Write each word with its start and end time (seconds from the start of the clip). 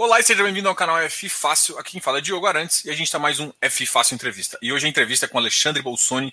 Olá 0.00 0.20
e 0.20 0.22
seja 0.22 0.44
bem-vindo 0.44 0.68
ao 0.68 0.76
canal 0.76 0.96
F 0.98 1.28
Fácil. 1.28 1.76
Aqui 1.76 1.90
quem 1.90 2.00
fala 2.00 2.18
é 2.18 2.20
Diogo 2.20 2.46
Arantes 2.46 2.84
e 2.84 2.90
a 2.90 2.92
gente 2.92 3.08
está 3.08 3.18
mais 3.18 3.40
um 3.40 3.52
F 3.60 3.84
Fácil 3.84 4.14
Entrevista. 4.14 4.56
E 4.62 4.72
hoje 4.72 4.86
a 4.86 4.88
entrevista 4.88 5.26
é 5.26 5.28
com 5.28 5.36
Alexandre 5.36 5.82
Bolsoni, 5.82 6.32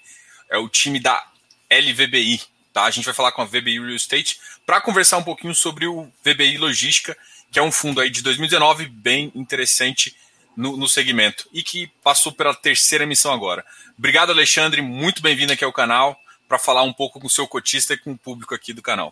é 0.51 0.57
o 0.59 0.69
time 0.69 0.99
da 0.99 1.25
LVBI. 1.67 2.43
Tá? 2.71 2.83
A 2.83 2.91
gente 2.91 3.05
vai 3.05 3.13
falar 3.15 3.31
com 3.31 3.41
a 3.41 3.46
VBI 3.46 3.79
Real 3.79 3.96
Estate 3.96 4.39
para 4.67 4.79
conversar 4.79 5.17
um 5.17 5.23
pouquinho 5.23 5.55
sobre 5.55 5.88
o 5.88 6.04
VBI 6.23 6.59
Logística, 6.59 7.17
que 7.51 7.57
é 7.57 7.63
um 7.63 7.71
fundo 7.71 7.99
aí 7.99 8.12
de 8.12 8.21
2019 8.21 8.85
bem 8.85 9.31
interessante 9.33 10.15
no, 10.55 10.77
no 10.77 10.87
segmento 10.87 11.49
e 11.51 11.63
que 11.63 11.87
passou 12.03 12.31
pela 12.31 12.53
terceira 12.53 13.03
emissão 13.03 13.33
agora. 13.33 13.65
Obrigado, 13.97 14.29
Alexandre. 14.29 14.79
Muito 14.79 15.23
bem-vindo 15.23 15.53
aqui 15.53 15.63
ao 15.63 15.73
canal 15.73 16.16
para 16.47 16.59
falar 16.59 16.84
um 16.84 16.93
pouco 16.93 17.20
com 17.20 17.25
o 17.25 17.31
seu 17.31 17.47
cotista 17.47 17.95
e 17.95 17.97
com 17.97 18.11
o 18.11 18.17
público 18.17 18.53
aqui 18.53 18.73
do 18.73 18.84
canal. 18.84 19.11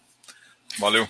Valeu. 0.77 1.09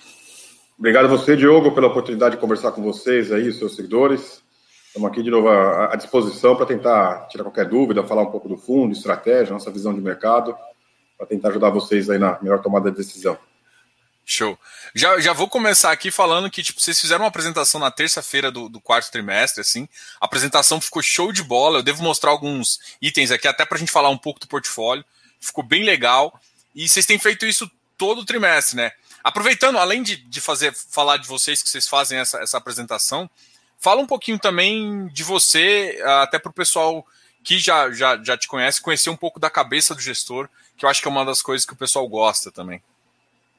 Obrigado 0.77 1.05
a 1.05 1.07
você, 1.07 1.35
Diogo, 1.35 1.71
pela 1.71 1.87
oportunidade 1.87 2.35
de 2.35 2.41
conversar 2.41 2.71
com 2.71 2.81
vocês 2.81 3.31
aí, 3.31 3.47
os 3.47 3.57
seus 3.57 3.75
seguidores. 3.75 4.41
Estamos 4.87 5.09
aqui 5.09 5.23
de 5.23 5.29
novo 5.29 5.49
à, 5.49 5.95
disposição 5.95 6.55
para 6.55 6.65
tentar 6.65 7.27
tirar 7.27 7.43
qualquer 7.43 7.67
dúvida, 7.67 8.03
falar 8.03 8.23
um 8.23 8.31
pouco 8.31 8.47
do 8.47 8.57
fundo, 8.57 8.93
estratégia, 8.93 9.53
nossa 9.53 9.71
visão 9.71 9.93
de 9.93 10.01
mercado, 10.01 10.55
para 11.17 11.25
tentar 11.27 11.49
ajudar 11.49 11.69
vocês 11.69 12.09
aí 12.09 12.19
na 12.19 12.37
melhor 12.41 12.61
tomada 12.61 12.91
de 12.91 12.97
decisão. 12.97 13.37
Show. 14.25 14.57
Já, 14.95 15.19
já 15.19 15.33
vou 15.33 15.49
começar 15.49 15.91
aqui 15.91 16.09
falando 16.09 16.49
que 16.49 16.63
tipo, 16.63 16.79
vocês 16.79 16.99
fizeram 16.99 17.23
uma 17.23 17.27
apresentação 17.27 17.79
na 17.79 17.91
terça-feira 17.91 18.51
do, 18.51 18.69
do, 18.69 18.79
quarto 18.79 19.11
trimestre, 19.11 19.61
assim. 19.61 19.87
A 20.21 20.25
apresentação 20.25 20.79
ficou 20.79 21.01
show 21.01 21.31
de 21.31 21.43
bola. 21.43 21.79
Eu 21.79 21.83
devo 21.83 22.01
mostrar 22.01 22.31
alguns 22.31 22.79
itens 23.01 23.31
aqui, 23.31 23.47
até 23.47 23.65
para 23.65 23.77
a 23.77 23.79
gente 23.79 23.91
falar 23.91 24.09
um 24.09 24.17
pouco 24.17 24.39
do 24.39 24.47
portfólio. 24.47 25.03
Ficou 25.41 25.63
bem 25.63 25.83
legal. 25.83 26.39
E 26.73 26.87
vocês 26.87 27.05
têm 27.05 27.19
feito 27.19 27.45
isso 27.45 27.69
todo 27.97 28.21
o 28.21 28.25
trimestre, 28.25 28.77
né? 28.77 28.91
Aproveitando, 29.23 29.77
além 29.77 30.03
de, 30.03 30.17
de 30.17 30.41
fazer 30.41 30.73
falar 30.73 31.17
de 31.17 31.27
vocês 31.27 31.63
que 31.63 31.69
vocês 31.69 31.87
fazem 31.87 32.19
essa, 32.19 32.39
essa 32.39 32.57
apresentação, 32.57 33.29
fala 33.79 34.01
um 34.01 34.05
pouquinho 34.07 34.37
também 34.37 35.07
de 35.07 35.23
você, 35.23 36.01
até 36.21 36.37
para 36.37 36.49
o 36.49 36.53
pessoal 36.53 37.05
que 37.43 37.57
já, 37.57 37.91
já, 37.91 38.21
já 38.21 38.37
te 38.37 38.47
conhece, 38.47 38.81
conhecer 38.81 39.09
um 39.09 39.15
pouco 39.15 39.39
da 39.39 39.49
cabeça 39.49 39.93
do 39.95 40.01
gestor, 40.01 40.49
que 40.77 40.85
eu 40.85 40.89
acho 40.89 41.01
que 41.01 41.07
é 41.07 41.11
uma 41.11 41.25
das 41.25 41.41
coisas 41.41 41.65
que 41.65 41.73
o 41.73 41.77
pessoal 41.77 42.07
gosta 42.07 42.51
também. 42.51 42.81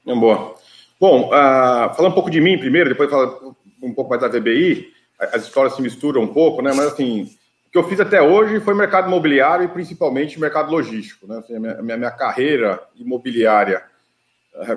É 0.06 0.15
boa. 0.15 0.56
Bom, 1.01 1.29
uh, 1.29 1.95
falar 1.95 2.09
um 2.09 2.12
pouco 2.12 2.31
de 2.31 2.41
mim 2.41 2.59
primeiro, 2.59 2.91
depois 2.91 3.11
falar 3.11 3.39
um 3.83 3.93
pouco 3.93 4.11
mais 4.11 4.21
da 4.21 4.28
VBI, 4.28 4.93
as 5.19 5.45
histórias 5.45 5.75
se 5.75 5.83
misturam 5.83 6.23
um 6.23 6.33
pouco, 6.33 6.62
né? 6.62 6.73
Mas 6.75 6.87
assim, 6.87 7.25
o 7.67 7.71
que 7.71 7.78
eu 7.78 7.89
fiz 7.89 8.01
até 8.01 8.21
hoje 8.21 8.61
foi 8.61 8.75
mercado 8.75 9.09
imobiliário 9.09 9.65
e 9.65 9.69
principalmente 9.69 10.41
mercado 10.41 10.71
logístico, 10.71 11.27
né? 11.27 11.39
Assim, 11.39 11.56
a 11.56 11.61
minha, 11.61 11.97
minha 11.97 12.11
carreira 12.11 12.83
imobiliária 12.97 13.84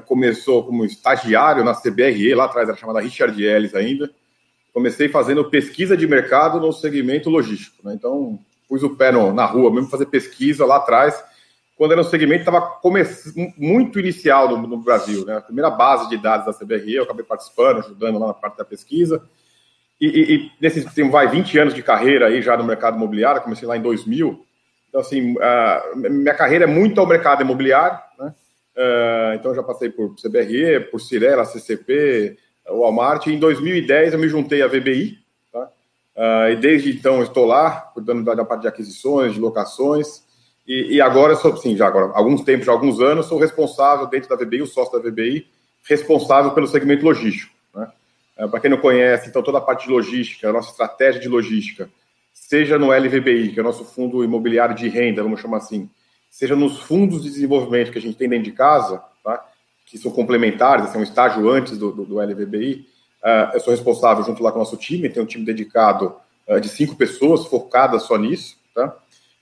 começou 0.05 0.65
como 0.65 0.85
estagiário 0.85 1.63
na 1.63 1.75
CBRE, 1.75 2.33
lá 2.33 2.45
atrás 2.45 2.67
era 2.67 2.77
chamada 2.77 2.99
Richard 2.99 3.41
Ellis 3.41 3.75
ainda. 3.75 4.09
Comecei 4.73 5.09
fazendo 5.09 5.49
pesquisa 5.49 5.95
de 5.95 6.07
mercado 6.07 6.59
no 6.59 6.71
segmento 6.71 7.29
logístico. 7.29 7.77
Né? 7.83 7.93
Então, 7.93 8.39
pus 8.67 8.83
o 8.83 8.95
pé 8.95 9.11
no, 9.11 9.33
na 9.33 9.45
rua, 9.45 9.73
mesmo 9.73 9.89
fazer 9.89 10.07
pesquisa 10.07 10.65
lá 10.65 10.77
atrás, 10.77 11.23
quando 11.75 11.91
era 11.91 12.01
um 12.01 12.03
segmento 12.03 12.39
estava 12.39 12.79
muito 13.57 13.99
inicial 13.99 14.49
no, 14.49 14.67
no, 14.67 14.77
Brasil. 14.77 15.25
Né? 15.25 15.37
A 15.37 15.41
primeira 15.41 15.69
base 15.69 16.09
de 16.09 16.17
dados 16.17 16.45
da 16.45 16.53
CBRE, 16.53 16.95
eu 16.95 17.03
acabei 17.03 17.23
participando, 17.23 17.79
ajudando 17.79 18.19
lá 18.19 18.27
na 18.27 18.33
parte 18.33 18.57
da 18.57 18.65
pesquisa. 18.65 19.21
E, 20.01 20.07
e, 20.07 20.35
e 20.35 20.51
nesse 20.59 20.83
tem, 20.93 21.09
vai 21.09 21.27
20 21.27 21.57
anos 21.59 21.73
de 21.73 21.83
carreira 21.83 22.27
aí 22.27 22.41
já 22.41 22.57
no 22.57 22.63
mercado 22.63 22.97
imobiliário, 22.97 23.41
comecei 23.41 23.67
lá 23.67 23.77
em 23.77 23.81
2000. 23.81 24.43
Então, 24.89 25.01
assim, 25.01 25.35
minha 25.95 26.33
carreira 26.33 26.65
é 26.65 26.67
muito 26.67 26.99
ao 26.99 27.05
mercado 27.05 27.41
imobiliário, 27.41 27.99
né? 28.17 28.33
Uh, 28.77 29.33
então 29.33 29.55
já 29.55 29.63
passei 29.63 29.89
por 29.89 30.13
CBRE, 30.15 30.81
por 30.91 31.01
Cirela, 31.01 31.45
CCP, 31.45 32.37
Walmart. 32.69 33.25
Em 33.25 33.39
2010 33.39 34.13
eu 34.13 34.19
me 34.19 34.29
juntei 34.29 34.61
à 34.61 34.67
VBI, 34.67 35.17
tá? 35.51 35.71
uh, 36.15 36.51
e 36.51 36.55
desde 36.57 36.91
então 36.91 37.23
estou 37.23 37.45
lá, 37.45 37.71
cuidando 37.95 38.23
da, 38.23 38.45
parte 38.45 38.61
de 38.61 38.67
aquisições, 38.67 39.33
de 39.33 39.39
locações. 39.39 40.23
E, 40.67 40.95
e, 40.95 41.01
agora 41.01 41.35
sou, 41.35 41.57
sim, 41.57 41.75
já 41.75 41.87
agora, 41.87 42.11
alguns 42.13 42.43
tempos, 42.43 42.67
já 42.67 42.71
alguns 42.71 43.01
anos, 43.01 43.25
sou 43.25 43.39
responsável 43.39 44.05
dentro 44.05 44.29
da 44.29 44.35
VBI, 44.35 44.61
o 44.61 44.67
sócio 44.67 45.01
da 45.01 45.09
VBI, 45.09 45.47
responsável 45.83 46.51
pelo 46.51 46.67
segmento 46.67 47.03
logístico. 47.03 47.55
Né? 47.73 47.89
Uh, 48.37 48.49
Para 48.49 48.59
quem 48.59 48.69
não 48.69 48.77
conhece, 48.77 49.27
então 49.27 49.41
toda 49.41 49.57
a 49.57 49.61
parte 49.61 49.87
de 49.87 49.91
logística, 49.91 50.47
a 50.47 50.53
nossa 50.53 50.69
estratégia 50.69 51.19
de 51.19 51.27
logística, 51.27 51.89
seja 52.31 52.77
no 52.77 52.91
LVBI, 52.91 53.53
que 53.53 53.59
é 53.59 53.63
o 53.63 53.65
nosso 53.65 53.83
fundo 53.83 54.23
imobiliário 54.23 54.75
de 54.75 54.87
renda, 54.87 55.23
vamos 55.23 55.41
chamar 55.41 55.57
assim, 55.57 55.89
seja 56.37 56.55
nos 56.55 56.77
fundos 56.81 57.23
de 57.23 57.31
desenvolvimento 57.31 57.91
que 57.91 57.97
a 57.97 58.01
gente 58.01 58.15
tem 58.15 58.29
dentro 58.29 58.45
de 58.45 58.51
casa, 58.51 59.01
tá? 59.23 59.43
que 59.87 59.97
são 59.97 60.11
complementares, 60.11 60.85
esse 60.85 60.95
é 60.95 60.99
um 60.99 61.03
estágio 61.03 61.49
antes 61.49 61.79
do, 61.79 61.91
do, 61.91 62.05
do 62.05 62.19
LVBI. 62.19 62.73
Uh, 62.75 62.85
ah, 63.23 63.51
eu 63.55 63.59
sou 63.59 63.71
responsável 63.71 64.23
junto 64.23 64.43
lá 64.43 64.51
com 64.51 64.57
o 64.57 64.59
nosso 64.59 64.77
time, 64.77 65.09
tem 65.09 65.23
um 65.23 65.25
time 65.25 65.43
dedicado 65.43 66.15
uh, 66.47 66.61
de 66.61 66.69
cinco 66.69 66.95
pessoas, 66.95 67.47
focadas 67.47 68.03
só 68.03 68.15
nisso. 68.19 68.55
Tá? 68.75 68.95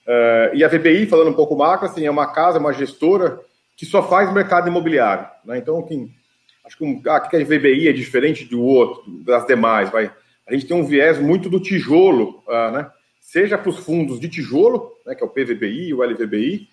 Uh, 0.07 0.55
e 0.55 0.63
a 0.63 0.69
VBI, 0.69 1.05
falando 1.07 1.31
um 1.31 1.33
pouco 1.33 1.53
macro, 1.57 1.85
assim, 1.85 2.05
é 2.05 2.09
uma 2.09 2.27
casa, 2.27 2.59
uma 2.59 2.71
gestora 2.71 3.41
que 3.75 3.85
só 3.85 4.01
faz 4.01 4.31
mercado 4.31 4.69
imobiliário. 4.69 5.27
Né? 5.43 5.57
Então, 5.57 5.81
quem, 5.81 6.09
acho 6.65 6.77
que, 6.77 6.85
um, 6.85 7.01
a 7.09 7.19
VBI 7.19 7.89
é 7.89 7.91
diferente 7.91 8.45
do 8.45 8.63
outro, 8.63 9.03
das 9.25 9.45
demais. 9.45 9.89
Vai. 9.89 10.09
A 10.47 10.53
gente 10.53 10.65
tem 10.65 10.77
um 10.77 10.85
viés 10.85 11.19
muito 11.19 11.49
do 11.49 11.59
tijolo, 11.59 12.41
né? 12.71 12.89
seja 13.19 13.57
para 13.57 13.69
os 13.69 13.79
fundos 13.79 14.17
de 14.17 14.29
tijolo, 14.29 14.93
né, 15.05 15.13
que 15.13 15.21
é 15.21 15.25
o 15.25 15.29
PVBI, 15.29 15.93
o 15.93 16.01
LVBI, 16.01 16.69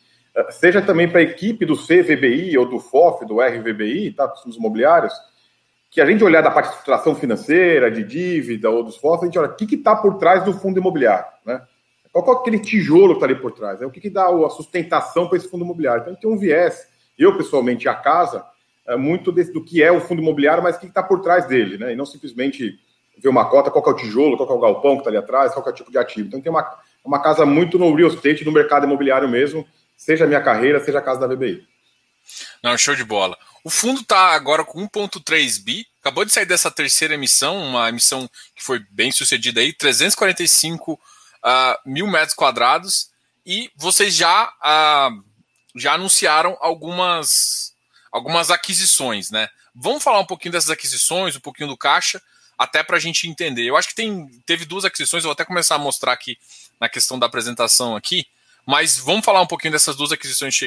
seja 0.50 0.81
também 0.81 1.09
para 1.09 1.20
a 1.20 1.25
equipe 1.25 1.65
do 1.65 1.76
CVBI 1.76 2.56
ou 2.56 2.66
do 2.66 2.78
FOF, 2.78 3.25
do 3.26 3.41
RVBI, 3.41 4.12
tá, 4.12 4.26
dos 4.26 4.43
fundos 4.43 4.56
imobiliários, 4.56 5.12
que 5.91 6.00
a 6.00 6.06
gente 6.06 6.25
olhar 6.25 6.41
da 6.41 6.50
parte 6.50 6.66
de 6.66 6.72
estruturação 6.72 7.15
financeira, 7.15 7.91
de 7.91 8.03
dívida 8.03 8.70
ou 8.70 8.82
dos 8.82 8.97
FOF, 8.97 9.22
a 9.22 9.26
gente 9.26 9.38
olha 9.38 9.50
o 9.50 9.54
que 9.54 9.75
está 9.75 9.94
por 9.94 10.16
trás 10.16 10.43
do 10.43 10.53
fundo 10.54 10.78
imobiliário, 10.78 11.26
né? 11.44 11.60
Qual, 12.12 12.37
é 12.37 12.41
aquele 12.41 12.59
tijolo 12.59 13.09
que 13.09 13.15
está 13.15 13.26
ali 13.26 13.34
por 13.34 13.53
trás? 13.53 13.81
É 13.81 13.87
o 13.87 13.91
que, 13.91 14.00
que 14.00 14.10
dá 14.10 14.26
a 14.26 14.50
sustentação 14.50 15.28
para 15.28 15.38
esse 15.38 15.48
fundo 15.48 15.65
imobiliário? 15.65 16.03
Então, 16.03 16.15
tem 16.15 16.31
um 16.31 16.37
viés, 16.37 16.87
eu 17.19 17.37
pessoalmente, 17.37 17.88
a 17.88 17.94
casa, 17.94 18.44
é 18.87 18.97
muito 18.97 19.32
desse, 19.32 19.50
do 19.50 19.64
que 19.64 19.82
é 19.82 19.91
o 19.91 20.00
fundo 20.00 20.20
imobiliário, 20.20 20.62
mas 20.62 20.76
o 20.76 20.81
que 20.81 20.87
está 20.87 21.03
por 21.03 21.20
trás 21.20 21.47
dele, 21.47 21.78
né? 21.78 21.93
E 21.93 21.97
não 21.97 22.04
simplesmente 22.04 22.78
ver 23.19 23.28
uma 23.28 23.49
cota, 23.49 23.70
qual 23.70 23.84
é 23.87 23.91
o 23.91 23.97
tijolo, 23.97 24.37
qual 24.37 24.49
é 24.49 24.53
o 24.53 24.60
galpão 24.60 24.93
que 24.93 24.99
está 24.99 25.10
ali 25.10 25.16
atrás, 25.16 25.54
qual 25.54 25.66
é 25.66 25.70
o 25.70 25.75
tipo 25.75 25.91
de 25.91 25.97
ativo. 25.97 26.28
Então, 26.28 26.41
tem 26.41 26.50
uma, 26.50 26.66
uma 27.03 27.22
casa 27.22 27.47
muito 27.47 27.78
no 27.78 27.94
real 27.94 28.09
estate, 28.09 28.44
no 28.44 28.53
mercado 28.53 28.84
imobiliário 28.84 29.28
mesmo, 29.28 29.66
seja 30.04 30.24
a 30.24 30.26
minha 30.26 30.40
carreira, 30.40 30.84
seja 30.84 30.98
a 30.98 31.02
casa 31.02 31.20
da 31.20 31.32
VBI. 31.32 31.64
Não, 32.62 32.76
show 32.76 32.94
de 32.94 33.04
bola. 33.04 33.38
O 33.62 33.70
fundo 33.70 34.00
está 34.00 34.32
agora 34.32 34.64
com 34.64 34.86
1,3 34.88 35.62
bi. 35.62 35.86
Acabou 36.00 36.24
de 36.24 36.32
sair 36.32 36.46
dessa 36.46 36.70
terceira 36.70 37.14
emissão, 37.14 37.62
uma 37.62 37.88
emissão 37.88 38.28
que 38.56 38.62
foi 38.62 38.80
bem 38.90 39.12
sucedida 39.12 39.60
aí, 39.60 39.72
345 39.72 40.92
uh, 40.92 40.98
ah, 41.44 41.80
mil 41.86 42.08
metros 42.08 42.34
quadrados. 42.34 43.10
E 43.46 43.70
vocês 43.76 44.14
já, 44.14 44.48
uh, 44.48 45.24
já 45.76 45.94
anunciaram 45.94 46.56
algumas, 46.60 47.72
algumas 48.10 48.50
aquisições, 48.50 49.30
né? 49.30 49.48
Vamos 49.72 50.02
falar 50.02 50.19
um 50.19 50.26
pouquinho 50.26 50.52
dessas 50.52 50.70
aquisições, 50.70 51.36
um 51.36 51.40
pouquinho 51.40 51.69
do 51.69 51.76
caixa, 51.76 52.20
até 52.58 52.82
para 52.82 52.96
a 52.96 53.00
gente 53.00 53.28
entender. 53.28 53.64
Eu 53.64 53.76
acho 53.76 53.88
que 53.88 53.94
tem, 53.94 54.28
teve 54.44 54.64
duas 54.64 54.84
aquisições, 54.84 55.22
eu 55.22 55.28
vou 55.28 55.32
até 55.32 55.44
começar 55.44 55.76
a 55.76 55.78
mostrar 55.78 56.12
aqui 56.12 56.36
na 56.80 56.88
questão 56.88 57.19
da 57.19 57.26
apresentação 57.26 57.94
aqui. 57.94 58.26
Mas 58.66 58.98
vamos 58.98 59.24
falar 59.24 59.42
um 59.42 59.46
pouquinho 59.46 59.72
dessas 59.72 59.96
duas 59.96 60.12
aquisições 60.12 60.58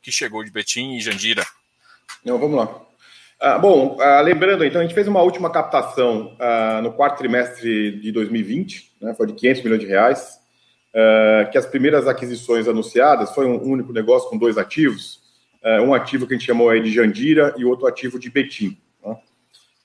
que 0.00 0.12
chegou 0.12 0.44
de 0.44 0.50
Betim 0.50 0.94
e 0.94 1.00
Jandira. 1.00 1.44
Não, 2.24 2.38
vamos 2.38 2.56
lá. 2.56 2.84
Ah, 3.40 3.58
bom, 3.58 3.98
ah, 4.00 4.20
lembrando, 4.20 4.64
então, 4.64 4.80
a 4.80 4.84
gente 4.84 4.94
fez 4.94 5.08
uma 5.08 5.20
última 5.20 5.50
captação 5.50 6.36
ah, 6.38 6.80
no 6.82 6.92
quarto 6.92 7.18
trimestre 7.18 8.00
de 8.00 8.12
2020, 8.12 8.92
né, 9.02 9.14
foi 9.14 9.26
de 9.26 9.34
500 9.34 9.62
milhões 9.62 9.80
de 9.80 9.86
reais, 9.86 10.38
ah, 10.94 11.48
que 11.50 11.58
as 11.58 11.66
primeiras 11.66 12.06
aquisições 12.06 12.68
anunciadas 12.68 13.34
foi 13.34 13.46
um 13.46 13.60
único 13.62 13.92
negócio 13.92 14.30
com 14.30 14.38
dois 14.38 14.56
ativos, 14.56 15.20
ah, 15.62 15.82
um 15.82 15.92
ativo 15.92 16.26
que 16.26 16.34
a 16.34 16.38
gente 16.38 16.46
chamou 16.46 16.70
aí 16.70 16.80
de 16.80 16.92
Jandira 16.92 17.54
e 17.58 17.64
outro 17.64 17.86
ativo 17.86 18.18
de 18.18 18.30
Betim. 18.30 18.78
Né. 19.04 19.16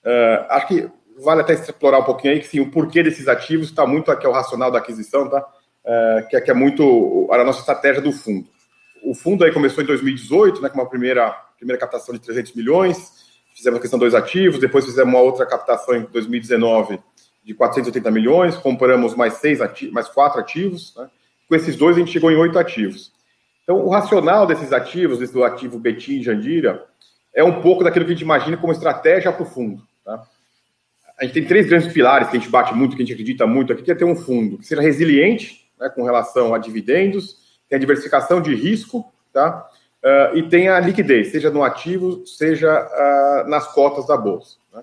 Ah, 0.05 0.47
acho 0.51 0.67
que 0.67 0.89
vale 1.21 1.41
até 1.41 1.53
explorar 1.53 1.99
um 1.99 2.05
pouquinho 2.05 2.33
aí 2.33 2.39
que 2.39 2.47
sim, 2.47 2.59
o 2.59 2.71
porquê 2.71 3.03
desses 3.03 3.27
ativos 3.27 3.67
está 3.67 3.85
muito 3.85 4.11
aqui 4.11 4.25
é 4.25 4.29
o 4.29 4.33
racional 4.33 4.71
da 4.71 4.77
aquisição, 4.77 5.29
tá? 5.29 5.45
É, 5.85 6.27
que, 6.29 6.35
é, 6.35 6.41
que 6.41 6.51
é 6.51 6.53
muito 6.53 7.27
a 7.31 7.43
nossa 7.43 7.59
estratégia 7.59 8.01
do 8.01 8.11
fundo. 8.11 8.47
O 9.01 9.15
fundo 9.15 9.43
aí 9.43 9.51
começou 9.51 9.83
em 9.83 9.87
2018, 9.87 10.61
né, 10.61 10.69
com 10.69 10.77
uma 10.77 10.89
primeira, 10.89 11.31
primeira 11.57 11.79
captação 11.79 12.13
de 12.13 12.21
300 12.21 12.53
milhões, 12.53 13.29
fizemos 13.55 13.79
a 13.79 13.81
questão 13.81 13.97
dois 13.97 14.13
ativos, 14.13 14.59
depois 14.59 14.85
fizemos 14.85 15.13
uma 15.13 15.21
outra 15.21 15.45
captação 15.45 15.95
em 15.95 16.01
2019 16.03 16.99
de 17.43 17.53
480 17.53 18.11
milhões, 18.11 18.55
compramos 18.57 19.15
mais 19.15 19.35
seis 19.35 19.61
ativos, 19.61 19.93
mais 19.93 20.07
quatro 20.09 20.39
ativos, 20.39 20.93
né? 20.97 21.09
com 21.47 21.55
esses 21.55 21.75
dois 21.75 21.95
a 21.95 21.99
gente 21.99 22.11
chegou 22.11 22.29
em 22.29 22.35
oito 22.35 22.59
ativos. 22.59 23.11
Então, 23.63 23.77
o 23.85 23.89
racional 23.89 24.45
desses 24.45 24.73
ativos, 24.73 25.19
desse 25.19 25.33
do 25.33 25.43
ativo 25.43 25.79
Betim 25.79 26.19
e 26.19 26.23
Jandira, 26.23 26.85
é 27.33 27.43
um 27.43 27.61
pouco 27.61 27.83
daquilo 27.83 28.05
que 28.05 28.11
a 28.11 28.15
gente 28.15 28.23
imagina 28.23 28.57
como 28.57 28.73
estratégia 28.73 29.31
para 29.31 29.43
o 29.43 29.45
fundo. 29.45 29.81
Tá? 30.03 30.23
A 31.19 31.23
gente 31.23 31.33
tem 31.33 31.45
três 31.45 31.67
grandes 31.67 31.91
pilares 31.91 32.29
que 32.29 32.37
a 32.37 32.39
gente 32.39 32.49
bate 32.49 32.73
muito, 32.73 32.95
que 32.95 33.03
a 33.03 33.05
gente 33.05 33.13
acredita 33.13 33.45
muito 33.45 33.73
aqui, 33.73 33.83
que 33.83 33.91
é 33.91 33.95
ter 33.95 34.05
um 34.05 34.15
fundo 34.15 34.57
que 34.57 34.65
seja 34.65 34.81
resiliente, 34.81 35.58
né, 35.79 35.89
com 35.89 36.03
relação 36.03 36.53
a 36.53 36.57
dividendos, 36.57 37.37
tem 37.67 37.77
a 37.77 37.79
diversificação 37.79 38.41
de 38.41 38.53
risco, 38.55 39.05
tá? 39.31 39.67
Uh, 40.03 40.37
e 40.37 40.49
tem 40.49 40.69
a 40.69 40.79
liquidez, 40.79 41.31
seja 41.31 41.49
no 41.49 41.61
ativo, 41.61 42.25
seja 42.25 42.87
uh, 42.87 43.49
nas 43.49 43.67
cotas 43.73 44.07
da 44.07 44.15
bolsa. 44.15 44.57
Né? 44.73 44.81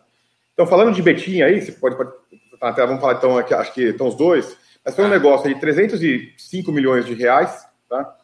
Então, 0.53 0.67
falando 0.67 0.95
de 0.95 1.03
Betim 1.03 1.41
aí, 1.41 1.61
você 1.61 1.73
pode 1.73 1.95
estar 1.95 2.13
até 2.61 2.85
vamos 2.87 3.01
falar 3.01 3.15
então 3.15 3.37
aqui, 3.37 3.55
acho 3.55 3.73
que 3.73 3.83
estão 3.83 4.09
os 4.09 4.15
dois, 4.15 4.57
mas 4.85 4.95
foi 4.95 5.05
um 5.05 5.09
negócio 5.09 5.53
de 5.53 5.59
305 5.59 6.71
milhões 6.71 7.05
de 7.05 7.15
reais, 7.15 7.67
tá? 7.89 8.15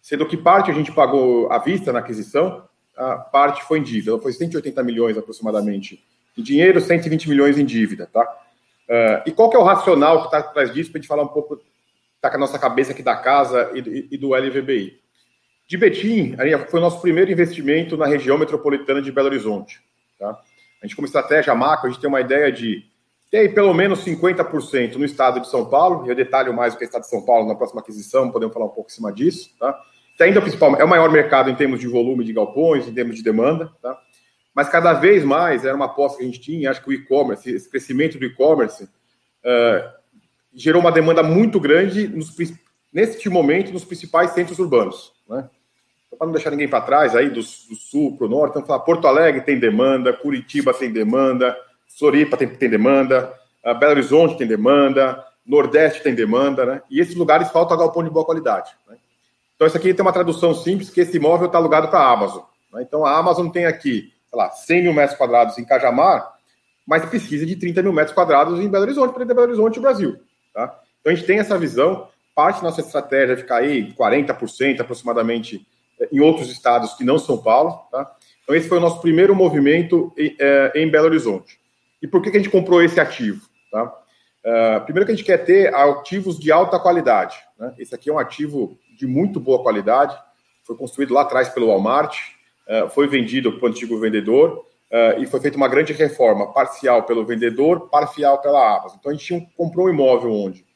Sendo 0.00 0.26
que 0.26 0.36
parte 0.36 0.70
a 0.70 0.74
gente 0.74 0.92
pagou 0.92 1.50
à 1.52 1.58
vista 1.58 1.92
na 1.92 1.98
aquisição, 1.98 2.64
a 2.96 3.16
parte 3.16 3.64
foi 3.64 3.80
em 3.80 3.82
dívida, 3.82 4.18
foi 4.18 4.32
180 4.32 4.82
milhões 4.82 5.18
aproximadamente 5.18 6.02
em 6.36 6.42
dinheiro, 6.42 6.80
120 6.80 7.28
milhões 7.28 7.58
em 7.58 7.64
dívida, 7.64 8.08
tá? 8.12 8.22
Uh, 8.88 9.22
e 9.26 9.32
qual 9.32 9.50
que 9.50 9.56
é 9.56 9.58
o 9.58 9.64
racional 9.64 10.20
que 10.20 10.26
está 10.26 10.38
atrás 10.38 10.72
disso, 10.72 10.90
para 10.90 10.98
a 10.98 11.00
gente 11.00 11.08
falar 11.08 11.24
um 11.24 11.28
pouco, 11.28 11.60
tá 12.26 12.30
com 12.30 12.36
a 12.36 12.40
nossa 12.40 12.58
cabeça 12.58 12.92
aqui 12.92 13.02
da 13.02 13.16
casa 13.16 13.70
e, 13.74 14.08
e 14.10 14.18
do 14.18 14.34
LVBI. 14.34 15.00
De 15.66 15.76
Betim, 15.76 16.36
foi 16.68 16.78
o 16.78 16.82
nosso 16.82 17.00
primeiro 17.00 17.30
investimento 17.30 17.96
na 17.96 18.06
região 18.06 18.38
metropolitana 18.38 19.02
de 19.02 19.10
Belo 19.10 19.26
Horizonte. 19.26 19.80
Tá? 20.18 20.30
A 20.80 20.86
gente, 20.86 20.94
como 20.94 21.06
estratégia 21.06 21.54
macro, 21.54 21.88
a 21.88 21.90
gente 21.90 22.00
tem 22.00 22.08
uma 22.08 22.20
ideia 22.20 22.52
de 22.52 22.84
ter 23.30 23.52
pelo 23.52 23.74
menos 23.74 24.04
50% 24.04 24.94
no 24.94 25.04
estado 25.04 25.40
de 25.40 25.48
São 25.48 25.68
Paulo, 25.68 26.06
e 26.06 26.08
eu 26.08 26.14
detalho 26.14 26.54
mais 26.54 26.74
o 26.74 26.78
que 26.78 26.84
é 26.84 26.86
o 26.86 26.88
estado 26.88 27.02
de 27.02 27.10
São 27.10 27.24
Paulo 27.24 27.48
na 27.48 27.56
próxima 27.56 27.80
aquisição, 27.80 28.30
podemos 28.30 28.54
falar 28.54 28.66
um 28.66 28.70
pouco 28.70 28.90
em 28.90 28.94
cima 28.94 29.12
disso. 29.12 29.50
Tá? 29.58 29.76
Que 30.16 30.22
ainda 30.22 30.38
é 30.38 30.40
o 30.40 30.42
principal, 30.42 30.76
é 30.76 30.84
o 30.84 30.88
maior 30.88 31.10
mercado 31.10 31.50
em 31.50 31.54
termos 31.54 31.80
de 31.80 31.88
volume 31.88 32.24
de 32.24 32.32
galpões, 32.32 32.86
em 32.86 32.94
termos 32.94 33.16
de 33.16 33.22
demanda. 33.22 33.70
Tá? 33.82 33.98
Mas 34.54 34.68
cada 34.68 34.92
vez 34.92 35.24
mais, 35.24 35.64
era 35.64 35.74
uma 35.74 35.86
aposta 35.86 36.18
que 36.18 36.22
a 36.22 36.26
gente 36.26 36.40
tinha, 36.40 36.70
acho 36.70 36.82
que 36.82 36.88
o 36.88 36.92
e-commerce, 36.92 37.50
esse 37.50 37.68
crescimento 37.68 38.18
do 38.18 38.24
e-commerce, 38.24 38.84
uh, 38.84 39.96
gerou 40.56 40.80
uma 40.80 40.90
demanda 40.90 41.22
muito 41.22 41.60
grande 41.60 42.08
nos, 42.08 42.34
neste 42.92 43.28
momento 43.28 43.72
nos 43.72 43.84
principais 43.84 44.30
centros 44.32 44.58
urbanos. 44.58 45.12
Né? 45.28 45.48
para 46.16 46.26
não 46.26 46.32
deixar 46.32 46.50
ninguém 46.50 46.68
para 46.68 46.80
trás, 46.80 47.14
aí 47.14 47.28
do, 47.28 47.40
do 47.40 47.42
sul 47.42 48.16
para 48.16 48.26
o 48.26 48.30
norte, 48.30 48.52
então 48.52 48.66
falar 48.66 48.80
Porto 48.80 49.06
Alegre 49.06 49.42
tem 49.42 49.58
demanda, 49.58 50.14
Curitiba 50.14 50.72
tem 50.72 50.90
demanda, 50.90 51.54
Floripa 51.98 52.36
tem, 52.36 52.48
tem 52.48 52.70
demanda, 52.70 53.32
Belo 53.78 53.92
Horizonte 53.92 54.38
tem 54.38 54.46
demanda, 54.46 55.22
Nordeste 55.44 56.02
tem 56.02 56.14
demanda, 56.14 56.64
né? 56.66 56.82
E 56.90 57.00
esses 57.00 57.14
lugares 57.14 57.50
falta 57.50 57.76
galpão 57.76 58.02
de 58.02 58.10
boa 58.10 58.24
qualidade. 58.24 58.72
Né? 58.88 58.96
Então, 59.54 59.66
isso 59.66 59.76
aqui 59.76 59.94
tem 59.94 60.04
uma 60.04 60.12
tradução 60.12 60.54
simples, 60.54 60.90
que 60.90 61.00
esse 61.00 61.16
imóvel 61.16 61.46
está 61.46 61.58
alugado 61.58 61.88
para 61.88 62.00
a 62.00 62.12
Amazon. 62.12 62.42
Né? 62.72 62.82
Então, 62.82 63.06
a 63.06 63.16
Amazon 63.16 63.48
tem 63.48 63.64
aqui, 63.64 64.12
sei 64.28 64.38
lá, 64.38 64.50
100 64.50 64.82
mil 64.82 64.92
metros 64.92 65.16
quadrados 65.16 65.56
em 65.56 65.64
Cajamar, 65.64 66.34
mas 66.86 67.04
precisa 67.04 67.46
de 67.46 67.56
30 67.56 67.82
mil 67.82 67.92
metros 67.92 68.14
quadrados 68.14 68.58
em 68.60 68.68
Belo 68.68 68.84
Horizonte, 68.84 69.14
para 69.14 69.24
Belo 69.24 69.42
Horizonte 69.42 69.76
e 69.76 69.80
Brasil. 69.80 70.18
Tá? 70.56 70.80
Então, 71.00 71.12
a 71.12 71.14
gente 71.14 71.26
tem 71.26 71.38
essa 71.38 71.58
visão, 71.58 72.08
parte 72.34 72.62
da 72.62 72.62
nossa 72.62 72.80
estratégia 72.80 73.34
é 73.34 73.36
ficar 73.36 73.56
aí 73.56 73.92
40% 73.92 74.80
aproximadamente 74.80 75.66
em 76.10 76.18
outros 76.18 76.50
estados 76.50 76.94
que 76.94 77.04
não 77.04 77.18
São 77.18 77.36
Paulo. 77.36 77.78
Tá? 77.92 78.10
Então, 78.42 78.56
esse 78.56 78.66
foi 78.66 78.78
o 78.78 78.80
nosso 78.80 79.02
primeiro 79.02 79.36
movimento 79.36 80.14
em, 80.16 80.34
em 80.74 80.90
Belo 80.90 81.08
Horizonte. 81.08 81.60
E 82.00 82.08
por 82.08 82.22
que, 82.22 82.30
a 82.30 82.32
gente 82.32 82.48
comprou 82.48 82.82
esse 82.82 82.98
ativo? 82.98 83.46
Tá? 83.70 83.84
Uh, 83.84 84.84
primeiro 84.84 85.04
que 85.04 85.12
a 85.12 85.14
gente 85.14 85.26
quer 85.26 85.44
ter 85.44 85.74
ativos 85.74 86.38
de 86.38 86.50
alta 86.50 86.78
qualidade. 86.78 87.36
Né? 87.58 87.74
Esse 87.78 87.94
aqui 87.94 88.08
é 88.08 88.12
um 88.12 88.18
ativo 88.18 88.78
de 88.96 89.06
muito 89.06 89.38
boa 89.38 89.62
qualidade, 89.62 90.16
foi 90.64 90.74
construído 90.74 91.12
lá 91.12 91.20
atrás 91.22 91.50
pelo 91.50 91.66
Walmart, 91.66 92.16
foi 92.90 93.06
vendido 93.06 93.52
para 93.52 93.66
o 93.66 93.68
antigo 93.68 94.00
vendedor 94.00 94.65
uh, 94.92 95.20
e 95.20 95.26
foi 95.26 95.40
feita 95.40 95.56
uma 95.56 95.68
grande 95.68 95.92
reforma, 95.92 96.52
parcial 96.52 97.04
pelo 97.04 97.24
vendedor, 97.24 97.88
parcial 97.88 98.40
pela 98.40 98.76
Amazon. 98.76 98.98
Então 98.98 99.12
a 99.12 99.14
gente 99.14 99.48
comprou 99.56 99.86
um 99.86 99.90
imóvel 99.90 100.32
onde 100.32 100.66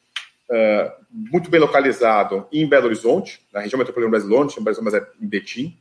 uh, 0.51 0.91
muito 1.09 1.49
bem 1.49 1.59
localizado 1.59 2.45
em 2.51 2.67
Belo 2.67 2.87
Horizonte, 2.87 3.41
na 3.53 3.61
região 3.61 3.77
metropolitana 3.77 4.17
Belo 4.17 4.39
Horizonte, 4.39 4.61
mas 4.61 4.93
é 4.93 5.07
em 5.19 5.27
Betim. 5.27 5.77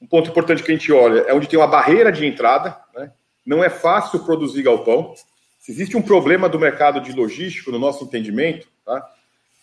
Um 0.00 0.06
ponto 0.06 0.30
importante 0.30 0.62
que 0.62 0.72
a 0.72 0.74
gente 0.74 0.92
olha 0.92 1.20
é 1.20 1.34
onde 1.34 1.46
tem 1.46 1.58
uma 1.58 1.66
barreira 1.66 2.10
de 2.10 2.26
entrada, 2.26 2.76
né? 2.94 3.12
não 3.46 3.62
é 3.62 3.70
fácil 3.70 4.24
produzir 4.24 4.62
galpão. 4.62 5.14
Se 5.60 5.70
existe 5.70 5.96
um 5.96 6.02
problema 6.02 6.48
do 6.48 6.58
mercado 6.58 7.00
de 7.00 7.12
logístico, 7.12 7.70
no 7.70 7.78
nosso 7.78 8.04
entendimento, 8.04 8.66
tá? 8.84 9.08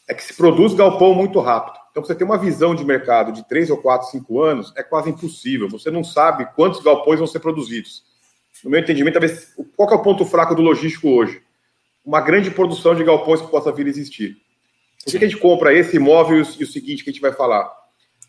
é 0.07 0.13
que 0.13 0.23
se 0.23 0.33
produz 0.33 0.73
galpão 0.73 1.13
muito 1.13 1.39
rápido. 1.39 1.78
Então, 1.91 2.03
você 2.03 2.13
ter 2.13 2.23
uma 2.23 2.37
visão 2.37 2.75
de 2.75 2.85
mercado 2.85 3.31
de 3.31 3.47
3 3.47 3.69
ou 3.69 3.77
4, 3.77 4.09
5 4.09 4.41
anos 4.41 4.73
é 4.75 4.83
quase 4.83 5.09
impossível. 5.09 5.69
Você 5.69 5.89
não 5.89 6.03
sabe 6.03 6.47
quantos 6.55 6.81
galpões 6.81 7.19
vão 7.19 7.27
ser 7.27 7.39
produzidos. 7.39 8.03
No 8.63 8.69
meu 8.69 8.79
entendimento, 8.79 9.13
talvez, 9.13 9.53
qual 9.75 9.89
é 9.89 9.95
o 9.95 10.01
ponto 10.01 10.25
fraco 10.25 10.53
do 10.53 10.61
logístico 10.61 11.09
hoje? 11.09 11.41
uma 12.09 12.21
grande 12.21 12.49
produção 12.49 12.95
de 12.95 13.03
galpões 13.03 13.39
que 13.39 13.51
possa 13.51 13.71
vir 13.71 13.85
a 13.85 13.89
existir. 13.89 14.37
Por 15.03 15.11
que, 15.11 15.17
a 15.17 15.29
gente 15.29 15.37
compra 15.37 15.73
esse 15.73 15.97
imóvel 15.97 16.37
e 16.37 16.41
o 16.41 16.67
seguinte 16.67 17.03
que 17.03 17.09
a 17.11 17.13
gente 17.13 17.21
vai 17.21 17.31
falar? 17.31 17.71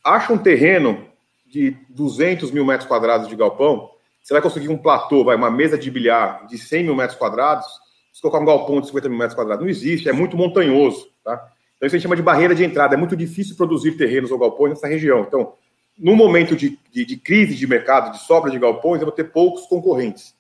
Acha 0.05 0.33
um 0.33 0.39
terreno 0.39 1.07
de 1.47 1.77
200 1.89 2.51
mil 2.51 2.65
metros 2.65 2.87
quadrados 2.87 3.27
de 3.27 3.35
galpão, 3.35 3.91
você 4.23 4.35
vai 4.35 4.43
conseguir 4.43 4.69
um 4.69 4.77
platô, 4.77 5.25
vai, 5.25 5.35
uma 5.35 5.51
mesa 5.51 5.79
de 5.79 5.91
bilhar 5.91 6.47
de 6.47 6.59
100 6.59 6.85
mil 6.85 6.95
metros 6.95 7.19
quadrados, 7.19 7.67
se 8.12 8.21
colocar 8.21 8.39
um 8.39 8.45
galpão 8.45 8.83
de 8.83 8.89
50 8.89 9.09
mil 9.09 9.19
metros 9.19 9.35
quadrados. 9.35 9.62
Não 9.65 9.71
existe, 9.71 10.11
é 10.11 10.12
muito 10.12 10.37
montanhoso. 10.37 11.11
Tá? 11.25 11.51
Então 11.81 11.87
isso 11.87 11.97
a 11.97 11.99
gente 11.99 12.03
chama 12.03 12.17
de 12.17 12.23
barreira 12.23 12.55
de 12.55 12.62
entrada. 12.62 12.94
É 12.94 12.99
muito 12.99 13.17
difícil 13.17 13.56
produzir 13.56 13.93
terrenos 13.93 14.31
ou 14.31 14.38
galpões 14.38 14.75
nessa 14.75 14.87
região. 14.87 15.21
Então, 15.21 15.55
no 15.99 16.15
momento 16.15 16.55
de, 16.55 16.79
de, 16.93 17.06
de 17.06 17.17
crise 17.17 17.55
de 17.55 17.67
mercado, 17.67 18.12
de 18.12 18.23
sobra 18.23 18.50
de 18.50 18.59
galpões, 18.59 19.00
eu 19.00 19.06
vou 19.06 19.15
ter 19.15 19.25
poucos 19.25 19.67
concorrentes. 19.67 20.35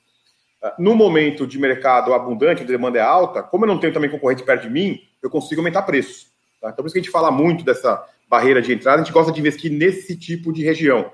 No 0.78 0.94
momento 0.94 1.46
de 1.46 1.58
mercado 1.58 2.12
abundante, 2.12 2.62
onde 2.62 2.74
a 2.74 2.76
demanda 2.76 2.98
é 2.98 3.02
alta, 3.02 3.42
como 3.42 3.64
eu 3.64 3.68
não 3.68 3.78
tenho 3.78 3.94
também 3.94 4.10
concorrente 4.10 4.42
perto 4.42 4.64
de 4.64 4.70
mim, 4.70 5.00
eu 5.22 5.30
consigo 5.30 5.62
aumentar 5.62 5.82
preço. 5.82 6.26
Tá? 6.60 6.68
Então, 6.68 6.76
por 6.82 6.86
isso 6.86 6.92
que 6.92 6.98
a 6.98 7.02
gente 7.02 7.10
fala 7.10 7.30
muito 7.30 7.64
dessa 7.64 8.06
barreira 8.28 8.60
de 8.60 8.72
entrada, 8.72 9.00
a 9.00 9.04
gente 9.04 9.12
gosta 9.12 9.32
de 9.32 9.40
investir 9.40 9.72
nesse 9.72 10.14
tipo 10.14 10.52
de 10.52 10.62
região. 10.62 11.10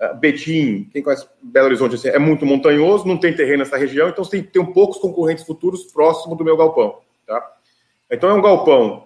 Uh, 0.00 0.16
Betim, 0.16 0.88
quem 0.90 1.02
conhece 1.02 1.26
Belo 1.42 1.66
Horizonte, 1.66 1.94
assim, 1.94 2.08
é 2.08 2.18
muito 2.18 2.46
montanhoso, 2.46 3.06
não 3.06 3.18
tem 3.18 3.34
terreno 3.34 3.58
nessa 3.58 3.76
região, 3.76 4.08
então 4.08 4.24
tem, 4.24 4.42
tem 4.42 4.64
poucos 4.72 4.98
concorrentes 4.98 5.44
futuros 5.44 5.84
próximo 5.84 6.34
do 6.34 6.44
meu 6.44 6.56
galpão. 6.56 6.98
Tá? 7.26 7.42
Então, 8.10 8.30
é 8.30 8.34
um 8.34 8.42
galpão, 8.42 9.05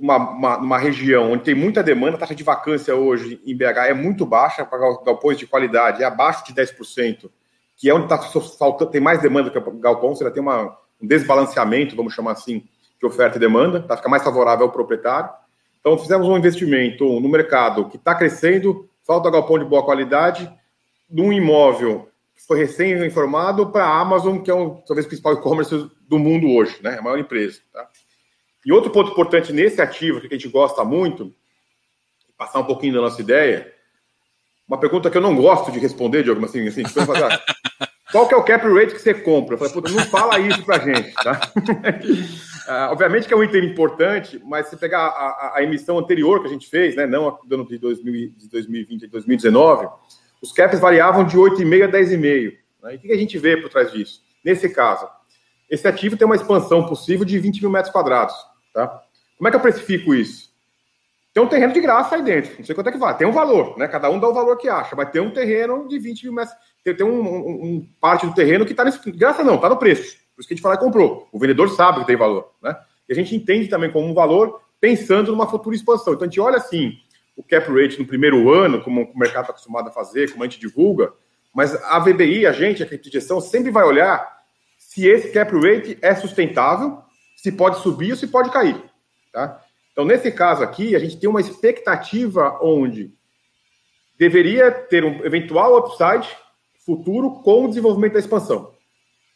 uma, 0.00 0.16
uma, 0.16 0.56
uma, 0.58 0.78
região 0.78 1.32
onde 1.32 1.44
tem 1.44 1.54
muita 1.54 1.82
demanda, 1.82 2.16
a 2.16 2.20
taxa 2.20 2.34
de 2.34 2.44
vacância 2.44 2.94
hoje 2.94 3.40
em 3.44 3.56
BH 3.56 3.88
é 3.88 3.94
muito 3.94 4.26
baixa 4.26 4.64
para 4.64 4.78
galpões 5.04 5.38
de 5.38 5.46
qualidade, 5.46 6.02
é 6.02 6.06
abaixo 6.06 6.44
de 6.46 6.54
10% 6.54 7.30
que 7.76 7.90
é 7.90 7.94
onde 7.94 8.04
está 8.04 8.18
faltando, 8.18 8.90
tem 8.90 9.00
mais 9.00 9.20
demanda 9.20 9.50
que 9.50 9.58
o 9.58 9.72
galpão, 9.72 10.14
você 10.14 10.24
já 10.24 10.30
tem 10.30 10.42
uma, 10.42 10.76
um 11.00 11.06
desbalanceamento, 11.06 11.94
vamos 11.94 12.14
chamar 12.14 12.32
assim, 12.32 12.64
de 12.98 13.06
oferta 13.06 13.36
e 13.36 13.40
demanda, 13.40 13.80
para 13.82 13.98
ficar 13.98 14.08
mais 14.08 14.24
favorável 14.24 14.64
ao 14.64 14.72
proprietário. 14.72 15.30
Então, 15.78 15.98
fizemos 15.98 16.26
um 16.26 16.36
investimento 16.36 17.04
no 17.20 17.28
mercado 17.28 17.88
que 17.88 17.96
está 17.96 18.14
crescendo, 18.14 18.88
falta 19.06 19.30
galpão 19.30 19.58
de 19.58 19.64
boa 19.66 19.84
qualidade, 19.84 20.50
num 21.08 21.32
imóvel 21.32 22.08
que 22.34 22.42
foi 22.46 22.58
recém-informado 22.58 23.70
para 23.70 23.84
a 23.84 24.00
Amazon, 24.00 24.38
que 24.38 24.50
é 24.50 24.54
um, 24.54 24.76
talvez 24.86 25.04
o 25.04 25.08
principal 25.08 25.34
e-commerce 25.34 25.90
do 26.08 26.18
mundo 26.18 26.48
hoje, 26.48 26.78
né? 26.82 26.98
a 26.98 27.02
maior 27.02 27.18
empresa. 27.18 27.60
Tá? 27.72 27.88
E 28.66 28.72
outro 28.72 28.90
ponto 28.90 29.12
importante 29.12 29.52
nesse 29.52 29.80
ativo, 29.80 30.20
que 30.20 30.26
a 30.26 30.30
gente 30.36 30.48
gosta 30.48 30.84
muito, 30.84 31.32
passar 32.36 32.58
um 32.58 32.64
pouquinho 32.64 32.94
da 32.94 33.00
nossa 33.00 33.20
ideia, 33.20 33.72
uma 34.66 34.76
pergunta 34.76 35.08
que 35.08 35.16
eu 35.16 35.22
não 35.22 35.36
gosto 35.36 35.70
de 35.70 35.78
responder, 35.78 36.24
Diogo, 36.24 36.40
mas 36.40 36.50
assim, 36.50 36.66
assim 36.66 36.82
tipo, 36.82 37.06
fazer, 37.06 37.22
ah, 37.22 37.40
qual 38.10 38.26
que 38.26 38.34
é 38.34 38.36
o 38.36 38.42
cap 38.42 38.66
rate 38.66 38.92
que 38.92 39.00
você 39.00 39.14
compra? 39.14 39.54
Eu 39.54 39.58
falei, 39.58 39.72
puta, 39.72 39.92
não 39.92 40.04
fala 40.06 40.40
isso 40.40 40.64
pra 40.64 40.80
gente, 40.80 41.14
tá? 41.14 41.40
uh, 41.56 42.90
obviamente 42.90 43.28
que 43.28 43.34
é 43.34 43.36
um 43.36 43.44
item 43.44 43.66
importante, 43.66 44.42
mas 44.44 44.66
se 44.66 44.76
pegar 44.76 44.98
a, 44.98 45.10
a, 45.10 45.52
a, 45.58 45.62
emissão 45.62 45.96
anterior 45.96 46.40
que 46.40 46.48
a 46.48 46.52
gente 46.52 46.68
fez, 46.68 46.96
né, 46.96 47.06
não 47.06 47.38
do 47.46 47.54
ano 47.54 47.68
de, 47.68 47.78
2000, 47.78 48.32
de 48.36 48.48
2020 48.48 49.02
e 49.02 49.06
2019, 49.06 49.86
os 50.42 50.50
caps 50.50 50.80
variavam 50.80 51.24
de 51.24 51.36
8,5 51.36 51.84
a 51.84 51.88
10,5. 51.88 52.52
Né? 52.82 52.94
E 52.94 52.96
o 52.96 52.98
que 52.98 53.12
a 53.12 53.16
gente 53.16 53.38
vê 53.38 53.56
por 53.56 53.70
trás 53.70 53.92
disso? 53.92 54.22
Nesse 54.44 54.68
caso, 54.68 55.08
esse 55.70 55.86
ativo 55.86 56.16
tem 56.16 56.26
uma 56.26 56.34
expansão 56.34 56.84
possível 56.84 57.24
de 57.24 57.38
20 57.38 57.60
mil 57.60 57.70
metros 57.70 57.92
quadrados, 57.92 58.34
tá? 58.76 59.02
Como 59.36 59.48
é 59.48 59.50
que 59.50 59.56
eu 59.56 59.60
precifico 59.60 60.14
isso? 60.14 60.54
tem 61.36 61.42
um 61.42 61.48
terreno 61.48 61.74
de 61.74 61.80
graça 61.82 62.14
aí 62.14 62.22
dentro. 62.22 62.54
Não 62.58 62.64
sei 62.64 62.74
quanto 62.74 62.88
é 62.88 62.92
que 62.92 62.96
vai. 62.96 63.14
Tem 63.14 63.26
um 63.26 63.32
valor, 63.32 63.76
né? 63.76 63.86
Cada 63.86 64.08
um 64.08 64.18
dá 64.18 64.26
o 64.26 64.32
valor 64.32 64.56
que 64.56 64.70
acha. 64.70 64.96
Vai 64.96 65.10
ter 65.10 65.20
um 65.20 65.30
terreno 65.30 65.86
de 65.86 65.98
20 65.98 66.22
mil 66.22 66.32
metros. 66.32 66.56
Tem, 66.82 66.96
tem 66.96 67.04
um, 67.04 67.20
um, 67.20 67.64
um, 67.64 67.88
parte 68.00 68.26
do 68.26 68.34
terreno 68.34 68.64
que 68.64 68.70
está 68.70 68.82
nesse. 68.82 68.98
Graça 69.12 69.44
não, 69.44 69.56
está 69.56 69.68
no 69.68 69.76
preço. 69.76 70.16
Por 70.34 70.40
isso 70.40 70.48
que 70.48 70.54
a 70.54 70.56
gente 70.56 70.62
fala 70.62 70.78
que 70.78 70.84
comprou. 70.84 71.28
O 71.30 71.38
vendedor 71.38 71.68
sabe 71.68 72.00
que 72.00 72.06
tem 72.06 72.16
valor, 72.16 72.52
né? 72.62 72.74
E 73.06 73.12
a 73.12 73.14
gente 73.14 73.36
entende 73.36 73.68
também 73.68 73.92
como 73.92 74.06
um 74.08 74.14
valor 74.14 74.62
pensando 74.80 75.30
numa 75.30 75.46
futura 75.46 75.76
expansão. 75.76 76.14
Então 76.14 76.24
a 76.24 76.30
gente 76.30 76.40
olha 76.40 76.56
assim 76.56 76.92
o 77.36 77.42
cap 77.42 77.70
rate 77.70 77.98
no 77.98 78.06
primeiro 78.06 78.50
ano, 78.50 78.82
como 78.82 79.02
o 79.02 79.18
mercado 79.18 79.42
está 79.42 79.52
acostumado 79.52 79.88
a 79.88 79.92
fazer, 79.92 80.32
como 80.32 80.42
a 80.42 80.46
gente 80.46 80.58
divulga, 80.58 81.12
mas 81.54 81.74
a 81.84 81.98
VBI, 81.98 82.46
a 82.46 82.52
gente, 82.52 82.82
a 82.82 82.86
de 82.86 83.10
gestão, 83.10 83.42
sempre 83.42 83.70
vai 83.70 83.84
olhar 83.84 84.26
se 84.78 85.06
esse 85.06 85.30
cap 85.32 85.52
rate 85.54 85.98
é 86.00 86.14
sustentável, 86.14 87.02
se 87.46 87.52
pode 87.52 87.80
subir 87.80 88.10
ou 88.10 88.16
se 88.16 88.26
pode 88.26 88.50
cair. 88.50 88.82
Tá? 89.32 89.62
Então, 89.92 90.04
nesse 90.04 90.32
caso 90.32 90.64
aqui, 90.64 90.96
a 90.96 90.98
gente 90.98 91.16
tem 91.16 91.30
uma 91.30 91.40
expectativa 91.40 92.58
onde 92.60 93.14
deveria 94.18 94.72
ter 94.72 95.04
um 95.04 95.24
eventual 95.24 95.78
upside 95.78 96.28
futuro 96.84 97.40
com 97.42 97.64
o 97.64 97.68
desenvolvimento 97.68 98.14
da 98.14 98.18
expansão. 98.18 98.74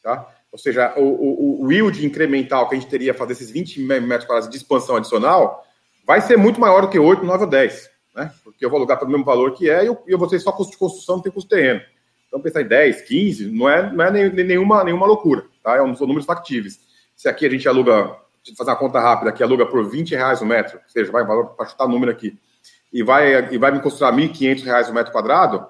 Tá? 0.02 0.29
Ou 0.50 0.59
seja, 0.59 0.93
o, 0.97 1.05
o, 1.05 1.64
o 1.64 1.73
yield 1.73 2.05
incremental 2.05 2.69
que 2.69 2.75
a 2.75 2.81
gente 2.81 2.90
teria 2.90 3.14
fazer 3.14 3.35
esses 3.35 3.49
20 3.49 3.81
metros 3.81 4.25
quadrados 4.25 4.50
de 4.50 4.57
expansão 4.57 4.97
adicional 4.97 5.64
vai 6.05 6.21
ser 6.21 6.37
muito 6.37 6.61
maior 6.61 6.81
do 6.81 6.88
que 6.88 6.99
8, 6.99 7.25
9 7.25 7.45
ou 7.45 7.49
10. 7.50 7.90
Né? 8.17 8.33
Porque 8.43 8.64
eu 8.64 8.71
vou 8.71 8.79
alugar 8.79 8.99
pelo 8.99 9.12
mesmo 9.12 9.25
valor 9.25 9.55
que 9.55 9.71
é 9.71 9.85
e 9.85 9.87
eu, 9.87 10.02
eu 10.05 10.19
vou 10.19 10.26
ter 10.26 10.40
só 10.40 10.50
custo 10.50 10.73
de 10.73 10.79
construção, 10.79 11.17
não 11.17 11.23
tem 11.23 11.31
custo 11.31 11.49
terreno. 11.49 11.81
Então, 12.26 12.40
pensar 12.40 12.62
em 12.62 12.67
10, 12.67 13.02
15, 13.02 13.47
não 13.52 13.69
é, 13.69 13.93
não 13.93 14.05
é 14.05 14.11
nenhuma, 14.11 14.83
nenhuma 14.83 15.07
loucura. 15.07 15.45
Tá? 15.62 15.76
É 15.76 15.83
um, 15.83 15.95
são 15.95 16.09
números 16.09 16.26
factíveis. 16.26 16.89
Se 17.21 17.29
aqui 17.29 17.45
a 17.45 17.50
gente 17.50 17.69
aluga, 17.69 18.17
se 18.43 18.57
fazer 18.57 18.71
uma 18.71 18.77
conta 18.79 18.99
rápida, 18.99 19.29
aqui 19.29 19.43
aluga 19.43 19.67
por 19.67 19.87
20 19.87 20.12
reais 20.12 20.41
o 20.41 20.47
metro, 20.47 20.79
ou 20.79 20.89
seja, 20.89 21.12
vai 21.12 21.23
para 21.23 21.67
chutar 21.67 21.87
número 21.87 22.11
aqui, 22.11 22.39
e 22.91 23.03
vai, 23.03 23.53
e 23.53 23.59
vai 23.59 23.71
me 23.71 23.79
custar 23.79 24.11
R$ 24.11 24.27
1.500 24.27 24.89
o 24.89 24.95
metro 24.95 25.12
quadrado, 25.12 25.67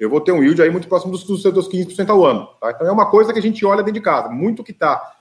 eu 0.00 0.08
vou 0.08 0.18
ter 0.18 0.32
um 0.32 0.42
yield 0.42 0.62
aí 0.62 0.70
muito 0.70 0.88
próximo 0.88 1.12
dos, 1.12 1.22
dos 1.24 1.42
seus 1.42 1.68
15% 1.68 2.08
ao 2.08 2.24
ano. 2.24 2.46
Tá? 2.58 2.70
Então 2.70 2.86
é 2.86 2.90
uma 2.90 3.10
coisa 3.10 3.34
que 3.34 3.38
a 3.38 3.42
gente 3.42 3.66
olha 3.66 3.82
dentro 3.82 3.92
de 3.92 4.00
casa, 4.00 4.30
muito 4.30 4.64
que 4.64 4.70
está 4.70 5.14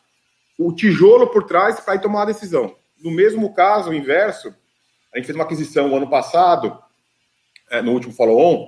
o 0.57 0.71
tijolo 0.71 1.27
por 1.27 1.43
trás 1.43 1.77
para 1.81 1.99
tomar 1.99 2.19
uma 2.19 2.27
decisão. 2.27 2.77
No 3.03 3.11
mesmo 3.11 3.53
caso, 3.53 3.89
o 3.89 3.93
inverso, 3.93 4.55
a 5.13 5.17
gente 5.17 5.25
fez 5.25 5.35
uma 5.35 5.43
aquisição 5.43 5.89
no 5.89 5.97
ano 5.97 6.09
passado, 6.09 6.79
é, 7.69 7.81
no 7.81 7.91
último 7.91 8.13
follow-on, 8.13 8.67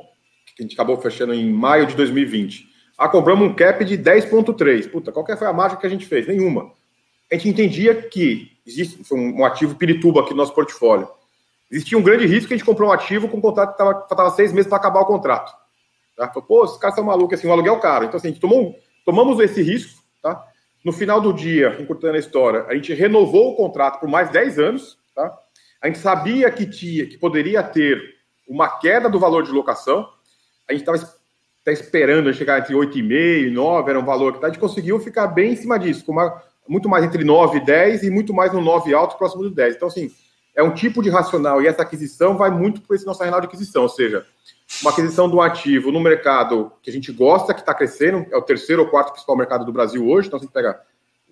que 0.53 0.61
a 0.61 0.63
gente 0.63 0.73
acabou 0.73 0.97
fechando 0.97 1.33
em 1.33 1.49
maio 1.49 1.87
de 1.87 1.95
2020. 1.95 2.67
Ah, 2.97 3.07
compramos 3.07 3.49
um 3.49 3.53
cap 3.53 3.85
de 3.85 3.97
10,3. 3.97 4.91
Puta, 4.91 5.13
qual 5.13 5.23
que 5.23 5.33
foi 5.37 5.47
a 5.47 5.53
margem 5.53 5.79
que 5.79 5.87
a 5.87 5.89
gente 5.89 6.05
fez? 6.05 6.27
Nenhuma. 6.27 6.73
A 7.31 7.35
gente 7.35 7.49
entendia 7.49 7.95
que 8.03 8.51
existe 8.65 9.01
um 9.13 9.43
ativo 9.43 9.75
pirituba 9.75 10.21
aqui 10.21 10.31
no 10.31 10.37
nosso 10.37 10.53
portfólio. 10.53 11.07
Existia 11.71 11.97
um 11.97 12.03
grande 12.03 12.25
risco 12.25 12.47
que 12.47 12.53
a 12.53 12.57
gente 12.57 12.65
comprou 12.65 12.89
um 12.89 12.91
ativo 12.91 13.27
com 13.27 13.37
um 13.37 13.41
contrato 13.41 13.71
que 13.71 13.77
faltava 14.07 14.29
seis 14.31 14.53
meses 14.53 14.67
para 14.67 14.77
acabar 14.77 15.01
o 15.01 15.05
contrato. 15.05 15.51
Tá? 16.15 16.27
Pô, 16.27 16.63
esses 16.63 16.77
caras 16.77 16.95
são 16.95 17.03
malucos, 17.03 17.37
assim, 17.37 17.47
o 17.47 17.51
aluguel 17.51 17.75
é 17.75 17.79
caro. 17.79 18.05
Então, 18.05 18.17
assim, 18.17 18.27
a 18.27 18.31
gente 18.31 18.39
tomou, 18.39 18.75
tomamos 19.03 19.39
esse 19.39 19.61
risco, 19.61 20.01
tá? 20.21 20.45
No 20.83 20.93
final 20.93 21.19
do 21.19 21.33
dia, 21.33 21.75
encurtando 21.79 22.15
a 22.15 22.19
história, 22.19 22.65
a 22.67 22.75
gente 22.75 22.93
renovou 22.93 23.51
o 23.51 23.55
contrato 23.55 23.99
por 23.99 24.07
mais 24.07 24.29
10 24.29 24.59
anos, 24.59 24.97
tá? 25.15 25.35
A 25.81 25.87
gente 25.87 25.99
sabia 25.99 26.49
que 26.51 26.65
tinha, 26.65 27.05
que 27.07 27.17
poderia 27.17 27.63
ter 27.63 27.99
uma 28.47 28.69
queda 28.79 29.09
do 29.09 29.19
valor 29.19 29.43
de 29.43 29.51
locação. 29.51 30.07
A 30.69 30.73
gente 30.73 30.81
estava 30.81 30.97
tá 31.63 31.71
esperando 31.71 32.31
chegar 32.33 32.59
entre 32.59 32.75
8,5 32.75 33.47
e 33.47 33.49
9, 33.49 33.89
era 33.89 33.99
um 33.99 34.05
valor 34.05 34.33
que 34.33 34.39
tá, 34.39 34.47
a 34.47 34.49
gente 34.51 34.59
conseguiu 34.59 34.99
ficar 34.99 35.27
bem 35.27 35.53
em 35.53 35.55
cima 35.55 35.79
disso, 35.79 36.05
com 36.05 36.11
uma, 36.11 36.41
muito 36.67 36.89
mais 36.89 37.03
entre 37.03 37.23
9 37.23 37.57
e 37.57 37.65
10 37.65 38.03
e 38.03 38.09
muito 38.09 38.33
mais 38.33 38.51
no 38.53 38.61
9 38.61 38.93
alto, 38.93 39.17
próximo 39.17 39.43
do 39.43 39.49
10. 39.49 39.75
Então, 39.75 39.87
assim, 39.87 40.11
é 40.55 40.63
um 40.63 40.73
tipo 40.73 41.03
de 41.03 41.09
racional 41.09 41.61
e 41.61 41.67
essa 41.67 41.81
aquisição 41.81 42.37
vai 42.37 42.49
muito 42.49 42.81
por 42.81 42.95
esse 42.95 43.05
nosso 43.05 43.19
racional 43.19 43.41
de 43.41 43.47
aquisição, 43.47 43.83
ou 43.83 43.89
seja, 43.89 44.25
uma 44.81 44.91
aquisição 44.91 45.29
de 45.29 45.35
um 45.35 45.41
ativo 45.41 45.91
no 45.91 45.99
mercado 45.99 46.71
que 46.81 46.89
a 46.89 46.93
gente 46.93 47.11
gosta, 47.11 47.53
que 47.53 47.59
está 47.59 47.73
crescendo, 47.73 48.25
é 48.31 48.37
o 48.37 48.41
terceiro 48.41 48.83
ou 48.83 48.89
quarto 48.89 49.11
principal 49.11 49.35
mercado 49.35 49.65
do 49.65 49.73
Brasil 49.73 50.07
hoje, 50.07 50.27
então 50.27 50.39
se 50.39 50.45
a 50.45 50.47
gente 50.47 50.53
pega 50.53 50.79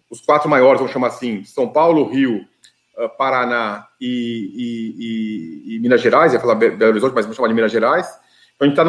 os 0.09 0.21
quatro 0.21 0.49
maiores, 0.49 0.79
vamos 0.79 0.93
chamar 0.93 1.07
assim, 1.07 1.43
São 1.43 1.67
Paulo, 1.67 2.07
Rio, 2.07 2.45
ah, 2.97 3.09
Paraná 3.09 3.87
e, 3.99 5.65
e, 5.65 5.73
e, 5.73 5.75
e 5.75 5.79
Minas 5.79 6.01
Gerais, 6.01 6.33
ia 6.33 6.39
falar 6.39 6.55
Belo 6.55 6.91
Horizonte, 6.91 7.15
mas 7.15 7.25
vamos 7.25 7.35
chamar 7.35 7.47
de 7.47 7.55
Minas 7.55 7.71
Gerais. 7.71 8.07
Então 8.55 8.67
a 8.67 8.69
gente 8.69 8.79
está 8.79 8.83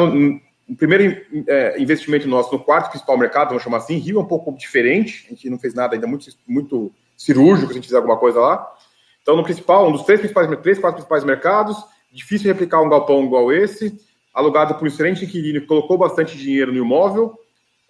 no, 0.67 0.75
primeiro 0.75 1.25
é, 1.47 1.79
investimento 1.81 2.27
nosso 2.27 2.51
no 2.51 2.59
quarto 2.59 2.89
principal 2.89 3.17
mercado, 3.17 3.49
vamos 3.49 3.63
chamar 3.63 3.77
assim, 3.77 3.97
Rio 3.97 4.19
é 4.19 4.21
um 4.21 4.27
pouco 4.27 4.51
diferente, 4.53 5.25
a 5.27 5.29
gente 5.29 5.49
não 5.49 5.59
fez 5.59 5.73
nada 5.73 5.95
ainda 5.95 6.07
muito, 6.07 6.27
muito 6.47 6.91
cirúrgico, 7.15 7.67
se 7.67 7.73
a 7.73 7.75
gente 7.75 7.85
fizer 7.85 7.97
alguma 7.97 8.17
coisa 8.17 8.39
lá. 8.39 8.73
Então, 9.21 9.35
no 9.35 9.43
principal, 9.43 9.87
um 9.87 9.91
dos 9.91 10.03
três 10.03 10.19
principais, 10.19 10.47
três, 10.61 10.79
quatro 10.79 10.97
principais 10.97 11.23
mercados, 11.23 11.77
difícil 12.11 12.47
replicar 12.47 12.81
um 12.81 12.89
galpão 12.89 13.23
igual 13.23 13.51
esse, 13.51 13.99
alugado 14.33 14.75
por 14.75 14.83
um 14.83 14.87
excelente 14.87 15.25
inquilino 15.25 15.61
que 15.61 15.67
colocou 15.67 15.97
bastante 15.97 16.37
dinheiro 16.37 16.71
no 16.71 16.77
imóvel, 16.77 17.37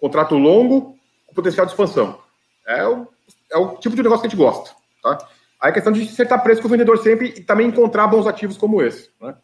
contrato 0.00 0.36
longo, 0.36 0.96
com 1.26 1.34
potencial 1.34 1.66
de 1.66 1.72
expansão. 1.72 2.18
É 2.66 2.86
o, 2.86 3.06
é 3.52 3.56
o 3.56 3.76
tipo 3.76 3.94
de 3.94 4.02
negócio 4.02 4.22
que 4.22 4.26
a 4.26 4.30
gente 4.30 4.38
gosta. 4.38 4.70
Tá? 5.02 5.18
Aí 5.60 5.70
a 5.70 5.72
questão 5.72 5.92
de 5.92 6.02
acertar 6.02 6.42
preço 6.42 6.60
com 6.60 6.68
o 6.68 6.70
vendedor 6.70 6.98
sempre 6.98 7.34
e 7.36 7.40
também 7.42 7.68
encontrar 7.68 8.06
bons 8.06 8.26
ativos 8.26 8.56
como 8.56 8.82
esse. 8.82 9.10
Né? 9.20 9.34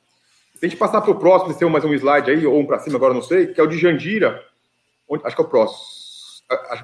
Se 0.62 0.66
a 0.66 0.68
gente 0.68 0.78
passar 0.78 1.00
para 1.00 1.10
o 1.10 1.18
próximo, 1.18 1.52
tem 1.52 1.68
mais 1.68 1.84
um 1.84 1.92
slide 1.92 2.30
aí, 2.30 2.46
ou 2.46 2.56
um 2.56 2.64
para 2.64 2.78
cima, 2.78 2.94
agora 2.94 3.12
não 3.12 3.20
sei, 3.20 3.48
que 3.48 3.60
é 3.60 3.64
o 3.64 3.66
de 3.66 3.76
Jandira, 3.76 4.40
onde, 5.08 5.26
acho 5.26 5.34
que 5.34 5.42
é 5.42 5.44
o 5.44 5.48
próximo. 5.48 5.80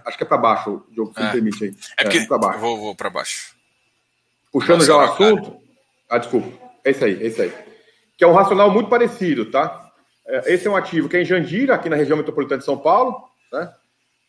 Acho, 0.04 0.18
que 0.18 0.24
é 0.24 0.26
para 0.26 0.36
baixo, 0.36 0.82
o 0.90 0.92
jogo, 0.92 1.14
se 1.14 1.20
é. 1.20 1.26
me 1.26 1.30
permite 1.30 1.62
aí. 1.64 1.76
É 1.96 2.02
porque. 2.02 2.18
É, 2.18 2.26
para 2.26 2.38
baixo. 2.38 2.58
Vou, 2.58 2.76
vou 2.76 2.96
para 2.96 3.08
baixo. 3.08 3.54
Puxando 4.50 4.78
Nossa, 4.78 4.86
já 4.86 4.96
o 4.96 5.00
assunto. 5.00 5.50
Cara. 5.52 5.62
Ah, 6.10 6.18
desculpa. 6.18 6.48
É 6.84 6.90
isso 6.90 7.04
aí, 7.04 7.22
é 7.22 7.26
isso 7.28 7.40
aí. 7.40 7.52
Que 8.16 8.24
é 8.24 8.26
um 8.26 8.32
racional 8.32 8.68
muito 8.68 8.90
parecido, 8.90 9.48
tá? 9.48 9.92
É, 10.26 10.54
esse 10.54 10.66
é 10.66 10.70
um 10.72 10.74
ativo 10.74 11.08
que 11.08 11.16
é 11.16 11.22
em 11.22 11.24
Jandira, 11.24 11.76
aqui 11.76 11.88
na 11.88 11.94
região 11.94 12.16
metropolitana 12.16 12.58
de 12.58 12.64
São 12.64 12.78
Paulo, 12.78 13.28
né? 13.52 13.72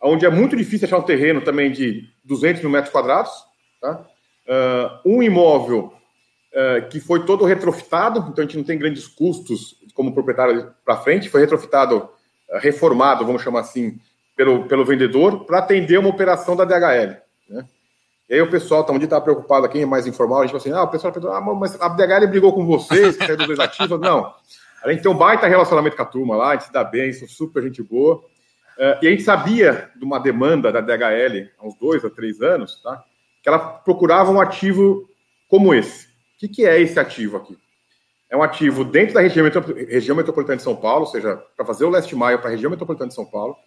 onde 0.04 0.28
é 0.28 0.30
muito 0.30 0.56
difícil 0.56 0.86
achar 0.86 1.00
um 1.00 1.02
terreno 1.02 1.42
também 1.42 1.72
de 1.72 2.08
200 2.24 2.62
mil 2.62 2.70
metros 2.70 2.92
quadrados. 2.92 3.32
Tá? 3.82 4.06
Uh, 4.48 5.18
um 5.18 5.24
imóvel 5.24 5.99
que 6.90 7.00
foi 7.00 7.26
todo 7.26 7.46
retrofitado, 7.46 8.28
então 8.30 8.44
a 8.44 8.48
gente 8.48 8.58
não 8.58 8.64
tem 8.64 8.78
grandes 8.78 9.08
custos 9.08 9.80
como 10.00 10.14
proprietário 10.14 10.74
para 10.86 10.96
frente, 10.96 11.30
foi 11.30 11.42
retrofitado, 11.42 11.98
uh, 11.98 12.58
reformado, 12.60 13.26
vamos 13.26 13.42
chamar 13.42 13.60
assim, 13.60 14.00
pelo, 14.34 14.64
pelo 14.66 14.86
vendedor, 14.86 15.44
para 15.44 15.60
atender 15.60 15.98
uma 16.00 16.08
operação 16.08 16.56
da 16.56 16.64
DHL. 16.64 17.18
Né? 17.50 17.66
E 18.30 18.36
aí 18.36 18.42
o 18.42 18.50
pessoal, 18.50 18.84
tá, 18.86 18.94
onde 18.94 19.04
está 19.04 19.20
preocupado 19.20 19.66
aqui, 19.66 19.82
é 19.82 19.86
mais 19.86 20.08
informal, 20.08 20.40
a 20.40 20.42
gente 20.44 20.52
fala 20.52 20.62
assim, 20.62 20.72
ah, 20.72 20.84
o 20.84 20.88
pessoal 20.88 21.12
pergunta, 21.12 21.36
ah, 21.36 21.42
mas 21.42 21.80
a 21.82 21.90
DHL 21.90 22.28
brigou 22.28 22.54
com 22.54 22.66
vocês, 22.66 23.18
que 23.18 23.36
dos 23.36 23.48
dois 23.48 23.60
ativos. 23.60 24.00
Não, 24.00 24.34
a 24.84 24.90
gente 24.90 25.04
tem 25.04 25.12
um 25.12 25.18
baita 25.18 25.48
relacionamento 25.48 25.98
com 25.98 26.04
a 26.04 26.06
turma 26.06 26.38
lá, 26.38 26.50
a 26.50 26.54
gente 26.54 26.66
se 26.66 26.72
dá 26.72 26.84
bem, 26.84 27.12
são 27.12 27.28
super 27.28 27.62
gente 27.64 27.84
boa. 27.84 28.24
Uh, 28.78 28.96
e 29.02 29.08
a 29.08 29.12
gente 29.12 29.24
sabia 29.24 29.92
de 29.98 30.06
uma 30.06 30.18
demanda 30.18 30.72
da 30.72 30.80
DHL 30.80 31.50
há 31.60 31.68
uns 31.68 31.76
dois 31.78 32.06
a 32.06 32.10
três 32.10 32.42
anos, 32.42 32.82
tá? 32.82 33.04
Que 33.44 33.50
ela 33.50 33.60
procurava 33.60 34.32
um 34.32 34.40
ativo 34.40 35.10
como 35.50 35.74
esse. 35.74 36.09
O 36.40 36.48
que, 36.48 36.48
que 36.48 36.66
é 36.66 36.80
esse 36.80 36.98
ativo 36.98 37.36
aqui? 37.36 37.58
É 38.30 38.38
um 38.38 38.42
ativo 38.42 38.86
dentro 38.86 39.16
da 39.16 39.20
região, 39.20 39.46
região 39.90 40.16
metropolitana 40.16 40.56
de 40.56 40.64
São 40.64 40.74
Paulo, 40.74 41.02
ou 41.02 41.12
seja, 41.12 41.36
para 41.58 41.66
fazer 41.66 41.84
o 41.84 41.90
leste 41.90 42.16
maio 42.16 42.40
para 42.40 42.48
a 42.48 42.52
região 42.52 42.72
metropolitana 42.72 43.10
de 43.10 43.16
São 43.16 43.26
Paulo, 43.26 43.58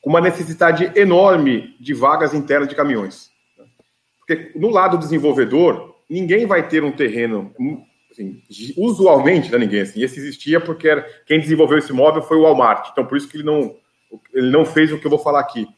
com 0.00 0.10
uma 0.10 0.20
necessidade 0.20 0.92
enorme 0.94 1.74
de 1.80 1.92
vagas 1.92 2.32
internas 2.32 2.68
de 2.68 2.76
caminhões. 2.76 3.30
Porque 4.20 4.52
no 4.54 4.70
lado 4.70 4.96
desenvolvedor, 4.96 5.96
ninguém 6.08 6.46
vai 6.46 6.68
ter 6.68 6.84
um 6.84 6.92
terreno 6.92 7.52
Assim, 8.12 8.42
usualmente, 8.78 9.52
né, 9.52 9.58
ninguém 9.58 9.82
assim. 9.82 10.02
Esse 10.02 10.18
existia 10.18 10.58
porque 10.58 10.88
era, 10.88 11.02
quem 11.26 11.38
desenvolveu 11.38 11.76
esse 11.76 11.92
móvel 11.92 12.22
foi 12.22 12.38
o 12.38 12.42
Walmart. 12.42 12.88
Então, 12.90 13.04
por 13.04 13.18
isso 13.18 13.28
que 13.28 13.36
ele 13.36 13.44
não, 13.44 13.76
ele 14.32 14.50
não 14.50 14.64
fez 14.64 14.90
o 14.90 14.98
que 14.98 15.06
eu 15.06 15.10
vou 15.10 15.18
falar 15.18 15.40
aqui, 15.40 15.68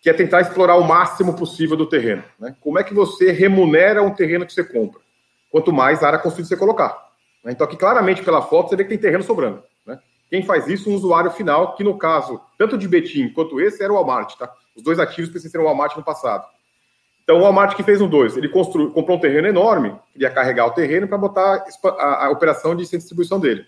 que 0.00 0.10
é 0.10 0.12
tentar 0.12 0.40
explorar 0.40 0.74
o 0.74 0.82
máximo 0.84 1.36
possível 1.36 1.76
do 1.76 1.86
terreno. 1.86 2.24
Né? 2.38 2.56
Como 2.60 2.80
é 2.80 2.82
que 2.82 2.92
você 2.92 3.30
remunera 3.30 4.02
um 4.02 4.12
terreno 4.12 4.44
que 4.44 4.52
você 4.52 4.64
compra? 4.64 5.00
Quanto 5.50 5.72
mais 5.72 6.02
área 6.02 6.18
construída 6.18 6.48
você 6.48 6.56
colocar. 6.56 7.08
Né? 7.44 7.52
Então, 7.52 7.66
aqui 7.66 7.76
claramente 7.76 8.22
pela 8.22 8.42
foto 8.42 8.68
você 8.68 8.76
vê 8.76 8.84
que 8.84 8.90
tem 8.90 8.98
terreno 8.98 9.22
sobrando. 9.22 9.62
Né? 9.86 9.98
Quem 10.28 10.42
faz 10.42 10.68
isso? 10.68 10.90
Um 10.90 10.94
usuário 10.94 11.30
final, 11.30 11.74
que 11.74 11.84
no 11.84 11.96
caso, 11.96 12.40
tanto 12.58 12.76
de 12.76 12.86
Betim 12.86 13.28
quanto 13.30 13.60
esse, 13.60 13.82
era 13.82 13.92
o 13.92 13.96
Walmart. 13.96 14.36
Tá? 14.36 14.52
Os 14.76 14.82
dois 14.82 14.98
ativos 14.98 15.30
precisam 15.30 15.52
ser 15.52 15.58
o 15.58 15.64
Walmart 15.64 15.96
no 15.96 16.02
passado. 16.02 16.44
Então, 17.28 17.40
o 17.40 17.42
Walmart 17.42 17.76
que 17.76 17.82
fez 17.82 18.00
um 18.00 18.08
dois, 18.08 18.38
ele 18.38 18.48
construiu, 18.48 18.90
comprou 18.90 19.18
um 19.18 19.20
terreno 19.20 19.46
enorme, 19.46 19.94
queria 20.14 20.30
carregar 20.30 20.64
o 20.64 20.70
terreno 20.70 21.06
para 21.06 21.18
botar 21.18 21.62
a, 21.84 22.24
a, 22.24 22.30
operação 22.30 22.74
de 22.74 22.88
distribuição 22.88 23.38
dele. 23.38 23.66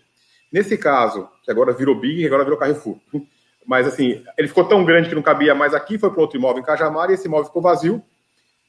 Nesse 0.51 0.79
caso, 0.79 1.29
que 1.43 1.51
agora 1.51 1.71
virou 1.71 1.95
Big, 1.95 2.25
agora 2.27 2.43
virou 2.43 2.59
Carrefour. 2.59 2.97
Mas 3.67 3.87
assim, 3.87 4.25
ele 4.39 4.49
ficou 4.49 4.65
tão 4.65 4.83
grande 4.83 5.11
que 5.11 5.15
não 5.15 5.21
cabia 5.21 5.55
mais 5.55 5.75
aqui, 5.75 5.99
foi 5.99 6.11
para 6.11 6.23
outro 6.23 6.39
imóvel 6.39 6.63
em 6.63 6.65
Cajamar 6.65 7.11
e 7.11 7.13
esse 7.13 7.27
imóvel 7.27 7.49
ficou 7.49 7.61
vazio. 7.61 8.03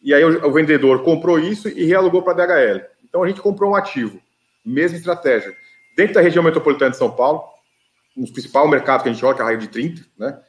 E 0.04 0.14
aí 0.14 0.26
o, 0.26 0.46
o 0.46 0.52
vendedor 0.52 1.04
comprou 1.04 1.40
isso 1.40 1.70
e 1.70 1.86
realugou 1.86 2.22
para 2.22 2.44
a 2.44 2.46
DHL. 2.46 2.91
Então 3.12 3.24
a 3.24 3.28
gente 3.28 3.42
comprou 3.42 3.72
um 3.72 3.76
ativo, 3.76 4.22
mesma 4.66 4.98
estratégia. 4.98 5.54
Dentro 5.98 6.14
da 6.14 6.22
região 6.22 6.42
metropolitana 6.42 6.92
de 6.92 6.98
São 6.98 7.12
Paulo, 7.12 7.44
no 8.16 8.32
principal 8.32 8.66
mercado 8.70 9.04
que 9.04 9.10
a 9.10 9.12
gente 9.12 9.26
olha, 9.26 9.36
que 9.36 9.42
é 9.42 9.44
a 9.44 9.48
raio 9.48 9.60
de 9.60 9.68
30, 9.68 10.02
né? 10.18 10.40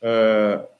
Uh, 0.00 0.72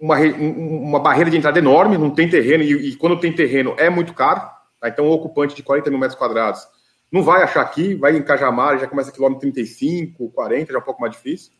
uma, 0.00 0.16
uma 0.18 1.00
barreira 1.00 1.28
de 1.28 1.36
entrada 1.36 1.58
enorme, 1.58 1.98
não 1.98 2.10
tem 2.10 2.30
terreno, 2.30 2.62
e, 2.62 2.90
e 2.90 2.96
quando 2.96 3.18
tem 3.18 3.32
terreno 3.32 3.74
é 3.78 3.90
muito 3.90 4.14
caro. 4.14 4.42
Tá? 4.80 4.88
Então, 4.88 5.06
um 5.06 5.10
ocupante 5.10 5.56
de 5.56 5.62
40 5.64 5.90
mil 5.90 5.98
metros 5.98 6.16
quadrados 6.16 6.64
não 7.10 7.22
vai 7.22 7.42
achar 7.42 7.62
aqui, 7.62 7.94
vai 7.94 8.16
em 8.16 8.22
Cajamar, 8.22 8.78
já 8.78 8.86
começa 8.86 9.10
quilômetro 9.10 9.40
35, 9.40 10.30
40, 10.30 10.72
já 10.72 10.78
é 10.78 10.80
um 10.80 10.84
pouco 10.84 11.00
mais 11.00 11.12
difícil. 11.12 11.52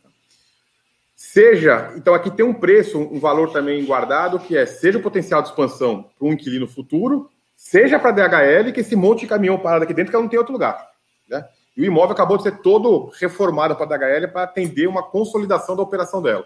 Seja, 1.15 1.93
então 1.95 2.13
aqui 2.13 2.29
tem 2.29 2.45
um 2.45 2.53
preço, 2.53 2.99
um 2.99 3.19
valor 3.19 3.51
também 3.51 3.85
guardado, 3.85 4.37
que 4.37 4.57
é 4.57 4.65
seja 4.65 4.97
o 4.97 5.01
potencial 5.01 5.41
de 5.41 5.47
expansão 5.47 6.09
para 6.17 6.27
um 6.27 6.33
inquilino 6.33 6.67
futuro, 6.67 7.29
seja 7.65 7.97
para 7.97 8.11
DHL, 8.11 8.71
que 8.71 8.81
esse 8.81 8.95
monte 8.95 9.21
de 9.21 9.27
caminhão 9.27 9.57
parado 9.57 9.85
aqui 9.85 9.93
dentro 9.93 10.11
que 10.11 10.15
ela 10.15 10.21
não 10.21 10.29
tem 10.29 10.37
outro 10.37 10.53
lugar. 10.53 10.87
Né? 11.27 11.43
E 11.75 11.81
o 11.81 11.85
imóvel 11.85 12.11
acabou 12.11 12.37
de 12.37 12.43
ser 12.43 12.61
todo 12.61 13.11
reformado 13.19 13.75
para 13.75 13.95
a 13.95 13.97
DHL 13.97 14.31
para 14.31 14.43
atender 14.43 14.87
uma 14.87 15.01
consolidação 15.01 15.75
da 15.75 15.81
operação 15.81 16.21
dela. 16.21 16.45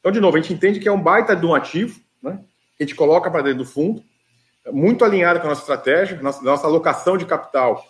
Então, 0.00 0.10
de 0.10 0.18
novo, 0.18 0.38
a 0.38 0.40
gente 0.40 0.54
entende 0.54 0.80
que 0.80 0.88
é 0.88 0.92
um 0.92 1.00
baita 1.00 1.36
de 1.36 1.44
um 1.44 1.54
ativo, 1.54 2.00
né? 2.22 2.40
Que 2.74 2.84
a 2.84 2.86
gente 2.86 2.96
coloca 2.96 3.30
para 3.30 3.42
dentro 3.42 3.58
do 3.58 3.64
fundo, 3.66 4.02
muito 4.72 5.04
alinhado 5.04 5.40
com 5.40 5.46
a 5.46 5.50
nossa 5.50 5.60
estratégia, 5.60 6.20
nossa, 6.22 6.42
nossa 6.42 6.66
alocação 6.66 7.18
de 7.18 7.26
capital. 7.26 7.84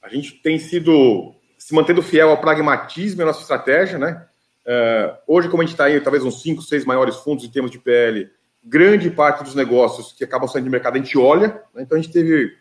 A 0.00 0.08
gente 0.08 0.34
tem 0.34 0.56
sido 0.56 1.34
se 1.58 1.74
mantendo 1.74 2.00
fiel 2.00 2.30
ao 2.30 2.40
pragmatismo 2.40 3.20
e 3.20 3.24
à 3.24 3.26
nossa 3.26 3.42
estratégia, 3.42 3.98
né? 3.98 4.24
Uh, 4.64 5.16
hoje, 5.26 5.48
como 5.48 5.62
a 5.62 5.66
gente 5.66 5.74
está 5.74 5.86
aí, 5.86 6.00
talvez 6.00 6.22
uns 6.22 6.42
5, 6.42 6.62
6 6.62 6.84
maiores 6.84 7.16
fundos 7.16 7.44
em 7.44 7.50
termos 7.50 7.72
de 7.72 7.78
PL, 7.78 8.30
grande 8.64 9.10
parte 9.10 9.44
dos 9.44 9.54
negócios 9.54 10.12
que 10.12 10.24
acabam 10.24 10.48
saindo 10.48 10.64
de 10.64 10.70
mercado 10.70 10.96
a 10.96 10.98
gente 10.98 11.16
olha, 11.16 11.62
né? 11.74 11.82
então 11.82 11.96
a 11.96 12.00
gente 12.00 12.12
teve 12.12 12.56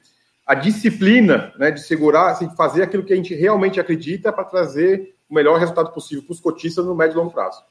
a 0.45 0.55
disciplina 0.55 1.53
né, 1.57 1.71
de 1.71 1.81
segurar, 1.81 2.31
assim, 2.31 2.49
fazer 2.55 2.83
aquilo 2.83 3.03
que 3.03 3.11
a 3.11 3.15
gente 3.15 3.35
realmente 3.35 3.79
acredita 3.79 4.31
para 4.31 4.45
trazer 4.45 5.15
o 5.29 5.35
melhor 5.35 5.59
resultado 5.59 5.91
possível 5.91 6.23
para 6.23 6.33
os 6.33 6.39
cotistas 6.39 6.85
no 6.85 6.95
médio 6.95 7.15
e 7.15 7.17
longo 7.17 7.31
prazo. 7.31 7.61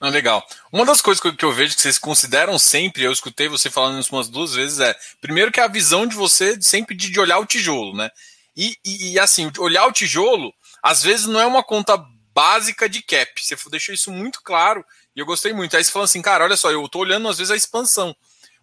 Legal. 0.00 0.44
Uma 0.72 0.84
das 0.84 1.00
coisas 1.00 1.22
que 1.22 1.44
eu 1.44 1.52
vejo 1.52 1.74
que 1.74 1.80
vocês 1.80 1.98
consideram 1.98 2.58
sempre, 2.58 3.04
eu 3.04 3.12
escutei 3.12 3.48
você 3.48 3.70
falando 3.70 4.00
isso 4.00 4.14
umas 4.14 4.28
duas 4.28 4.54
vezes, 4.54 4.80
é 4.80 4.94
primeiro 5.20 5.52
que 5.52 5.60
é 5.60 5.62
a 5.62 5.68
visão 5.68 6.06
de 6.06 6.16
você 6.16 6.60
sempre 6.60 6.94
de, 6.94 7.10
de 7.10 7.20
olhar 7.20 7.38
o 7.38 7.46
tijolo, 7.46 7.96
né? 7.96 8.10
E, 8.56 8.76
e, 8.84 9.12
e, 9.12 9.18
assim, 9.20 9.50
olhar 9.58 9.86
o 9.86 9.92
tijolo, 9.92 10.52
às 10.82 11.02
vezes 11.02 11.26
não 11.26 11.40
é 11.40 11.46
uma 11.46 11.62
conta 11.62 11.96
básica 12.34 12.88
de 12.88 13.02
cap. 13.02 13.30
Você 13.36 13.56
deixou 13.70 13.94
isso 13.94 14.10
muito 14.10 14.40
claro 14.42 14.84
e 15.18 15.20
eu 15.20 15.26
gostei 15.26 15.52
muito. 15.52 15.76
Aí 15.76 15.82
você 15.82 15.90
falou 15.90 16.04
assim, 16.04 16.22
cara, 16.22 16.44
olha 16.44 16.56
só, 16.56 16.70
eu 16.70 16.88
tô 16.88 17.00
olhando 17.00 17.28
às 17.28 17.38
vezes 17.38 17.50
a 17.50 17.56
expansão. 17.56 18.14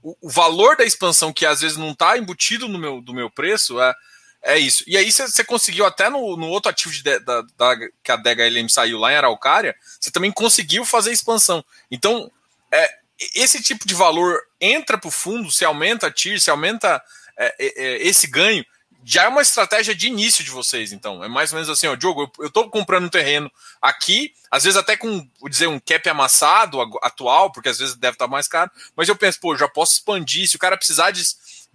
O, 0.01 0.15
o 0.21 0.29
valor 0.29 0.77
da 0.77 0.85
expansão, 0.85 1.33
que 1.33 1.45
às 1.45 1.59
vezes 1.59 1.75
não 1.75 1.91
está 1.91 2.17
embutido 2.17 2.69
no 2.69 2.79
meu, 2.79 3.01
do 3.01 3.13
meu 3.13 3.29
preço, 3.29 3.77
é, 3.81 3.93
é 4.41 4.57
isso. 4.57 4.81
E 4.87 4.95
aí 4.95 5.11
você, 5.11 5.43
conseguiu 5.43 5.85
até 5.85 6.09
no, 6.09 6.37
no 6.37 6.47
outro 6.47 6.71
ativo 6.71 6.93
de, 6.93 7.03
da, 7.19 7.41
da, 7.57 7.75
que 8.01 8.09
a 8.09 8.15
DHLM 8.15 8.69
saiu 8.69 8.97
lá 8.97 9.11
em 9.11 9.17
Araucária, 9.17 9.75
você 9.99 10.09
também 10.09 10.31
conseguiu 10.31 10.85
fazer 10.85 11.11
expansão. 11.11 11.61
Então, 11.91 12.31
é, 12.71 12.89
esse 13.35 13.61
tipo 13.61 13.85
de 13.85 13.93
valor 13.93 14.39
entra 14.61 14.97
para 14.97 15.09
o 15.09 15.11
fundo, 15.11 15.51
se 15.51 15.65
aumenta 15.65 16.07
a 16.07 16.11
TIR, 16.11 16.39
se 16.39 16.49
aumenta 16.49 17.03
é, 17.37 17.55
é, 17.59 17.83
é, 17.83 18.07
esse 18.07 18.27
ganho, 18.27 18.65
já 19.07 19.25
é 19.25 19.27
uma 19.27 19.43
estratégia 19.43 19.93
de 19.93 20.07
início 20.07 20.43
de 20.43 20.49
vocês, 20.49 20.91
então. 20.91 21.23
É 21.23 21.27
mais 21.27 21.53
ou 21.53 21.57
menos 21.57 21.69
assim, 21.69 21.87
ó, 21.87 21.95
Diogo, 21.95 22.31
eu, 22.39 22.47
estou 22.47 22.69
comprando 22.69 23.05
um 23.05 23.09
terreno 23.09 23.51
aqui, 23.81 24.33
às 24.49 24.63
vezes 24.63 24.77
até 24.77 24.97
com, 24.97 25.29
vou 25.39 25.49
dizer, 25.49 25.67
um 25.67 25.79
cap 25.79 26.09
amassado 26.09 26.81
atual, 27.03 27.51
porque 27.51 27.69
às 27.69 27.77
vezes 27.77 27.95
deve 27.95 28.15
estar 28.15 28.27
mais 28.27 28.47
caro, 28.47 28.71
mas 28.95 29.07
eu 29.07 29.15
penso, 29.15 29.39
pô, 29.39 29.55
já 29.55 29.67
posso 29.67 29.93
expandir, 29.93 30.47
se 30.49 30.55
o 30.55 30.59
cara 30.59 30.75
precisar 30.75 31.11
de 31.11 31.23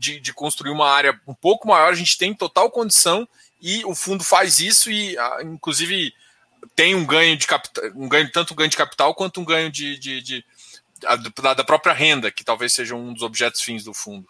de, 0.00 0.18
de 0.18 0.32
construir 0.32 0.70
uma 0.70 0.88
área 0.88 1.20
um 1.26 1.34
pouco 1.34 1.68
maior, 1.68 1.92
a 1.92 1.94
gente 1.94 2.16
tem 2.16 2.32
total 2.32 2.70
condição 2.70 3.28
e 3.60 3.84
o 3.84 3.94
fundo 3.94 4.24
faz 4.24 4.58
isso 4.58 4.90
e, 4.90 5.14
inclusive, 5.42 6.14
tem 6.74 6.94
um 6.94 7.04
ganho 7.04 7.36
de 7.36 7.46
capital, 7.46 7.84
um 7.94 8.08
ganho, 8.08 8.32
tanto 8.32 8.54
um 8.54 8.56
ganho 8.56 8.70
de 8.70 8.78
capital 8.78 9.14
quanto 9.14 9.42
um 9.42 9.44
ganho 9.44 9.70
de, 9.70 9.98
de, 9.98 10.22
de 10.22 10.44
da, 11.42 11.52
da, 11.52 11.64
própria 11.64 11.92
renda, 11.92 12.30
que 12.30 12.42
talvez 12.42 12.72
seja 12.72 12.94
um 12.94 13.12
dos 13.12 13.22
objetos 13.22 13.60
fins 13.60 13.84
do 13.84 13.92
fundo. 13.92 14.26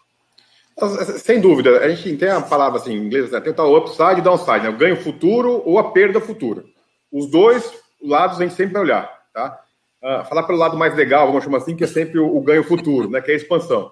Sem 1.19 1.39
dúvida, 1.39 1.79
a 1.79 1.89
gente 1.89 2.17
tem 2.17 2.29
a 2.29 2.41
palavra 2.41 2.79
assim, 2.79 2.93
em 2.93 3.05
inglês, 3.05 3.31
né? 3.31 3.39
tem 3.39 3.53
o 3.53 3.77
upside 3.77 4.19
e 4.19 4.21
downside, 4.21 4.61
né? 4.61 4.69
o 4.69 4.77
ganho 4.77 4.95
futuro 4.97 5.61
ou 5.65 5.77
a 5.79 5.91
perda 5.91 6.19
futura. 6.19 6.63
Os 7.11 7.29
dois 7.29 7.71
lados 8.01 8.39
a 8.39 8.43
gente 8.43 8.55
sempre 8.55 8.73
vai 8.73 8.81
olhar, 8.83 9.11
tá? 9.33 9.59
Uh, 10.01 10.25
falar 10.25 10.43
pelo 10.43 10.57
lado 10.57 10.75
mais 10.75 10.95
legal, 10.95 11.27
vamos 11.27 11.43
chamar 11.43 11.59
assim, 11.59 11.75
que 11.75 11.83
é 11.83 11.87
sempre 11.87 12.17
o, 12.17 12.35
o 12.35 12.41
ganho 12.41 12.63
futuro, 12.63 13.09
né? 13.09 13.21
Que 13.21 13.31
é 13.31 13.33
a 13.35 13.37
expansão. 13.37 13.91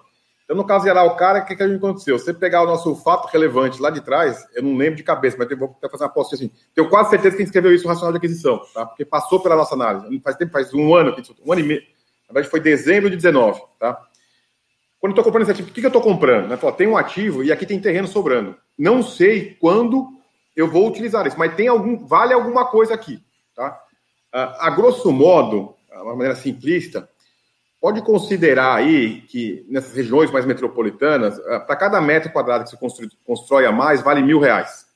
Então, 0.50 0.56
no 0.56 0.66
caso 0.66 0.84
geral, 0.84 1.06
o 1.06 1.14
cara, 1.14 1.38
o 1.38 1.46
que, 1.46 1.54
que 1.54 1.62
aconteceu? 1.62 2.18
Você 2.18 2.34
pegar 2.34 2.62
o 2.62 2.66
nosso 2.66 2.96
fato 2.96 3.28
relevante 3.28 3.80
lá 3.80 3.88
de 3.88 4.00
trás, 4.00 4.44
eu 4.52 4.64
não 4.64 4.76
lembro 4.76 4.96
de 4.96 5.04
cabeça, 5.04 5.36
mas 5.38 5.48
vou 5.56 5.76
até 5.78 5.88
fazer 5.88 6.02
uma 6.02 6.10
aposta 6.10 6.34
assim. 6.34 6.50
Tenho 6.74 6.88
quase 6.88 7.10
certeza 7.10 7.30
que 7.30 7.36
quem 7.36 7.44
escreveu 7.44 7.72
isso 7.72 7.84
no 7.84 7.90
Racional 7.90 8.10
de 8.10 8.18
Aquisição, 8.18 8.60
tá? 8.74 8.84
Porque 8.84 9.04
passou 9.04 9.38
pela 9.38 9.54
nossa 9.54 9.76
análise. 9.76 10.18
Faz 10.18 10.34
tempo, 10.34 10.50
faz 10.50 10.74
um 10.74 10.92
ano, 10.92 11.14
um 11.46 11.52
ano 11.52 11.60
e 11.60 11.64
meio. 11.64 11.82
Na 12.28 12.34
verdade, 12.34 12.50
foi 12.50 12.58
dezembro 12.58 13.08
de 13.08 13.14
19, 13.14 13.62
tá? 13.78 13.96
Quando 15.00 15.12
estou 15.12 15.24
comprando 15.24 15.44
esse 15.44 15.52
ativo, 15.52 15.70
o 15.70 15.72
que, 15.72 15.80
que 15.80 15.86
eu 15.86 15.88
estou 15.88 16.02
comprando? 16.02 16.46
Né? 16.48 16.56
Falo, 16.58 16.74
tem 16.74 16.86
um 16.86 16.96
ativo 16.96 17.42
e 17.42 17.50
aqui 17.50 17.64
tem 17.64 17.80
terreno 17.80 18.06
sobrando. 18.06 18.54
Não 18.78 19.02
sei 19.02 19.56
quando 19.58 20.08
eu 20.54 20.68
vou 20.68 20.86
utilizar 20.86 21.26
isso, 21.26 21.38
mas 21.38 21.54
tem 21.54 21.68
algum, 21.68 22.06
vale 22.06 22.34
alguma 22.34 22.66
coisa 22.66 22.92
aqui, 22.92 23.22
tá? 23.54 23.80
a 24.32 24.70
grosso 24.70 25.10
modo, 25.10 25.74
de 25.88 25.96
uma 25.96 26.12
maneira 26.14 26.36
simplista, 26.36 27.08
pode 27.80 28.02
considerar 28.02 28.74
aí 28.74 29.22
que 29.22 29.66
nessas 29.68 29.94
regiões 29.94 30.30
mais 30.30 30.44
metropolitanas, 30.44 31.38
eh, 31.38 31.58
para 31.60 31.76
cada 31.76 32.00
metro 32.00 32.30
quadrado 32.30 32.64
que 32.64 32.78
você 32.78 33.08
constrói, 33.24 33.64
a 33.64 33.72
mais, 33.72 34.02
vale 34.02 34.22
mil 34.22 34.38
reais. 34.38 34.86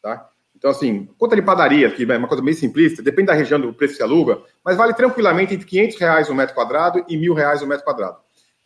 Tá? 0.00 0.28
Então, 0.56 0.70
assim, 0.70 1.08
conta 1.18 1.34
de 1.34 1.42
padaria, 1.42 1.90
que 1.90 2.10
é 2.10 2.16
uma 2.16 2.28
coisa 2.28 2.42
bem 2.42 2.54
simplista, 2.54 3.02
depende 3.02 3.26
da 3.26 3.34
região 3.34 3.60
do 3.60 3.72
preço 3.72 3.96
que 3.96 4.02
aluga, 4.02 4.40
mas 4.64 4.76
vale 4.76 4.94
tranquilamente 4.94 5.54
entre 5.54 5.66
500 5.66 5.98
reais 5.98 6.28
o 6.28 6.32
um 6.32 6.36
metro 6.36 6.54
quadrado 6.54 7.04
e 7.08 7.16
mil 7.16 7.34
reais 7.34 7.60
o 7.60 7.64
um 7.64 7.68
metro 7.68 7.84
quadrado. 7.84 8.18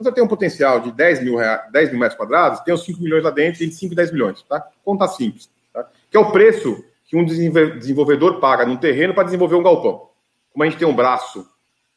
Então, 0.02 0.10
você 0.10 0.16
tem 0.16 0.24
um 0.24 0.28
potencial 0.28 0.80
de 0.80 0.90
10 0.90 1.22
mil, 1.22 1.36
reais, 1.36 1.70
10 1.70 1.90
mil 1.90 2.00
metros 2.00 2.18
quadrados, 2.18 2.60
tem 2.60 2.74
os 2.74 2.84
5 2.84 3.00
milhões 3.00 3.22
lá 3.22 3.30
dentro, 3.30 3.62
entre 3.62 3.76
5 3.76 3.92
e 3.92 3.96
10 3.96 4.12
milhões. 4.12 4.42
Tá? 4.42 4.60
Conta 4.84 5.06
simples. 5.06 5.48
Tá? 5.72 5.88
Que 6.10 6.16
é 6.16 6.20
o 6.20 6.32
preço 6.32 6.84
que 7.06 7.16
um 7.16 7.24
desenvolvedor 7.24 8.40
paga 8.40 8.66
num 8.66 8.76
terreno 8.76 9.14
para 9.14 9.22
desenvolver 9.22 9.54
um 9.54 9.62
galpão. 9.62 10.08
Como 10.52 10.64
a 10.64 10.66
gente 10.66 10.78
tem 10.78 10.88
um 10.88 10.94
braço 10.94 11.46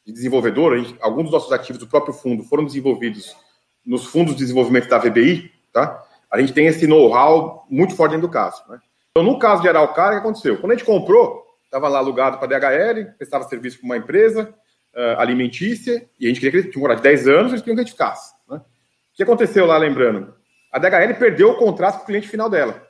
de 0.06 0.12
desenvolvedor, 0.12 0.78
gente, 0.78 0.96
alguns 1.00 1.24
dos 1.24 1.32
nossos 1.32 1.52
ativos 1.52 1.80
do 1.80 1.88
próprio 1.88 2.14
fundo 2.14 2.44
foram 2.44 2.64
desenvolvidos 2.64 3.36
nos 3.84 4.06
fundos 4.06 4.34
de 4.34 4.38
desenvolvimento 4.38 4.88
da 4.88 4.98
VBI, 4.98 5.50
tá? 5.72 6.04
A 6.30 6.40
gente 6.40 6.52
tem 6.52 6.66
esse 6.66 6.86
know-how 6.86 7.66
muito 7.68 7.96
forte 7.96 8.12
dentro 8.12 8.28
do 8.28 8.32
caso. 8.32 8.62
Né? 8.68 8.78
Então, 9.10 9.24
no 9.24 9.38
caso 9.38 9.62
de 9.62 9.68
Araucária, 9.68 10.18
o 10.18 10.20
que 10.20 10.26
aconteceu? 10.26 10.58
Quando 10.58 10.72
a 10.72 10.74
gente 10.76 10.86
comprou, 10.86 11.44
estava 11.64 11.88
lá 11.88 11.98
alugado 11.98 12.38
para 12.38 12.58
DHL, 12.58 13.12
prestava 13.16 13.44
serviço 13.48 13.78
para 13.78 13.86
uma 13.86 13.96
empresa 13.96 14.54
uh, 14.96 15.20
alimentícia, 15.20 16.08
e 16.18 16.26
a 16.26 16.28
gente 16.28 16.40
queria 16.40 16.62
que 16.62 16.70
tinha 16.70 16.84
um 16.84 16.96
de 16.96 17.02
10 17.02 17.28
anos, 17.28 17.52
eles 17.52 17.60
queriam 17.60 17.76
que 17.76 17.82
a 17.82 17.84
gente 17.84 17.92
ficasse. 17.92 18.34
Né? 18.48 18.56
O 18.56 19.16
que 19.16 19.22
aconteceu 19.22 19.66
lá, 19.66 19.76
lembrando? 19.76 20.34
A 20.72 20.78
DHL 20.78 21.14
perdeu 21.18 21.50
o 21.50 21.56
contrato 21.56 21.98
com 21.98 22.02
o 22.02 22.06
cliente 22.06 22.28
final 22.28 22.50
dela. 22.50 22.84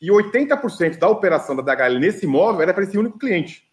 E 0.00 0.08
80% 0.10 0.98
da 0.98 1.08
operação 1.08 1.54
da 1.54 1.62
DHL 1.62 1.98
nesse 1.98 2.24
imóvel 2.24 2.62
era 2.62 2.72
para 2.72 2.84
esse 2.84 2.96
único 2.96 3.18
cliente. 3.18 3.68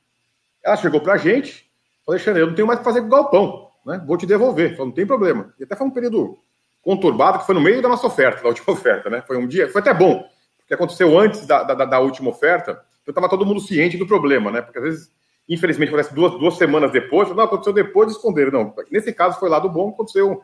Ela 0.63 0.75
chegou 0.75 0.99
para 0.99 1.13
a 1.13 1.17
gente, 1.17 1.67
Falei, 2.07 2.19
Alexandre, 2.19 2.41
eu 2.41 2.47
não 2.47 2.55
tenho 2.55 2.65
mais 2.65 2.79
o 2.79 2.81
que 2.81 2.85
fazer 2.85 3.01
com 3.01 3.07
o 3.07 3.09
galpão, 3.09 3.69
né? 3.85 4.01
Vou 4.07 4.17
te 4.17 4.25
devolver. 4.25 4.71
Falei, 4.71 4.85
não 4.85 4.93
tem 4.93 5.05
problema. 5.05 5.53
E 5.59 5.65
até 5.65 5.75
foi 5.75 5.85
um 5.85 5.91
período 5.91 6.37
conturbado, 6.81 7.39
que 7.39 7.45
foi 7.45 7.53
no 7.53 7.59
meio 7.59 7.81
da 7.81 7.89
nossa 7.89 8.07
oferta, 8.07 8.41
da 8.41 8.47
última 8.47 8.71
oferta, 8.73 9.09
né? 9.09 9.21
Foi 9.27 9.37
um 9.37 9.45
dia, 9.45 9.69
foi 9.69 9.81
até 9.81 9.93
bom, 9.93 10.25
porque 10.57 10.73
aconteceu 10.73 11.19
antes 11.19 11.45
da, 11.45 11.63
da, 11.63 11.83
da 11.83 11.99
última 11.99 12.29
oferta, 12.29 12.81
então 13.01 13.11
estava 13.11 13.27
todo 13.27 13.45
mundo 13.45 13.59
ciente 13.59 13.97
do 13.97 14.07
problema, 14.07 14.49
né? 14.49 14.61
Porque 14.61 14.77
às 14.77 14.83
vezes, 14.85 15.11
infelizmente, 15.47 15.89
acontece 15.89 16.13
duas, 16.13 16.37
duas 16.39 16.57
semanas 16.57 16.91
depois, 16.91 17.29
não, 17.29 17.43
aconteceu 17.43 17.73
depois 17.73 18.07
de 18.07 18.15
esconder. 18.15 18.51
Não, 18.51 18.73
nesse 18.91 19.13
caso 19.13 19.39
foi 19.39 19.49
lá 19.49 19.59
do 19.59 19.69
bom, 19.69 19.89
aconteceu. 19.89 20.41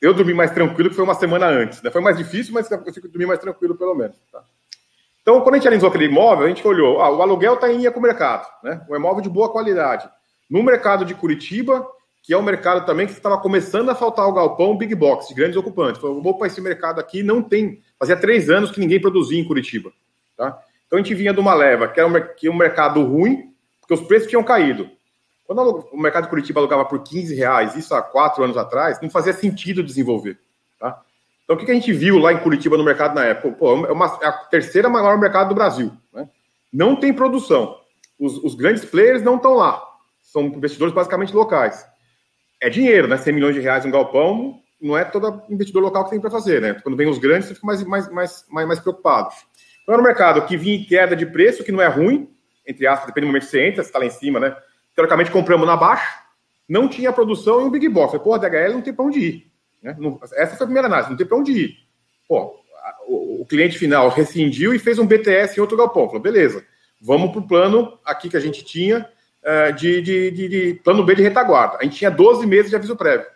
Eu 0.00 0.12
dormi 0.12 0.34
mais 0.34 0.50
tranquilo 0.50 0.90
que 0.90 0.96
foi 0.96 1.04
uma 1.04 1.14
semana 1.14 1.46
antes. 1.46 1.80
Né? 1.82 1.90
Foi 1.90 2.00
mais 2.00 2.18
difícil, 2.18 2.52
mas 2.52 2.70
eu 2.70 2.92
fico 2.92 3.08
dormir 3.08 3.26
mais 3.26 3.38
tranquilo, 3.38 3.76
pelo 3.76 3.94
menos. 3.94 4.16
Tá? 4.32 4.42
Então, 5.22 5.40
quando 5.40 5.54
a 5.54 5.58
gente 5.58 5.68
analisou 5.68 5.88
aquele 5.88 6.06
imóvel, 6.06 6.46
a 6.46 6.48
gente 6.48 6.66
olhou, 6.66 7.00
ah, 7.00 7.10
o 7.10 7.22
aluguel 7.22 7.54
está 7.54 7.72
em 7.72 7.76
linha 7.76 7.92
com 7.92 8.00
o 8.00 8.02
mercado, 8.02 8.46
né? 8.64 8.84
Um 8.90 8.96
imóvel 8.96 9.22
de 9.22 9.28
boa 9.28 9.48
qualidade. 9.50 10.08
No 10.50 10.62
mercado 10.62 11.04
de 11.04 11.14
Curitiba, 11.14 11.86
que 12.22 12.32
é 12.32 12.38
um 12.38 12.42
mercado 12.42 12.86
também 12.86 13.06
que 13.06 13.12
estava 13.12 13.38
começando 13.38 13.88
a 13.90 13.94
faltar 13.94 14.28
o 14.28 14.32
galpão 14.32 14.76
big 14.76 14.94
box, 14.94 15.28
de 15.28 15.34
grandes 15.34 15.56
ocupantes. 15.56 16.00
Falou, 16.00 16.22
vou 16.22 16.36
para 16.36 16.46
esse 16.46 16.60
mercado 16.60 17.00
aqui, 17.00 17.22
não 17.22 17.42
tem. 17.42 17.80
Fazia 17.98 18.16
três 18.16 18.48
anos 18.48 18.70
que 18.70 18.80
ninguém 18.80 19.00
produzia 19.00 19.40
em 19.40 19.44
Curitiba. 19.44 19.92
Tá? 20.36 20.58
Então 20.86 20.98
a 20.98 21.02
gente 21.02 21.14
vinha 21.14 21.32
de 21.32 21.40
uma 21.40 21.54
leva 21.54 21.88
que 21.88 21.98
era 21.98 22.08
um, 22.08 22.12
que 22.36 22.48
um 22.48 22.56
mercado 22.56 23.02
ruim, 23.04 23.51
porque 23.82 23.92
os 23.92 24.00
preços 24.00 24.28
tinham 24.28 24.42
caído. 24.42 24.88
Quando 25.46 25.86
o 25.92 26.00
mercado 26.00 26.24
de 26.24 26.30
Curitiba 26.30 26.60
alugava 26.60 26.86
por 26.86 27.02
15 27.02 27.34
reais, 27.34 27.76
isso 27.76 27.94
há 27.94 28.00
quatro 28.00 28.42
anos 28.42 28.56
atrás, 28.56 28.98
não 29.02 29.10
fazia 29.10 29.34
sentido 29.34 29.82
desenvolver. 29.82 30.38
Tá? 30.80 31.02
Então 31.44 31.54
o 31.54 31.58
que 31.58 31.70
a 31.70 31.74
gente 31.74 31.92
viu 31.92 32.16
lá 32.16 32.32
em 32.32 32.38
Curitiba 32.38 32.78
no 32.78 32.84
mercado 32.84 33.14
na 33.14 33.26
época? 33.26 33.54
Pô, 33.58 33.86
é, 33.86 33.92
uma, 33.92 34.18
é 34.22 34.26
a 34.26 34.32
terceira 34.32 34.88
maior 34.88 35.18
mercado 35.18 35.50
do 35.50 35.54
Brasil. 35.54 35.92
Né? 36.10 36.26
Não 36.72 36.96
tem 36.96 37.12
produção. 37.12 37.76
Os, 38.18 38.38
os 38.38 38.54
grandes 38.54 38.84
players 38.84 39.22
não 39.22 39.36
estão 39.36 39.54
lá 39.54 39.92
são 40.22 40.44
investidores 40.44 40.94
basicamente 40.94 41.34
locais. 41.34 41.84
É 42.60 42.70
dinheiro, 42.70 43.06
né? 43.06 43.18
100 43.18 43.34
milhões 43.34 43.54
de 43.54 43.60
reais 43.60 43.84
um 43.84 43.90
galpão 43.90 44.60
não 44.80 44.98
é 44.98 45.04
todo 45.04 45.42
investidor 45.48 45.80
local 45.80 46.04
que 46.04 46.10
tem 46.10 46.20
para 46.20 46.30
fazer, 46.30 46.60
né? 46.60 46.74
Quando 46.82 46.96
vem 46.96 47.08
os 47.08 47.18
grandes, 47.18 47.46
você 47.46 47.54
fica 47.54 47.66
mais, 47.66 47.84
mais, 47.84 48.10
mais, 48.10 48.44
mais, 48.48 48.66
mais 48.66 48.80
preocupado. 48.80 49.32
Então, 49.82 49.94
é 49.94 49.98
um 49.98 50.02
mercado 50.02 50.44
que 50.44 50.56
vinha 50.56 50.74
em 50.74 50.84
queda 50.84 51.14
de 51.14 51.24
preço, 51.24 51.62
que 51.62 51.70
não 51.70 51.80
é 51.80 51.86
ruim, 51.86 52.28
entre 52.66 52.86
aspas, 52.86 53.06
depende 53.06 53.26
do 53.26 53.28
momento 53.28 53.44
que 53.44 53.50
você 53.50 53.66
entra, 53.66 53.82
se 53.82 53.88
está 53.88 53.98
lá 53.98 54.06
em 54.06 54.10
cima, 54.10 54.38
né? 54.40 54.56
Teoricamente, 54.94 55.30
compramos 55.30 55.66
na 55.66 55.76
baixa, 55.76 56.22
não 56.68 56.88
tinha 56.88 57.12
produção 57.12 57.60
e 57.60 57.64
um 57.64 57.70
big 57.70 57.88
box. 57.88 58.18
Pô, 58.18 58.34
a 58.34 58.38
DHL 58.38 58.72
não 58.72 58.82
tem 58.82 58.92
para 58.92 59.04
onde 59.04 59.20
ir. 59.20 59.52
Né? 59.82 59.96
essa 60.34 60.56
foi 60.56 60.64
a 60.64 60.66
primeira 60.66 60.86
análise, 60.86 61.10
não 61.10 61.16
tem 61.16 61.26
para 61.26 61.36
onde 61.36 61.52
ir. 61.52 61.76
Pô, 62.28 62.62
o, 63.06 63.42
o, 63.42 63.46
cliente 63.46 63.76
final 63.76 64.08
rescindiu 64.08 64.72
e 64.72 64.78
fez 64.78 64.98
um 64.98 65.06
BTS 65.06 65.58
em 65.58 65.60
outro 65.60 65.76
galpão. 65.76 66.06
Falou, 66.06 66.22
beleza, 66.22 66.64
vamos 67.00 67.32
para 67.32 67.40
o 67.40 67.46
plano 67.46 67.98
aqui 68.04 68.28
que 68.28 68.36
a 68.36 68.40
gente 68.40 68.64
tinha, 68.64 69.08
é, 69.42 69.72
de, 69.72 70.00
de, 70.00 70.30
de, 70.30 70.48
de, 70.48 70.74
plano 70.84 71.04
B 71.04 71.16
de 71.16 71.22
retaguarda. 71.22 71.78
A 71.80 71.84
gente 71.84 71.96
tinha 71.96 72.10
12 72.10 72.46
meses 72.46 72.70
de 72.70 72.76
aviso 72.76 72.96
prévio. 72.96 73.26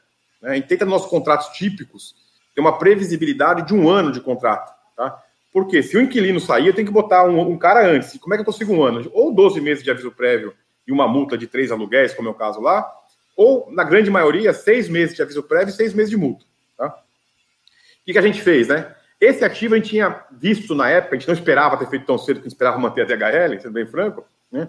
Né? 0.41 0.51
A 0.53 0.55
gente 0.55 0.69
tenta, 0.69 0.85
nos 0.85 0.95
nossos 0.95 1.11
contratos 1.11 1.49
típicos, 1.49 2.15
ter 2.55 2.61
uma 2.61 2.79
previsibilidade 2.79 3.67
de 3.67 3.75
um 3.75 3.89
ano 3.89 4.13
de 4.13 4.21
contrato. 4.21 4.73
Tá? 4.97 5.21
Porque 5.57 5.83
se 5.83 5.97
o 5.97 6.03
inquilino 6.03 6.39
sair, 6.39 6.67
eu 6.67 6.75
tenho 6.75 6.87
que 6.87 6.93
botar 6.93 7.25
um, 7.25 7.41
um, 7.53 7.57
cara 7.57 7.89
antes. 7.89 8.19
Como 8.19 8.35
é 8.35 8.37
que 8.37 8.43
eu 8.43 8.45
consigo 8.45 8.75
um 8.75 8.83
ano? 8.83 9.11
Ou 9.15 9.35
12 9.35 9.59
meses 9.59 9.83
de 9.83 9.91
aviso 9.91 10.13
prévio 10.13 10.53
e 10.87 10.93
uma 10.93 11.09
multa 11.09 11.39
de 11.39 11.47
três 11.47 11.73
aluguéis, 11.73 12.13
como 12.13 12.29
é 12.29 12.31
o 12.31 12.35
caso 12.35 12.61
lá, 12.61 12.87
ou, 13.35 13.67
na 13.73 13.83
grande 13.83 14.11
maioria, 14.11 14.53
seis 14.53 14.87
meses 14.87 15.17
de 15.17 15.23
aviso 15.23 15.43
prévio 15.43 15.71
e 15.71 15.73
seis 15.73 15.95
meses 15.95 16.11
de 16.11 16.17
multa. 16.19 16.45
Tá? 16.77 16.89
O 16.89 18.05
que, 18.05 18.13
que 18.13 18.19
a 18.19 18.21
gente 18.23 18.43
fez, 18.43 18.69
né? 18.69 18.95
Esse 19.19 19.47
ativo 19.47 19.73
a 19.73 19.79
gente 19.79 19.89
tinha 19.89 20.27
visto 20.31 20.75
na 20.75 20.91
época, 20.91 21.17
a 21.17 21.19
gente 21.19 21.29
não 21.29 21.35
esperava 21.35 21.79
ter 21.79 21.89
feito 21.89 22.05
tão 22.05 22.19
cedo, 22.19 22.43
que 22.43 22.49
esperava 22.49 22.77
manter 22.77 23.01
a 23.01 23.05
DHL, 23.07 23.59
sendo 23.59 23.73
bem 23.73 23.87
franco, 23.87 24.27
né? 24.53 24.69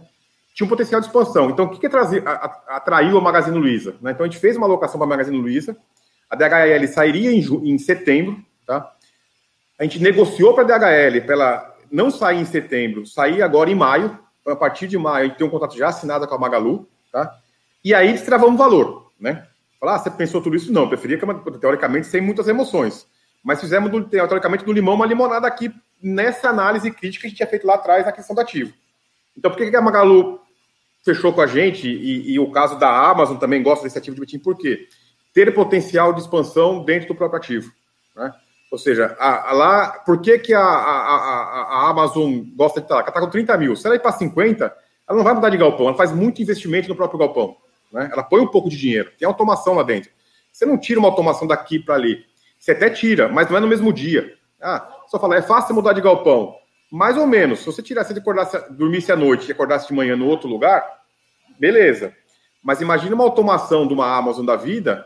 tinha 0.56 0.65
um 0.65 0.69
potencial 0.69 1.02
de 1.02 1.08
expansão. 1.08 1.50
Então, 1.50 1.65
o 1.65 1.69
que, 1.69 1.82
que 1.82 1.97
atraiu 2.69 3.17
a 3.17 3.21
Magazine 3.21 3.58
Luiza? 3.58 3.97
Né? 4.02 4.12
Então, 4.12 4.26
a 4.26 4.30
gente 4.30 4.39
fez 4.39 4.56
uma 4.56 4.67
alocação 4.67 4.97
para 4.97 5.06
a 5.06 5.10
Magazine 5.10 5.38
Luiza, 5.38 5.76
a 6.30 6.36
DHL 6.38 6.88
sairia 6.88 7.34
em, 7.34 7.41
em 7.73 7.78
setembro, 7.78 8.41
tá? 8.65 8.93
A 9.79 9.83
gente 9.83 9.99
negociou 9.99 10.53
para 10.53 10.63
a 10.63 10.77
DHL 10.77 11.21
para 11.21 11.33
ela 11.33 11.77
não 11.91 12.09
sair 12.09 12.39
em 12.39 12.45
setembro, 12.45 13.05
sair 13.05 13.41
agora 13.41 13.69
em 13.69 13.75
maio. 13.75 14.17
A 14.45 14.55
partir 14.55 14.87
de 14.87 14.97
maio, 14.97 15.25
a 15.25 15.27
gente 15.27 15.37
tem 15.37 15.45
um 15.45 15.49
contrato 15.49 15.77
já 15.77 15.89
assinado 15.89 16.25
com 16.27 16.35
a 16.35 16.37
Magalu, 16.37 16.87
tá? 17.11 17.37
E 17.83 17.93
aí 17.93 18.13
destravamos 18.13 18.55
um 18.55 18.57
valor, 18.57 19.11
né? 19.19 19.45
Falar, 19.79 19.95
ah, 19.95 19.99
você 19.99 20.09
pensou 20.09 20.41
tudo 20.41 20.55
isso? 20.55 20.71
Não, 20.71 20.83
eu 20.83 20.87
preferia, 20.87 21.19
teoricamente, 21.59 22.07
sem 22.07 22.21
muitas 22.21 22.47
emoções. 22.47 23.05
Mas 23.43 23.61
fizemos, 23.61 23.91
teoricamente, 24.09 24.65
do 24.65 24.71
limão 24.71 24.95
uma 24.95 25.05
limonada 25.05 25.47
aqui 25.47 25.71
nessa 26.01 26.49
análise 26.49 26.89
crítica 26.91 27.21
que 27.21 27.27
a 27.27 27.29
gente 27.29 27.37
tinha 27.37 27.47
feito 27.47 27.67
lá 27.67 27.75
atrás 27.75 28.05
na 28.05 28.11
questão 28.11 28.35
do 28.35 28.41
ativo. 28.41 28.73
Então, 29.37 29.51
por 29.51 29.57
que, 29.57 29.69
que 29.69 29.75
a 29.75 29.81
Magalu 29.81 30.39
fechou 31.05 31.31
com 31.31 31.41
a 31.41 31.47
gente 31.47 31.87
e, 31.87 32.33
e, 32.33 32.39
o 32.39 32.51
caso 32.51 32.77
da 32.79 32.89
Amazon 33.09 33.37
também 33.37 33.61
gosta 33.61 33.83
desse 33.83 33.97
ativo 33.97 34.15
de 34.15 34.21
Betim? 34.21 34.39
Por 34.39 34.57
quê? 34.57 34.87
Ter 35.33 35.53
potencial 35.53 36.11
de 36.13 36.21
expansão 36.21 36.83
dentro 36.83 37.09
do 37.09 37.15
próprio 37.15 37.37
ativo. 37.37 37.71
Ou 38.69 38.77
seja, 38.77 39.15
a, 39.17 39.49
a 39.49 39.53
lá, 39.53 39.89
por 40.06 40.21
que, 40.21 40.38
que 40.39 40.53
a, 40.53 40.62
a, 40.62 41.89
Amazon 41.89 42.41
gosta 42.56 42.82
de 42.82 42.86
estar 42.86 42.95
lá? 42.95 43.01
Ela 43.01 43.10
está 43.10 43.21
com 43.21 43.30
30 43.30 43.58
mil. 43.58 43.75
Se 43.75 43.86
ela 43.86 43.95
ir 43.95 43.99
para 43.99 44.12
50, 44.12 44.65
ela 45.08 45.17
não 45.17 45.23
vai 45.23 45.34
mudar 45.34 45.49
de 45.49 45.58
galpão, 45.58 45.88
ela 45.88 45.95
faz 45.95 46.12
muito 46.12 46.41
investimento 46.41 46.89
no 46.89 46.95
próprio 46.95 47.19
galpão. 47.19 47.56
Né? 47.91 48.10
Ela 48.12 48.23
põe 48.23 48.41
um 48.41 48.47
pouco 48.47 48.69
de 48.69 48.77
dinheiro, 48.77 49.12
tem 49.17 49.25
automação 49.25 49.73
lá 49.75 49.84
dentro. 49.84 50.12
Você 50.51 50.65
não 50.65 50.77
tira 50.77 50.99
uma 50.99 51.08
automação 51.08 51.47
daqui 51.47 51.80
para 51.80 51.95
ali. 51.95 52.25
Você 52.60 52.71
até 52.71 52.89
tira, 52.89 53.30
mas 53.30 53.49
não 53.49 53.58
é 53.58 53.60
no 53.60 53.67
mesmo 53.67 53.93
dia. 53.93 54.34
Ah, 54.62 55.03
só 55.08 55.19
falar, 55.19 55.38
é 55.38 55.41
fácil 55.41 55.75
mudar 55.75 55.93
de 55.93 56.01
galpão. 56.01 56.56
Mais 56.91 57.15
ou 57.17 57.27
menos. 57.27 57.60
Se 57.60 57.65
você 57.65 57.82
tirasse 57.82 58.12
acordasse, 58.17 58.58
dormisse 58.71 59.12
à 59.12 59.15
noite 59.15 59.47
e 59.47 59.51
acordasse 59.51 59.88
de 59.88 59.93
manhã 59.93 60.15
no 60.15 60.25
outro 60.25 60.49
lugar, 60.49 60.84
beleza. 61.60 62.13
Mas 62.63 62.82
imagine 62.82 63.13
uma 63.13 63.23
automação 63.23 63.88
de 63.88 63.93
uma 63.93 64.17
Amazon 64.17 64.45
da 64.45 64.56
vida, 64.56 65.06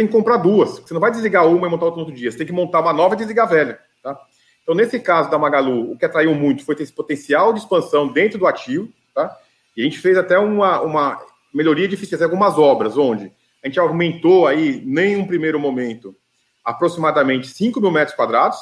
tem 0.00 0.06
que 0.06 0.12
comprar 0.12 0.38
duas. 0.38 0.78
Você 0.78 0.94
não 0.94 1.00
vai 1.00 1.10
desligar 1.10 1.46
uma 1.46 1.66
e 1.66 1.70
montar 1.70 1.84
outra 1.84 2.00
no 2.00 2.06
outro 2.06 2.18
dia. 2.18 2.30
Você 2.30 2.38
tem 2.38 2.46
que 2.46 2.52
montar 2.52 2.80
uma 2.80 2.92
nova 2.92 3.14
e 3.14 3.18
desligar 3.18 3.46
a 3.46 3.50
velha. 3.50 3.78
Tá? 4.02 4.18
Então, 4.62 4.74
nesse 4.74 4.98
caso 4.98 5.30
da 5.30 5.38
Magalu, 5.38 5.92
o 5.92 5.98
que 5.98 6.06
atraiu 6.06 6.34
muito 6.34 6.64
foi 6.64 6.74
ter 6.74 6.84
esse 6.84 6.92
potencial 6.92 7.52
de 7.52 7.58
expansão 7.58 8.08
dentro 8.08 8.38
do 8.38 8.46
ativo. 8.46 8.88
Tá? 9.14 9.36
E 9.76 9.82
a 9.82 9.84
gente 9.84 9.98
fez 9.98 10.16
até 10.16 10.38
uma, 10.38 10.80
uma 10.80 11.20
melhoria 11.52 11.86
de 11.86 11.96
eficiência, 11.96 12.24
algumas 12.24 12.56
obras, 12.56 12.96
onde 12.96 13.30
a 13.62 13.66
gente 13.66 13.78
aumentou 13.78 14.46
aí, 14.46 14.82
nem 14.86 15.16
um 15.16 15.26
primeiro 15.26 15.60
momento, 15.60 16.16
aproximadamente 16.64 17.46
5 17.48 17.78
mil 17.78 17.90
metros 17.90 18.16
quadrados, 18.16 18.58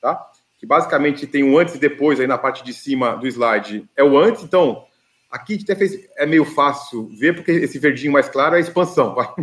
tá? 0.00 0.28
que 0.58 0.66
basicamente 0.66 1.26
tem 1.26 1.42
um 1.42 1.58
antes 1.58 1.74
e 1.74 1.78
depois 1.78 2.20
aí 2.20 2.26
na 2.26 2.36
parte 2.36 2.62
de 2.62 2.74
cima 2.74 3.16
do 3.16 3.26
slide, 3.26 3.88
é 3.96 4.04
o 4.04 4.18
antes, 4.18 4.42
então 4.42 4.84
aqui 5.30 5.58
até 5.62 5.74
fez, 5.74 6.06
é 6.16 6.26
meio 6.26 6.44
fácil 6.44 7.08
ver, 7.18 7.34
porque 7.34 7.50
esse 7.50 7.78
verdinho 7.78 8.12
mais 8.12 8.28
claro 8.28 8.54
é 8.54 8.58
a 8.58 8.60
expansão, 8.60 9.14
tá? 9.16 9.34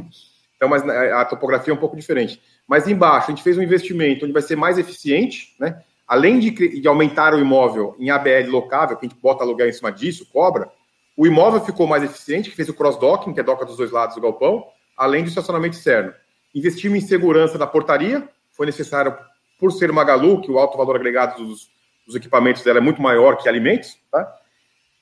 Então 0.60 0.68
mas 0.68 0.84
né, 0.84 1.14
a 1.14 1.24
topografia 1.24 1.72
é 1.72 1.76
um 1.76 1.80
pouco 1.80 1.96
diferente. 1.96 2.42
Mas 2.68 2.86
embaixo 2.86 3.28
a 3.28 3.30
gente 3.34 3.42
fez 3.42 3.58
um 3.58 3.64
investimento 3.64 4.26
onde 4.26 4.34
vai 4.34 4.42
ser 4.42 4.58
mais 4.58 4.78
eficiente, 4.78 5.56
né? 5.58 5.82
além 6.06 6.38
de, 6.38 6.82
de 6.82 6.86
aumentar 6.86 7.34
o 7.34 7.40
imóvel 7.40 7.96
em 7.98 8.10
ABL 8.10 8.50
locável, 8.50 8.98
que 8.98 9.06
a 9.06 9.10
gente 9.10 9.22
bota 9.22 9.42
aluguel 9.42 9.70
em 9.70 9.72
cima 9.72 9.90
disso, 9.90 10.28
cobra, 10.34 10.70
o 11.16 11.26
imóvel 11.26 11.62
ficou 11.62 11.88
mais 11.88 12.04
eficiente, 12.04 12.50
que 12.50 12.56
fez 12.58 12.68
o 12.68 12.74
cross-docking, 12.74 13.34
que 13.34 13.40
é 13.40 13.44
doca 13.44 13.66
dos 13.66 13.78
dois 13.78 13.92
lados 13.92 14.16
do 14.16 14.22
galpão, 14.22 14.66
além 14.98 15.24
do 15.24 15.30
estacionamento 15.30 15.78
externo. 15.78 16.14
Investimos 16.54 16.98
em 16.98 17.08
segurança 17.08 17.58
da 17.58 17.66
portaria, 17.66 18.28
foi 18.52 18.66
necessário, 18.66 19.16
por 19.58 19.72
ser 19.72 19.92
Magalu, 19.92 20.42
que 20.42 20.52
o 20.52 20.60
alto 20.60 20.78
valor 20.78 20.96
agregado 20.96 21.42
dos, 21.42 21.70
dos 22.06 22.16
equipamentos 22.16 22.64
dela 22.64 22.80
é 22.80 22.82
muito 22.82 23.02
maior 23.02 23.38
que 23.38 23.48
alimentos, 23.48 23.98
tá? 24.12 24.36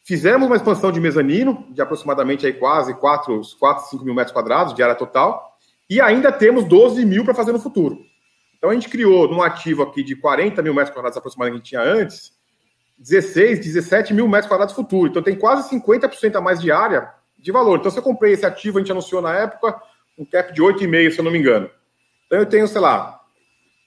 Fizemos 0.07 0.47
uma 0.47 0.55
expansão 0.55 0.89
de 0.89 1.01
mezanino, 1.01 1.67
de 1.69 1.81
aproximadamente 1.81 2.45
aí 2.45 2.53
quase 2.53 2.93
4, 2.93 3.41
4 3.59 3.89
5 3.89 4.05
mil 4.05 4.15
metros 4.15 4.31
quadrados 4.31 4.73
de 4.73 4.81
área 4.81 4.95
total, 4.95 5.57
e 5.89 5.99
ainda 5.99 6.31
temos 6.31 6.63
12 6.63 7.05
mil 7.05 7.25
para 7.25 7.33
fazer 7.33 7.51
no 7.51 7.59
futuro. 7.59 7.99
Então 8.57 8.69
a 8.69 8.73
gente 8.73 8.87
criou 8.87 9.27
num 9.27 9.41
ativo 9.41 9.83
aqui 9.83 10.01
de 10.01 10.15
40 10.15 10.61
mil 10.61 10.73
metros 10.73 10.93
quadrados 10.93 11.17
aproximadamente 11.17 11.63
que 11.63 11.69
tinha 11.71 11.81
antes, 11.81 12.31
16, 12.97 13.59
17 13.59 14.13
mil 14.13 14.29
metros 14.29 14.47
quadrados 14.47 14.73
futuro. 14.73 15.09
Então 15.09 15.21
tem 15.21 15.35
quase 15.35 15.69
50% 15.69 16.37
a 16.37 16.39
mais 16.39 16.61
de 16.61 16.71
área 16.71 17.11
de 17.37 17.51
valor. 17.51 17.77
Então, 17.77 17.91
se 17.91 17.99
eu 17.99 18.03
comprei 18.03 18.31
esse 18.31 18.45
ativo, 18.45 18.77
a 18.77 18.81
gente 18.81 18.91
anunciou 18.93 19.21
na 19.21 19.35
época, 19.35 19.77
um 20.17 20.23
cap 20.23 20.53
de 20.53 20.61
8,5, 20.61 21.11
se 21.11 21.19
eu 21.19 21.25
não 21.25 21.31
me 21.33 21.37
engano. 21.37 21.69
Então, 22.27 22.39
eu 22.39 22.45
tenho, 22.45 22.65
sei 22.65 22.79
lá, 22.79 23.19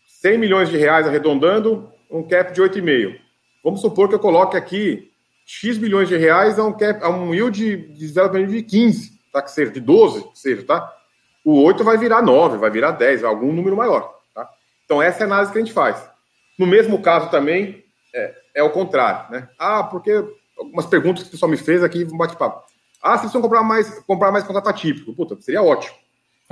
100 0.06 0.36
milhões 0.36 0.68
de 0.68 0.76
reais 0.76 1.06
arredondando, 1.06 1.90
um 2.10 2.22
cap 2.22 2.52
de 2.52 2.60
8,5. 2.60 3.18
Vamos 3.64 3.80
supor 3.80 4.06
que 4.06 4.14
eu 4.14 4.20
coloque 4.20 4.54
aqui 4.54 5.09
X 5.52 5.78
milhões 5.78 6.08
de 6.08 6.16
reais 6.16 6.60
a 6.60 6.64
um, 6.64 6.72
cap, 6.72 7.02
a 7.02 7.10
um 7.10 7.34
yield 7.34 7.76
de 7.92 8.06
0,15, 8.06 8.46
de 8.46 8.62
15, 8.62 9.20
tá? 9.32 9.42
Que 9.42 9.50
seja, 9.50 9.72
de 9.72 9.80
12, 9.80 10.22
que 10.30 10.38
seja, 10.38 10.62
tá? 10.62 10.96
O 11.44 11.60
8 11.64 11.82
vai 11.82 11.98
virar 11.98 12.22
9, 12.22 12.56
vai 12.56 12.70
virar 12.70 12.92
10, 12.92 13.24
algum 13.24 13.52
número 13.52 13.76
maior, 13.76 14.14
tá? 14.32 14.48
Então, 14.84 15.02
essa 15.02 15.18
é 15.18 15.22
a 15.24 15.26
análise 15.26 15.50
que 15.50 15.58
a 15.58 15.60
gente 15.60 15.72
faz. 15.72 16.08
No 16.56 16.68
mesmo 16.68 17.02
caso 17.02 17.30
também, 17.30 17.84
é, 18.14 18.34
é 18.54 18.62
o 18.62 18.70
contrário, 18.70 19.28
né? 19.32 19.48
Ah, 19.58 19.82
porque 19.82 20.24
algumas 20.56 20.86
perguntas 20.86 21.24
que 21.24 21.30
o 21.30 21.32
pessoal 21.32 21.50
me 21.50 21.56
fez 21.56 21.82
aqui, 21.82 22.04
um 22.04 22.16
bate-papo. 22.16 22.64
Ah, 23.02 23.10
vocês 23.10 23.22
precisam 23.22 23.42
comprar 23.42 23.64
mais, 23.64 23.98
comprar 24.04 24.30
mais 24.30 24.44
contrato 24.44 24.68
atípico. 24.68 25.12
Puta, 25.12 25.36
seria 25.40 25.64
ótimo. 25.64 25.96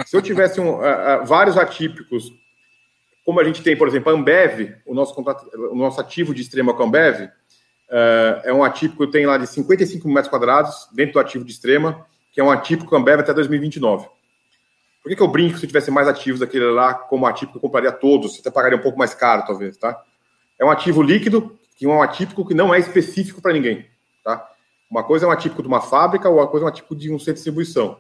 Se 0.07 0.17
eu 0.17 0.23
tivesse 0.23 0.61
um, 0.61 0.71
uh, 0.71 1.23
uh, 1.23 1.25
vários 1.25 1.57
atípicos, 1.57 2.33
como 3.25 3.39
a 3.39 3.45
gente 3.45 3.63
tem, 3.63 3.77
por 3.77 3.87
exemplo, 3.87 4.11
a 4.11 4.17
Ambev, 4.17 4.75
o 4.85 4.93
nosso, 4.93 5.15
contrato, 5.15 5.49
o 5.55 5.77
nosso 5.77 6.01
ativo 6.01 6.35
de 6.35 6.43
extrema 6.43 6.75
com 6.75 6.83
a 6.83 6.87
Ambev, 6.87 7.31
é 7.91 8.53
um 8.53 8.63
atípico 8.63 9.07
que 9.07 9.13
tem 9.13 9.27
lá 9.27 9.39
de 9.39 9.47
55 9.47 10.07
metros 10.09 10.29
quadrados, 10.29 10.89
dentro 10.93 11.15
do 11.15 11.21
ativo 11.21 11.45
de 11.45 11.53
extrema, 11.53 12.07
que 12.33 12.41
é 12.41 12.45
um 12.45 12.51
atípico 12.51 12.91
com 12.91 12.97
a 12.97 12.99
Ambev 12.99 13.21
até 13.21 13.33
2029. 13.33 14.07
Por 15.03 15.09
que, 15.09 15.17
que 15.17 15.23
eu 15.23 15.29
brinco 15.29 15.57
se 15.57 15.65
eu 15.65 15.69
tivesse 15.69 15.91
mais 15.91 16.07
ativos 16.07 16.41
daquele 16.41 16.67
lá, 16.67 16.93
como 16.93 17.27
atípico, 17.27 17.57
eu 17.57 17.63
compraria 17.63 17.91
todos, 17.93 18.39
até 18.39 18.51
pagaria 18.51 18.77
um 18.77 18.83
pouco 18.83 18.99
mais 18.99 19.15
caro, 19.15 19.45
talvez, 19.47 19.77
tá? 19.77 20.03
É 20.59 20.65
um 20.65 20.71
ativo 20.71 21.03
líquido, 21.03 21.59
que 21.77 21.87
é 21.87 21.89
um 21.89 22.03
atípico 22.03 22.47
que 22.47 22.53
não 22.53 22.75
é 22.75 22.79
específico 22.79 23.41
para 23.41 23.53
ninguém, 23.53 23.87
tá? 24.23 24.47
Uma 24.91 25.05
coisa 25.05 25.25
é 25.25 25.29
um 25.29 25.31
atípico 25.31 25.63
de 25.63 25.69
uma 25.69 25.81
fábrica, 25.81 26.29
ou 26.29 26.39
uma 26.39 26.47
coisa 26.47 26.65
é 26.65 26.67
um 26.67 26.69
atípico 26.69 26.95
de 26.95 27.11
um 27.11 27.19
centro 27.19 27.35
de 27.35 27.37
distribuição. 27.37 27.99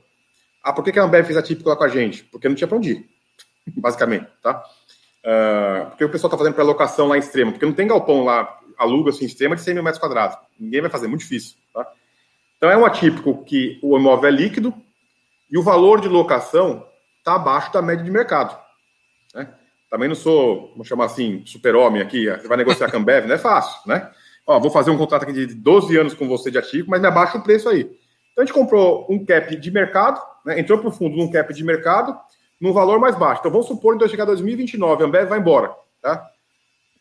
Ah, 0.62 0.72
por 0.72 0.84
que 0.84 0.98
a 0.98 1.02
Ambev 1.02 1.24
fez 1.24 1.38
atípico 1.38 1.68
lá 1.68 1.76
com 1.76 1.84
a 1.84 1.88
gente? 1.88 2.24
Porque 2.24 2.48
não 2.48 2.54
tinha 2.54 2.68
para 2.68 2.76
onde 2.76 2.90
ir, 2.92 3.08
basicamente, 3.76 4.26
tá? 4.42 4.62
Uh, 5.24 5.86
porque 5.90 6.04
o 6.04 6.08
pessoal 6.08 6.28
está 6.28 6.38
fazendo 6.38 6.54
para 6.54 6.64
locação 6.64 7.08
lá 7.08 7.16
em 7.16 7.20
extrema, 7.20 7.52
porque 7.52 7.66
não 7.66 7.72
tem 7.72 7.86
galpão 7.86 8.24
lá, 8.24 8.58
aluga 8.78 9.10
assim, 9.10 9.24
em 9.24 9.26
extrema 9.26 9.56
de 9.56 9.62
100 9.62 9.74
mil 9.74 9.82
metros 9.82 10.00
quadrados. 10.00 10.38
Ninguém 10.58 10.80
vai 10.80 10.90
fazer, 10.90 11.08
muito 11.08 11.20
difícil, 11.20 11.56
tá? 11.74 11.86
Então 12.56 12.70
é 12.70 12.76
um 12.76 12.84
atípico 12.84 13.44
que 13.44 13.78
o 13.82 13.98
imóvel 13.98 14.28
é 14.28 14.32
líquido 14.32 14.74
e 15.50 15.58
o 15.58 15.62
valor 15.62 16.00
de 16.00 16.08
locação 16.08 16.86
está 17.18 17.34
abaixo 17.34 17.72
da 17.72 17.82
média 17.82 18.04
de 18.04 18.10
mercado. 18.10 18.58
Né? 19.34 19.52
Também 19.90 20.08
não 20.08 20.14
sou, 20.14 20.70
vamos 20.72 20.86
chamar 20.86 21.06
assim, 21.06 21.42
super-homem 21.46 22.02
aqui, 22.02 22.26
você 22.26 22.48
vai 22.48 22.56
negociar 22.56 22.90
com 22.90 22.96
a 22.96 23.00
Ambev, 23.00 23.26
não 23.26 23.34
é 23.34 23.38
fácil, 23.38 23.80
né? 23.86 24.10
ó, 24.48 24.58
vou 24.58 24.70
fazer 24.70 24.90
um 24.90 24.96
contrato 24.96 25.24
aqui 25.24 25.32
de 25.46 25.54
12 25.54 25.96
anos 25.98 26.14
com 26.14 26.26
você 26.26 26.50
de 26.50 26.56
ativo, 26.56 26.88
mas 26.88 27.00
me 27.00 27.06
abaixa 27.06 27.36
o 27.36 27.42
preço 27.42 27.68
aí. 27.68 27.80
Então 27.80 28.42
a 28.42 28.46
gente 28.46 28.54
comprou 28.54 29.06
um 29.10 29.22
cap 29.24 29.54
de 29.54 29.70
mercado, 29.70 30.20
né, 30.44 30.58
entrou 30.58 30.78
para 30.78 30.88
o 30.88 30.92
fundo 30.92 31.16
num 31.16 31.30
cap 31.30 31.52
de 31.52 31.62
mercado, 31.62 32.18
num 32.58 32.72
valor 32.72 32.98
mais 32.98 33.14
baixo. 33.14 33.40
Então 33.40 33.52
vamos 33.52 33.66
supor 33.66 33.92
que 33.92 33.96
então, 33.96 34.08
chegar 34.08 34.24
2029, 34.24 35.02
a 35.02 35.06
Ambev 35.06 35.28
vai 35.28 35.38
embora. 35.38 35.70
Tá? 36.00 36.26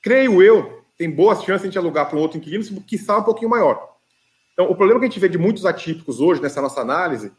Creio 0.01 0.43
eu, 0.43 0.76
tem 0.97 1.09
boas 1.09 1.43
chances 1.43 1.61
de 1.61 1.67
a 1.67 1.69
gente 1.69 1.77
alugar 1.77 2.09
para 2.09 2.17
um 2.17 2.21
outro 2.21 2.37
inquilino, 2.37 2.63
que 2.81 2.95
está 2.95 3.17
um 3.17 3.23
pouquinho 3.23 3.49
maior. 3.49 3.95
Então 4.53 4.71
o 4.71 4.75
problema 4.75 4.99
que 4.99 5.05
a 5.05 5.09
gente 5.09 5.19
vê 5.19 5.29
de 5.29 5.37
muitos 5.37 5.65
atípicos 5.65 6.19
hoje 6.19 6.41
nessa 6.41 6.61
nossa 6.61 6.81
análise 6.81 7.31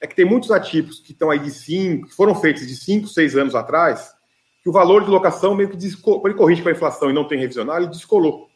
é 0.00 0.06
que 0.06 0.14
tem 0.14 0.24
muitos 0.24 0.50
atípicos 0.50 1.00
que 1.00 1.12
estão 1.12 1.30
aí 1.30 1.38
de 1.38 1.50
5, 1.50 2.08
que 2.08 2.14
foram 2.14 2.34
feitos 2.34 2.66
de 2.66 2.76
5, 2.76 3.08
6 3.08 3.36
anos 3.36 3.54
atrás, 3.54 4.14
que 4.62 4.68
o 4.68 4.72
valor 4.72 5.04
de 5.04 5.10
locação 5.10 5.54
meio 5.54 5.70
que 5.70 5.76
descolou, 5.76 6.22
ele 6.26 6.34
corrige 6.34 6.62
com 6.62 6.68
a 6.68 6.72
inflação 6.72 7.08
e 7.08 7.12
não 7.14 7.26
tem 7.26 7.38
revisional, 7.38 7.78
ele 7.78 7.86
descolou. 7.86 8.48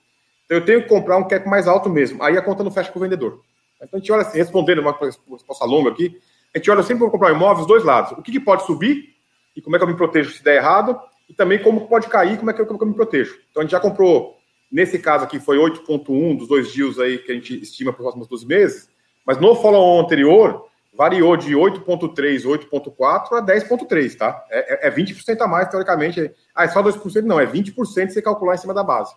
Então 0.44 0.59
eu 0.59 0.64
tenho 0.64 0.83
que 0.83 0.88
comprar 0.88 1.16
um 1.16 1.27
cap 1.27 1.49
mais 1.49 1.66
alto 1.66 1.88
mesmo. 1.88 2.23
Aí 2.23 2.37
a 2.37 2.42
conta 2.42 2.62
não 2.62 2.70
fecha 2.70 2.90
com 2.92 2.99
o 2.99 3.03
vendedor. 3.03 3.40
Então 3.77 3.96
a 3.96 3.99
gente 3.99 4.12
olha 4.12 4.23
assim, 4.23 4.37
respondendo 4.37 4.81
uma 4.81 4.96
resposta 4.99 5.64
longa 5.64 5.90
aqui, 5.90 6.20
a 6.55 6.59
gente 6.59 6.70
olha 6.70 6.83
sempre 6.83 7.05
para 7.05 7.11
comprar 7.11 7.33
imóvel, 7.33 7.62
os 7.62 7.66
dois 7.66 7.85
lados. 7.85 8.12
O 8.18 8.23
que, 8.23 8.33
que, 8.33 8.40
pode 8.40 8.66
subir 8.66 9.14
e 9.57 9.62
como 9.62 9.77
é 9.77 9.79
que 9.79 9.85
eu 9.85 9.88
me 9.88 9.96
protejo 9.96 10.31
se 10.33 10.42
der 10.42 10.57
errado, 10.57 11.01
e 11.29 11.35
também 11.35 11.62
como 11.62 11.87
pode 11.87 12.09
cair 12.09 12.37
como 12.38 12.51
é 12.51 12.55
que 12.55 12.61
eu, 12.61 12.66
como 12.66 12.77
é 12.77 12.79
que 12.79 12.85
eu 12.85 12.88
me 12.88 12.94
protejo. 12.94 13.38
Então 13.51 13.61
a 13.61 13.64
gente 13.64 13.73
já 13.73 13.81
comprou, 13.81 14.37
nesse 14.70 14.98
caso 14.98 15.24
aqui 15.24 15.40
foi 15.40 15.59
8,1 15.59 16.38
dos 16.38 16.48
dois 16.48 16.72
dias 16.72 16.98
aí 16.98 17.18
que 17.18 17.33
a 17.33 17.35
gente 17.35 17.61
estima 17.62 17.92
para 17.92 18.00
os 18.00 18.04
próximos 18.04 18.28
12 18.28 18.46
meses, 18.46 18.88
mas 19.26 19.38
no 19.38 19.54
follow-on 19.54 20.00
anterior 20.00 20.70
variou 20.92 21.37
de 21.37 21.52
8,3, 21.52 22.42
8,4 22.42 23.38
a 23.38 23.42
10,3, 23.42 24.16
tá? 24.16 24.44
É, 24.50 24.88
é 24.88 24.90
20% 24.90 25.40
a 25.40 25.46
mais, 25.46 25.68
teoricamente. 25.68 26.30
Ah, 26.54 26.64
é 26.64 26.68
só 26.68 26.83
2%? 26.83 27.22
Não, 27.22 27.38
é 27.38 27.46
20% 27.46 27.74
se 28.09 28.14
você 28.14 28.22
calcular 28.22 28.54
em 28.54 28.59
cima 28.59 28.74
da 28.74 28.83
base. 28.83 29.14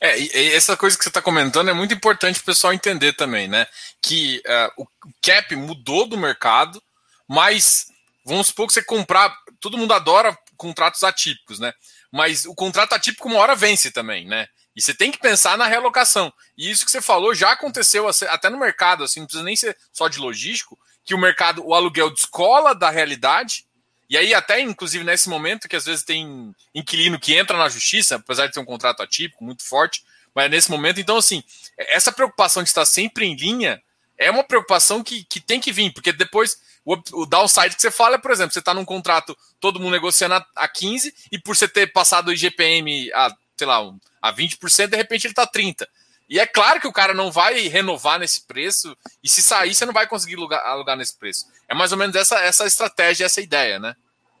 É, 0.00 0.54
essa 0.54 0.76
coisa 0.76 0.96
que 0.96 1.02
você 1.02 1.10
está 1.10 1.20
comentando 1.20 1.70
é 1.70 1.72
muito 1.72 1.92
importante 1.92 2.40
o 2.40 2.44
pessoal 2.44 2.72
entender 2.72 3.12
também, 3.14 3.48
né? 3.48 3.66
Que 4.00 4.40
uh, 4.46 4.82
o 4.82 4.86
cap 5.20 5.54
mudou 5.56 6.06
do 6.06 6.16
mercado, 6.16 6.80
mas 7.26 7.88
vamos 8.24 8.46
supor 8.46 8.68
que 8.68 8.72
você 8.72 8.82
comprar. 8.82 9.36
Todo 9.60 9.76
mundo 9.76 9.92
adora 9.92 10.38
contratos 10.56 11.02
atípicos, 11.02 11.58
né? 11.58 11.72
Mas 12.10 12.44
o 12.44 12.54
contrato 12.54 12.94
atípico 12.94 13.28
uma 13.28 13.38
hora 13.38 13.54
vence 13.54 13.90
também, 13.90 14.26
né? 14.26 14.48
E 14.74 14.80
você 14.80 14.94
tem 14.94 15.10
que 15.10 15.18
pensar 15.18 15.58
na 15.58 15.66
realocação. 15.66 16.32
E 16.56 16.70
isso 16.70 16.84
que 16.84 16.90
você 16.90 17.02
falou 17.02 17.34
já 17.34 17.52
aconteceu 17.52 18.08
até 18.28 18.48
no 18.48 18.58
mercado, 18.58 19.04
assim, 19.04 19.20
não 19.20 19.26
precisa 19.26 19.44
nem 19.44 19.56
ser 19.56 19.76
só 19.92 20.08
de 20.08 20.18
logístico, 20.18 20.78
que 21.04 21.14
o 21.14 21.18
mercado, 21.18 21.66
o 21.66 21.74
aluguel 21.74 22.10
descola 22.10 22.74
da 22.74 22.90
realidade 22.90 23.66
e 24.08 24.16
aí, 24.16 24.32
até 24.32 24.60
inclusive 24.60 25.04
nesse 25.04 25.28
momento, 25.28 25.68
que 25.68 25.76
às 25.76 25.84
vezes 25.84 26.02
tem 26.02 26.54
inquilino 26.74 27.20
que 27.20 27.34
entra 27.36 27.58
na 27.58 27.68
justiça, 27.68 28.16
apesar 28.16 28.46
de 28.46 28.54
ter 28.54 28.60
um 28.60 28.64
contrato 28.64 29.02
atípico 29.02 29.44
muito 29.44 29.62
forte, 29.62 30.02
mas 30.34 30.50
nesse 30.50 30.70
momento, 30.70 30.98
então, 30.98 31.18
assim, 31.18 31.42
essa 31.76 32.10
preocupação 32.10 32.62
de 32.62 32.70
estar 32.70 32.86
sempre 32.86 33.26
em 33.26 33.36
linha 33.36 33.82
é 34.16 34.30
uma 34.30 34.42
preocupação 34.42 35.04
que, 35.04 35.24
que 35.24 35.40
tem 35.40 35.60
que 35.60 35.72
vir, 35.72 35.92
porque 35.92 36.12
depois 36.12 36.58
o, 36.88 37.22
o 37.22 37.26
downside 37.26 37.76
que 37.76 37.82
você 37.82 37.90
fala 37.90 38.14
é, 38.14 38.18
por 38.18 38.30
exemplo, 38.30 38.52
você 38.52 38.60
está 38.60 38.72
num 38.72 38.84
contrato, 38.84 39.36
todo 39.60 39.78
mundo 39.78 39.92
negociando 39.92 40.36
a, 40.36 40.46
a 40.56 40.66
15, 40.66 41.12
e 41.30 41.38
por 41.38 41.54
você 41.54 41.68
ter 41.68 41.92
passado 41.92 42.28
o 42.28 42.32
IGPM 42.32 43.12
a, 43.12 43.30
sei 43.58 43.66
lá, 43.66 43.78
a 44.22 44.32
20%, 44.32 44.86
de 44.86 44.96
repente 44.96 45.26
ele 45.26 45.32
está 45.32 45.46
30%. 45.46 45.86
E 46.30 46.38
é 46.38 46.46
claro 46.46 46.80
que 46.80 46.86
o 46.86 46.92
cara 46.92 47.12
não 47.12 47.30
vai 47.30 47.68
renovar 47.68 48.18
nesse 48.18 48.46
preço, 48.46 48.96
e 49.22 49.28
se 49.28 49.42
sair, 49.42 49.74
você 49.74 49.84
não 49.84 49.92
vai 49.92 50.06
conseguir 50.06 50.36
alugar, 50.36 50.64
alugar 50.64 50.96
nesse 50.96 51.18
preço. 51.18 51.44
É 51.68 51.74
mais 51.74 51.92
ou 51.92 51.98
menos 51.98 52.16
essa, 52.16 52.38
essa 52.40 52.66
estratégia, 52.66 53.26
essa 53.26 53.40
ideia, 53.42 53.78
né? 53.78 53.94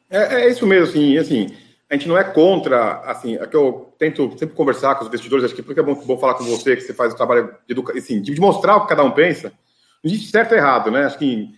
É, 0.08 0.42
é 0.42 0.50
isso 0.50 0.66
mesmo, 0.66 0.88
assim, 0.88 1.18
assim, 1.18 1.56
a 1.90 1.94
gente 1.94 2.08
não 2.08 2.16
é 2.16 2.24
contra, 2.24 3.00
assim, 3.04 3.36
é 3.36 3.46
que 3.46 3.56
eu 3.56 3.94
tento 3.98 4.30
sempre 4.38 4.54
conversar 4.54 4.94
com 4.94 5.02
os 5.02 5.08
investidores, 5.08 5.44
acho 5.44 5.54
que 5.54 5.62
porque 5.62 5.80
é 5.80 5.82
bom, 5.82 5.94
bom 5.94 6.18
falar 6.18 6.34
com 6.34 6.44
você, 6.44 6.76
que 6.76 6.82
você 6.82 6.94
faz 6.94 7.12
o 7.12 7.16
trabalho 7.16 7.54
de 7.66 7.72
educação, 7.72 7.98
assim, 7.98 8.22
de 8.22 8.40
mostrar 8.40 8.76
o 8.76 8.82
que 8.82 8.88
cada 8.88 9.04
um 9.04 9.10
pensa, 9.10 9.52
não 10.02 10.10
existe 10.10 10.30
certo 10.30 10.52
ou 10.52 10.58
errado, 10.58 10.90
né? 10.90 11.04
Acho 11.04 11.18
que 11.18 11.57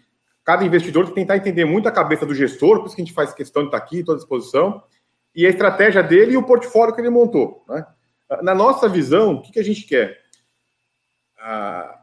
cada 0.51 0.65
investidor 0.65 1.09
tentar 1.13 1.37
entender 1.37 1.65
muito 1.65 1.89
a 1.89 1.93
cabeça 1.93 2.27
do 2.27 2.35
gestor, 2.35 2.81
por 2.81 2.87
isso 2.87 2.97
que 2.97 3.03
a 3.03 3.05
gente 3.05 3.15
faz 3.15 3.33
questão 3.33 3.63
de 3.63 3.69
estar 3.69 3.79
aqui, 3.79 4.03
toda 4.03 4.19
disposição, 4.19 4.83
e 5.33 5.47
a 5.47 5.49
estratégia 5.49 6.03
dele 6.03 6.33
e 6.33 6.37
o 6.37 6.43
portfólio 6.43 6.93
que 6.93 7.01
ele 7.01 7.09
montou, 7.09 7.65
né? 7.69 7.87
Na 8.43 8.53
nossa 8.53 8.89
visão, 8.89 9.35
o 9.35 9.43
que, 9.43 9.53
que 9.53 9.61
a 9.61 9.65
gente 9.65 9.87
quer? 9.87 10.19
A, 11.39 12.01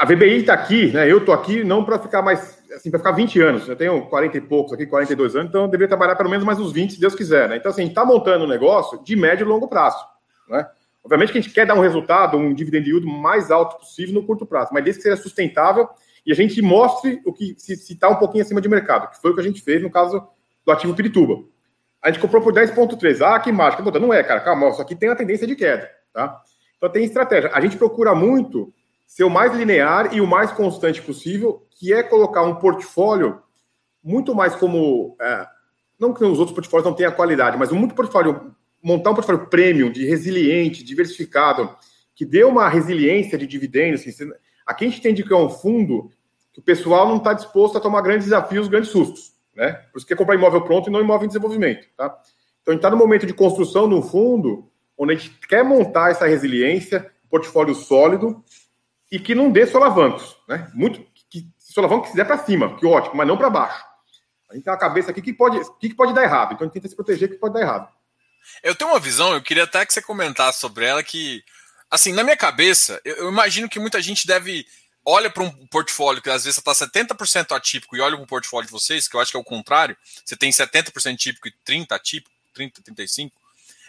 a 0.00 0.04
VBI 0.06 0.38
está 0.38 0.54
aqui, 0.54 0.90
né? 0.92 1.10
Eu 1.10 1.18
estou 1.18 1.34
aqui 1.34 1.62
não 1.62 1.84
para 1.84 1.98
ficar 1.98 2.22
mais, 2.22 2.62
assim, 2.74 2.90
para 2.90 3.00
ficar 3.00 3.12
20 3.12 3.38
anos. 3.40 3.68
Eu 3.68 3.76
tenho 3.76 4.06
40 4.06 4.38
e 4.38 4.40
poucos 4.40 4.72
aqui, 4.72 4.86
42 4.86 5.36
anos, 5.36 5.50
então 5.50 5.62
eu 5.62 5.68
deveria 5.68 5.88
trabalhar 5.88 6.16
pelo 6.16 6.30
menos 6.30 6.44
mais 6.44 6.58
uns 6.58 6.72
20, 6.72 6.94
se 6.94 7.00
Deus 7.00 7.14
quiser, 7.14 7.50
né? 7.50 7.56
Então, 7.58 7.70
assim, 7.70 7.82
a 7.82 7.84
gente 7.84 7.92
está 7.92 8.04
montando 8.04 8.46
um 8.46 8.48
negócio 8.48 9.04
de 9.04 9.14
médio 9.14 9.44
e 9.44 9.48
longo 9.48 9.68
prazo, 9.68 10.02
né? 10.48 10.66
Obviamente 11.04 11.32
que 11.32 11.38
a 11.38 11.40
gente 11.42 11.52
quer 11.52 11.66
dar 11.66 11.74
um 11.74 11.80
resultado, 11.80 12.38
um 12.38 12.54
dividend 12.54 12.88
yield 12.88 13.06
mais 13.06 13.50
alto 13.50 13.78
possível 13.78 14.14
no 14.14 14.26
curto 14.26 14.46
prazo, 14.46 14.70
mas 14.72 14.84
desde 14.84 15.02
que 15.02 15.08
seja 15.08 15.22
sustentável 15.22 15.86
e 16.24 16.32
a 16.32 16.34
gente 16.34 16.60
mostre 16.60 17.20
o 17.24 17.32
que 17.32 17.54
se 17.58 17.74
está 17.74 18.08
um 18.08 18.16
pouquinho 18.16 18.44
acima 18.44 18.60
de 18.60 18.68
mercado, 18.68 19.10
que 19.10 19.20
foi 19.20 19.30
o 19.30 19.34
que 19.34 19.40
a 19.40 19.44
gente 19.44 19.62
fez 19.62 19.82
no 19.82 19.90
caso 19.90 20.26
do 20.64 20.72
ativo 20.72 20.94
Pirituba. 20.94 21.44
A 22.02 22.10
gente 22.10 22.20
comprou 22.20 22.42
por 22.42 22.52
10,3. 22.52 23.20
Ah, 23.20 23.38
que 23.38 23.52
mágica. 23.52 23.82
Puta, 23.82 23.98
não 23.98 24.12
é, 24.12 24.22
cara. 24.22 24.40
Calma, 24.40 24.70
isso 24.70 24.80
aqui 24.80 24.94
tem 24.94 25.08
uma 25.08 25.16
tendência 25.16 25.46
de 25.46 25.54
queda, 25.54 25.90
tá? 26.12 26.40
Então 26.76 26.90
tem 26.90 27.04
estratégia. 27.04 27.50
A 27.52 27.60
gente 27.60 27.76
procura 27.76 28.14
muito 28.14 28.72
ser 29.06 29.24
o 29.24 29.30
mais 29.30 29.54
linear 29.54 30.14
e 30.14 30.20
o 30.20 30.26
mais 30.26 30.50
constante 30.50 31.02
possível, 31.02 31.66
que 31.70 31.92
é 31.92 32.02
colocar 32.02 32.42
um 32.42 32.54
portfólio 32.54 33.42
muito 34.02 34.34
mais 34.34 34.54
como. 34.54 35.16
É, 35.20 35.46
não 35.98 36.14
que 36.14 36.24
os 36.24 36.38
outros 36.38 36.54
portfólios 36.54 36.86
não 36.86 36.94
tenham 36.94 37.12
qualidade, 37.12 37.58
mas 37.58 37.70
um 37.70 37.76
muito 37.76 37.94
portfólio, 37.94 38.54
montar 38.82 39.10
um 39.10 39.14
portfólio 39.14 39.46
premium, 39.48 39.90
de 39.90 40.06
resiliente, 40.06 40.82
diversificado, 40.82 41.76
que 42.14 42.24
dê 42.24 42.44
uma 42.44 42.66
resiliência 42.68 43.36
de 43.36 43.46
dividendos. 43.46 44.00
Assim, 44.00 44.30
aqui 44.70 44.84
a 44.84 44.88
gente 44.88 44.98
entende 44.98 45.24
que 45.24 45.32
é 45.32 45.36
um 45.36 45.50
fundo 45.50 46.10
que 46.52 46.60
o 46.60 46.62
pessoal 46.62 47.08
não 47.08 47.16
está 47.16 47.32
disposto 47.32 47.76
a 47.76 47.80
tomar 47.80 48.00
grandes 48.00 48.24
desafios, 48.24 48.68
grandes 48.68 48.90
sustos. 48.90 49.32
Né? 49.54 49.72
Por 49.92 49.98
isso 49.98 50.06
que 50.06 50.12
é 50.12 50.16
comprar 50.16 50.34
imóvel 50.34 50.62
pronto 50.62 50.88
e 50.88 50.92
não 50.92 51.00
imóvel 51.00 51.24
em 51.24 51.28
desenvolvimento. 51.28 51.86
Tá? 51.96 52.06
Então 52.62 52.72
a 52.72 52.72
gente 52.72 52.78
está 52.78 52.90
no 52.90 52.96
momento 52.96 53.26
de 53.26 53.34
construção 53.34 53.86
no 53.86 54.02
fundo, 54.02 54.70
onde 54.96 55.12
a 55.12 55.16
gente 55.16 55.30
quer 55.46 55.64
montar 55.64 56.10
essa 56.10 56.26
resiliência, 56.26 57.10
portfólio 57.28 57.74
sólido 57.74 58.44
e 59.10 59.18
que 59.18 59.34
não 59.34 59.50
dê 59.50 59.66
solavancos. 59.66 60.36
Né? 60.48 60.70
Muito, 60.74 61.04
que 61.28 61.48
solavanco 61.58 62.04
que 62.04 62.10
quiser 62.10 62.26
para 62.26 62.38
cima, 62.38 62.76
que 62.76 62.86
ótimo, 62.86 63.16
mas 63.16 63.26
não 63.26 63.36
para 63.36 63.50
baixo. 63.50 63.84
A 64.50 64.54
gente 64.54 64.64
tem 64.64 64.72
uma 64.72 64.78
cabeça 64.78 65.10
aqui 65.10 65.22
que 65.22 65.32
pode, 65.32 65.60
que 65.78 65.94
pode 65.94 66.12
dar 66.12 66.24
errado. 66.24 66.54
Então 66.54 66.64
a 66.64 66.66
gente 66.66 66.74
tenta 66.74 66.88
se 66.88 66.96
proteger 66.96 67.28
que 67.28 67.36
pode 67.36 67.54
dar 67.54 67.60
errado. 67.60 67.88
Eu 68.62 68.74
tenho 68.74 68.90
uma 68.90 68.98
visão, 68.98 69.32
eu 69.32 69.42
queria 69.42 69.64
até 69.64 69.84
que 69.86 69.92
você 69.92 70.02
comentasse 70.02 70.58
sobre 70.58 70.84
ela, 70.84 71.02
que, 71.02 71.42
assim, 71.90 72.12
na 72.12 72.22
minha 72.22 72.36
cabeça, 72.36 73.00
eu, 73.04 73.16
eu 73.16 73.28
imagino 73.28 73.68
que 73.68 73.80
muita 73.80 74.00
gente 74.00 74.26
deve 74.26 74.66
olha 75.04 75.30
para 75.30 75.42
um 75.42 75.66
portfólio 75.66 76.22
que 76.22 76.30
às 76.30 76.44
vezes 76.44 76.58
está 76.58 76.72
70% 76.72 77.56
atípico 77.56 77.96
e 77.96 78.00
olha 78.00 78.16
para 78.16 78.22
um 78.22 78.26
portfólio 78.26 78.66
de 78.66 78.72
vocês, 78.72 79.08
que 79.08 79.16
eu 79.16 79.20
acho 79.20 79.30
que 79.30 79.36
é 79.36 79.40
o 79.40 79.44
contrário, 79.44 79.96
você 80.24 80.36
tem 80.36 80.50
70% 80.50 81.16
típico 81.16 81.48
e 81.48 81.52
30% 81.66 81.92
atípico, 81.92 82.30
30%, 82.56 82.82
35%. 82.96 83.32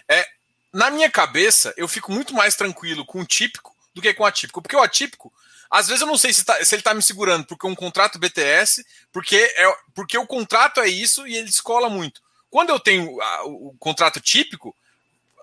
É, 0.07 0.25
na 0.73 0.89
minha 0.89 1.09
cabeça, 1.11 1.73
eu 1.77 1.87
fico 1.87 2.11
muito 2.11 2.33
mais 2.33 2.55
tranquilo 2.55 3.05
com 3.05 3.21
o 3.21 3.25
típico 3.25 3.75
do 3.93 4.01
que 4.01 4.13
com 4.13 4.23
o 4.23 4.25
atípico. 4.25 4.61
Porque 4.61 4.75
o 4.75 4.81
atípico, 4.81 5.31
às 5.69 5.87
vezes 5.87 6.01
eu 6.01 6.07
não 6.07 6.17
sei 6.17 6.33
se, 6.33 6.45
tá, 6.45 6.63
se 6.63 6.73
ele 6.73 6.81
está 6.81 6.93
me 6.93 7.03
segurando 7.03 7.45
porque 7.45 7.67
é 7.67 7.69
um 7.69 7.75
contrato 7.75 8.19
BTS, 8.19 8.85
porque, 9.11 9.35
é, 9.35 9.75
porque 9.93 10.17
o 10.17 10.27
contrato 10.27 10.79
é 10.79 10.87
isso 10.87 11.27
e 11.27 11.35
ele 11.35 11.49
escola 11.49 11.89
muito. 11.89 12.21
Quando 12.49 12.69
eu 12.69 12.79
tenho 12.79 13.21
a, 13.21 13.43
o 13.45 13.75
contrato 13.79 14.19
típico, 14.19 14.75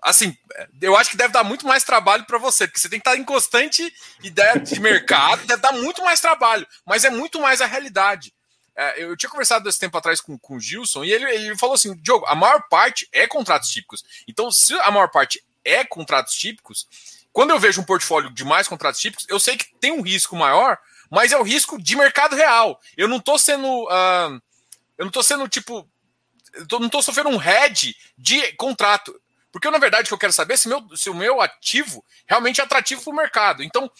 assim, 0.02 0.36
eu 0.80 0.96
acho 0.96 1.10
que 1.10 1.16
deve 1.16 1.32
dar 1.32 1.44
muito 1.44 1.66
mais 1.66 1.84
trabalho 1.84 2.24
para 2.24 2.38
você, 2.38 2.66
porque 2.66 2.80
você 2.80 2.88
tem 2.88 3.00
que 3.00 3.08
estar 3.08 3.18
em 3.18 3.24
constante 3.24 3.92
ideia 4.22 4.58
de 4.58 4.80
mercado, 4.80 5.46
deve 5.46 5.62
dar 5.62 5.72
muito 5.72 6.02
mais 6.04 6.20
trabalho, 6.20 6.66
mas 6.86 7.04
é 7.04 7.10
muito 7.10 7.40
mais 7.40 7.60
a 7.60 7.66
realidade. 7.66 8.32
É, 8.76 9.02
eu 9.02 9.16
tinha 9.16 9.28
conversado 9.28 9.68
esse 9.68 9.78
tempo 9.78 9.98
atrás 9.98 10.20
com, 10.20 10.38
com 10.38 10.54
o 10.54 10.60
Gilson 10.60 11.02
e 11.02 11.12
ele, 11.12 11.24
ele 11.24 11.58
falou 11.58 11.74
assim: 11.74 11.96
Diogo, 11.96 12.24
a 12.26 12.34
maior 12.36 12.62
parte 12.70 13.08
é 13.12 13.26
contratos 13.26 13.70
típicos. 13.70 14.04
Então, 14.28 14.52
se 14.52 14.72
a 14.74 14.90
maior 14.90 15.10
parte 15.10 15.44
é 15.64 15.84
contratos 15.84 16.34
típicos, 16.34 16.86
quando 17.32 17.50
eu 17.50 17.58
vejo 17.58 17.80
um 17.80 17.84
portfólio 17.84 18.30
de 18.30 18.44
mais 18.44 18.68
contratos 18.68 19.00
típicos, 19.00 19.26
eu 19.28 19.40
sei 19.40 19.56
que 19.56 19.66
tem 19.80 19.92
um 19.92 20.02
risco 20.02 20.36
maior, 20.36 20.78
mas 21.10 21.32
é 21.32 21.36
o 21.36 21.42
risco 21.42 21.80
de 21.80 21.96
mercado 21.96 22.36
real. 22.36 22.80
Eu 22.96 23.08
não 23.08 23.16
estou 23.16 23.38
sendo. 23.38 23.66
Uh, 23.84 24.40
eu 24.96 25.04
não 25.04 25.08
estou 25.08 25.22
sendo 25.22 25.48
tipo. 25.48 25.88
Eu 26.54 26.78
não 26.78 26.86
estou 26.86 27.02
sofrendo 27.02 27.30
um 27.30 27.36
head 27.36 27.96
de 28.16 28.52
contrato. 28.52 29.12
Porque, 29.58 29.70
na 29.72 29.78
verdade, 29.78 30.04
o 30.04 30.06
que 30.06 30.14
eu 30.14 30.18
quero 30.18 30.32
saber 30.32 30.54
é 30.54 30.56
se, 30.56 30.68
meu, 30.68 30.86
se 30.96 31.10
o 31.10 31.14
meu 31.14 31.40
ativo 31.40 32.04
realmente 32.28 32.60
é 32.60 32.64
atrativo 32.64 33.02
para 33.02 33.12
o 33.12 33.16
mercado. 33.16 33.64
Então, 33.64 33.90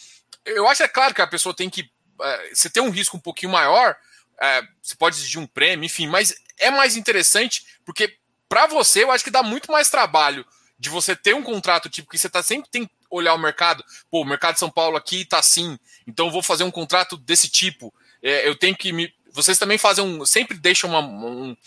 eu 0.45 0.65
acho 0.69 0.83
é 0.83 0.87
claro 0.87 1.13
que 1.13 1.21
a 1.21 1.27
pessoa 1.27 1.53
tem 1.53 1.69
que. 1.69 1.91
É, 2.21 2.55
você 2.55 2.69
tem 2.69 2.81
um 2.81 2.89
risco 2.89 3.17
um 3.17 3.19
pouquinho 3.19 3.51
maior, 3.51 3.93
é, 4.41 4.61
você 4.81 4.95
pode 4.95 5.17
exigir 5.17 5.37
um 5.37 5.45
prêmio, 5.45 5.85
enfim, 5.85 6.07
mas 6.07 6.33
é 6.57 6.71
mais 6.71 6.95
interessante 6.95 7.65
porque, 7.83 8.15
para 8.47 8.67
você, 8.67 9.03
eu 9.03 9.11
acho 9.11 9.21
que 9.21 9.29
dá 9.29 9.43
muito 9.43 9.69
mais 9.69 9.89
trabalho 9.89 10.45
de 10.79 10.87
você 10.87 11.13
ter 11.13 11.35
um 11.35 11.43
contrato 11.43 11.89
tipo 11.89 12.09
que 12.09 12.17
você 12.17 12.29
tá 12.29 12.41
sempre 12.41 12.69
tem 12.69 12.85
que 12.85 12.91
olhar 13.09 13.33
o 13.33 13.37
mercado. 13.37 13.83
Pô, 14.09 14.21
o 14.21 14.25
mercado 14.25 14.53
de 14.53 14.59
São 14.61 14.71
Paulo 14.71 14.95
aqui 14.95 15.25
tá 15.25 15.39
assim, 15.39 15.77
então 16.07 16.31
vou 16.31 16.41
fazer 16.41 16.63
um 16.63 16.71
contrato 16.71 17.17
desse 17.17 17.49
tipo. 17.49 17.93
É, 18.23 18.47
eu 18.47 18.55
tenho 18.55 18.77
que 18.77 18.93
me. 18.93 19.13
Vocês 19.33 19.59
também 19.59 19.77
fazem 19.77 20.05
um. 20.05 20.25
Sempre 20.25 20.57
deixam 20.57 20.89
uma, 20.89 21.01
um, 21.01 21.57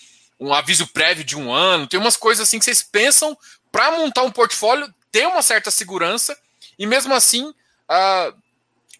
um 0.40 0.54
aviso 0.54 0.86
prévio 0.86 1.24
de 1.24 1.36
um 1.36 1.52
ano. 1.52 1.86
Tem 1.86 2.00
umas 2.00 2.16
coisas 2.16 2.48
assim 2.48 2.58
que 2.58 2.64
vocês 2.64 2.82
pensam 2.82 3.36
para 3.72 3.90
montar 3.92 4.22
um 4.22 4.30
portfólio, 4.30 4.92
ter 5.10 5.26
uma 5.26 5.42
certa 5.42 5.70
segurança 5.70 6.38
e 6.78 6.86
mesmo 6.86 7.14
assim 7.14 7.48
uh, 7.48 8.36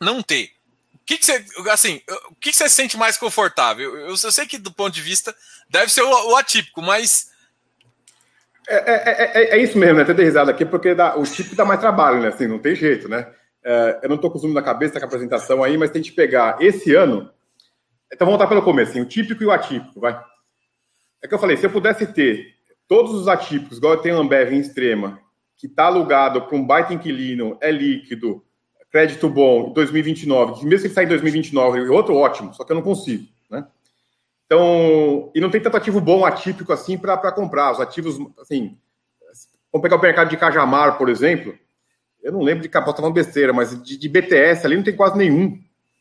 não 0.01 0.23
ter. 0.23 0.51
O 0.95 1.05
que, 1.05 1.19
que 1.19 1.27
você, 1.27 1.45
assim, 1.71 2.01
o 2.31 2.35
que, 2.37 2.51
que 2.51 2.57
você 2.57 2.69
sente 2.69 2.97
mais 2.97 3.19
confortável? 3.19 3.95
Eu, 3.95 4.09
eu, 4.09 4.17
sei 4.17 4.47
que 4.47 4.57
do 4.57 4.73
ponto 4.73 4.95
de 4.95 5.03
vista 5.03 5.35
deve 5.69 5.93
ser 5.93 6.03
o, 6.03 6.31
o 6.31 6.37
atípico, 6.37 6.81
mas 6.81 7.31
é, 8.69 8.77
é, 8.77 9.53
é, 9.55 9.59
é, 9.59 9.63
isso 9.63 9.77
mesmo, 9.77 9.97
né? 9.97 10.03
Até 10.03 10.23
risada 10.23 10.51
aqui, 10.51 10.65
porque 10.65 10.95
dá, 10.95 11.17
o 11.17 11.25
típico 11.25 11.57
dá 11.57 11.65
mais 11.65 11.81
trabalho, 11.81 12.21
né? 12.21 12.29
Assim, 12.29 12.47
não 12.47 12.59
tem 12.59 12.75
jeito, 12.75 13.09
né? 13.09 13.27
É, 13.65 14.01
eu 14.03 14.09
não 14.09 14.17
estou 14.17 14.31
com 14.31 14.39
o 14.39 14.41
zoom 14.41 14.53
na 14.53 14.63
cabeça 14.63 14.99
com 14.99 15.05
a 15.05 15.09
apresentação 15.09 15.63
aí, 15.63 15.77
mas 15.77 15.91
tem 15.91 16.03
que 16.03 16.13
pegar 16.13 16.57
esse 16.61 16.95
ano. 16.95 17.31
Então 18.13 18.27
vamos 18.27 18.39
voltar 18.39 18.47
pelo 18.47 18.63
começo, 18.63 18.93
assim, 18.93 19.01
o 19.01 19.09
típico 19.09 19.43
e 19.43 19.47
o 19.47 19.51
atípico, 19.51 20.01
vai. 20.01 20.19
É 21.23 21.29
que 21.29 21.35
eu 21.35 21.39
falei, 21.39 21.57
se 21.57 21.67
eu 21.67 21.71
pudesse 21.71 22.07
ter 22.07 22.55
todos 22.89 23.15
os 23.15 23.29
atípicos, 23.29 23.79
igual 23.79 23.97
tem 23.97 24.13
Ambev 24.13 24.53
em 24.53 24.59
extrema, 24.59 25.21
que 25.57 25.67
está 25.67 25.85
alugado 25.85 26.43
para 26.43 26.57
um 26.57 26.67
baita 26.67 26.93
inquilino, 26.93 27.57
é 27.61 27.71
líquido, 27.71 28.45
crédito 28.91 29.29
bom, 29.29 29.73
2029, 29.73 30.67
mesmo 30.67 30.89
que 30.89 30.95
sair 30.95 31.07
em 31.07 31.09
2029, 31.09 31.89
outro 31.89 32.15
ótimo, 32.15 32.53
só 32.53 32.65
que 32.65 32.73
eu 32.73 32.77
não 32.77 32.83
consigo, 32.83 33.27
né? 33.51 33.67
Então, 34.45 35.31
e 35.35 35.41
não 35.41 35.51
tem 35.51 35.63
tanto 35.63 35.79
ativo 35.79 35.99
bom 35.99 36.27
atípico 36.27 36.75
assim 36.75 36.99
para 36.99 37.33
comprar. 37.33 37.73
Os 37.73 37.81
ativos, 37.81 38.19
assim, 38.39 38.77
vamos 39.73 39.83
pegar 39.83 39.97
o 39.97 40.01
mercado 40.01 40.29
de 40.29 40.37
Cajamar, 40.37 40.99
por 40.99 41.09
exemplo, 41.09 41.55
eu 42.23 42.31
não 42.31 42.43
lembro 42.43 42.63
de 42.63 42.69
posso 42.69 42.91
estar 42.91 42.97
falando 42.97 43.15
besteira, 43.15 43.53
mas 43.53 43.83
de, 43.83 43.97
de, 43.97 44.09
BTS 44.09 44.67
ali 44.67 44.77
não 44.77 44.85
tem 44.85 44.95
quase 44.95 45.17
nenhum, 45.17 45.59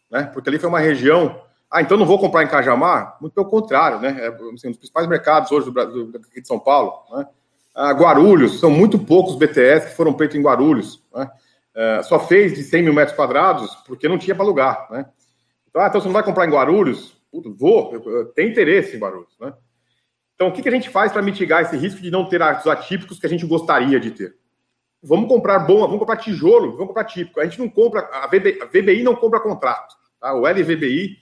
né? 0.09 0.23
Porque 0.23 0.49
ali 0.49 0.59
foi 0.59 0.69
uma 0.69 0.79
região 0.79 1.41
ah, 1.71 1.81
então 1.81 1.97
não 1.97 2.05
vou 2.05 2.19
comprar 2.19 2.43
em 2.43 2.49
Cajamar? 2.49 3.15
Muito 3.21 3.33
pelo 3.33 3.47
contrário, 3.47 3.97
né? 4.01 4.17
É 4.19 4.27
assim, 4.27 4.67
um 4.67 4.71
dos 4.71 4.77
principais 4.77 5.07
mercados 5.07 5.49
hoje 5.53 5.67
do 5.67 5.71
Brasil, 5.71 6.11
de 6.11 6.45
São 6.45 6.59
Paulo. 6.59 7.01
Né? 7.15 7.25
Ah, 7.73 7.91
Guarulhos, 7.93 8.59
são 8.59 8.69
muito 8.69 8.99
poucos 8.99 9.37
BTS 9.37 9.87
que 9.87 9.95
foram 9.95 10.17
feitos 10.17 10.35
em 10.35 10.41
Guarulhos. 10.41 11.01
Né? 11.15 11.31
É, 11.73 12.03
só 12.03 12.19
fez 12.19 12.53
de 12.53 12.63
100 12.63 12.83
mil 12.83 12.93
metros 12.93 13.15
quadrados 13.15 13.73
porque 13.87 14.09
não 14.09 14.17
tinha 14.17 14.35
para 14.35 14.43
alugar. 14.43 14.85
Né? 14.91 15.05
Então, 15.69 15.81
ah, 15.81 15.87
então 15.87 16.01
você 16.01 16.07
não 16.07 16.13
vai 16.13 16.23
comprar 16.23 16.45
em 16.45 16.51
Guarulhos? 16.51 17.15
Puta, 17.31 17.49
vou, 17.49 17.93
eu, 17.93 18.03
eu 18.17 18.25
tenho 18.33 18.49
interesse 18.49 18.97
em 18.97 18.99
Guarulhos. 18.99 19.33
Né? 19.39 19.53
Então, 20.35 20.49
o 20.49 20.51
que, 20.51 20.61
que 20.61 20.67
a 20.67 20.73
gente 20.73 20.89
faz 20.89 21.13
para 21.13 21.21
mitigar 21.21 21.61
esse 21.61 21.77
risco 21.77 22.01
de 22.01 22.11
não 22.11 22.27
ter 22.27 22.41
os 22.41 22.67
atípicos 22.67 23.17
que 23.17 23.25
a 23.25 23.29
gente 23.29 23.45
gostaria 23.45 23.97
de 23.97 24.11
ter? 24.11 24.35
Vamos 25.01 25.29
comprar 25.29 25.59
bom, 25.59 25.79
vamos 25.79 25.99
comprar 25.99 26.17
tijolo, 26.17 26.73
vamos 26.73 26.87
comprar 26.87 27.05
típico. 27.05 27.39
A 27.39 27.45
gente 27.45 27.59
não 27.59 27.69
compra, 27.69 28.01
a, 28.11 28.25
a 28.25 28.27
VBI 28.27 29.03
não 29.03 29.15
compra 29.15 29.39
contrato. 29.39 29.95
Tá? 30.19 30.33
O 30.33 30.45
LVBI 30.45 31.21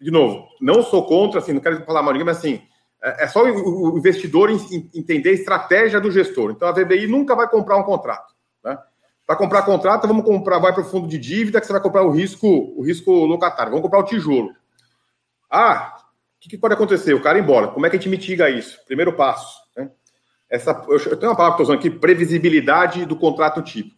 de 0.00 0.10
novo, 0.10 0.46
não 0.60 0.82
sou 0.82 1.06
contra, 1.06 1.40
assim, 1.40 1.52
não 1.52 1.60
quero 1.60 1.84
falar 1.84 2.02
mal 2.02 2.14
mas 2.14 2.38
assim, 2.38 2.60
é, 3.02 3.24
é 3.24 3.28
só 3.28 3.42
o 3.42 3.98
investidor 3.98 4.50
entender 4.94 5.30
a 5.30 5.34
estratégia 5.34 6.00
do 6.00 6.10
gestor. 6.10 6.50
Então, 6.50 6.66
a 6.66 6.72
VBI 6.72 7.06
nunca 7.06 7.34
vai 7.36 7.48
comprar 7.48 7.76
um 7.76 7.82
contrato. 7.82 8.34
Né? 8.64 8.78
Para 9.26 9.36
comprar 9.36 9.62
contrato, 9.62 10.08
vamos 10.08 10.24
comprar, 10.24 10.58
vai 10.58 10.72
para 10.72 10.82
o 10.82 10.86
fundo 10.86 11.06
de 11.06 11.18
dívida, 11.18 11.60
que 11.60 11.66
você 11.66 11.72
vai 11.72 11.82
comprar 11.82 12.02
o 12.02 12.10
risco, 12.10 12.46
o 12.46 12.82
risco 12.82 13.12
locatário. 13.12 13.70
Vamos 13.70 13.84
comprar 13.84 14.00
o 14.00 14.04
tijolo. 14.04 14.50
Ah, 15.50 15.96
o 15.98 16.40
que, 16.40 16.48
que, 16.50 16.58
pode 16.58 16.74
acontecer? 16.74 17.14
O 17.14 17.22
cara 17.22 17.38
ir 17.38 17.42
embora. 17.42 17.68
Como 17.68 17.86
é 17.86 17.90
que 17.90 17.96
a 17.96 17.98
gente 17.98 18.08
mitiga 18.08 18.50
isso? 18.50 18.78
Primeiro 18.86 19.12
passo. 19.12 19.58
Né? 19.76 19.90
Essa, 20.50 20.70
eu 20.88 21.16
tenho 21.16 21.30
uma 21.30 21.36
palavra 21.36 21.56
que 21.56 21.62
estou 21.62 21.74
usando 21.74 21.78
aqui, 21.78 21.90
previsibilidade 21.90 23.04
do 23.04 23.16
contrato 23.16 23.62
tipo. 23.62 23.94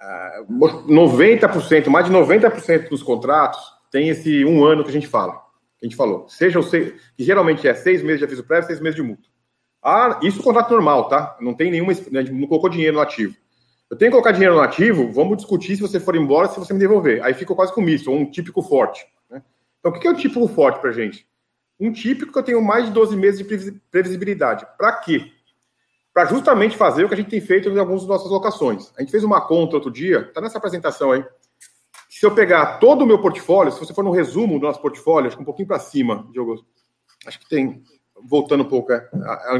Ah, 0.00 0.44
90%, 0.48 1.88
mais 1.88 2.06
de 2.06 2.12
90% 2.12 2.88
dos 2.88 3.02
contratos 3.02 3.77
tem 3.90 4.08
esse 4.08 4.44
um 4.44 4.64
ano 4.64 4.82
que 4.82 4.90
a 4.90 4.92
gente 4.92 5.06
fala. 5.06 5.34
Que 5.78 5.86
a 5.86 5.88
gente 5.88 5.96
falou. 5.96 6.28
Seja 6.28 6.58
o 6.58 6.62
seis, 6.62 6.94
que 7.16 7.24
geralmente 7.24 7.66
é 7.66 7.74
seis 7.74 8.02
meses 8.02 8.18
de 8.18 8.24
aviso 8.24 8.44
prévio, 8.44 8.66
seis 8.66 8.80
meses 8.80 8.96
de 8.96 9.02
multa. 9.02 9.28
Ah, 9.82 10.18
isso 10.22 10.40
é 10.40 10.42
contrato 10.42 10.70
normal, 10.70 11.08
tá? 11.08 11.36
Não 11.40 11.54
tem 11.54 11.70
nenhuma. 11.70 11.92
A 11.92 11.94
gente 11.94 12.32
não 12.32 12.48
colocou 12.48 12.68
dinheiro 12.68 12.96
no 12.96 13.02
ativo. 13.02 13.34
Eu 13.90 13.96
tenho 13.96 14.10
que 14.10 14.12
colocar 14.12 14.32
dinheiro 14.32 14.54
no 14.54 14.60
ativo, 14.60 15.10
vamos 15.10 15.38
discutir 15.38 15.76
se 15.76 15.80
você 15.80 15.98
for 15.98 16.14
embora, 16.14 16.48
se 16.48 16.58
você 16.58 16.74
me 16.74 16.78
devolver. 16.78 17.22
Aí 17.24 17.32
fica 17.32 17.54
quase 17.54 17.72
com 17.72 17.80
misto, 17.80 18.10
um 18.10 18.30
típico 18.30 18.60
forte. 18.60 19.06
Né? 19.30 19.42
Então, 19.78 19.90
o 19.90 19.98
que 19.98 20.06
é 20.06 20.10
o 20.10 20.16
típico 20.16 20.46
forte 20.46 20.78
para 20.78 20.92
gente? 20.92 21.26
Um 21.80 21.90
típico 21.90 22.30
que 22.30 22.38
eu 22.38 22.42
tenho 22.42 22.62
mais 22.62 22.84
de 22.84 22.90
12 22.90 23.16
meses 23.16 23.38
de 23.38 23.80
previsibilidade. 23.90 24.66
Para 24.76 24.92
quê? 24.92 25.32
Para 26.12 26.26
justamente 26.26 26.76
fazer 26.76 27.04
o 27.04 27.08
que 27.08 27.14
a 27.14 27.16
gente 27.16 27.30
tem 27.30 27.40
feito 27.40 27.68
em 27.68 27.78
algumas 27.78 28.02
das 28.02 28.10
nossas 28.10 28.30
locações. 28.30 28.92
A 28.96 29.00
gente 29.00 29.10
fez 29.10 29.24
uma 29.24 29.40
conta 29.40 29.76
outro 29.76 29.90
dia, 29.90 30.20
está 30.20 30.40
nessa 30.40 30.58
apresentação 30.58 31.12
aí. 31.12 31.24
Se 32.18 32.26
eu 32.26 32.34
pegar 32.34 32.78
todo 32.78 33.02
o 33.02 33.06
meu 33.06 33.20
portfólio, 33.20 33.72
se 33.72 33.78
você 33.78 33.94
for 33.94 34.02
no 34.02 34.10
resumo 34.10 34.58
do 34.58 34.66
nosso 34.66 34.80
portfólio, 34.82 35.28
acho 35.28 35.36
que 35.36 35.42
um 35.42 35.46
pouquinho 35.46 35.68
para 35.68 35.78
cima, 35.78 36.26
Diogo, 36.32 36.64
acho 37.26 37.38
que 37.38 37.48
tem, 37.48 37.82
voltando 38.28 38.64
um 38.64 38.68
pouco, 38.68 38.92
é, 38.92 39.08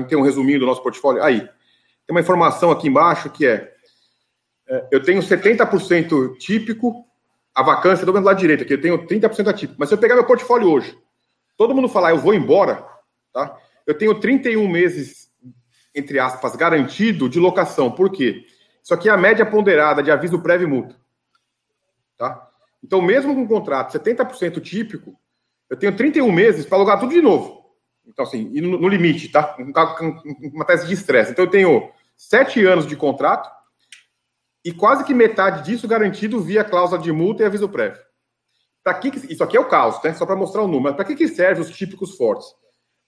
tem 0.08 0.18
um 0.18 0.22
resuminho 0.22 0.58
do 0.58 0.66
nosso 0.66 0.82
portfólio. 0.82 1.22
Aí, 1.22 1.40
tem 1.40 2.10
uma 2.10 2.20
informação 2.20 2.70
aqui 2.70 2.88
embaixo 2.88 3.30
que 3.30 3.46
é 3.46 3.72
é, 4.68 4.86
eu 4.90 5.02
tenho 5.02 5.20
70% 5.22 6.36
típico, 6.36 7.06
a 7.54 7.62
vacância, 7.62 8.04
do 8.04 8.12
lado 8.12 8.38
direito 8.38 8.62
aqui, 8.62 8.74
eu 8.74 8.80
tenho 8.80 9.06
30% 9.06 9.48
atípico. 9.48 9.78
Mas 9.78 9.88
se 9.88 9.94
eu 9.94 9.98
pegar 9.98 10.14
meu 10.14 10.26
portfólio 10.26 10.70
hoje, 10.70 10.96
todo 11.56 11.74
mundo 11.74 11.88
falar, 11.88 12.10
eu 12.10 12.18
vou 12.18 12.34
embora, 12.34 12.86
tá? 13.32 13.56
Eu 13.86 13.96
tenho 13.96 14.18
31 14.18 14.68
meses, 14.68 15.30
entre 15.94 16.18
aspas, 16.18 16.54
garantido 16.54 17.28
de 17.28 17.40
locação. 17.40 17.90
Por 17.90 18.10
quê? 18.10 18.44
Isso 18.82 18.92
aqui 18.92 19.08
é 19.08 19.12
a 19.12 19.16
média 19.16 19.46
ponderada 19.46 20.02
de 20.02 20.10
aviso 20.10 20.40
prévio 20.40 20.66
e 20.66 20.70
multa. 20.70 20.96
Tá? 22.16 22.47
Então, 22.82 23.02
mesmo 23.02 23.34
com 23.34 23.42
um 23.42 23.46
contrato 23.46 23.96
70% 23.96 24.60
típico, 24.60 25.18
eu 25.68 25.76
tenho 25.76 25.96
31 25.96 26.30
meses 26.30 26.64
para 26.64 26.78
alugar 26.78 27.00
tudo 27.00 27.12
de 27.12 27.20
novo. 27.20 27.58
Então, 28.06 28.24
assim, 28.24 28.44
no, 28.60 28.78
no 28.78 28.88
limite, 28.88 29.28
tá? 29.28 29.56
Uma 30.52 30.64
tese 30.64 30.86
de 30.86 30.94
estresse. 30.94 31.32
Então, 31.32 31.44
eu 31.44 31.50
tenho 31.50 31.90
sete 32.16 32.64
anos 32.64 32.86
de 32.86 32.96
contrato, 32.96 33.50
e 34.64 34.72
quase 34.72 35.04
que 35.04 35.14
metade 35.14 35.64
disso 35.64 35.88
garantido 35.88 36.40
via 36.40 36.64
cláusula 36.64 37.00
de 37.00 37.12
multa 37.12 37.42
e 37.42 37.46
aviso 37.46 37.68
prévio. 37.68 38.02
Que, 39.00 39.32
isso 39.32 39.44
aqui 39.44 39.56
é 39.56 39.60
o 39.60 39.68
caos, 39.68 40.02
né? 40.02 40.14
Só 40.14 40.24
para 40.24 40.36
mostrar 40.36 40.62
o 40.62 40.68
número. 40.68 40.94
Para 40.94 41.04
que, 41.04 41.14
que 41.14 41.28
serve 41.28 41.60
os 41.60 41.70
típicos 41.70 42.16
fortes? 42.16 42.46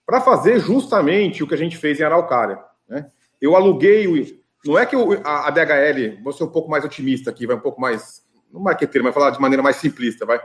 Para 0.06 0.20
fazer 0.20 0.60
justamente 0.60 1.42
o 1.42 1.46
que 1.46 1.54
a 1.54 1.58
gente 1.58 1.76
fez 1.76 1.98
em 1.98 2.02
Araucária. 2.02 2.58
Né? 2.88 3.10
Eu 3.40 3.56
aluguei 3.56 4.06
o. 4.06 4.40
Não 4.64 4.78
é 4.78 4.84
que 4.84 4.94
eu, 4.94 5.20
a, 5.24 5.48
a 5.48 5.50
DHL, 5.50 6.22
vou 6.22 6.32
ser 6.32 6.44
um 6.44 6.50
pouco 6.50 6.70
mais 6.70 6.84
otimista 6.84 7.30
aqui, 7.30 7.46
vai 7.46 7.56
um 7.56 7.60
pouco 7.60 7.80
mais. 7.80 8.22
Não 8.52 8.60
marqueteiro, 8.60 9.04
mas 9.04 9.14
falar 9.14 9.30
de 9.30 9.40
maneira 9.40 9.62
mais 9.62 9.76
simplista, 9.76 10.26
vai. 10.26 10.40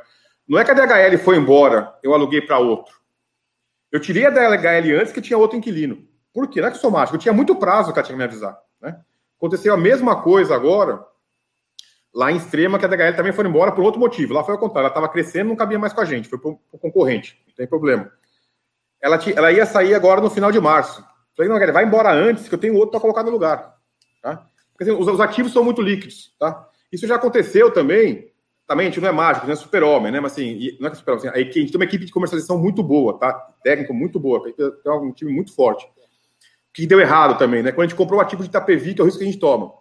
Não 0.48 0.60
é 0.60 0.64
que 0.64 0.72
a 0.72 0.74
DHL 0.74 1.18
foi 1.18 1.38
embora, 1.38 1.98
eu 2.04 2.14
aluguei 2.14 2.42
para 2.42 2.60
outro. 2.60 2.96
Eu 3.92 4.00
tirei 4.00 4.26
a 4.26 4.30
DHL 4.30 5.00
antes 5.00 5.12
que 5.12 5.22
tinha 5.22 5.38
outro 5.38 5.58
inquilino. 5.58 6.08
Por 6.34 6.50
quê? 6.50 6.62
Não 6.62 6.68
é 6.68 6.72
que 6.72 6.78
sou 6.78 6.92
mágico, 6.92 7.16
eu 7.16 7.20
tinha 7.20 7.34
muito 7.34 7.56
prazo 7.56 7.92
que 7.92 8.00
ela 8.00 8.06
tinha 8.06 8.16
que 8.16 8.18
me 8.18 8.24
avisar. 8.24 8.58
Né? 8.82 9.00
Aconteceu 9.38 9.74
a 9.74 9.78
mesma 9.78 10.22
coisa 10.22 10.54
agora 10.54 11.04
lá 12.14 12.32
em 12.32 12.38
Extrema, 12.38 12.80
que 12.80 12.86
a 12.86 12.88
DHL 12.88 13.16
também 13.16 13.34
foi 13.34 13.46
embora 13.46 13.72
por 13.72 13.84
outro 13.84 14.00
motivo. 14.00 14.34
Lá 14.34 14.44
foi 14.44 14.54
ao 14.54 14.60
contrário, 14.60 14.86
ela 14.86 14.90
estava 14.90 15.10
crescendo, 15.10 15.50
não 15.50 15.56
cabia 15.56 15.78
mais 15.78 15.94
com 15.94 16.02
a 16.02 16.06
gente, 16.06 16.30
foi 16.30 16.40
para 16.40 16.50
o 16.50 16.80
concorrente, 16.80 17.42
não 17.48 17.54
tem 17.56 17.68
problema. 17.68 18.10
Ela, 19.02 19.20
ela 19.36 19.52
ia 19.52 19.66
sair 19.66 19.94
agora 19.94 20.22
no 20.22 20.30
final 20.30 20.52
de 20.52 20.60
março. 20.60 21.04
Falei, 21.36 21.52
não, 21.52 21.74
vai 21.74 21.84
embora 21.84 22.12
antes, 22.12 22.48
que 22.48 22.56
eu 22.56 22.60
tenho 22.60 22.76
outro 22.76 22.92
para 22.92 23.02
colocar 23.02 23.24
no 23.24 23.30
lugar. 23.30 23.76
Tá? 24.22 24.48
Porque, 24.72 24.90
assim, 24.90 25.00
os, 25.00 25.08
os, 25.08 25.20
ativos 25.20 25.52
são 25.52 25.64
muito 25.64 25.82
líquidos. 25.82 26.34
Tá? 26.40 26.68
Isso 26.92 27.08
já 27.08 27.16
aconteceu 27.16 27.72
também. 27.72 28.32
Também 28.68 28.88
a 28.88 28.90
gente 28.90 29.00
não 29.00 29.10
é 29.10 29.12
mágico, 29.12 29.46
não 29.46 29.54
é 29.54 29.56
super-homem, 29.56 30.12
né? 30.12 30.20
Mas 30.20 30.32
assim, 30.32 30.76
não 30.80 30.90
é 30.90 30.96
super-homem, 30.96 31.28
assim, 31.28 31.40
a, 31.40 31.44
gente 31.44 31.72
tem 31.72 31.76
uma 31.76 31.86
equipe 31.86 32.06
de 32.06 32.12
comercialização 32.12 32.58
muito 32.58 32.82
boa, 32.82 33.18
tá? 33.20 33.32
Técnico 33.64 33.94
muito 33.94 34.20
boa, 34.20 34.42
tem 34.42 34.92
um 34.92 35.12
time 35.12 35.32
muito 35.32 35.54
forte 35.54 35.88
que 36.76 36.86
deu 36.86 37.00
errado 37.00 37.38
também, 37.38 37.64
né? 37.64 37.72
Quando 37.72 37.86
a 37.86 37.88
gente 37.88 37.98
comprou 37.98 38.20
o 38.20 38.22
ativo 38.22 38.44
de 38.44 38.50
Itapevi, 38.50 38.94
que 38.94 39.00
é 39.00 39.04
o 39.04 39.06
risco 39.06 39.20
que 39.20 39.24
a 39.24 39.32
gente 39.32 39.40
toma. 39.40 39.72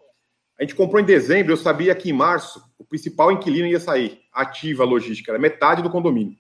A 0.57 0.63
gente 0.63 0.77
comprou 0.77 1.03
em 1.03 1.05
dezembro, 1.05 1.53
eu 1.53 1.57
sabia 1.57 1.93
que 1.93 2.09
em 2.09 2.13
março 2.13 2.63
o 2.79 2.85
principal 2.85 3.33
inquilino 3.33 3.67
ia 3.67 3.81
sair, 3.81 4.21
ativa 4.33 4.85
logística, 4.85 5.33
era 5.33 5.39
metade 5.39 5.83
do 5.83 5.91
condomínio. 5.91 6.37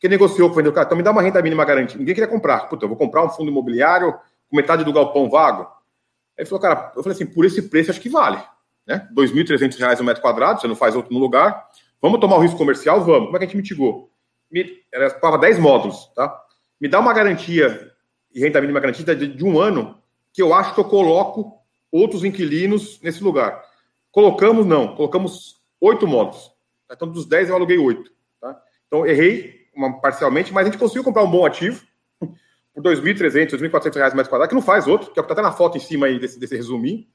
Quem 0.00 0.10
negociou, 0.10 0.52
vendeu, 0.52 0.72
cara, 0.72 0.86
então 0.86 0.98
me 0.98 1.04
dá 1.04 1.12
uma 1.12 1.22
renda 1.22 1.40
mínima 1.40 1.64
garantida. 1.64 2.00
Ninguém 2.00 2.14
queria 2.14 2.28
comprar. 2.28 2.68
Puta, 2.68 2.84
eu 2.84 2.88
vou 2.88 2.98
comprar 2.98 3.24
um 3.24 3.28
fundo 3.28 3.52
imobiliário 3.52 4.14
com 4.50 4.56
metade 4.56 4.82
do 4.82 4.92
galpão 4.92 5.30
vago. 5.30 5.62
Aí 5.62 6.42
ele 6.42 6.46
falou, 6.46 6.60
cara, 6.60 6.92
eu 6.96 7.02
falei 7.02 7.14
assim, 7.14 7.26
por 7.26 7.44
esse 7.44 7.62
preço 7.62 7.92
acho 7.92 8.00
que 8.00 8.08
vale. 8.08 8.42
Né? 8.88 9.06
R$ 9.14 9.14
2.300 9.14 10.00
um 10.00 10.04
metro 10.04 10.22
quadrado, 10.22 10.60
você 10.60 10.66
não 10.66 10.74
faz 10.74 10.96
outro 10.96 11.12
no 11.12 11.20
lugar. 11.20 11.68
Vamos 12.00 12.18
tomar 12.20 12.36
o 12.36 12.40
risco 12.40 12.56
comercial? 12.56 13.04
Vamos. 13.04 13.26
Como 13.26 13.36
é 13.36 13.38
que 13.38 13.44
a 13.44 13.48
gente 13.48 13.56
mitigou? 13.58 14.10
Me, 14.50 14.82
era 14.90 15.10
para 15.10 15.36
10 15.36 15.58
módulos, 15.58 16.10
tá? 16.14 16.34
Me 16.80 16.88
dá 16.88 16.98
uma 16.98 17.12
garantia 17.12 17.92
e 18.34 18.40
renda 18.40 18.60
mínima 18.62 18.80
garantida 18.80 19.14
de, 19.14 19.26
de 19.28 19.44
um 19.44 19.60
ano, 19.60 20.00
que 20.32 20.40
eu 20.40 20.54
acho 20.54 20.72
que 20.72 20.80
eu 20.80 20.84
coloco 20.84 21.58
outros 21.92 22.24
inquilinos 22.24 22.98
nesse 23.02 23.22
lugar. 23.22 23.62
Colocamos, 24.10 24.64
não, 24.64 24.94
colocamos 24.94 25.60
oito 25.80 26.06
módulos. 26.06 26.50
Então, 26.90 27.08
dos 27.08 27.26
dez 27.26 27.50
eu 27.50 27.56
aluguei 27.56 27.76
oito. 27.76 28.10
Tá? 28.40 28.58
Então, 28.86 29.06
errei 29.06 29.66
uma, 29.74 30.00
parcialmente, 30.00 30.52
mas 30.52 30.66
a 30.66 30.70
gente 30.70 30.78
conseguiu 30.78 31.04
comprar 31.04 31.24
um 31.24 31.30
bom 31.30 31.44
ativo 31.44 31.84
por 32.72 32.86
R$ 32.86 32.96
2.300, 32.96 33.50
2.400 33.50 33.94
reais 33.96 34.14
mais 34.14 34.28
quadrado, 34.28 34.48
que 34.48 34.54
não 34.54 34.62
faz 34.62 34.86
outro, 34.86 35.12
que 35.12 35.20
é 35.20 35.22
está 35.22 35.34
até 35.34 35.42
na 35.42 35.52
foto 35.52 35.76
em 35.76 35.80
cima 35.80 36.06
aí 36.06 36.18
desse, 36.18 36.38
desse 36.38 36.56
resuminho, 36.56 37.06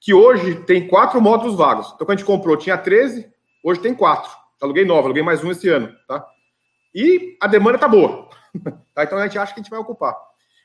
que 0.00 0.14
hoje 0.14 0.56
tem 0.64 0.88
quatro 0.88 1.20
módulos 1.20 1.56
vagos. 1.56 1.92
Então, 1.94 2.06
quando 2.06 2.12
a 2.12 2.16
gente 2.16 2.26
comprou, 2.26 2.56
tinha 2.56 2.78
13, 2.78 3.30
hoje 3.62 3.80
tem 3.80 3.94
quatro. 3.94 4.30
Aluguei 4.60 4.84
nove, 4.84 5.04
aluguei 5.04 5.22
mais 5.22 5.44
um 5.44 5.50
esse 5.50 5.68
ano. 5.68 5.94
Tá? 6.08 6.26
E 6.94 7.36
a 7.40 7.46
demanda 7.46 7.76
está 7.76 7.86
boa. 7.86 8.28
tá? 8.94 9.04
Então, 9.04 9.18
a 9.18 9.26
gente 9.26 9.38
acha 9.38 9.52
que 9.52 9.60
a 9.60 9.62
gente 9.62 9.70
vai 9.70 9.78
ocupar. 9.78 10.16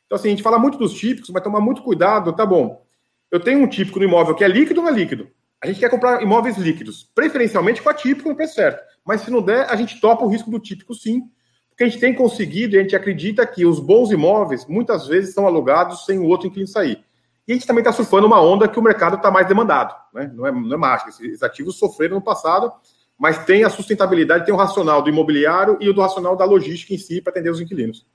Então, 0.06 0.16
assim, 0.16 0.30
a 0.30 0.32
gente 0.32 0.44
fala 0.44 0.58
muito 0.58 0.78
dos 0.78 0.94
típicos, 0.94 1.30
vai 1.30 1.42
tomar 1.42 1.60
muito 1.60 1.84
cuidado, 1.84 2.34
tá 2.34 2.46
bom. 2.46 2.86
Eu 3.30 3.40
tenho 3.40 3.60
um 3.60 3.68
típico 3.68 4.00
no 4.00 4.06
imóvel 4.06 4.36
que 4.36 4.44
é 4.44 4.48
líquido 4.48 4.80
ou 4.80 4.86
não 4.86 4.94
é 4.94 4.96
líquido? 4.96 5.28
A 5.62 5.68
gente 5.68 5.80
quer 5.80 5.90
comprar 5.90 6.22
imóveis 6.22 6.58
líquidos, 6.58 7.10
preferencialmente 7.16 7.82
com 7.82 7.90
a 7.90 7.94
típico 7.94 8.30
no 8.30 8.36
preço 8.36 8.56
certo. 8.56 8.84
Mas 9.04 9.22
se 9.22 9.32
não 9.32 9.42
der, 9.42 9.70
a 9.70 9.76
gente 9.76 10.00
topa 10.00 10.24
o 10.24 10.28
risco 10.28 10.50
do 10.50 10.60
típico 10.60 10.94
sim, 10.94 11.24
porque 11.70 11.84
a 11.84 11.88
gente 11.88 12.00
tem 12.00 12.14
conseguido 12.14 12.76
e 12.76 12.80
a 12.80 12.82
gente 12.82 12.96
acredita 12.96 13.46
que 13.46 13.66
os 13.66 13.80
bons 13.80 14.12
imóveis 14.12 14.66
muitas 14.66 15.08
vezes 15.08 15.34
são 15.34 15.46
alugados 15.46 16.06
sem 16.06 16.20
o 16.20 16.26
outro 16.26 16.48
inquilino 16.48 16.68
sair. 16.68 17.04
E 17.48 17.52
a 17.52 17.56
gente 17.56 17.68
também 17.68 17.82
está 17.82 17.92
surfando 17.92 18.26
uma 18.26 18.42
onda 18.42 18.68
que 18.68 18.80
o 18.80 18.84
mercado 18.84 19.18
está 19.18 19.30
mais 19.30 19.48
demandado. 19.48 19.96
Né? 20.14 20.32
Não, 20.34 20.48
é, 20.48 20.52
não 20.52 20.74
é 20.74 20.78
mágica. 20.78 21.10
Esses 21.10 21.44
ativos 21.44 21.78
sofreram 21.78 22.16
no 22.16 22.22
passado, 22.22 22.74
mas 23.18 23.46
tem 23.46 23.64
a 23.64 23.70
sustentabilidade, 23.70 24.46
tem 24.46 24.54
o 24.54 24.58
racional 24.58 25.02
do 25.02 25.10
imobiliário 25.10 25.78
e 25.80 25.88
o 25.88 25.94
do 25.94 26.02
racional 26.02 26.36
da 26.36 26.46
logística 26.46 26.94
em 26.94 26.98
si 26.98 27.22
para 27.22 27.32
atender 27.32 27.52
os 27.52 27.62
inquilinos. 27.62 28.06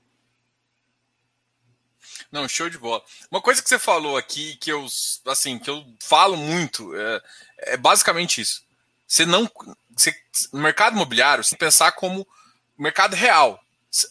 Não, 2.31 2.47
show 2.47 2.69
de 2.69 2.77
bola. 2.77 3.03
Uma 3.29 3.41
coisa 3.41 3.61
que 3.61 3.67
você 3.67 3.77
falou 3.77 4.15
aqui 4.15 4.55
que 4.55 4.71
eu, 4.71 4.85
assim, 5.27 5.59
que 5.59 5.69
eu 5.69 5.83
falo 6.01 6.37
muito 6.37 6.95
é, 6.95 7.21
é 7.59 7.77
basicamente 7.77 8.39
isso. 8.39 8.63
Você 9.05 9.25
não, 9.25 9.49
você, 9.89 10.15
no 10.53 10.61
mercado 10.61 10.95
imobiliário, 10.95 11.43
você 11.43 11.57
pensar 11.57 11.91
como 11.91 12.25
mercado 12.77 13.15
real. 13.15 13.59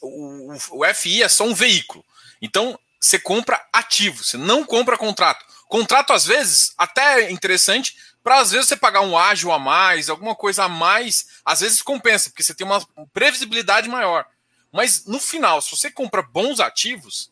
O, 0.03 0.53
o, 0.53 0.83
o 0.83 0.95
FI 0.95 1.23
é 1.23 1.29
só 1.29 1.45
um 1.45 1.55
veículo. 1.55 2.05
Então, 2.43 2.79
você 3.01 3.19
compra 3.19 3.65
ativo, 3.73 4.23
você 4.23 4.37
não 4.37 4.65
compra 4.65 4.99
contrato. 4.99 5.45
Contrato, 5.67 6.13
às 6.13 6.27
vezes, 6.27 6.75
até 6.77 7.23
é 7.23 7.31
interessante, 7.31 7.97
para 8.23 8.41
às 8.41 8.51
vezes 8.51 8.69
você 8.69 8.77
pagar 8.77 9.01
um 9.01 9.17
ágil 9.17 9.51
a 9.53 9.59
mais, 9.59 10.11
alguma 10.11 10.35
coisa 10.35 10.65
a 10.65 10.69
mais, 10.69 11.27
às 11.45 11.61
vezes 11.61 11.81
compensa, 11.81 12.29
porque 12.29 12.43
você 12.43 12.55
tem 12.55 12.67
uma 12.67 12.85
previsibilidade 13.13 13.89
maior. 13.89 14.27
Mas 14.73 15.07
no 15.07 15.19
final, 15.19 15.61
se 15.63 15.71
você 15.71 15.91
compra 15.91 16.23
bons 16.23 16.61
ativos, 16.61 17.31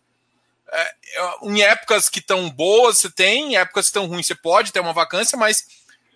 é, 0.71 0.95
em 1.43 1.63
épocas 1.63 2.09
que 2.09 2.19
estão 2.19 2.49
boas 2.51 2.99
você 2.99 3.11
tem, 3.11 3.53
em 3.53 3.57
épocas 3.57 3.87
que 3.87 3.91
estão 3.91 4.07
ruins 4.07 4.27
você 4.27 4.35
pode 4.35 4.73
ter 4.73 4.81
uma 4.81 4.93
vacância, 4.93 5.37
mas 5.37 5.67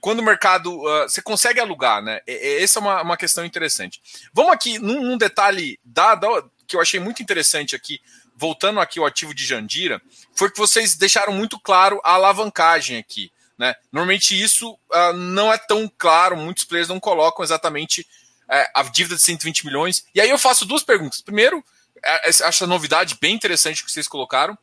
quando 0.01 0.19
o 0.19 0.25
mercado 0.25 0.81
uh, 0.81 1.09
você 1.09 1.23
consegue 1.23 1.61
alugar, 1.61 2.03
né? 2.03 2.21
Essa 2.27 2.81
é 2.81 2.83
uma, 2.83 3.03
uma 3.03 3.17
questão 3.17 3.45
interessante. 3.45 4.03
Vamos 4.35 4.53
aqui 4.53 4.79
num, 4.79 5.01
num 5.01 5.17
detalhe 5.17 5.79
da, 5.85 6.17
da, 6.17 6.29
que 6.67 6.75
eu 6.75 6.81
achei 6.81 6.99
muito 6.99 7.23
interessante 7.23 7.77
aqui, 7.77 8.01
voltando 8.37 8.81
aqui 8.81 8.99
ao 8.99 9.07
ativo 9.07 9.35
de 9.35 9.45
Jandira, 9.45 10.01
foi 10.35 10.51
que 10.51 10.59
vocês 10.59 10.95
deixaram 10.97 11.33
muito 11.33 11.59
claro 11.59 12.01
a 12.05 12.15
alavancagem 12.15 12.99
aqui. 12.99 13.31
Né? 13.59 13.75
Normalmente 13.93 14.41
isso 14.41 14.73
uh, 14.73 15.13
não 15.13 15.53
é 15.53 15.59
tão 15.59 15.91
claro, 15.97 16.37
muitos 16.37 16.65
players 16.65 16.89
não 16.89 16.99
colocam 16.99 17.45
exatamente 17.45 18.01
uh, 18.01 18.71
a 18.75 18.83
dívida 18.83 19.17
de 19.17 19.23
120 19.23 19.67
milhões. 19.67 20.05
E 20.15 20.21
aí 20.21 20.31
eu 20.31 20.39
faço 20.39 20.65
duas 20.65 20.83
perguntas. 20.83 21.21
Primeiro, 21.21 21.65
é, 22.05 22.29
acho 22.29 22.43
essa 22.43 22.67
novidade 22.67 23.17
bem 23.21 23.35
interessante 23.35 23.85
que 23.85 23.93
vocês 23.93 24.09
colocaram. 24.09 24.59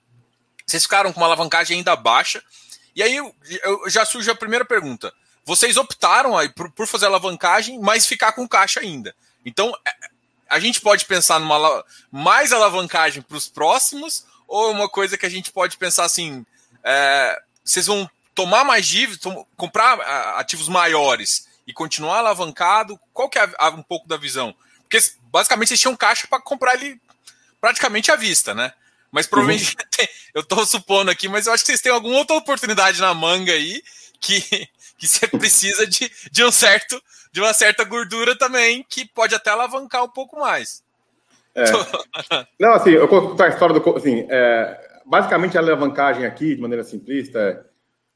Vocês 0.65 0.83
ficaram 0.83 1.13
com 1.13 1.19
uma 1.19 1.27
alavancagem 1.27 1.77
ainda 1.77 1.95
baixa. 1.95 2.43
E 2.95 3.01
aí 3.01 3.15
eu, 3.15 3.33
eu 3.63 3.89
já 3.89 4.05
surge 4.05 4.29
a 4.29 4.35
primeira 4.35 4.65
pergunta. 4.65 5.13
vocês 5.45 5.77
optaram 5.77 6.37
aí 6.37 6.49
por, 6.49 6.71
por 6.71 6.85
fazer 6.85 7.05
alavancagem, 7.05 7.79
mas 7.79 8.05
ficar 8.05 8.33
com 8.33 8.47
caixa 8.47 8.81
ainda. 8.81 9.15
Então, 9.45 9.73
é, 9.87 10.08
a 10.49 10.59
gente 10.59 10.81
pode 10.81 11.05
pensar 11.05 11.39
numa 11.39 11.85
mais 12.11 12.51
alavancagem 12.51 13.21
para 13.21 13.37
os 13.37 13.47
próximos, 13.47 14.25
ou 14.47 14.71
uma 14.71 14.89
coisa 14.89 15.17
que 15.17 15.25
a 15.25 15.29
gente 15.29 15.51
pode 15.51 15.77
pensar 15.77 16.05
assim: 16.05 16.45
é, 16.83 17.41
vocês 17.63 17.85
vão 17.85 18.09
tomar 18.33 18.63
mais 18.63 18.87
dívidas, 18.87 19.19
comprar 19.55 19.99
ativos 20.37 20.67
maiores 20.67 21.47
e 21.67 21.73
continuar 21.73 22.19
alavancado? 22.19 22.99
Qual 23.13 23.29
que 23.29 23.37
é 23.37 23.47
um 23.73 23.83
pouco 23.83 24.07
da 24.07 24.17
visão? 24.17 24.55
Porque 24.81 24.99
basicamente 25.31 25.69
vocês 25.69 25.79
tinham 25.79 25.95
caixa 25.95 26.27
para 26.27 26.41
comprar 26.41 26.75
ele 26.75 26.99
praticamente 27.61 28.11
à 28.11 28.15
vista, 28.15 28.55
né? 28.55 28.73
Mas 29.11 29.27
provavelmente 29.27 29.75
uhum. 29.77 30.05
eu 30.33 30.41
estou 30.41 30.65
supondo 30.65 31.11
aqui, 31.11 31.27
mas 31.27 31.45
eu 31.45 31.53
acho 31.53 31.63
que 31.63 31.67
vocês 31.67 31.81
têm 31.81 31.91
alguma 31.91 32.17
outra 32.17 32.35
oportunidade 32.35 32.99
na 32.99 33.13
manga 33.13 33.51
aí 33.51 33.83
que, 34.19 34.69
que 34.99 35.07
você 35.07 35.25
precisa 35.39 35.87
de, 35.87 36.11
de 36.31 36.43
um 36.43 36.51
certo 36.51 37.01
de 37.31 37.39
uma 37.39 37.53
certa 37.53 37.83
gordura 37.83 38.35
também, 38.35 38.83
que 38.89 39.05
pode 39.05 39.35
até 39.35 39.51
alavancar 39.51 40.03
um 40.03 40.09
pouco 40.09 40.39
mais. 40.39 40.83
É. 41.55 41.63
Não, 42.59 42.73
assim, 42.73 42.91
eu 42.91 43.07
vou 43.07 43.29
contar 43.29 43.45
a 43.45 43.49
história 43.49 43.79
do. 43.79 43.95
Assim, 43.95 44.25
é, 44.29 44.99
basicamente, 45.05 45.57
a 45.57 45.61
alavancagem 45.61 46.25
aqui, 46.25 46.55
de 46.55 46.61
maneira 46.61 46.83
simplista, 46.83 47.65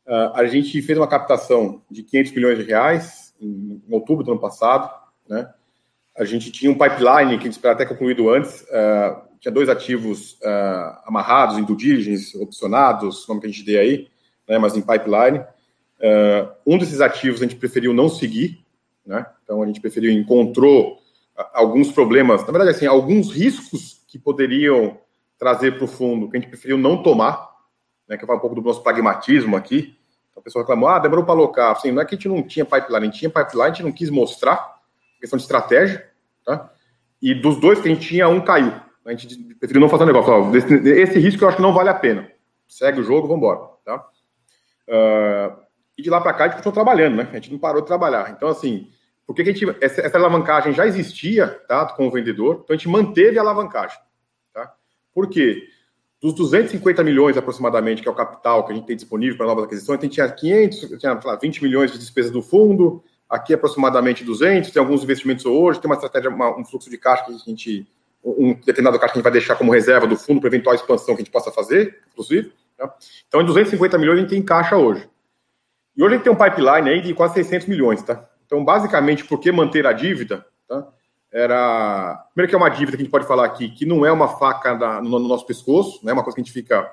é, 0.05 0.31
a 0.33 0.45
gente 0.45 0.81
fez 0.81 0.97
uma 0.97 1.07
captação 1.07 1.81
de 1.89 2.03
500 2.03 2.31
milhões 2.33 2.57
de 2.57 2.63
reais 2.63 3.33
em, 3.39 3.81
em, 3.87 3.93
outubro 3.93 4.23
do 4.23 4.31
ano 4.31 4.41
passado, 4.41 4.91
né? 5.27 5.51
A 6.15 6.25
gente 6.25 6.51
tinha 6.51 6.71
um 6.71 6.77
pipeline 6.77 7.37
que 7.37 7.43
a 7.43 7.45
gente 7.45 7.53
esperava 7.53 7.81
até 7.81 7.85
concluído 7.87 8.29
antes, 8.29 8.61
uh, 8.61 9.19
tinha 9.39 9.51
dois 9.51 9.67
ativos 9.67 10.33
uh, 10.43 11.01
amarrados 11.05 11.57
em 11.57 11.63
due 11.63 12.15
opcionados, 12.39 13.25
como 13.25 13.41
que 13.41 13.47
a 13.47 13.49
gente 13.49 13.65
dê 13.65 13.79
aí, 13.79 14.07
né, 14.47 14.59
mas 14.59 14.77
em 14.77 14.81
pipeline. 14.81 15.43
Uh, 16.03 16.51
um 16.67 16.77
desses 16.77 16.99
ativos 16.99 17.41
a 17.41 17.45
gente 17.45 17.55
preferiu 17.55 17.93
não 17.93 18.09
seguir, 18.09 18.65
né? 19.05 19.25
Então 19.43 19.63
a 19.63 19.65
gente 19.65 19.79
preferiu, 19.79 20.11
encontrou 20.11 20.99
alguns 21.53 21.91
problemas, 21.91 22.41
na 22.41 22.51
verdade, 22.51 22.71
assim, 22.71 22.85
alguns 22.85 23.31
riscos 23.31 24.01
que 24.07 24.19
poderiam 24.19 24.97
trazer 25.39 25.75
para 25.75 25.85
o 25.85 25.87
fundo, 25.87 26.29
que 26.29 26.37
a 26.37 26.39
gente 26.39 26.49
preferiu 26.49 26.77
não 26.77 27.01
tomar, 27.01 27.49
né? 28.07 28.17
Que 28.17 28.23
eu 28.23 28.27
falo 28.27 28.39
um 28.39 28.41
pouco 28.41 28.55
do 28.55 28.61
nosso 28.61 28.83
pragmatismo 28.83 29.55
aqui. 29.55 29.97
Então, 30.29 30.41
a 30.41 30.43
pessoa 30.43 30.63
reclamou, 30.63 30.89
ah, 30.89 30.99
demorou 30.99 31.23
para 31.23 31.33
alocar. 31.33 31.71
Assim, 31.71 31.91
não 31.91 32.01
é 32.01 32.05
que 32.05 32.15
a 32.15 32.17
gente 32.17 32.27
não 32.27 32.43
tinha 32.43 32.65
pipeline, 32.65 32.97
a 32.97 33.05
gente 33.05 33.19
tinha 33.19 33.29
pipeline, 33.29 33.63
a 33.63 33.73
gente 33.73 33.83
não 33.83 33.91
quis 33.91 34.09
mostrar, 34.09 34.75
questão 35.19 35.37
de 35.37 35.43
estratégia, 35.43 36.05
tá? 36.45 36.69
E 37.21 37.33
dos 37.33 37.59
dois 37.61 37.79
que 37.79 37.87
a 37.87 37.93
gente 37.93 38.05
tinha, 38.05 38.27
um 38.27 38.41
caiu. 38.41 38.73
A 39.05 39.11
gente 39.13 39.37
preferiu 39.55 39.81
não 39.81 39.89
fazer 39.89 40.03
um 40.03 40.07
negócio. 40.07 40.31
Ó, 40.33 40.55
esse, 40.55 40.73
esse, 40.73 41.19
risco 41.19 41.43
eu 41.43 41.47
acho 41.47 41.57
que 41.57 41.63
não 41.63 41.73
vale 41.73 41.89
a 41.89 41.93
pena. 41.93 42.29
Segue 42.67 42.99
o 42.99 43.03
jogo, 43.03 43.27
vamos 43.27 43.37
embora, 43.37 43.69
tá? 43.85 44.07
Uh, 44.87 45.63
e 45.97 46.01
de 46.01 46.09
lá 46.09 46.19
para 46.19 46.33
cá 46.33 46.45
a 46.45 46.47
gente 46.47 46.57
continuou 46.57 46.73
trabalhando, 46.73 47.15
né? 47.15 47.29
A 47.31 47.35
gente 47.35 47.51
não 47.51 47.59
parou 47.59 47.81
de 47.81 47.87
trabalhar. 47.87 48.31
Então, 48.31 48.49
assim, 48.49 48.89
por 49.25 49.35
que 49.35 49.41
a 49.41 49.45
gente. 49.45 49.65
Essa, 49.81 50.01
essa, 50.01 50.17
alavancagem 50.17 50.73
já 50.73 50.85
existia, 50.85 51.47
tá? 51.67 51.85
Com 51.85 52.07
o 52.07 52.11
vendedor, 52.11 52.61
então 52.63 52.73
a 52.73 52.77
gente 52.77 52.89
manteve 52.89 53.37
a 53.37 53.41
alavancagem, 53.41 53.97
tá? 54.53 54.73
Por 55.13 55.29
quê? 55.29 55.67
Dos 56.21 56.33
250 56.33 57.03
milhões 57.03 57.37
aproximadamente, 57.37 58.01
que 58.01 58.07
é 58.07 58.11
o 58.11 58.15
capital 58.15 58.65
que 58.65 58.71
a 58.71 58.75
gente 58.75 58.85
tem 58.85 58.95
disponível 58.95 59.37
para 59.37 59.45
novas 59.45 59.65
aquisições, 59.65 59.99
a 59.99 60.03
gente 60.03 60.13
tinha 60.13 60.29
500, 60.29 60.99
tinha 60.99 61.19
lá, 61.23 61.35
20 61.35 61.61
milhões 61.61 61.91
de 61.91 61.99
despesas 61.99 62.31
do 62.31 62.41
fundo, 62.41 63.03
aqui 63.29 63.53
aproximadamente 63.53 64.23
200, 64.23 64.71
tem 64.71 64.79
alguns 64.79 65.03
investimentos 65.03 65.45
hoje, 65.45 65.81
tem 65.81 65.89
uma 65.89 65.95
estratégia, 65.95 66.29
uma, 66.29 66.57
um 66.57 66.63
fluxo 66.63 66.89
de 66.89 66.97
caixa 66.97 67.25
que 67.25 67.33
a 67.33 67.37
gente. 67.37 67.87
Um 68.25 68.53
determinado 68.53 68.97
caixa 68.97 69.11
que 69.11 69.17
a 69.17 69.19
gente 69.19 69.23
vai 69.23 69.33
deixar 69.33 69.55
como 69.55 69.69
reserva 69.69 70.07
do 70.07 70.15
fundo 70.15 70.39
para 70.39 70.47
eventual 70.47 70.73
expansão 70.73 71.13
que 71.13 71.21
a 71.21 71.25
gente 71.25 71.31
possa 71.31 71.51
fazer, 71.51 71.99
inclusive. 72.09 72.53
Tá? 72.77 72.95
Então, 73.27 73.41
em 73.41 73.45
250 73.45 73.97
milhões 73.97 74.17
a 74.17 74.21
gente 74.21 74.29
tem 74.29 74.41
caixa 74.41 74.77
hoje. 74.77 75.09
E 75.95 76.03
hoje 76.03 76.15
a 76.15 76.17
gente 76.17 76.23
tem 76.23 76.33
um 76.33 76.35
pipeline 76.35 76.89
aí 76.89 77.01
de 77.01 77.13
quase 77.13 77.35
600 77.35 77.67
milhões, 77.67 78.01
tá? 78.01 78.27
Então, 78.45 78.63
basicamente, 78.63 79.25
por 79.25 79.39
que 79.39 79.51
manter 79.51 79.85
a 79.85 79.93
dívida? 79.93 80.45
Tá? 80.67 80.87
Era. 81.31 82.25
Primeiro, 82.33 82.49
que 82.49 82.55
é 82.55 82.57
uma 82.57 82.69
dívida 82.69 82.97
que 82.97 83.01
a 83.01 83.05
gente 83.05 83.11
pode 83.11 83.27
falar 83.27 83.45
aqui, 83.45 83.69
que 83.69 83.85
não 83.85 84.05
é 84.05 84.11
uma 84.11 84.27
faca 84.27 84.75
na, 84.75 85.01
no, 85.01 85.19
no, 85.19 85.27
nosso 85.27 85.45
pescoço, 85.45 85.99
não 86.03 86.11
é 86.11 86.13
uma 86.13 86.23
coisa 86.23 86.35
que 86.35 86.41
a 86.41 86.43
gente 86.43 86.53
fica. 86.53 86.89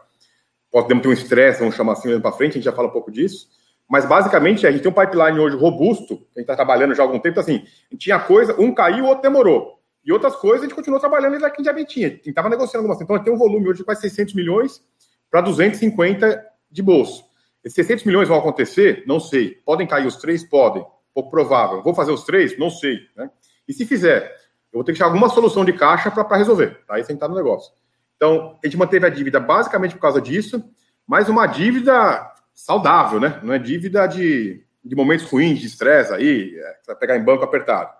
Podemos 0.70 1.03
ter 1.03 1.09
um 1.09 1.12
estresse, 1.12 1.61
vamos 1.61 1.74
chamar 1.74 1.92
assim, 1.92 2.09
olhando 2.09 2.22
para 2.22 2.32
frente, 2.32 2.53
a 2.53 2.55
gente 2.55 2.64
já 2.64 2.72
fala 2.72 2.88
um 2.88 2.92
pouco 2.92 3.11
disso. 3.11 3.48
Mas, 3.88 4.07
basicamente, 4.07 4.66
a 4.66 4.70
gente 4.70 4.82
tem 4.82 4.90
um 4.90 4.94
pipeline 4.94 5.38
hoje 5.40 5.57
robusto, 5.57 6.16
que 6.16 6.36
a 6.36 6.40
gente 6.40 6.42
está 6.42 6.55
trabalhando 6.55 6.94
já 6.94 7.03
há 7.03 7.07
algum 7.07 7.18
tempo, 7.18 7.40
então, 7.40 7.42
assim, 7.42 7.64
tinha 7.98 8.20
coisa, 8.20 8.55
um 8.59 8.72
caiu, 8.72 9.05
o 9.05 9.09
outro 9.09 9.22
demorou. 9.22 9.80
E 10.05 10.12
outras 10.12 10.36
coisas 10.36 10.61
a 10.61 10.64
gente 10.64 10.74
continuou 10.74 11.01
trabalhando 11.01 11.34
ainda 11.34 11.51
que 11.51 11.61
a 11.61 11.64
gente 11.64 11.78
já 11.78 11.86
tinha. 11.86 12.07
A 12.07 12.11
gente 12.11 12.28
estava 12.28 12.48
negociando 12.48 12.86
algumas 12.86 13.01
Então, 13.03 13.22
tem 13.22 13.32
um 13.32 13.36
volume 13.36 13.68
hoje 13.68 13.78
de 13.78 13.84
quase 13.84 14.01
600 14.03 14.34
milhões 14.34 14.82
para 15.30 15.40
250 15.40 16.42
de 16.70 16.82
bolso. 16.82 17.24
Esses 17.64 17.74
600 17.74 18.04
milhões 18.04 18.28
vão 18.28 18.38
acontecer? 18.38 19.04
Não 19.06 19.20
sei. 19.20 19.56
Podem 19.64 19.86
cair 19.86 20.06
os 20.06 20.16
três? 20.16 20.42
Podem. 20.44 20.84
Pouco 21.14 21.30
provável. 21.30 21.82
Vou 21.82 21.94
fazer 21.94 22.12
os 22.12 22.24
três? 22.24 22.58
Não 22.58 22.70
sei. 22.70 22.98
Né? 23.16 23.30
E 23.68 23.72
se 23.72 23.84
fizer, 23.84 24.34
eu 24.72 24.78
vou 24.78 24.84
ter 24.84 24.92
que 24.92 24.98
achar 24.98 25.06
alguma 25.06 25.28
solução 25.28 25.64
de 25.64 25.72
caixa 25.72 26.11
para 26.11 26.36
resolver. 26.36 26.80
Tá? 26.86 26.94
Aí 26.94 27.04
sentar 27.04 27.28
no 27.28 27.34
negócio. 27.34 27.72
Então, 28.16 28.58
a 28.62 28.66
gente 28.66 28.76
manteve 28.76 29.06
a 29.06 29.11
dívida 29.11 29.40
basicamente 29.40 29.94
por 29.94 30.00
causa 30.00 30.20
disso, 30.20 30.62
mas 31.06 31.28
uma 31.28 31.46
dívida 31.46 32.30
saudável, 32.54 33.18
né? 33.18 33.40
Não 33.42 33.54
é 33.54 33.58
dívida 33.58 34.06
de, 34.06 34.62
de 34.84 34.94
momentos 34.94 35.24
ruins, 35.26 35.58
de 35.58 35.66
estresse 35.66 36.12
aí, 36.12 36.54
é, 36.56 36.76
vai 36.86 36.96
pegar 36.96 37.16
em 37.16 37.24
banco 37.24 37.42
apertado. 37.42 37.90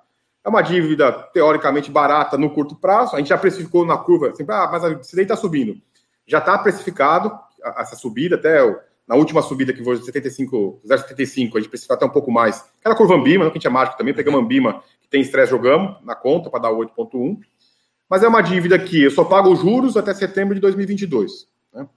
É 0.45 0.49
uma 0.49 0.63
dívida 0.63 1.13
teoricamente 1.33 1.91
barata 1.91 2.37
no 2.37 2.51
curto 2.51 2.77
prazo. 2.77 3.15
A 3.15 3.19
gente 3.19 3.29
já 3.29 3.39
precificou 3.39 3.85
na 3.85 3.97
curva, 3.97 4.29
assim, 4.29 4.45
ah, 4.49 4.69
mas 4.71 4.85
a 4.85 4.95
CDI 4.97 5.23
está 5.23 5.37
subindo. 5.37 5.81
Já 6.27 6.39
está 6.39 6.57
precificado 6.59 7.33
essa 7.77 7.97
subida 7.97 8.37
até 8.37 8.63
o 8.63 8.79
na 9.11 9.17
última 9.17 9.43
subida 9.43 9.73
que 9.73 9.83
foi 9.83 9.99
de 9.99 10.05
75, 10.05 10.83
0,75, 10.87 11.57
a 11.57 11.59
gente 11.59 11.69
precisa 11.69 11.95
até 11.95 12.07
um 12.07 12.11
pouco 12.11 12.31
mais. 12.31 12.65
Aquela 12.79 12.95
curva 12.95 13.17
Ambima, 13.17 13.43
não 13.43 13.51
que 13.51 13.59
a 13.59 13.59
gente 13.59 13.67
é 13.67 13.71
mágico 13.71 13.99
também, 13.99 14.15
pegamos 14.15 14.41
Ambima, 14.41 14.85
que 15.03 15.09
tem 15.09 15.21
estresse, 15.21 15.51
jogamos 15.51 15.97
na 16.05 16.15
conta 16.15 16.49
para 16.49 16.61
dar 16.61 16.71
8,1. 16.71 17.41
Mas 18.09 18.23
é 18.23 18.29
uma 18.29 18.41
dívida 18.41 18.79
que 18.79 19.03
eu 19.03 19.11
só 19.11 19.25
pago 19.25 19.51
os 19.51 19.59
juros 19.59 19.97
até 19.97 20.15
setembro 20.15 20.55
de 20.55 20.61
2022. 20.61 21.49
Né? 21.75 21.89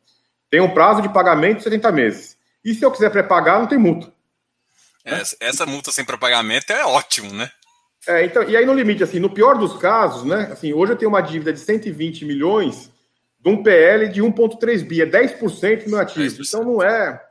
Tem 0.49 0.59
um 0.59 0.73
prazo 0.73 1.03
de 1.03 1.09
pagamento 1.09 1.57
de 1.57 1.65
70 1.65 1.91
meses. 1.91 2.35
E 2.65 2.73
se 2.73 2.83
eu 2.83 2.89
quiser 2.89 3.11
pré-pagar, 3.11 3.59
não 3.59 3.67
tem 3.67 3.77
multa. 3.77 4.11
Essa, 5.05 5.37
essa 5.39 5.65
multa 5.67 5.91
sem 5.91 6.03
pré-pagamento 6.03 6.73
é 6.73 6.83
ótimo, 6.83 7.31
né? 7.31 7.47
É, 8.07 8.25
então, 8.25 8.41
e 8.41 8.57
aí 8.57 8.65
no 8.65 8.73
limite, 8.73 9.03
assim, 9.03 9.19
no 9.19 9.29
pior 9.29 9.55
dos 9.55 9.77
casos, 9.77 10.23
né? 10.23 10.49
Assim, 10.51 10.73
hoje 10.73 10.93
eu 10.93 10.97
tenho 10.97 11.09
uma 11.09 11.21
dívida 11.21 11.53
de 11.53 11.59
120 11.59 12.25
milhões 12.25 12.91
de 13.43 13.49
um 13.49 13.61
PL 13.61 14.07
de 14.07 14.21
1,3 14.23 14.87
bi, 14.87 15.01
é 15.01 15.05
10% 15.05 15.83
do 15.83 15.89
meu 15.89 15.99
ativo. 15.99 16.41
Então 16.41 16.63
não 16.63 16.81
é. 16.81 17.21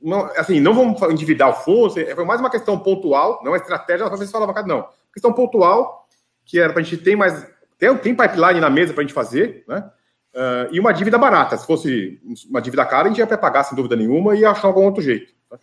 Não, 0.00 0.24
assim, 0.36 0.58
não 0.58 0.74
vamos 0.74 1.00
endividar 1.02 1.48
o 1.50 1.52
fundo, 1.52 2.00
é, 2.00 2.12
foi 2.12 2.24
mais 2.24 2.40
uma 2.40 2.50
questão 2.50 2.76
pontual, 2.76 3.40
não 3.44 3.54
é 3.54 3.58
estratégia, 3.58 4.08
não 4.08 4.16
se 4.16 4.34
alavancado, 4.36 4.66
não. 4.66 4.88
Questão 5.14 5.32
pontual, 5.32 6.08
que 6.44 6.58
era 6.58 6.72
para 6.72 6.82
a 6.82 6.84
gente 6.84 6.96
ter 7.00 7.14
mais. 7.14 7.46
Tem, 7.78 7.96
tem 7.98 8.14
pipeline 8.14 8.60
na 8.60 8.68
mesa 8.68 8.92
para 8.92 9.02
a 9.02 9.06
gente 9.06 9.14
fazer, 9.14 9.64
né? 9.68 9.88
Uh, 10.34 10.74
e 10.74 10.80
uma 10.80 10.92
dívida 10.92 11.16
barata. 11.16 11.56
Se 11.56 11.64
fosse 11.64 12.20
uma 12.50 12.60
dívida 12.60 12.84
cara, 12.84 13.06
a 13.06 13.08
gente 13.08 13.18
ia 13.18 13.38
pagar, 13.38 13.62
sem 13.62 13.76
dúvida 13.76 13.94
nenhuma, 13.94 14.34
e 14.34 14.44
achar 14.44 14.66
algum 14.66 14.82
outro 14.82 15.02
jeito. 15.02 15.32
Tá? 15.48 15.58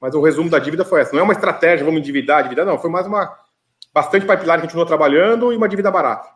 Mas 0.00 0.14
o 0.14 0.20
resumo 0.20 0.50
da 0.50 0.58
dívida 0.58 0.84
foi 0.84 1.02
essa. 1.02 1.12
Não 1.12 1.20
é 1.20 1.22
uma 1.22 1.32
estratégia, 1.32 1.84
vamos 1.84 2.00
endividar, 2.00 2.40
endividar, 2.40 2.66
não. 2.66 2.78
Foi 2.78 2.90
mais 2.90 3.06
uma. 3.06 3.38
Bastante 3.92 4.26
pipeline 4.26 4.56
que 4.56 4.62
continuou 4.62 4.86
trabalhando 4.86 5.52
e 5.52 5.56
uma 5.56 5.68
dívida 5.68 5.88
barata. 5.92 6.28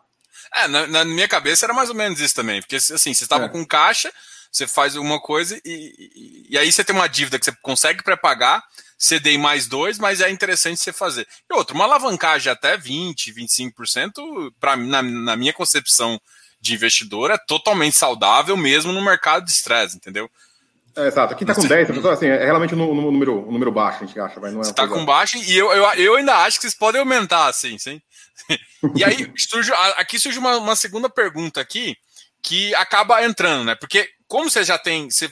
É, 0.55 0.69
na, 0.69 0.87
na, 0.87 1.05
minha 1.05 1.29
cabeça 1.29 1.67
era 1.67 1.75
mais 1.75 1.89
ou 1.89 1.95
menos 1.95 2.21
isso 2.21 2.35
também, 2.35 2.61
porque 2.61 2.77
assim, 2.77 3.15
você 3.15 3.25
estava 3.25 3.47
é. 3.47 3.49
com 3.49 3.65
caixa, 3.67 4.13
você 4.51 4.67
faz 4.67 4.97
uma 4.97 5.21
coisa 5.21 5.61
e, 5.65 6.47
e, 6.51 6.59
aí 6.59 6.71
você 6.71 6.83
tem 6.83 6.95
uma 6.95 7.09
dívida 7.09 7.39
que 7.39 7.45
você 7.45 7.53
consegue 7.63 8.03
pré-pagar, 8.03 8.63
CD 8.99 9.33
em 9.33 9.39
mais 9.39 9.69
dois, 9.69 9.99
mas 9.99 10.21
é 10.21 10.31
interessante 10.31 10.81
você 10.81 10.93
fazer. 10.93 11.27
E 11.49 11.55
outro, 11.55 11.75
uma 11.75 11.85
alavancagem 11.85 12.51
até 12.51 12.77
20, 12.77 13.33
25%, 13.33 14.53
para 14.59 14.77
na, 14.77 15.03
na 15.03 15.37
minha 15.37 15.53
concepção 15.53 16.21
de 16.61 16.75
investidor, 16.75 17.31
é 17.31 17.39
totalmente 17.39 17.97
saudável 17.97 18.57
mesmo 18.57 18.93
no 18.93 19.03
mercado 19.03 19.45
de 19.45 19.53
estresse, 19.53 19.97
entendeu? 19.97 20.29
É, 20.99 21.07
exato. 21.07 21.33
Aqui 21.33 21.45
está 21.45 21.55
com 21.55 21.65
10, 21.65 21.91
então, 21.91 22.11
assim, 22.11 22.27
é 22.27 22.45
realmente 22.45 22.75
um, 22.75 22.91
um, 22.91 23.01
número, 23.01 23.49
um 23.49 23.53
número 23.53 23.71
baixo, 23.71 24.03
a 24.03 24.07
gente 24.07 24.19
acha. 24.19 24.41
Mas 24.41 24.53
não 24.53 24.61
é 24.61 24.65
Você 24.65 24.71
está 24.71 24.89
com 24.89 25.05
baixo 25.05 25.39
e 25.39 25.57
eu, 25.57 25.71
eu, 25.71 25.85
eu 25.95 26.17
ainda 26.17 26.35
acho 26.39 26.59
que 26.59 26.63
vocês 26.63 26.75
podem 26.75 27.01
aumentar, 27.01 27.47
assim, 27.47 27.79
sim. 27.79 28.03
e 28.97 29.05
aí, 29.05 29.33
surge, 29.37 29.73
aqui 29.97 30.19
surge 30.19 30.39
uma, 30.39 30.57
uma 30.57 30.75
segunda 30.75 31.09
pergunta 31.09 31.61
aqui, 31.61 31.97
que 32.43 32.75
acaba 32.75 33.25
entrando, 33.25 33.65
né? 33.65 33.77
Porque 33.77 34.11
como 34.27 34.51
você 34.51 34.65
já 34.65 34.77
tem, 34.77 35.09
você 35.09 35.31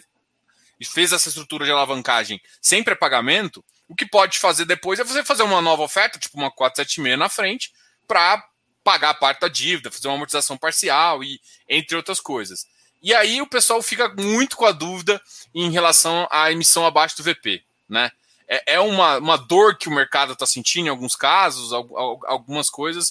fez 0.84 1.12
essa 1.12 1.28
estrutura 1.28 1.64
de 1.64 1.72
alavancagem 1.72 2.40
sem 2.62 2.84
pré-pagamento, 2.84 3.64
o 3.88 3.94
que 3.94 4.06
pode 4.06 4.38
fazer 4.38 4.66
depois 4.66 5.00
é 5.00 5.04
você 5.04 5.24
fazer 5.24 5.42
uma 5.42 5.60
nova 5.60 5.82
oferta, 5.82 6.18
tipo 6.18 6.38
uma 6.38 6.50
476 6.50 7.18
na 7.18 7.28
frente, 7.28 7.72
para 8.06 8.40
pagar 8.84 9.10
a 9.10 9.14
parte 9.14 9.40
da 9.40 9.48
dívida, 9.48 9.90
fazer 9.90 10.06
uma 10.06 10.14
amortização 10.14 10.56
parcial 10.56 11.24
e 11.24 11.40
entre 11.68 11.96
outras 11.96 12.20
coisas. 12.20 12.66
E 13.02 13.14
aí 13.14 13.40
o 13.40 13.46
pessoal 13.46 13.82
fica 13.82 14.08
muito 14.16 14.56
com 14.56 14.64
a 14.64 14.72
dúvida 14.72 15.20
em 15.54 15.70
relação 15.70 16.26
à 16.30 16.50
emissão 16.50 16.84
abaixo 16.84 17.16
do 17.16 17.22
VP, 17.22 17.62
né? 17.88 18.10
é, 18.48 18.74
é 18.74 18.80
uma, 18.80 19.18
uma 19.18 19.36
dor 19.36 19.76
que 19.76 19.88
o 19.88 19.92
mercado 19.92 20.32
está 20.32 20.46
sentindo 20.46 20.86
em 20.86 20.90
alguns 20.90 21.16
casos, 21.16 21.72
algumas 21.72 22.70
coisas. 22.70 23.10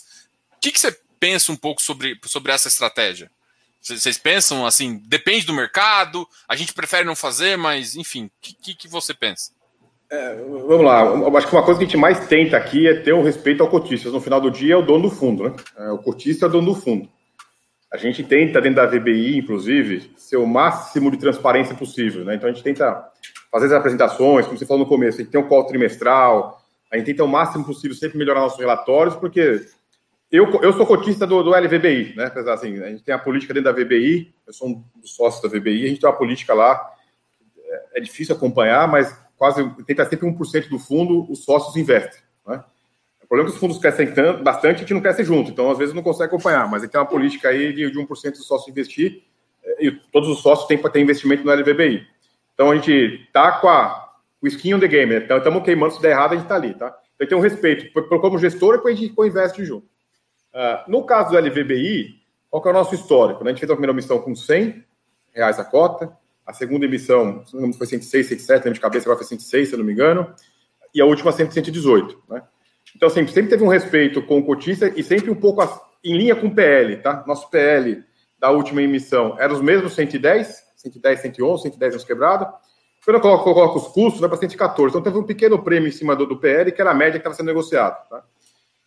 O 0.55 0.61
que, 0.61 0.71
que 0.71 0.79
você 0.79 0.97
pensa 1.19 1.51
um 1.51 1.55
pouco 1.55 1.81
sobre, 1.81 2.17
sobre 2.25 2.51
essa 2.51 2.67
estratégia? 2.67 3.29
Vocês 3.81 4.17
pensam 4.17 4.65
assim, 4.65 4.99
depende 5.05 5.45
do 5.45 5.53
mercado, 5.53 6.27
a 6.47 6.55
gente 6.55 6.73
prefere 6.73 7.05
não 7.05 7.15
fazer, 7.15 7.55
mas 7.55 7.95
enfim, 7.95 8.25
o 8.25 8.31
que, 8.41 8.73
que, 8.73 8.87
você 8.87 9.13
pensa? 9.13 9.51
É, 10.09 10.35
vamos 10.35 10.83
lá, 10.83 11.01
eu 11.01 11.37
acho 11.37 11.47
que 11.47 11.55
uma 11.55 11.63
coisa 11.63 11.77
que 11.77 11.85
a 11.85 11.87
gente 11.87 11.97
mais 11.97 12.27
tenta 12.27 12.57
aqui 12.57 12.87
é 12.87 12.95
ter 12.95 13.13
um 13.13 13.23
respeito 13.23 13.61
ao 13.61 13.69
cotista. 13.69 14.09
No 14.09 14.21
final 14.21 14.41
do 14.41 14.49
dia 14.49 14.73
é 14.73 14.77
o 14.77 14.81
dono 14.81 15.09
do 15.09 15.15
fundo, 15.15 15.43
né? 15.43 15.55
É, 15.77 15.91
o 15.91 15.99
cotista 15.99 16.45
é 16.45 16.49
o 16.49 16.51
dono 16.51 16.73
do 16.73 16.81
fundo. 16.81 17.07
A 17.91 17.97
gente 17.97 18.23
tenta, 18.23 18.59
dentro 18.59 18.77
da 18.77 18.85
VBI, 18.85 19.37
inclusive, 19.37 20.11
ser 20.17 20.37
o 20.37 20.45
máximo 20.45 21.09
de 21.11 21.17
transparência 21.17 21.75
possível, 21.75 22.25
né? 22.25 22.35
Então 22.35 22.49
a 22.49 22.51
gente 22.51 22.63
tenta 22.63 23.09
fazer 23.51 23.67
as 23.67 23.71
apresentações, 23.71 24.45
como 24.45 24.57
você 24.57 24.65
falou 24.65 24.83
no 24.83 24.89
começo, 24.89 25.19
a 25.19 25.23
gente 25.23 25.31
tem 25.31 25.39
um 25.39 25.47
call 25.47 25.65
trimestral, 25.65 26.61
a 26.91 26.97
gente 26.97 27.05
tenta 27.05 27.23
o 27.23 27.27
máximo 27.27 27.63
possível 27.63 27.95
sempre 27.95 28.17
melhorar 28.17 28.41
nossos 28.41 28.59
relatórios, 28.59 29.15
porque 29.15 29.65
eu, 30.31 30.49
eu 30.61 30.73
sou 30.73 30.85
cotista 30.85 31.25
do, 31.25 31.43
do 31.43 31.51
LVBI, 31.51 32.15
né? 32.15 32.31
Assim, 32.51 32.81
a 32.81 32.89
gente 32.89 33.03
tem 33.03 33.13
a 33.13 33.19
política 33.19 33.53
dentro 33.53 33.73
da 33.73 33.83
VBI, 33.83 34.33
eu 34.45 34.53
sou 34.53 34.69
um 34.69 34.83
dos 34.95 35.15
sócios 35.15 35.41
da 35.41 35.57
VBI, 35.57 35.85
a 35.85 35.87
gente 35.87 36.01
tem 36.01 36.09
uma 36.09 36.17
política 36.17 36.53
lá, 36.53 36.91
é, 37.57 37.99
é 37.99 38.01
difícil 38.01 38.35
acompanhar, 38.35 38.87
mas 38.87 39.17
quase 39.37 39.63
tenta 39.85 40.03
sempre 40.05 40.27
1% 40.27 40.69
do 40.69 40.79
fundo, 40.79 41.29
os 41.31 41.43
sócios 41.43 41.75
investem. 41.75 42.21
Né? 42.47 42.63
O 43.25 43.27
problema 43.27 43.49
é 43.49 43.51
que 43.51 43.55
os 43.55 43.59
fundos 43.59 43.79
crescem 43.79 44.13
tanto, 44.13 44.43
bastante, 44.43 44.75
a 44.75 44.79
gente 44.79 44.93
não 44.93 45.01
cresce 45.01 45.23
junto, 45.23 45.49
então 45.49 45.71
às 45.71 45.79
vezes 45.79 45.95
não 45.95 46.03
consegue 46.03 46.27
acompanhar, 46.27 46.69
mas 46.69 46.83
gente 46.83 46.91
tem 46.91 47.01
uma 47.01 47.07
política 47.07 47.49
aí 47.49 47.73
de, 47.73 47.89
de 47.89 47.99
1% 47.99 48.31
dos 48.31 48.45
sócios 48.45 48.67
investir, 48.69 49.23
é, 49.63 49.87
e 49.87 49.91
todos 49.91 50.29
os 50.29 50.43
sócios 50.43 50.67
têm 50.67 50.77
para 50.77 50.91
ter 50.91 51.01
investimento 51.01 51.43
no 51.43 51.51
LVBI. 51.51 52.05
Então 52.53 52.69
a 52.69 52.75
gente 52.75 53.27
tá 53.33 53.53
com, 53.53 53.67
a, 53.67 54.13
o 54.39 54.47
skin 54.47 54.75
on 54.75 54.79
the 54.79 54.87
game, 54.87 55.11
né? 55.11 55.21
então 55.25 55.39
estamos 55.39 55.63
queimando, 55.63 55.95
se 55.95 56.01
der 56.03 56.11
errado 56.11 56.33
a 56.33 56.35
gente 56.35 56.43
está 56.43 56.55
ali, 56.55 56.75
tá? 56.75 56.95
Então 57.15 57.27
tem 57.27 57.37
um 57.37 57.41
respeito, 57.41 57.91
como 58.07 58.37
gestor 58.37 58.75
e 58.75 58.77
com 58.77 58.89
a 58.89 58.93
gente 58.93 59.09
co-investe 59.13 59.65
junto. 59.65 59.87
Uh, 60.53 60.89
no 60.89 61.03
caso 61.03 61.31
do 61.31 61.37
LVBI, 61.39 62.21
qual 62.49 62.61
que 62.61 62.67
é 62.67 62.71
o 62.71 62.75
nosso 62.75 62.93
histórico? 62.93 63.43
Né? 63.43 63.49
A 63.49 63.53
gente 63.53 63.59
fez 63.59 63.71
a 63.71 63.75
primeira 63.75 63.93
missão 63.93 64.19
com 64.19 64.35
100 64.35 64.85
reais 65.33 65.59
a 65.59 65.65
cota, 65.65 66.15
a 66.45 66.53
segunda 66.53 66.85
emissão, 66.85 67.43
foi 67.75 67.87
106, 67.87 68.27
107, 68.27 68.57
lembro 68.65 68.73
de 68.73 68.79
cabeça, 68.79 69.05
agora 69.05 69.17
foi 69.17 69.27
106, 69.27 69.67
se 69.67 69.73
eu 69.73 69.79
não 69.79 69.85
me 69.85 69.93
engano. 69.93 70.31
E 70.93 71.01
a 71.01 71.05
última 71.05 71.31
118, 71.31 72.23
né? 72.29 72.43
Então, 72.95 73.09
sempre, 73.09 73.33
sempre 73.33 73.49
teve 73.49 73.63
um 73.63 73.67
respeito 73.67 74.21
com 74.21 74.39
o 74.39 74.45
cotista 74.45 74.91
e 74.95 75.03
sempre 75.03 75.29
um 75.29 75.35
pouco 75.35 75.61
em 76.03 76.17
linha 76.17 76.35
com 76.35 76.47
o 76.47 76.55
PL, 76.55 76.97
tá? 76.97 77.23
Nosso 77.27 77.49
PL 77.49 78.03
da 78.39 78.49
última 78.51 78.81
emissão 78.81 79.35
era 79.39 79.53
os 79.53 79.61
mesmos 79.61 79.93
110, 79.93 80.63
110, 80.75 81.19
111, 81.19 81.63
110 81.63 81.93
anos 81.93 82.05
quebrado. 82.05 82.47
Quando 83.03 83.17
eu 83.17 83.21
coloco, 83.21 83.43
coloco 83.43 83.77
os 83.79 83.87
custos, 83.89 84.19
vai 84.19 84.29
para 84.29 84.37
114. 84.37 84.89
Então, 84.89 85.01
teve 85.01 85.17
um 85.17 85.23
pequeno 85.23 85.61
prêmio 85.61 85.89
em 85.89 85.91
cima 85.91 86.15
do, 86.15 86.25
do 86.25 86.37
PL, 86.37 86.71
que 86.71 86.81
era 86.81 86.91
a 86.91 86.95
média 86.95 87.13
que 87.13 87.17
estava 87.17 87.35
sendo 87.35 87.47
negociado, 87.47 88.07
tá? 88.09 88.23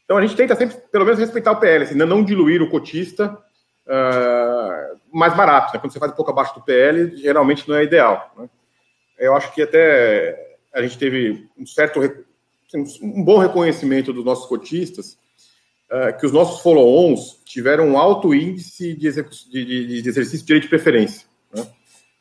Então, 0.04 0.16
a 0.16 0.22
gente 0.22 0.34
tenta 0.34 0.56
sempre, 0.56 0.76
pelo 0.90 1.04
menos, 1.04 1.20
respeitar 1.20 1.52
o 1.52 1.61
PL, 1.61 1.84
assim, 1.84 1.94
não 1.94 2.24
diluir 2.24 2.62
o 2.62 2.70
cotista 2.70 3.38
uh, 3.86 4.98
mais 5.12 5.34
barato. 5.34 5.74
Né? 5.74 5.80
Quando 5.80 5.92
você 5.92 5.98
faz 5.98 6.12
um 6.12 6.16
pouco 6.16 6.30
abaixo 6.30 6.54
do 6.54 6.62
PL, 6.62 7.14
geralmente 7.16 7.68
não 7.68 7.76
é 7.76 7.84
ideal. 7.84 8.32
Né? 8.36 8.48
Eu 9.18 9.36
acho 9.36 9.52
que 9.52 9.61
até 9.61 10.56
a 10.72 10.80
gente 10.80 10.96
teve 10.96 11.48
um 11.59 11.66
certo 11.66 12.00
um 12.76 13.24
bom 13.24 13.38
reconhecimento 13.38 14.12
dos 14.12 14.24
nossos 14.24 14.46
cotistas, 14.46 15.16
uh, 15.90 16.18
que 16.18 16.26
os 16.26 16.32
nossos 16.32 16.60
follow-ons 16.60 17.40
tiveram 17.44 17.88
um 17.88 17.98
alto 17.98 18.34
índice 18.34 18.94
de, 18.94 19.10
de, 19.10 20.02
de 20.02 20.08
exercício 20.08 20.40
de 20.40 20.46
direito 20.46 20.64
de 20.64 20.68
preferência. 20.68 21.26
Né? 21.52 21.62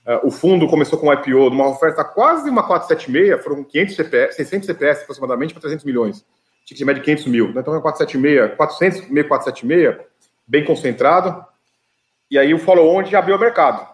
Uh, 0.08 0.28
o 0.28 0.32
fundo 0.32 0.68
começou 0.68 0.98
com 0.98 1.08
um 1.08 1.14
IPO 1.14 1.50
de 1.50 1.56
uma 1.56 1.68
oferta 1.68 2.04
quase 2.04 2.50
uma 2.50 2.64
476, 2.64 3.44
foram 3.44 3.64
500 3.64 3.96
CPS, 3.96 4.36
600 4.38 4.66
CPS 4.68 5.02
aproximadamente 5.02 5.54
para 5.54 5.62
300 5.62 5.86
milhões. 5.86 6.26
Tinha 6.66 6.76
que 6.76 6.76
de 6.76 6.86
média 6.86 7.02
de 7.02 7.06
500 7.06 7.26
mil. 7.28 7.54
Né? 7.54 7.62
Então 7.62 7.76
é 7.76 7.82
476, 7.82 8.56
400, 8.56 9.10
meio 9.10 9.28
476, 9.28 10.08
bem 10.48 10.64
concentrado. 10.64 11.46
E 12.30 12.38
aí 12.38 12.54
o 12.54 12.60
follow-on 12.60 13.06
já 13.06 13.20
abriu 13.20 13.36
o 13.36 13.40
mercado, 13.40 13.88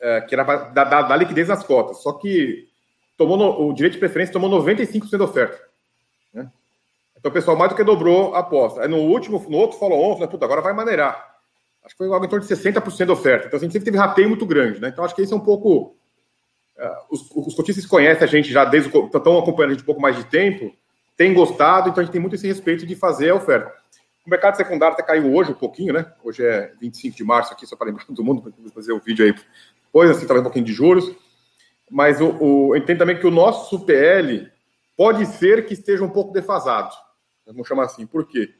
é, 0.00 0.20
que 0.22 0.34
era 0.34 0.44
da, 0.44 0.84
da, 0.84 1.02
da, 1.02 1.16
liquidez 1.16 1.48
das 1.48 1.62
cotas. 1.62 2.02
Só 2.02 2.12
que 2.12 2.68
tomou 3.16 3.36
no, 3.36 3.68
o 3.68 3.72
direito 3.72 3.94
de 3.94 3.98
preferência 3.98 4.32
tomou 4.32 4.50
95% 4.50 5.18
da 5.18 5.24
oferta. 5.24 5.67
Então 7.18 7.30
o 7.30 7.34
pessoal 7.34 7.56
mais 7.56 7.70
do 7.70 7.76
que 7.76 7.84
dobrou 7.84 8.34
a 8.34 8.40
aposta. 8.40 8.82
Aí 8.82 8.88
no 8.88 8.98
último, 8.98 9.44
no 9.48 9.56
outro 9.56 9.78
follow-on, 9.78 10.14
falei, 10.14 10.28
puta, 10.28 10.44
agora 10.44 10.60
vai 10.60 10.72
maneirar. 10.72 11.36
Acho 11.84 11.94
que 11.94 11.98
foi 11.98 12.12
algo 12.12 12.24
em 12.24 12.28
torno 12.28 12.46
de 12.46 12.54
60% 12.54 13.06
da 13.06 13.12
oferta. 13.12 13.46
Então 13.46 13.58
a 13.58 13.62
gente 13.62 13.72
sempre 13.72 13.86
teve 13.86 13.98
rateio 13.98 14.28
muito 14.28 14.46
grande. 14.46 14.80
Né? 14.80 14.88
Então 14.88 15.04
acho 15.04 15.14
que 15.14 15.22
isso 15.22 15.34
é 15.34 15.36
um 15.36 15.40
pouco. 15.40 15.96
Uh, 16.76 17.14
os, 17.14 17.28
os 17.34 17.54
cotistas 17.54 17.84
conhecem 17.86 18.22
a 18.22 18.26
gente 18.26 18.52
já 18.52 18.64
desde 18.64 18.96
o. 18.96 19.06
estão 19.06 19.38
acompanhando 19.38 19.70
a 19.70 19.74
gente 19.74 19.82
um 19.82 19.86
pouco 19.86 20.00
mais 20.00 20.16
de 20.16 20.24
tempo, 20.24 20.72
têm 21.16 21.34
gostado, 21.34 21.88
então 21.88 22.00
a 22.00 22.04
gente 22.04 22.12
tem 22.12 22.20
muito 22.20 22.36
esse 22.36 22.46
respeito 22.46 22.86
de 22.86 22.94
fazer 22.94 23.30
a 23.30 23.34
oferta. 23.34 23.72
O 24.24 24.30
mercado 24.30 24.56
secundário 24.56 24.94
até 24.94 25.02
caiu 25.02 25.34
hoje 25.34 25.50
um 25.50 25.54
pouquinho, 25.54 25.92
né? 25.92 26.12
Hoje 26.22 26.44
é 26.44 26.72
25 26.80 27.16
de 27.16 27.24
março 27.24 27.52
aqui, 27.52 27.66
só 27.66 27.74
para 27.74 27.86
lembrar 27.86 28.04
todo 28.06 28.22
mundo, 28.22 28.42
para 28.42 28.52
fazer 28.72 28.92
o 28.92 29.00
vídeo 29.00 29.24
aí 29.24 29.34
depois, 29.86 30.10
assim, 30.10 30.26
talvez 30.26 30.40
um 30.40 30.44
pouquinho 30.44 30.66
de 30.66 30.72
juros. 30.72 31.10
Mas 31.90 32.20
o, 32.20 32.28
o, 32.38 32.76
eu 32.76 32.76
entendo 32.76 32.98
também 32.98 33.18
que 33.18 33.26
o 33.26 33.30
nosso 33.30 33.80
PL 33.80 34.48
pode 34.96 35.24
ser 35.26 35.64
que 35.64 35.72
esteja 35.72 36.04
um 36.04 36.10
pouco 36.10 36.32
defasado. 36.32 36.94
Vamos 37.52 37.68
chamar 37.68 37.84
assim, 37.84 38.06
por 38.06 38.26
quê? 38.26 38.50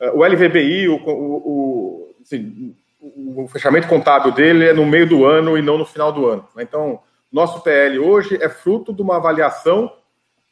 Uh, 0.00 0.18
o 0.18 0.24
LVBI, 0.24 0.88
o, 0.88 0.96
o, 0.96 2.14
assim, 2.20 2.74
o, 3.00 3.46
fechamento 3.48 3.88
contábil 3.88 4.32
dele 4.32 4.66
é 4.66 4.72
no 4.72 4.86
meio 4.86 5.08
do 5.08 5.24
ano 5.24 5.56
e 5.56 5.62
não 5.62 5.78
no 5.78 5.86
final 5.86 6.12
do 6.12 6.26
ano. 6.26 6.48
Né? 6.54 6.62
Então, 6.62 7.00
nosso 7.30 7.62
PL 7.62 7.98
hoje 7.98 8.38
é 8.40 8.48
fruto 8.48 8.92
de 8.92 9.02
uma 9.02 9.16
avaliação 9.16 9.92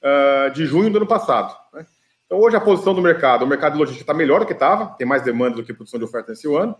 uh, 0.03 0.51
de 0.53 0.67
junho 0.67 0.91
do 0.91 0.99
ano 0.99 1.07
passado. 1.07 1.57
Né? 1.73 1.87
Então, 2.27 2.39
hoje 2.39 2.57
a 2.57 2.61
posição 2.61 2.95
do 2.95 3.03
mercado, 3.03 3.45
o 3.45 3.47
mercado 3.47 3.73
de 3.73 3.79
logística 3.79 4.03
está 4.03 4.15
melhor 4.15 4.41
do 4.41 4.47
que 4.47 4.53
estava, 4.53 4.87
tem 4.97 5.07
mais 5.07 5.23
demanda 5.23 5.57
do 5.57 5.65
que 5.65 5.75
produção 5.75 5.99
de 5.99 6.05
oferta 6.05 6.31
nesse 6.31 6.53
ano. 6.55 6.77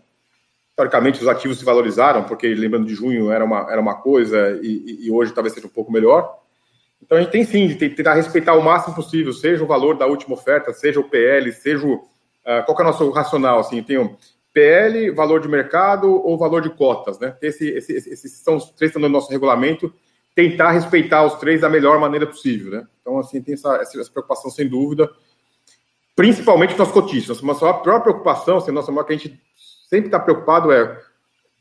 Teoricamente, 0.77 1.21
os 1.21 1.29
ativos 1.29 1.59
se 1.59 1.65
valorizaram, 1.65 2.25
porque 2.25 2.55
lembrando 2.55 2.87
de 2.87 2.95
junho 2.95 3.31
era 3.31 3.45
uma, 3.45 3.71
era 3.71 3.81
uma 3.81 3.97
coisa 3.97 4.59
e, 4.63 5.07
e 5.07 5.11
hoje 5.11 5.33
talvez 5.33 5.53
seja 5.53 5.67
um 5.67 5.71
pouco 5.71 5.93
melhor. 5.93 6.39
Então, 7.03 7.19
a 7.19 7.21
gente 7.21 7.31
tem 7.31 7.45
sim 7.45 7.67
de 7.67 7.75
tentar 7.75 8.15
respeitar 8.15 8.55
o 8.55 8.63
máximo 8.63 8.95
possível, 8.95 9.33
seja 9.33 9.65
o 9.65 9.67
valor 9.67 9.97
da 9.97 10.07
última 10.07 10.35
oferta, 10.35 10.73
seja 10.73 11.01
o 11.01 11.09
PL, 11.09 11.53
seja 11.53 11.87
o. 11.87 11.95
Uh, 11.95 12.65
qual 12.65 12.79
é 12.79 12.83
o 12.83 12.85
nosso 12.85 13.11
racional? 13.11 13.61
Assim, 13.61 13.83
tem 13.83 13.99
o 13.99 14.17
PL, 14.53 15.11
valor 15.11 15.41
de 15.41 15.49
mercado 15.49 16.11
ou 16.11 16.39
valor 16.39 16.63
de 16.63 16.71
cotas, 16.71 17.19
né? 17.19 17.37
Esse, 17.41 17.69
esse, 17.69 17.93
esses 17.93 18.33
são 18.39 18.57
os 18.57 18.65
três 18.71 18.93
que 18.93 18.99
estão 18.99 19.03
no 19.03 19.09
nosso 19.09 19.31
regulamento, 19.31 19.93
tentar 20.35 20.71
respeitar 20.71 21.25
os 21.25 21.35
três 21.35 21.61
da 21.61 21.69
melhor 21.69 21.99
maneira 21.99 22.27
possível, 22.27 22.71
né? 22.71 22.87
Então, 23.01 23.19
assim, 23.19 23.43
tem 23.43 23.55
essa, 23.55 23.77
essa 23.77 24.11
preocupação 24.11 24.51
sem 24.51 24.69
dúvida 24.69 25.11
principalmente 26.21 26.77
nós 26.77 26.93
cotistas. 26.93 27.41
Nossa 27.41 27.65
maior 27.65 28.01
preocupação, 28.01 28.59
assim, 28.59 28.71
nossa 28.71 28.93
maior 28.93 29.05
que 29.05 29.15
a 29.15 29.17
gente 29.17 29.41
sempre 29.89 30.09
está 30.09 30.21
preocupado 30.21 30.71
é 30.71 31.01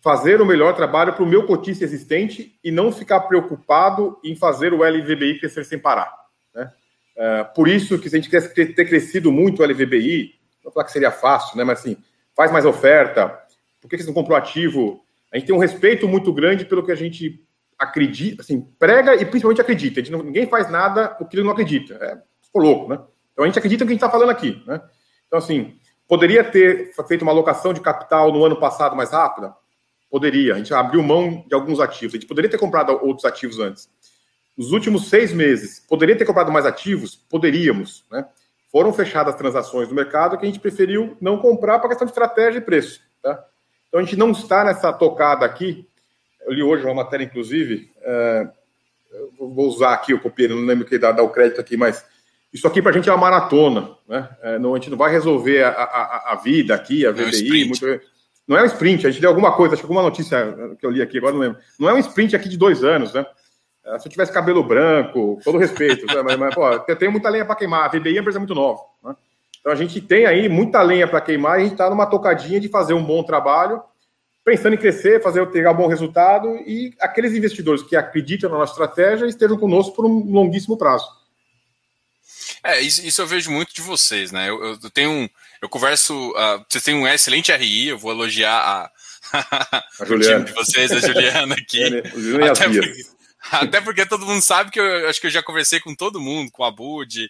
fazer 0.02 0.42
o 0.42 0.46
melhor 0.46 0.76
trabalho 0.76 1.14
para 1.14 1.24
o 1.24 1.28
meu 1.28 1.46
cotista 1.46 1.84
existente 1.84 2.58
e 2.64 2.72
não 2.72 2.92
ficar 2.92 3.22
preocupado 3.22 4.18
em 4.24 4.36
fazer 4.36 4.74
o 4.74 4.84
LVBI 4.84 5.40
crescer 5.40 5.66
sem 5.66 5.78
parar. 5.78 6.14
Né? 6.54 6.72
É, 7.18 7.44
por 7.44 7.68
isso 7.68 8.00
que 8.00 8.10
se 8.10 8.16
a 8.16 8.20
gente 8.20 8.30
quer 8.30 8.54
ter 8.54 8.86
crescido 8.86 9.32
muito 9.32 9.62
o 9.62 9.66
LVBI, 9.66 10.36
não 10.64 10.72
falar 10.72 10.86
que 10.86 10.92
seria 10.92 11.12
fácil, 11.12 11.58
né? 11.58 11.64
mas 11.64 11.80
assim, 11.80 11.98
faz 12.36 12.52
mais 12.52 12.66
oferta, 12.66 13.38
por 13.82 13.90
que 13.90 13.98
você 13.98 14.08
não 14.08 14.14
comprou 14.14 14.38
ativo? 14.38 15.04
A 15.32 15.38
gente 15.38 15.48
tem 15.48 15.56
um 15.56 15.60
respeito 15.60 16.08
muito 16.08 16.32
grande 16.34 16.66
pelo 16.66 16.84
que 16.84 16.92
a 16.92 16.96
gente 16.96 17.46
acredita, 17.78 18.42
assim, 18.42 18.62
prega 18.78 19.16
e 19.16 19.26
principalmente 19.26 19.62
acredita. 19.62 20.00
A 20.00 20.04
gente 20.04 20.12
não, 20.12 20.24
ninguém 20.24 20.48
faz 20.48 20.70
nada 20.70 21.16
o 21.20 21.26
que 21.26 21.36
ele 21.36 21.44
não 21.44 21.52
acredita. 21.52 21.94
É, 21.96 22.18
ficou 22.42 22.62
louco, 22.62 22.90
né? 22.90 23.00
Então 23.32 23.44
a 23.44 23.48
gente 23.48 23.58
acredita 23.58 23.84
no 23.84 23.88
que 23.88 23.94
a 23.94 23.96
gente 23.96 24.04
está 24.04 24.12
falando 24.12 24.32
aqui. 24.32 24.62
Né? 24.68 24.82
Então, 25.28 25.40
assim, 25.40 25.78
poderia 26.08 26.44
ter 26.44 26.92
feito 27.08 27.22
uma 27.22 27.32
alocação 27.32 27.74
de 27.74 27.80
capital 27.80 28.34
no 28.34 28.44
ano 28.44 28.60
passado 28.60 28.96
mais 28.96 29.12
rápida? 29.12 29.56
Poderia. 30.10 30.56
A 30.56 30.58
gente 30.58 30.74
abriu 30.74 31.04
mão 31.04 31.44
de 31.48 31.54
alguns 31.54 31.80
ativos. 31.80 32.16
A 32.16 32.18
gente 32.18 32.28
poderia 32.28 32.50
ter 32.50 32.58
comprado 32.58 32.92
outros 33.02 33.26
ativos 33.26 33.60
antes. 33.60 33.90
Nos 34.58 34.72
últimos 34.72 35.08
seis 35.08 35.32
meses, 35.32 35.80
poderia 35.88 36.18
ter 36.18 36.26
comprado 36.26 36.52
mais 36.52 36.66
ativos? 36.66 37.16
Poderíamos. 37.16 38.06
Né? 38.12 38.26
Foram 38.72 38.92
fechadas 38.92 39.36
transações 39.36 39.88
no 39.88 39.96
mercado 39.96 40.38
que 40.38 40.46
a 40.46 40.48
gente 40.48 40.60
preferiu 40.60 41.16
não 41.22 41.38
comprar 41.38 41.80
para 41.80 41.90
questão 41.90 42.06
de 42.06 42.12
estratégia 42.12 42.60
e 42.60 42.62
preço. 42.62 43.02
Tá? 43.22 43.46
Então 43.88 44.00
a 44.00 44.04
gente 44.04 44.16
não 44.16 44.32
está 44.32 44.64
nessa 44.64 44.92
tocada 44.92 45.46
aqui. 45.46 45.88
Eu 46.46 46.54
li 46.54 46.64
hoje 46.64 46.84
uma 46.84 46.96
matéria, 46.96 47.24
inclusive, 47.24 47.92
é, 48.02 48.50
vou 49.38 49.68
usar 49.68 49.94
aqui 49.94 50.14
o 50.14 50.20
copiei, 50.20 50.48
não 50.48 50.58
lembro 50.58 50.86
que 50.86 50.98
dá, 50.98 51.12
dá 51.12 51.24
o 51.24 51.30
crédito 51.30 51.62
aqui, 51.62 51.78
mas 51.78 52.06
isso 52.52 52.68
aqui 52.68 52.82
para 52.82 52.92
a 52.92 52.94
gente 52.94 53.10
é 53.10 53.12
uma 53.12 53.22
maratona, 53.22 53.96
né? 54.08 54.30
É, 54.42 54.60
não, 54.60 54.74
a 54.74 54.78
gente 54.78 54.90
não 54.90 54.98
vai 54.98 55.12
resolver 55.12 55.64
a, 55.64 55.70
a, 55.70 56.34
a 56.34 56.36
vida 56.36 56.74
aqui, 56.74 57.06
a 57.06 57.12
VDI. 57.12 57.62
É, 57.62 57.66
muito, 57.66 58.02
não 58.50 58.58
é 58.58 58.64
um 58.64 58.66
sprint, 58.66 59.06
a 59.06 59.12
gente 59.12 59.22
deu 59.22 59.30
alguma 59.30 59.52
coisa, 59.52 59.76
acho 59.76 59.84
que 59.84 59.86
alguma 59.86 60.02
notícia 60.02 60.76
que 60.80 60.84
eu 60.84 60.90
li 60.90 61.04
aqui, 61.04 61.20
agora 61.20 61.34
não 61.34 61.40
lembro. 61.40 61.60
Não 61.80 61.88
é 61.88 61.94
um 61.94 62.00
sprint 62.00 62.36
aqui 62.36 62.50
de 62.50 62.58
dois 62.58 62.84
anos, 62.84 63.14
né? 63.14 63.24
É, 63.86 64.00
se 64.00 64.08
eu 64.08 64.12
tivesse 64.12 64.34
cabelo 64.34 64.64
branco, 64.64 65.40
todo 65.44 65.60
respeito, 65.60 66.08
né? 66.08 66.24
mas, 66.24 66.36
mas 66.36 66.56
pô, 66.56 66.80
tenho 66.96 67.12
muita 67.12 67.30
lenha 67.30 67.46
para 67.46 67.56
queimar, 67.56 67.86
a 67.86 67.88
VDI 67.88 68.10
é 68.10 68.12
uma 68.14 68.22
empresa 68.22 68.40
muito 68.40 68.56
nova. 68.56 68.82
Né? 69.04 69.16
Então 69.60 69.72
a 69.72 69.76
gente 69.76 70.02
tem 70.02 70.26
aí 70.26 70.50
muita 70.50 70.82
lenha 70.82 71.08
para 71.08 71.22
queimar 71.22 71.60
e 71.60 71.62
a 71.62 71.64
gente 71.64 71.74
está 71.74 71.88
numa 71.92 72.08
tocadinha 72.08 72.60
de 72.60 72.68
fazer 72.68 72.96
um 72.96 73.04
bom 73.04 73.22
trabalho, 73.22 73.84
pensando 74.44 74.74
em 74.74 74.78
crescer, 74.78 75.22
fazer 75.22 75.46
ter 75.52 75.68
um 75.68 75.74
bom 75.76 75.86
resultado 75.86 76.56
e 76.66 76.96
aqueles 77.00 77.34
investidores 77.34 77.84
que 77.84 77.96
acreditam 77.96 78.50
na 78.50 78.58
nossa 78.58 78.74
estratégia 78.74 79.28
estejam 79.28 79.58
conosco 79.58 79.96
por 79.96 80.06
um 80.06 80.24
longuíssimo 80.32 80.76
prazo. 80.76 81.08
É, 82.64 82.82
isso, 82.82 83.06
isso, 83.06 83.22
eu 83.22 83.28
vejo 83.28 83.52
muito 83.52 83.74
de 83.74 83.82
vocês, 83.82 84.32
né? 84.32 84.50
Eu, 84.50 84.78
eu 84.82 84.90
tenho 84.90 85.12
um. 85.12 85.30
Eu 85.62 85.70
converso. 85.70 86.32
Uh, 86.32 86.66
vocês 86.70 86.84
têm 86.84 86.96
um 86.96 87.08
excelente 87.08 87.52
RI, 87.52 87.90
eu 87.90 87.98
vou 87.98 88.12
elogiar 88.12 88.58
a, 88.58 88.92
a 89.34 89.84
o 90.02 90.20
time 90.20 90.44
de 90.44 90.54
vocês, 90.54 90.92
a 90.92 91.00
Juliana 91.00 91.56
aqui. 91.60 91.84
É, 91.84 92.50
até, 92.50 92.70
porque, 92.70 93.04
Até 93.52 93.82
porque 93.82 94.06
todo 94.06 94.26
mundo 94.26 94.42
sabe 94.42 94.72
que 94.72 94.80
eu 94.80 95.10
acho 95.10 95.20
que 95.20 95.28
eu 95.28 95.32
já 95.32 95.44
conversei 95.44 95.80
com 95.80 95.96
todo 95.96 96.22
mundo, 96.22 96.52
com 96.52 96.64
a 96.64 96.72
Bud, 96.72 97.30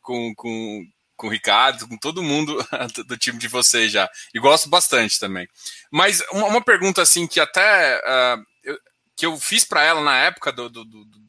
com, 0.00 0.34
com, 0.34 0.84
com 1.16 1.26
o 1.26 1.30
Ricardo, 1.30 1.88
com 1.88 1.96
todo 1.96 2.22
mundo 2.22 2.56
do 3.06 3.16
time 3.16 3.38
de 3.38 3.48
vocês 3.48 3.92
já. 3.92 4.08
E 4.34 4.40
gosto 4.40 4.68
bastante 4.68 5.18
também. 5.18 5.48
Mas 5.90 6.22
uma, 6.32 6.46
uma 6.46 6.64
pergunta 6.64 7.02
assim 7.02 7.26
que 7.26 7.40
até 7.40 7.98
uh, 7.98 8.42
eu, 8.64 8.78
que 9.16 9.26
eu 9.26 9.36
fiz 9.38 9.64
para 9.64 9.84
ela 9.84 10.02
na 10.02 10.16
época 10.16 10.52
do, 10.52 10.68
do, 10.68 10.84
do, 10.84 11.04
do 11.04 11.20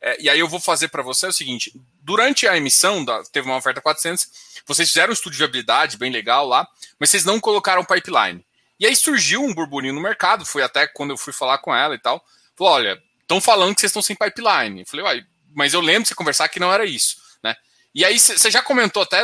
é, 0.00 0.20
e 0.20 0.30
aí 0.30 0.38
eu 0.40 0.48
vou 0.48 0.58
fazer 0.58 0.88
para 0.88 1.02
você 1.02 1.26
é 1.26 1.28
o 1.28 1.32
seguinte: 1.32 1.72
durante 2.10 2.48
a 2.48 2.56
emissão, 2.56 3.04
da, 3.04 3.22
teve 3.22 3.46
uma 3.46 3.56
oferta 3.56 3.80
400, 3.80 4.26
vocês 4.66 4.88
fizeram 4.88 5.10
um 5.10 5.12
estudo 5.12 5.30
de 5.30 5.38
viabilidade 5.38 5.96
bem 5.96 6.10
legal 6.10 6.44
lá, 6.44 6.66
mas 6.98 7.08
vocês 7.08 7.24
não 7.24 7.38
colocaram 7.38 7.84
pipeline. 7.84 8.44
E 8.80 8.84
aí 8.84 8.96
surgiu 8.96 9.44
um 9.44 9.54
burburinho 9.54 9.94
no 9.94 10.00
mercado, 10.00 10.44
foi 10.44 10.60
até 10.64 10.88
quando 10.88 11.10
eu 11.10 11.16
fui 11.16 11.32
falar 11.32 11.58
com 11.58 11.72
ela 11.72 11.94
e 11.94 11.98
tal. 12.00 12.20
Falou: 12.56 12.72
olha, 12.72 13.00
estão 13.22 13.40
falando 13.40 13.76
que 13.76 13.80
vocês 13.80 13.90
estão 13.90 14.02
sem 14.02 14.16
pipeline. 14.16 14.80
Eu 14.80 14.86
falei, 14.86 15.04
uai, 15.04 15.26
mas 15.54 15.72
eu 15.72 15.80
lembro 15.80 16.02
de 16.02 16.08
você 16.08 16.14
conversar 16.16 16.48
que 16.48 16.58
não 16.58 16.72
era 16.72 16.84
isso, 16.84 17.16
né? 17.44 17.54
E 17.94 18.04
aí 18.04 18.18
você 18.18 18.50
já 18.50 18.60
comentou 18.60 19.04
até 19.04 19.22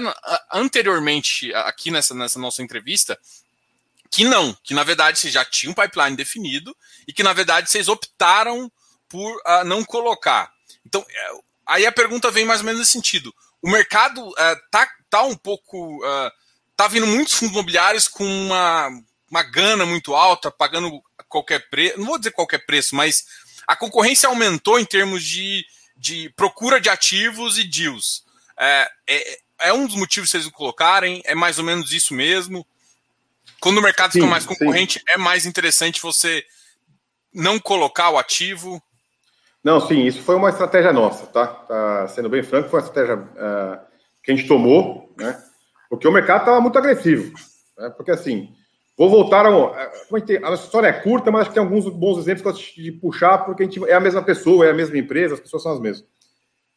anteriormente 0.52 1.52
aqui 1.54 1.90
nessa, 1.90 2.14
nessa 2.14 2.38
nossa 2.38 2.62
entrevista 2.62 3.18
que 4.12 4.24
não, 4.24 4.56
que 4.62 4.74
na 4.74 4.84
verdade 4.84 5.18
vocês 5.18 5.34
já 5.34 5.44
tinham 5.44 5.72
um 5.72 5.74
pipeline 5.74 6.16
definido 6.16 6.76
e 7.08 7.12
que 7.12 7.24
na 7.24 7.32
verdade 7.32 7.68
vocês 7.68 7.88
optaram 7.88 8.70
por 9.08 9.34
uh, 9.38 9.64
não 9.64 9.84
colocar. 9.84 10.52
Então, 10.86 11.04
é, 11.08 11.32
aí 11.66 11.86
a 11.86 11.92
pergunta 11.92 12.30
vem 12.30 12.44
mais 12.44 12.60
ou 12.60 12.66
menos 12.66 12.80
nesse 12.80 12.92
sentido. 12.92 13.34
O 13.60 13.70
mercado 13.70 14.28
uh, 14.28 14.34
tá, 14.70 14.88
tá 15.10 15.22
um 15.22 15.36
pouco. 15.36 15.98
Uh, 16.04 16.30
tá 16.76 16.86
vindo 16.88 17.06
muitos 17.06 17.34
fundos 17.34 17.54
imobiliários 17.54 18.06
com 18.06 18.24
uma, 18.24 18.90
uma 19.30 19.42
gana 19.42 19.86
muito 19.86 20.14
alta, 20.14 20.50
pagando 20.50 21.02
qualquer 21.28 21.68
preço. 21.70 21.98
Não 21.98 22.06
vou 22.06 22.18
dizer 22.18 22.32
qualquer 22.32 22.64
preço, 22.66 22.94
mas 22.94 23.24
a 23.66 23.74
concorrência 23.74 24.28
aumentou 24.28 24.78
em 24.78 24.84
termos 24.84 25.24
de, 25.24 25.64
de 25.96 26.28
procura 26.36 26.80
de 26.80 26.88
ativos 26.88 27.58
e 27.58 27.64
deals. 27.64 28.24
É, 28.58 28.90
é, 29.08 29.38
é 29.60 29.72
um 29.72 29.86
dos 29.86 29.96
motivos 29.96 30.30
que 30.30 30.38
vocês 30.38 30.52
colocarem, 30.52 31.22
é 31.24 31.34
mais 31.34 31.58
ou 31.58 31.64
menos 31.64 31.92
isso 31.92 32.14
mesmo. 32.14 32.66
Quando 33.58 33.78
o 33.78 33.82
mercado 33.82 34.12
sim, 34.12 34.20
fica 34.20 34.30
mais 34.30 34.44
concorrente, 34.44 34.98
sim. 34.98 35.04
é 35.08 35.16
mais 35.16 35.46
interessante 35.46 36.00
você 36.00 36.44
não 37.32 37.58
colocar 37.58 38.10
o 38.10 38.18
ativo. 38.18 38.82
Não, 39.66 39.80
sim, 39.80 40.04
isso 40.04 40.22
foi 40.22 40.36
uma 40.36 40.50
estratégia 40.50 40.92
nossa, 40.92 41.26
tá? 41.26 41.44
tá 41.44 42.06
sendo 42.06 42.28
bem 42.28 42.40
franco, 42.40 42.68
foi 42.68 42.78
uma 42.78 42.86
estratégia 42.86 43.16
uh, 43.16 43.84
que 44.22 44.30
a 44.30 44.36
gente 44.36 44.46
tomou, 44.46 45.12
né? 45.18 45.36
Porque 45.90 46.06
o 46.06 46.12
mercado 46.12 46.42
estava 46.42 46.60
muito 46.60 46.78
agressivo. 46.78 47.32
Né? 47.76 47.90
Porque 47.96 48.12
assim, 48.12 48.54
vou 48.96 49.10
voltar 49.10 49.44
a. 49.44 49.48
A, 49.48 50.20
tem, 50.20 50.38
a 50.40 50.52
história 50.52 50.86
é 50.86 50.92
curta, 50.92 51.32
mas 51.32 51.40
acho 51.40 51.50
que 51.50 51.54
tem 51.54 51.62
alguns 51.64 51.88
bons 51.88 52.16
exemplos 52.18 52.56
de 52.60 52.92
puxar, 52.92 53.38
porque 53.38 53.64
a 53.64 53.66
gente 53.66 53.84
é 53.90 53.94
a 53.94 53.98
mesma 53.98 54.22
pessoa, 54.22 54.64
é 54.64 54.70
a 54.70 54.72
mesma 54.72 54.98
empresa, 54.98 55.34
as 55.34 55.40
pessoas 55.40 55.64
são 55.64 55.72
as 55.72 55.80
mesmas. 55.80 56.06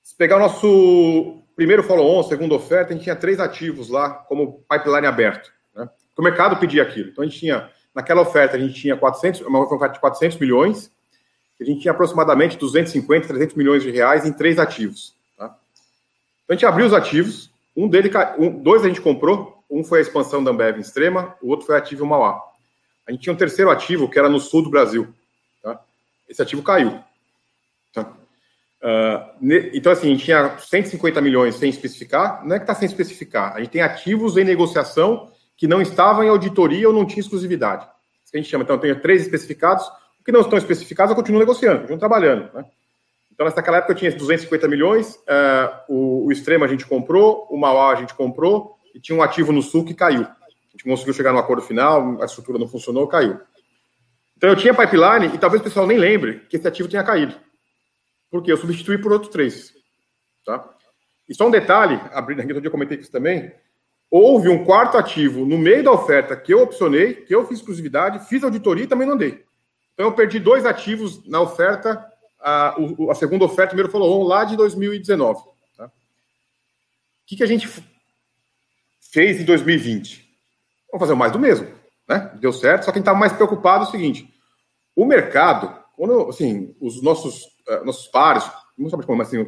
Se 0.02 0.16
pegar 0.16 0.38
o 0.38 0.40
nosso 0.40 1.44
primeiro 1.56 1.84
follow-on, 1.84 2.24
segunda 2.24 2.56
oferta, 2.56 2.92
a 2.92 2.96
gente 2.96 3.04
tinha 3.04 3.16
três 3.16 3.40
ativos 3.40 3.88
lá 3.90 4.10
como 4.10 4.66
pipeline 4.68 5.06
aberto. 5.06 5.52
Né? 5.76 5.88
O 6.18 6.24
mercado 6.24 6.58
pedia 6.58 6.82
aquilo. 6.82 7.10
Então 7.10 7.24
a 7.24 7.28
gente 7.28 7.40
tinha, 7.40 7.70
naquela 7.94 8.22
oferta, 8.22 8.58
a 8.58 8.60
gente 8.60 8.74
tinha 8.74 8.98
400, 8.98 9.42
uma 9.42 9.60
oferta 9.60 9.94
de 9.94 10.00
400 10.00 10.40
milhões 10.40 10.92
a 11.60 11.66
gente 11.66 11.82
tinha 11.82 11.91
aproximadamente 11.91 12.57
250, 12.57 13.28
300 13.28 13.55
milhões 13.55 13.84
de 13.84 13.91
reais 13.91 14.26
em 14.26 14.32
três 14.32 14.57
ativos. 14.57 15.14
Tá? 15.38 15.45
Então 16.43 16.49
a 16.49 16.53
gente 16.53 16.66
abriu 16.66 16.86
os 16.86 16.93
ativos, 16.93 17.51
um 17.76 17.88
deles, 17.88 18.12
um, 18.38 18.49
dois 18.49 18.84
a 18.84 18.88
gente 18.88 19.01
comprou, 19.01 19.64
um 19.70 19.84
foi 19.84 19.99
a 19.99 20.01
expansão 20.01 20.43
da 20.43 20.51
Ambev 20.51 20.78
em 20.78 20.82
Extrema, 20.82 21.36
o 21.41 21.49
outro 21.49 21.66
foi 21.66 21.76
o 21.76 21.78
ativo 21.78 22.05
Mauá. 22.05 22.41
A 23.07 23.12
gente 23.12 23.22
tinha 23.22 23.34
um 23.34 23.38
terceiro 23.38 23.72
ativo 23.72 24.10
que 24.10 24.20
era 24.20 24.30
no 24.30 24.39
sul 24.39 24.62
do 24.62 24.70
Brasil. 24.70 25.14
Tá? 25.64 25.80
Esse 26.28 26.41
ativo 26.41 26.62
caiu. 26.62 26.99
Tá? 27.93 28.14
Uh, 28.82 29.70
então, 29.74 29.91
assim, 29.91 30.07
a 30.07 30.12
gente 30.12 30.26
tinha 30.26 30.57
150 30.57 31.20
milhões 31.20 31.55
sem 31.55 31.70
especificar. 31.70 32.45
Não 32.45 32.55
é 32.55 32.60
que 32.60 32.64
está 32.64 32.76
sem 32.76 32.86
especificar. 32.86 33.55
A 33.55 33.60
gente 33.60 33.72
tem 33.72 33.82
ativos 33.82 34.38
em 34.38 34.43
negociação 34.43 35.32
que 35.57 35.68
não 35.68 35.82
estavam 35.82 36.24
em 36.24 36.30
auditoria 36.30 36.88
ou 36.88 36.93
não 36.93 37.05
tinha 37.05 37.20
exclusividade. 37.20 37.84
Isso 38.24 38.32
que 38.32 38.38
a 38.38 38.41
gente 38.41 38.49
chama. 38.49 38.64
Então, 38.64 38.76
eu 38.76 38.82
tenho 38.82 39.01
três 39.01 39.24
especificados, 39.24 39.89
que 40.30 40.32
não 40.32 40.42
estão 40.42 40.60
especificados, 40.60 41.10
eu 41.10 41.16
continuo 41.16 41.40
negociando, 41.40 41.80
continuo 41.80 41.98
trabalhando. 41.98 42.54
Né? 42.54 42.64
Então, 43.34 43.48
naquela 43.48 43.78
época, 43.78 43.94
eu 43.94 43.98
tinha 43.98 44.12
250 44.12 44.68
milhões, 44.68 45.16
uh, 45.16 45.84
o, 45.90 46.28
o 46.28 46.32
Extremo 46.32 46.64
a 46.64 46.68
gente 46.68 46.86
comprou, 46.86 47.48
o 47.50 47.58
Mauá 47.58 47.94
a 47.94 47.96
gente 47.96 48.14
comprou, 48.14 48.76
e 48.94 49.00
tinha 49.00 49.18
um 49.18 49.24
ativo 49.24 49.52
no 49.52 49.64
Sul 49.64 49.84
que 49.84 49.96
caiu. 49.96 50.22
A 50.22 50.72
gente 50.72 50.84
conseguiu 50.84 51.16
chegar 51.16 51.34
no 51.34 51.40
acordo 51.40 51.64
final, 51.64 52.22
a 52.22 52.26
estrutura 52.26 52.60
não 52.60 52.68
funcionou, 52.68 53.08
caiu. 53.08 53.40
Então, 54.38 54.52
eu 54.52 54.56
tinha 54.56 54.72
pipeline, 54.72 55.34
e 55.34 55.40
talvez 55.40 55.62
o 55.62 55.64
pessoal 55.64 55.88
nem 55.88 55.98
lembre 55.98 56.42
que 56.48 56.58
esse 56.58 56.68
ativo 56.68 56.88
tinha 56.88 57.04
caído. 57.04 57.34
Porque 58.30 58.52
eu 58.52 58.58
substituí 58.58 59.00
por 59.00 59.12
outros 59.12 59.32
três. 59.32 59.74
Tá? 60.46 60.64
E 61.28 61.34
só 61.34 61.48
um 61.48 61.52
detalhe, 61.52 62.00
abrindo 62.14 62.42
aqui, 62.42 62.54
dia 62.54 62.68
eu 62.68 62.72
comentei 62.72 63.00
isso 63.00 63.12
também, 63.12 63.52
houve 64.12 64.48
um 64.48 64.64
quarto 64.64 64.96
ativo 64.96 65.44
no 65.44 65.58
meio 65.58 65.84
da 65.84 65.92
oferta 65.92 66.36
que 66.36 66.54
eu 66.54 66.62
opcionei, 66.62 67.16
que 67.16 67.34
eu 67.34 67.48
fiz 67.48 67.58
exclusividade, 67.58 68.28
fiz 68.28 68.44
auditoria 68.44 68.84
e 68.84 68.88
também 68.88 69.08
não 69.08 69.18
dei. 69.18 69.49
Então 70.00 70.08
eu 70.08 70.14
perdi 70.14 70.39
dois 70.39 70.66
ativos 70.66 71.28
na 71.28 71.41
oferta, 71.41 72.10
a, 72.39 72.74
a 73.12 73.16
segunda 73.16 73.43
oferta, 73.43 73.72
primeiro 73.72 73.91
falou 73.91 74.24
lá 74.24 74.45
de 74.45 74.56
2019. 74.56 75.43
Tá? 75.76 75.88
O 75.88 75.91
que, 77.26 77.36
que 77.36 77.43
a 77.43 77.45
gente 77.45 77.68
fez 79.12 79.41
em 79.41 79.43
2020? 79.43 80.26
Vamos 80.89 81.06
fazer 81.06 81.16
mais 81.16 81.34
do 81.34 81.38
mesmo. 81.38 81.68
Né? 82.08 82.32
Deu 82.39 82.54
certo, 82.54 82.86
só 82.86 82.93
que 82.93 83.00
a 83.00 83.02
gente 83.02 83.14
mais 83.14 83.34
preocupado 83.34 83.84
é 83.84 83.88
o 83.89 83.91
seguinte: 83.91 84.34
o 84.95 85.04
mercado, 85.04 85.78
quando 85.97 86.30
assim, 86.30 86.74
os 86.80 87.04
nossos, 87.04 87.43
uh, 87.68 87.84
nossos 87.84 88.08
pares, 88.08 88.50
não 88.78 88.89
sabe 88.89 89.06
como 89.06 89.22
assim, 89.22 89.45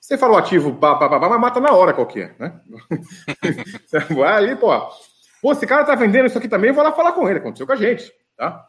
você 0.00 0.16
fala 0.16 0.32
o 0.32 0.38
ativo, 0.38 0.74
pá, 0.76 0.94
pá, 0.94 1.10
pá, 1.10 1.28
mas 1.28 1.38
mata 1.38 1.60
na 1.60 1.72
hora 1.72 1.92
qualquer, 1.92 2.34
né? 2.38 2.58
vai 4.16 4.32
ali, 4.32 4.56
pô, 4.56 4.70
pô, 5.42 5.52
esse 5.52 5.66
cara 5.66 5.84
tá 5.84 5.94
vendendo 5.94 6.24
isso 6.24 6.38
aqui 6.38 6.48
também, 6.48 6.70
eu 6.70 6.74
vou 6.74 6.82
lá 6.82 6.92
falar 6.92 7.12
com 7.12 7.28
ele, 7.28 7.38
aconteceu 7.38 7.66
com 7.66 7.74
a 7.74 7.76
gente, 7.76 8.10
tá? 8.34 8.66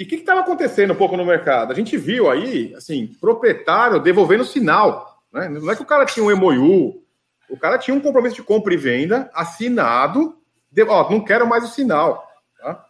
E 0.00 0.04
o 0.04 0.06
que 0.06 0.14
estava 0.14 0.40
acontecendo 0.40 0.94
um 0.94 0.96
pouco 0.96 1.14
no 1.14 1.26
mercado? 1.26 1.72
A 1.72 1.76
gente 1.76 1.94
viu 1.98 2.30
aí, 2.30 2.74
assim, 2.74 3.08
proprietário 3.20 4.00
devolvendo 4.00 4.46
sinal. 4.46 5.22
Né? 5.30 5.46
Não 5.50 5.70
é 5.70 5.76
que 5.76 5.82
o 5.82 5.86
cara 5.86 6.06
tinha 6.06 6.24
um 6.24 6.34
MOU, 6.34 7.04
o 7.50 7.58
cara 7.58 7.76
tinha 7.76 7.94
um 7.94 8.00
compromisso 8.00 8.36
de 8.36 8.42
compra 8.42 8.72
e 8.72 8.78
venda 8.78 9.30
assinado, 9.34 10.38
de, 10.72 10.84
ó, 10.84 11.10
não 11.10 11.22
quero 11.22 11.46
mais 11.46 11.64
o 11.64 11.68
sinal. 11.68 12.26
Tá? 12.58 12.82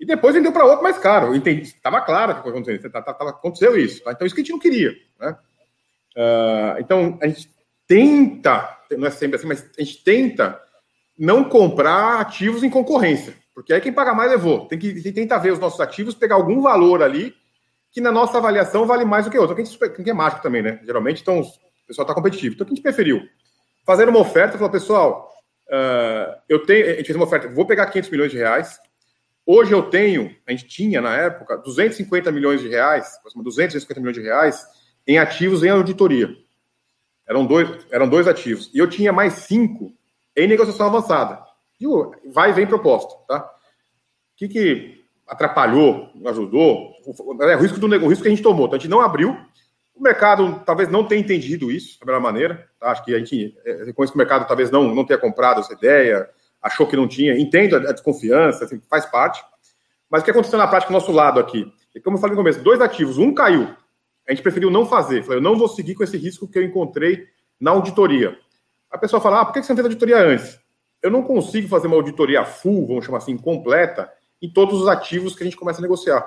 E 0.00 0.06
depois 0.06 0.34
vendeu 0.34 0.50
para 0.50 0.64
outro 0.64 0.82
mais 0.82 0.96
caro. 0.96 1.36
Estava 1.36 2.00
claro 2.00 2.42
que 2.42 2.48
aconteceu, 2.48 2.90
tá, 2.90 3.02
tá, 3.02 3.12
tá, 3.12 3.28
aconteceu 3.28 3.76
isso. 3.76 4.02
Tá? 4.02 4.12
Então, 4.12 4.26
isso 4.26 4.34
que 4.34 4.40
a 4.40 4.44
gente 4.44 4.52
não 4.52 4.58
queria. 4.58 4.94
Né? 5.20 5.36
Uh, 6.16 6.80
então, 6.80 7.18
a 7.20 7.28
gente 7.28 7.50
tenta, 7.86 8.78
não 8.92 9.06
é 9.06 9.10
sempre 9.10 9.36
assim, 9.36 9.46
mas 9.46 9.62
a 9.78 9.82
gente 9.82 10.02
tenta 10.02 10.58
não 11.18 11.44
comprar 11.44 12.18
ativos 12.18 12.62
em 12.62 12.70
concorrência. 12.70 13.34
Porque 13.56 13.72
aí 13.72 13.80
quem 13.80 13.90
paga 13.90 14.12
mais 14.12 14.30
levou. 14.30 14.68
Tem 14.68 14.78
que 14.78 15.10
tentar 15.12 15.38
ver 15.38 15.50
os 15.50 15.58
nossos 15.58 15.80
ativos, 15.80 16.14
pegar 16.14 16.34
algum 16.34 16.60
valor 16.60 17.02
ali 17.02 17.34
que 17.90 18.02
na 18.02 18.12
nossa 18.12 18.36
avaliação 18.36 18.84
vale 18.84 19.06
mais 19.06 19.24
do 19.24 19.30
que 19.30 19.38
outro. 19.38 19.56
Quem 19.56 20.10
é 20.10 20.12
mágico 20.12 20.42
também, 20.42 20.60
né? 20.60 20.78
Geralmente, 20.84 21.22
então, 21.22 21.40
o 21.40 21.86
pessoal 21.86 22.04
está 22.04 22.12
competitivo. 22.12 22.54
Então, 22.54 22.64
o 22.64 22.66
que 22.66 22.74
a 22.74 22.76
gente 22.76 22.82
preferiu? 22.82 23.22
Fazer 23.86 24.06
uma 24.10 24.18
oferta, 24.18 24.58
falar, 24.58 24.68
pessoal, 24.68 25.32
uh, 25.68 26.38
eu 26.46 26.66
tenho, 26.66 26.84
a 26.84 26.88
gente 26.96 27.06
fez 27.06 27.16
uma 27.16 27.24
oferta, 27.24 27.48
vou 27.48 27.64
pegar 27.64 27.86
500 27.86 28.10
milhões 28.10 28.30
de 28.30 28.36
reais. 28.36 28.78
Hoje 29.46 29.72
eu 29.72 29.84
tenho, 29.84 30.36
a 30.46 30.50
gente 30.50 30.66
tinha 30.66 31.00
na 31.00 31.16
época, 31.16 31.56
250 31.56 32.30
milhões 32.30 32.60
de 32.60 32.68
reais, 32.68 33.18
250 33.34 34.00
milhões 34.00 34.16
de 34.16 34.22
reais 34.22 34.66
em 35.06 35.16
ativos 35.16 35.64
em 35.64 35.70
auditoria. 35.70 36.28
Eram 37.26 37.46
dois, 37.46 37.86
eram 37.90 38.06
dois 38.06 38.28
ativos. 38.28 38.70
E 38.74 38.78
eu 38.78 38.86
tinha 38.86 39.14
mais 39.14 39.32
cinco 39.32 39.94
em 40.36 40.46
negociação 40.46 40.88
avançada. 40.88 41.45
E 41.80 41.86
o 41.86 42.12
vai 42.32 42.50
e 42.50 42.52
vem 42.52 42.66
proposta, 42.66 43.14
tá? 43.28 43.38
O 43.38 44.36
que, 44.36 44.48
que 44.48 45.04
atrapalhou, 45.26 46.10
ajudou? 46.26 46.92
É 47.42 47.56
o 47.56 47.58
risco, 47.58 47.78
do, 47.78 47.86
o 47.86 48.08
risco 48.08 48.22
que 48.22 48.28
a 48.28 48.30
gente 48.30 48.42
tomou. 48.42 48.66
Então, 48.66 48.76
a 48.76 48.78
gente 48.78 48.90
não 48.90 49.00
abriu. 49.00 49.36
O 49.94 50.02
mercado 50.02 50.62
talvez 50.64 50.90
não 50.90 51.04
tenha 51.04 51.20
entendido 51.20 51.70
isso 51.70 51.98
da 51.98 52.06
melhor 52.06 52.20
maneira. 52.20 52.68
Tá? 52.78 52.90
Acho 52.90 53.04
que 53.04 53.14
a 53.14 53.18
gente 53.18 53.56
é, 53.64 53.84
reconhece 53.84 54.12
que 54.12 54.16
o 54.16 54.18
mercado 54.18 54.46
talvez 54.46 54.70
não, 54.70 54.94
não 54.94 55.04
tenha 55.04 55.18
comprado 55.18 55.60
essa 55.60 55.72
ideia, 55.72 56.28
achou 56.62 56.86
que 56.86 56.96
não 56.96 57.08
tinha. 57.08 57.38
Entendo 57.38 57.76
a, 57.76 57.92
desconfiança, 57.92 58.64
assim, 58.64 58.80
faz 58.88 59.06
parte. 59.06 59.42
Mas 60.10 60.22
o 60.22 60.24
que 60.24 60.30
aconteceu 60.30 60.58
na 60.58 60.68
prática 60.68 60.92
do 60.92 60.94
nosso 60.98 61.12
lado 61.12 61.40
aqui? 61.40 61.70
Como 62.04 62.16
eu 62.16 62.20
falei 62.20 62.36
no 62.36 62.42
começo, 62.42 62.62
dois 62.62 62.80
ativos, 62.80 63.18
um 63.18 63.32
caiu. 63.32 63.74
A 64.28 64.32
gente 64.32 64.42
preferiu 64.42 64.70
não 64.70 64.84
fazer. 64.84 65.22
Falei, 65.22 65.38
eu 65.38 65.42
não 65.42 65.56
vou 65.56 65.68
seguir 65.68 65.94
com 65.94 66.04
esse 66.04 66.16
risco 66.16 66.46
que 66.46 66.58
eu 66.58 66.62
encontrei 66.62 67.26
na 67.58 67.70
auditoria. 67.70 68.36
A 68.90 68.98
pessoa 68.98 69.20
fala, 69.20 69.40
ah, 69.40 69.44
por 69.44 69.54
que 69.54 69.62
você 69.62 69.72
não 69.72 69.76
fez 69.76 69.86
a 69.86 69.88
auditoria 69.88 70.18
antes? 70.18 70.58
Eu 71.06 71.10
não 71.10 71.22
consigo 71.22 71.68
fazer 71.68 71.86
uma 71.86 71.96
auditoria 71.96 72.44
full, 72.44 72.86
vamos 72.86 73.04
chamar 73.04 73.18
assim, 73.18 73.36
completa, 73.36 74.10
em 74.42 74.50
todos 74.50 74.80
os 74.82 74.88
ativos 74.88 75.34
que 75.34 75.42
a 75.42 75.46
gente 75.46 75.56
começa 75.56 75.80
a 75.80 75.82
negociar. 75.82 76.20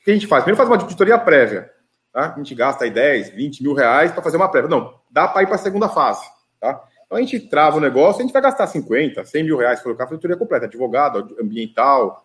O 0.00 0.04
que 0.04 0.10
a 0.10 0.14
gente 0.14 0.26
faz? 0.26 0.42
Primeiro 0.42 0.56
faz 0.56 0.68
uma 0.68 0.76
auditoria 0.76 1.18
prévia. 1.18 1.70
Tá? 2.12 2.32
A 2.32 2.36
gente 2.36 2.54
gasta 2.54 2.84
aí 2.84 2.90
10, 2.90 3.30
20 3.30 3.62
mil 3.62 3.74
reais 3.74 4.12
para 4.12 4.22
fazer 4.22 4.36
uma 4.36 4.48
prévia. 4.48 4.68
Não, 4.68 4.94
dá 5.10 5.28
para 5.28 5.42
ir 5.42 5.46
para 5.46 5.56
a 5.56 5.58
segunda 5.58 5.88
fase. 5.88 6.24
Tá? 6.60 6.82
Então 7.06 7.18
a 7.18 7.20
gente 7.20 7.38
trava 7.40 7.76
o 7.76 7.80
negócio, 7.80 8.20
a 8.20 8.24
gente 8.24 8.32
vai 8.32 8.42
gastar 8.42 8.66
50, 8.66 9.24
100 9.24 9.44
mil 9.44 9.56
reais 9.56 9.78
para 9.78 9.84
colocar 9.84 10.04
a 10.04 10.06
auditoria 10.08 10.36
completa, 10.36 10.66
advogado, 10.66 11.36
ambiental, 11.40 12.24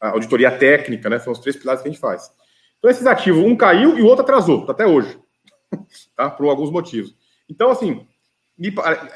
auditoria 0.00 0.50
técnica, 0.50 1.08
né? 1.08 1.18
São 1.18 1.32
os 1.32 1.38
três 1.38 1.56
pilares 1.56 1.82
que 1.82 1.88
a 1.88 1.90
gente 1.90 2.00
faz. 2.00 2.30
Então, 2.78 2.90
esses 2.90 3.06
ativos, 3.06 3.42
um 3.42 3.56
caiu 3.56 3.98
e 3.98 4.02
o 4.02 4.06
outro 4.06 4.22
atrasou, 4.22 4.64
até 4.68 4.86
hoje, 4.86 5.18
tá? 6.14 6.30
por 6.30 6.48
alguns 6.48 6.70
motivos. 6.70 7.14
Então, 7.48 7.70
assim, 7.70 8.06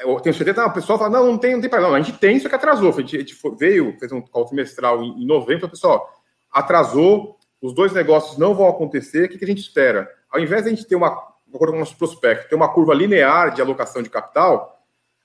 eu 0.01 0.19
tenho 0.21 0.33
certeza 0.33 0.63
que 0.63 0.69
o 0.69 0.73
pessoal 0.73 0.97
fala, 0.97 1.09
não, 1.09 1.31
não 1.31 1.37
tem, 1.37 1.53
não 1.53 1.61
tem 1.61 1.69
problema. 1.69 1.97
A 1.97 2.01
gente 2.01 2.17
tem, 2.17 2.37
isso 2.37 2.47
que 2.47 2.55
atrasou. 2.55 2.89
A 2.91 3.01
gente, 3.01 3.37
veio, 3.57 3.97
fez 3.99 4.11
um 4.11 4.21
call 4.21 4.45
trimestral 4.45 5.03
em, 5.03 5.21
em 5.21 5.25
novembro, 5.25 5.67
pessoal, 5.67 6.09
atrasou, 6.51 7.37
os 7.61 7.73
dois 7.73 7.91
negócios 7.91 8.37
não 8.37 8.53
vão 8.53 8.67
acontecer, 8.67 9.25
o 9.25 9.29
que, 9.29 9.37
que 9.37 9.45
a 9.45 9.47
gente 9.47 9.61
espera? 9.61 10.09
Ao 10.29 10.39
invés 10.39 10.63
de 10.63 10.69
a 10.69 10.75
gente 10.75 10.87
ter 10.87 10.95
uma, 10.95 11.07
acordo 11.53 11.73
com 11.73 11.79
nosso 11.79 11.97
prospecto, 11.97 12.49
ter 12.49 12.55
uma 12.55 12.71
curva 12.73 12.93
linear 12.93 13.53
de 13.53 13.61
alocação 13.61 14.01
de 14.01 14.09
capital, 14.09 14.81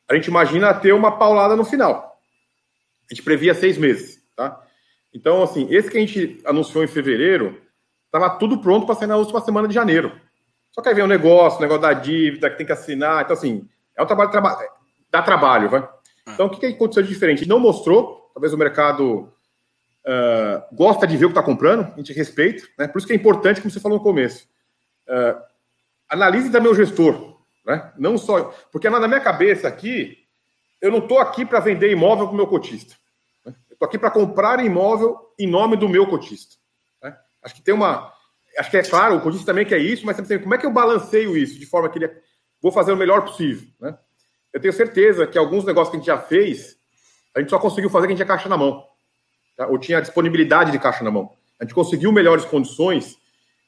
a 0.08 0.14
gente 0.14 0.26
imagina 0.26 0.72
ter 0.74 0.92
uma 0.92 1.18
paulada 1.18 1.54
no 1.54 1.64
final. 1.64 2.18
A 3.10 3.14
gente 3.14 3.22
previa 3.22 3.54
seis 3.54 3.78
meses, 3.78 4.22
tá? 4.34 4.62
Então, 5.14 5.42
assim, 5.42 5.66
esse 5.70 5.90
que 5.90 5.96
a 5.96 6.00
gente 6.00 6.40
anunciou 6.44 6.84
em 6.84 6.88
fevereiro, 6.88 7.60
estava 8.06 8.30
tudo 8.30 8.58
pronto 8.58 8.86
para 8.86 8.94
sair 8.94 9.08
na 9.08 9.16
última 9.16 9.40
semana 9.40 9.68
de 9.68 9.74
janeiro. 9.74 10.12
Só 10.72 10.82
que 10.82 10.88
aí 10.88 10.94
vem 10.94 11.04
o 11.04 11.08
negócio, 11.08 11.58
o 11.58 11.62
negócio 11.62 11.82
da 11.82 11.92
dívida, 11.92 12.50
que 12.50 12.56
tem 12.56 12.66
que 12.66 12.72
assinar. 12.72 13.24
Então, 13.24 13.34
assim, 13.34 13.68
é 13.98 14.02
um 14.02 14.06
trabalho, 14.06 14.30
traba 14.30 14.58
dá 15.10 15.22
trabalho, 15.22 15.68
vai. 15.68 15.80
Ah. 15.80 16.32
Então, 16.32 16.46
o 16.46 16.50
que, 16.50 16.60
que 16.60 16.66
aconteceu 16.66 17.02
de 17.02 17.08
diferente? 17.08 17.48
Não 17.48 17.58
mostrou, 17.58 18.30
talvez 18.32 18.52
o 18.54 18.58
mercado 18.58 19.32
uh, 20.06 20.74
gosta 20.74 21.06
de 21.06 21.16
ver 21.16 21.24
o 21.24 21.28
que 21.28 21.32
está 21.32 21.42
comprando, 21.42 21.92
a 21.92 21.96
gente 21.96 22.12
respeita, 22.12 22.66
né? 22.78 22.86
Por 22.86 22.98
isso 22.98 23.06
que 23.06 23.12
é 23.12 23.16
importante, 23.16 23.60
como 23.60 23.70
você 23.70 23.80
falou 23.80 23.98
no 23.98 24.04
começo, 24.04 24.48
uh, 25.08 25.42
analise 26.08 26.50
também 26.50 26.70
o 26.70 26.74
gestor, 26.74 27.38
né? 27.66 27.92
Não 27.98 28.16
só. 28.16 28.54
Porque 28.70 28.88
na 28.88 29.08
minha 29.08 29.20
cabeça 29.20 29.66
aqui, 29.66 30.18
eu 30.80 30.90
não 30.90 30.98
estou 30.98 31.18
aqui 31.18 31.44
para 31.44 31.60
vender 31.60 31.90
imóvel 31.90 32.26
para 32.26 32.34
o 32.34 32.36
meu 32.36 32.46
cotista. 32.46 32.94
Né? 33.44 33.54
Eu 33.68 33.74
estou 33.74 33.86
aqui 33.86 33.98
para 33.98 34.10
comprar 34.10 34.64
imóvel 34.64 35.18
em 35.38 35.48
nome 35.48 35.76
do 35.76 35.88
meu 35.88 36.06
cotista. 36.06 36.54
Né? 37.02 37.16
Acho 37.42 37.54
que 37.54 37.62
tem 37.62 37.74
uma. 37.74 38.12
Acho 38.56 38.70
que 38.70 38.76
é 38.76 38.82
claro, 38.82 39.16
o 39.16 39.20
cotista 39.20 39.46
também 39.46 39.66
quer 39.66 39.78
isso, 39.78 40.06
mas 40.06 40.16
como 40.16 40.54
é 40.54 40.58
que 40.58 40.66
eu 40.66 40.72
balanceio 40.72 41.36
isso 41.36 41.58
de 41.58 41.66
forma 41.66 41.88
que 41.88 41.98
ele 41.98 42.06
vou 42.60 42.72
fazer 42.72 42.92
o 42.92 42.96
melhor 42.96 43.22
possível, 43.22 43.68
né? 43.80 43.96
Eu 44.52 44.60
tenho 44.60 44.72
certeza 44.72 45.26
que 45.26 45.36
alguns 45.36 45.64
negócios 45.64 45.90
que 45.90 45.96
a 45.96 46.00
gente 46.00 46.06
já 46.06 46.18
fez, 46.18 46.76
a 47.34 47.40
gente 47.40 47.50
só 47.50 47.58
conseguiu 47.58 47.90
fazer 47.90 48.06
que 48.06 48.12
a 48.12 48.16
gente 48.16 48.24
tinha 48.24 48.36
caixa 48.36 48.48
na 48.48 48.56
mão, 48.56 48.84
tá? 49.56 49.66
ou 49.66 49.78
tinha 49.78 50.00
disponibilidade 50.00 50.72
de 50.72 50.78
caixa 50.78 51.04
na 51.04 51.10
mão. 51.10 51.30
A 51.60 51.64
gente 51.64 51.74
conseguiu 51.74 52.10
melhores 52.10 52.44
condições, 52.44 53.18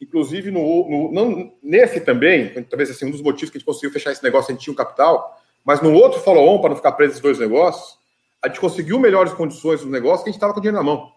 inclusive 0.00 0.50
no, 0.50 0.60
no 0.88 1.12
não, 1.12 1.52
nesse 1.62 2.00
também, 2.00 2.48
talvez 2.64 2.90
assim, 2.90 3.06
um 3.06 3.10
dos 3.10 3.20
motivos 3.20 3.50
que 3.50 3.58
a 3.58 3.60
gente 3.60 3.66
conseguiu 3.66 3.90
fechar 3.90 4.10
esse 4.10 4.22
negócio, 4.22 4.50
a 4.50 4.54
gente 4.54 4.64
tinha 4.64 4.72
um 4.72 4.76
capital, 4.76 5.38
mas 5.64 5.80
no 5.82 5.92
outro 5.92 6.20
follow-on, 6.20 6.60
para 6.60 6.70
não 6.70 6.76
ficar 6.76 6.92
preso 6.92 7.12
esses 7.12 7.22
dois 7.22 7.38
negócios, 7.38 7.98
a 8.42 8.48
gente 8.48 8.60
conseguiu 8.60 8.98
melhores 8.98 9.32
condições 9.34 9.84
no 9.84 9.90
negócio 9.90 10.24
que 10.24 10.30
a 10.30 10.32
gente 10.32 10.38
estava 10.38 10.54
com 10.54 10.60
o 10.60 10.62
dinheiro 10.62 10.78
na 10.78 10.82
mão. 10.82 11.12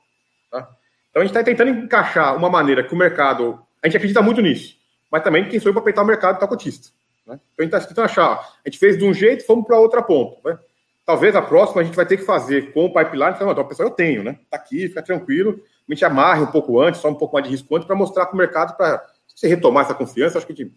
Tá? 0.51 0.69
Então 1.09 1.21
a 1.21 1.25
gente 1.25 1.35
está 1.35 1.43
tentando 1.43 1.69
encaixar 1.69 2.35
uma 2.35 2.49
maneira 2.49 2.83
que 2.83 2.93
o 2.93 2.97
mercado. 2.97 3.59
A 3.81 3.87
gente 3.87 3.97
acredita 3.97 4.21
muito 4.21 4.41
nisso, 4.41 4.75
mas 5.11 5.23
também 5.23 5.47
quem 5.47 5.59
sou 5.59 5.69
eu 5.69 5.73
para 5.73 5.83
peitar 5.83 6.03
o 6.03 6.07
mercado 6.07 6.35
está 6.35 6.47
cotista. 6.47 6.89
Né? 7.25 7.39
Então 7.53 7.59
a 7.59 7.63
gente 7.63 7.73
está 7.75 7.87
tentando 7.87 8.05
achar. 8.05 8.33
A 8.33 8.69
gente 8.69 8.79
fez 8.79 8.97
de 8.97 9.05
um 9.05 9.13
jeito, 9.13 9.45
fomos 9.45 9.65
para 9.65 9.79
outra 9.79 10.01
ponta. 10.01 10.37
Né? 10.45 10.57
Talvez 11.05 11.35
a 11.35 11.41
próxima 11.41 11.81
a 11.81 11.83
gente 11.83 11.95
vai 11.95 12.05
ter 12.05 12.17
que 12.17 12.23
fazer 12.23 12.71
com 12.73 12.85
o 12.85 12.93
pipeline. 12.93 13.35
Então, 13.35 13.67
pessoal, 13.67 13.89
eu 13.89 13.95
tenho, 13.95 14.23
né? 14.23 14.39
Está 14.43 14.57
aqui, 14.57 14.87
fica 14.87 15.01
tranquilo. 15.01 15.59
A 15.87 15.93
gente 15.93 16.05
amarre 16.05 16.41
um 16.41 16.47
pouco 16.47 16.79
antes, 16.79 17.01
só 17.01 17.09
um 17.09 17.15
pouco 17.15 17.33
mais 17.33 17.45
de 17.45 17.51
risco 17.51 17.75
antes, 17.75 17.85
para 17.85 17.95
mostrar 17.95 18.25
para 18.25 18.35
o 18.35 18.37
mercado, 18.37 18.77
para 18.77 19.05
se 19.35 19.47
retomar 19.47 19.83
essa 19.83 19.93
confiança. 19.93 20.37
Acho 20.37 20.47
que 20.47 20.53
a 20.53 20.55
gente 20.55 20.73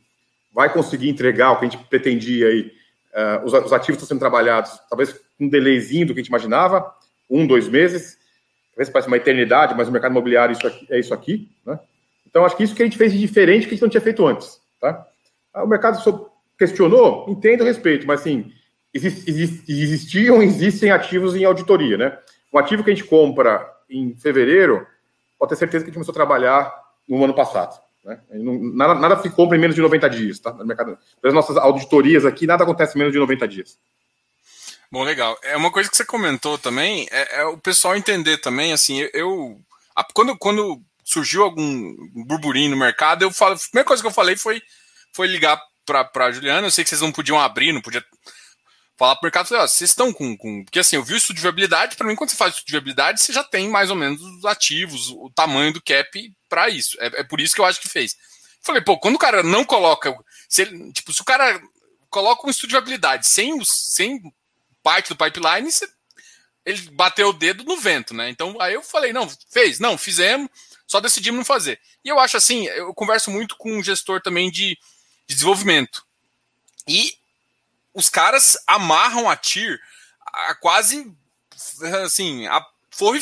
vai 0.53 0.73
conseguir 0.73 1.09
entregar 1.09 1.53
o 1.53 1.59
que 1.59 1.67
a 1.67 1.69
gente 1.69 1.85
pretendia 1.85 2.49
aí. 2.49 2.73
Uh, 3.15 3.45
os, 3.45 3.53
os, 3.53 3.73
ativos 3.73 3.97
estão 3.97 4.09
sendo 4.09 4.19
trabalhados, 4.19 4.79
talvez 4.91 5.13
com 5.13 5.47
um 5.47 5.49
delayzinho 5.49 6.07
do 6.07 6.13
que 6.13 6.21
a 6.21 6.23
gente 6.23 6.29
imaginava, 6.29 6.93
um, 7.31 7.47
dois 7.47 7.69
meses. 7.69 8.19
Talvez 8.73 8.91
parece 8.91 9.09
uma 9.09 9.17
eternidade, 9.17 9.75
mas 9.75 9.89
o 9.89 9.93
mercado 9.93 10.11
imobiliário 10.11 10.53
isso 10.53 10.67
aqui, 10.67 10.87
é 10.91 10.99
isso 10.99 11.15
aqui, 11.15 11.51
né? 11.65 11.79
Então, 12.27 12.45
acho 12.45 12.55
que 12.55 12.65
isso 12.65 12.75
que 12.75 12.83
a 12.83 12.85
gente 12.85 12.99
fez 12.99 13.13
de 13.13 13.19
diferente 13.19 13.63
que 13.63 13.69
a 13.69 13.75
gente 13.75 13.83
não 13.83 13.89
tinha 13.89 14.03
feito 14.03 14.27
antes, 14.27 14.61
tá? 14.79 15.07
Ah, 15.55 15.65
o 15.65 15.67
mercado 15.67 15.99
questionou, 16.59 17.27
entendo 17.29 17.65
respeito, 17.65 18.07
mas 18.07 18.21
assim, 18.21 18.53
existiam, 18.95 20.43
existem 20.43 20.91
ativos 20.91 21.35
em 21.35 21.45
auditoria, 21.45 21.99
né? 21.99 22.19
Um 22.53 22.59
ativo 22.59 22.83
que 22.83 22.91
a 22.91 22.95
gente 22.95 23.09
compra 23.09 23.71
em 23.89 24.17
fevereiro, 24.17 24.87
pode 25.39 25.51
ter 25.51 25.57
certeza 25.57 25.85
que 25.85 25.91
a 25.91 25.93
gente 25.93 25.95
começou 25.95 26.13
a 26.13 26.15
trabalhar 26.15 26.73
no 27.09 27.23
ano 27.23 27.35
passado. 27.35 27.79
Né? 28.05 28.21
Nada, 28.75 28.95
nada 28.95 29.23
se 29.23 29.29
compra 29.31 29.57
em 29.57 29.61
menos 29.61 29.75
de 29.75 29.83
90 29.83 30.09
dias, 30.09 30.39
tá? 30.39 30.53
No 30.53 30.65
mercado. 30.65 30.97
Das 31.23 31.35
nossas 31.35 31.57
auditorias 31.57 32.25
aqui, 32.25 32.47
nada 32.47 32.65
acontece 32.65 32.97
em 32.97 32.99
menos 32.99 33.13
de 33.13 33.19
90 33.19 33.49
dias. 33.49 33.79
Bom, 34.91 35.03
legal. 35.03 35.37
É 35.43 35.57
uma 35.57 35.71
coisa 35.71 35.91
que 35.91 35.97
você 35.97 36.05
comentou 36.05 36.57
também, 36.57 37.09
é, 37.11 37.41
é 37.41 37.45
o 37.45 37.59
pessoal 37.59 37.97
entender 37.97 38.39
também, 38.39 38.73
assim, 38.73 39.09
eu. 39.13 39.61
A, 39.95 40.05
quando, 40.05 40.37
quando 40.39 40.81
surgiu 41.05 41.43
algum 41.43 41.95
burburinho 42.25 42.71
no 42.71 42.77
mercado, 42.77 43.23
eu 43.23 43.31
falo, 43.31 43.55
a 43.55 43.59
primeira 43.59 43.87
coisa 43.87 44.03
que 44.03 44.09
eu 44.09 44.13
falei 44.13 44.37
foi, 44.37 44.63
foi 45.13 45.27
ligar 45.27 45.61
para 45.87 46.27
a 46.27 46.33
Juliana. 46.33 46.67
Eu 46.67 46.71
sei 46.71 46.85
que 46.85 46.91
vocês 46.91 47.01
não 47.01 47.13
podiam 47.13 47.41
abrir, 47.41 47.73
não 47.73 47.81
podia 47.81 48.05
falar 48.97 49.15
para 49.17 49.23
o 49.23 49.27
mercado, 49.27 49.55
ó, 49.55 49.67
vocês 49.67 49.91
estão 49.91 50.13
com, 50.13 50.37
com. 50.37 50.65
Porque 50.65 50.79
assim, 50.79 50.97
eu 50.97 51.05
vi 51.05 51.15
o 51.15 51.17
estudo 51.17 51.37
de 51.37 51.43
viabilidade, 51.43 51.97
para 51.97 52.07
mim, 52.07 52.17
quando 52.17 52.31
você 52.31 52.37
faz 52.37 52.53
o 52.53 52.55
estudo 52.55 52.67
de 52.67 52.73
viabilidade, 52.73 53.21
você 53.21 53.33
já 53.33 53.45
tem 53.45 53.69
mais 53.69 53.91
ou 53.91 53.97
menos 53.97 54.21
os 54.21 54.45
ativos, 54.45 55.11
o 55.11 55.31
tamanho 55.35 55.73
do 55.73 55.83
cap 55.83 56.33
para 56.49 56.69
isso. 56.69 56.97
É, 57.01 57.21
é, 57.21 57.25
por 57.25 57.41
isso 57.41 57.55
que 57.55 57.61
eu 57.61 57.65
acho 57.65 57.81
que 57.81 57.89
fez. 57.89 58.17
Falei, 58.63 58.83
pô, 58.83 58.99
quando 58.99 59.15
o 59.15 59.19
cara 59.19 59.43
não 59.43 59.65
coloca. 59.65 60.15
Se 60.49 60.63
ele, 60.63 60.93
tipo, 60.93 61.13
se 61.13 61.21
o 61.21 61.25
cara 61.25 61.61
coloca 62.09 62.47
um 62.47 62.51
estudo 62.51 62.71
de 62.71 62.75
viabilidade 62.75 63.29
sem, 63.29 63.59
os, 63.61 63.69
sem 63.95 64.21
parte 64.83 65.09
do 65.11 65.17
pipeline, 65.17 65.71
você, 65.71 65.87
ele 66.65 66.91
bateu 66.93 67.29
o 67.29 67.33
dedo 67.33 67.65
no 67.65 67.77
vento, 67.77 68.15
né? 68.15 68.29
Então 68.31 68.61
aí 68.61 68.75
eu 68.75 68.83
falei, 68.83 69.13
não, 69.13 69.31
fez, 69.51 69.79
não, 69.79 69.99
fizemos, 69.99 70.49
só 70.87 71.01
decidimos 71.01 71.39
não 71.39 71.45
fazer. 71.45 71.79
E 72.05 72.09
eu 72.09 72.19
acho 72.19 72.37
assim, 72.37 72.67
eu 72.67 72.95
converso 72.95 73.31
muito 73.31 73.57
com 73.57 73.79
um 73.79 73.83
gestor 73.83 74.21
também 74.21 74.51
de 74.51 74.77
de 75.27 75.35
desenvolvimento. 75.35 76.05
E 76.87 77.17
os 77.93 78.09
caras 78.09 78.57
amarram 78.67 79.29
a 79.29 79.37
TIR 79.37 79.81
a 80.27 80.55
quase 80.55 81.11
assim, 82.05 82.47
a, 82.47 82.65
foi, 82.91 83.21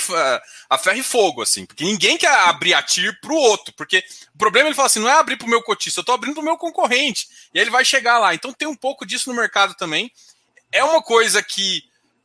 a 0.69 0.79
ferro 0.79 0.99
e 0.99 1.03
fogo, 1.03 1.43
assim, 1.43 1.65
porque 1.65 1.85
ninguém 1.85 2.19
quer 2.19 2.33
abrir 2.33 2.75
a 2.75 2.83
TIR 2.83 3.19
pro 3.21 3.35
outro, 3.35 3.73
porque 3.75 4.05
o 4.35 4.39
problema 4.39 4.69
ele 4.69 4.75
fala 4.75 4.87
assim, 4.87 5.01
não 5.01 5.09
é 5.09 5.13
abrir 5.13 5.37
pro 5.37 5.49
meu 5.49 5.63
cotista, 5.63 6.01
eu 6.01 6.05
tô 6.05 6.13
abrindo 6.13 6.35
pro 6.35 6.43
meu 6.43 6.57
concorrente, 6.57 7.29
e 7.53 7.59
aí 7.59 7.65
ele 7.65 7.71
vai 7.71 7.85
chegar 7.85 8.19
lá. 8.19 8.35
Então 8.35 8.53
tem 8.53 8.69
um 8.69 8.77
pouco 8.77 9.07
disso 9.07 9.31
no 9.31 9.37
mercado 9.37 9.75
também. 9.75 10.13
É 10.73 10.83
uma 10.83 11.03
coisa 11.03 11.43
que 11.43 11.85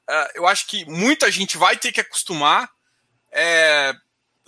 uh, 0.10 0.30
eu 0.36 0.48
acho 0.48 0.68
que 0.68 0.86
muita 0.86 1.32
gente 1.32 1.58
vai 1.58 1.78
ter 1.78 1.92
que 1.92 2.02
acostumar. 2.02 2.70
É, 3.32 3.94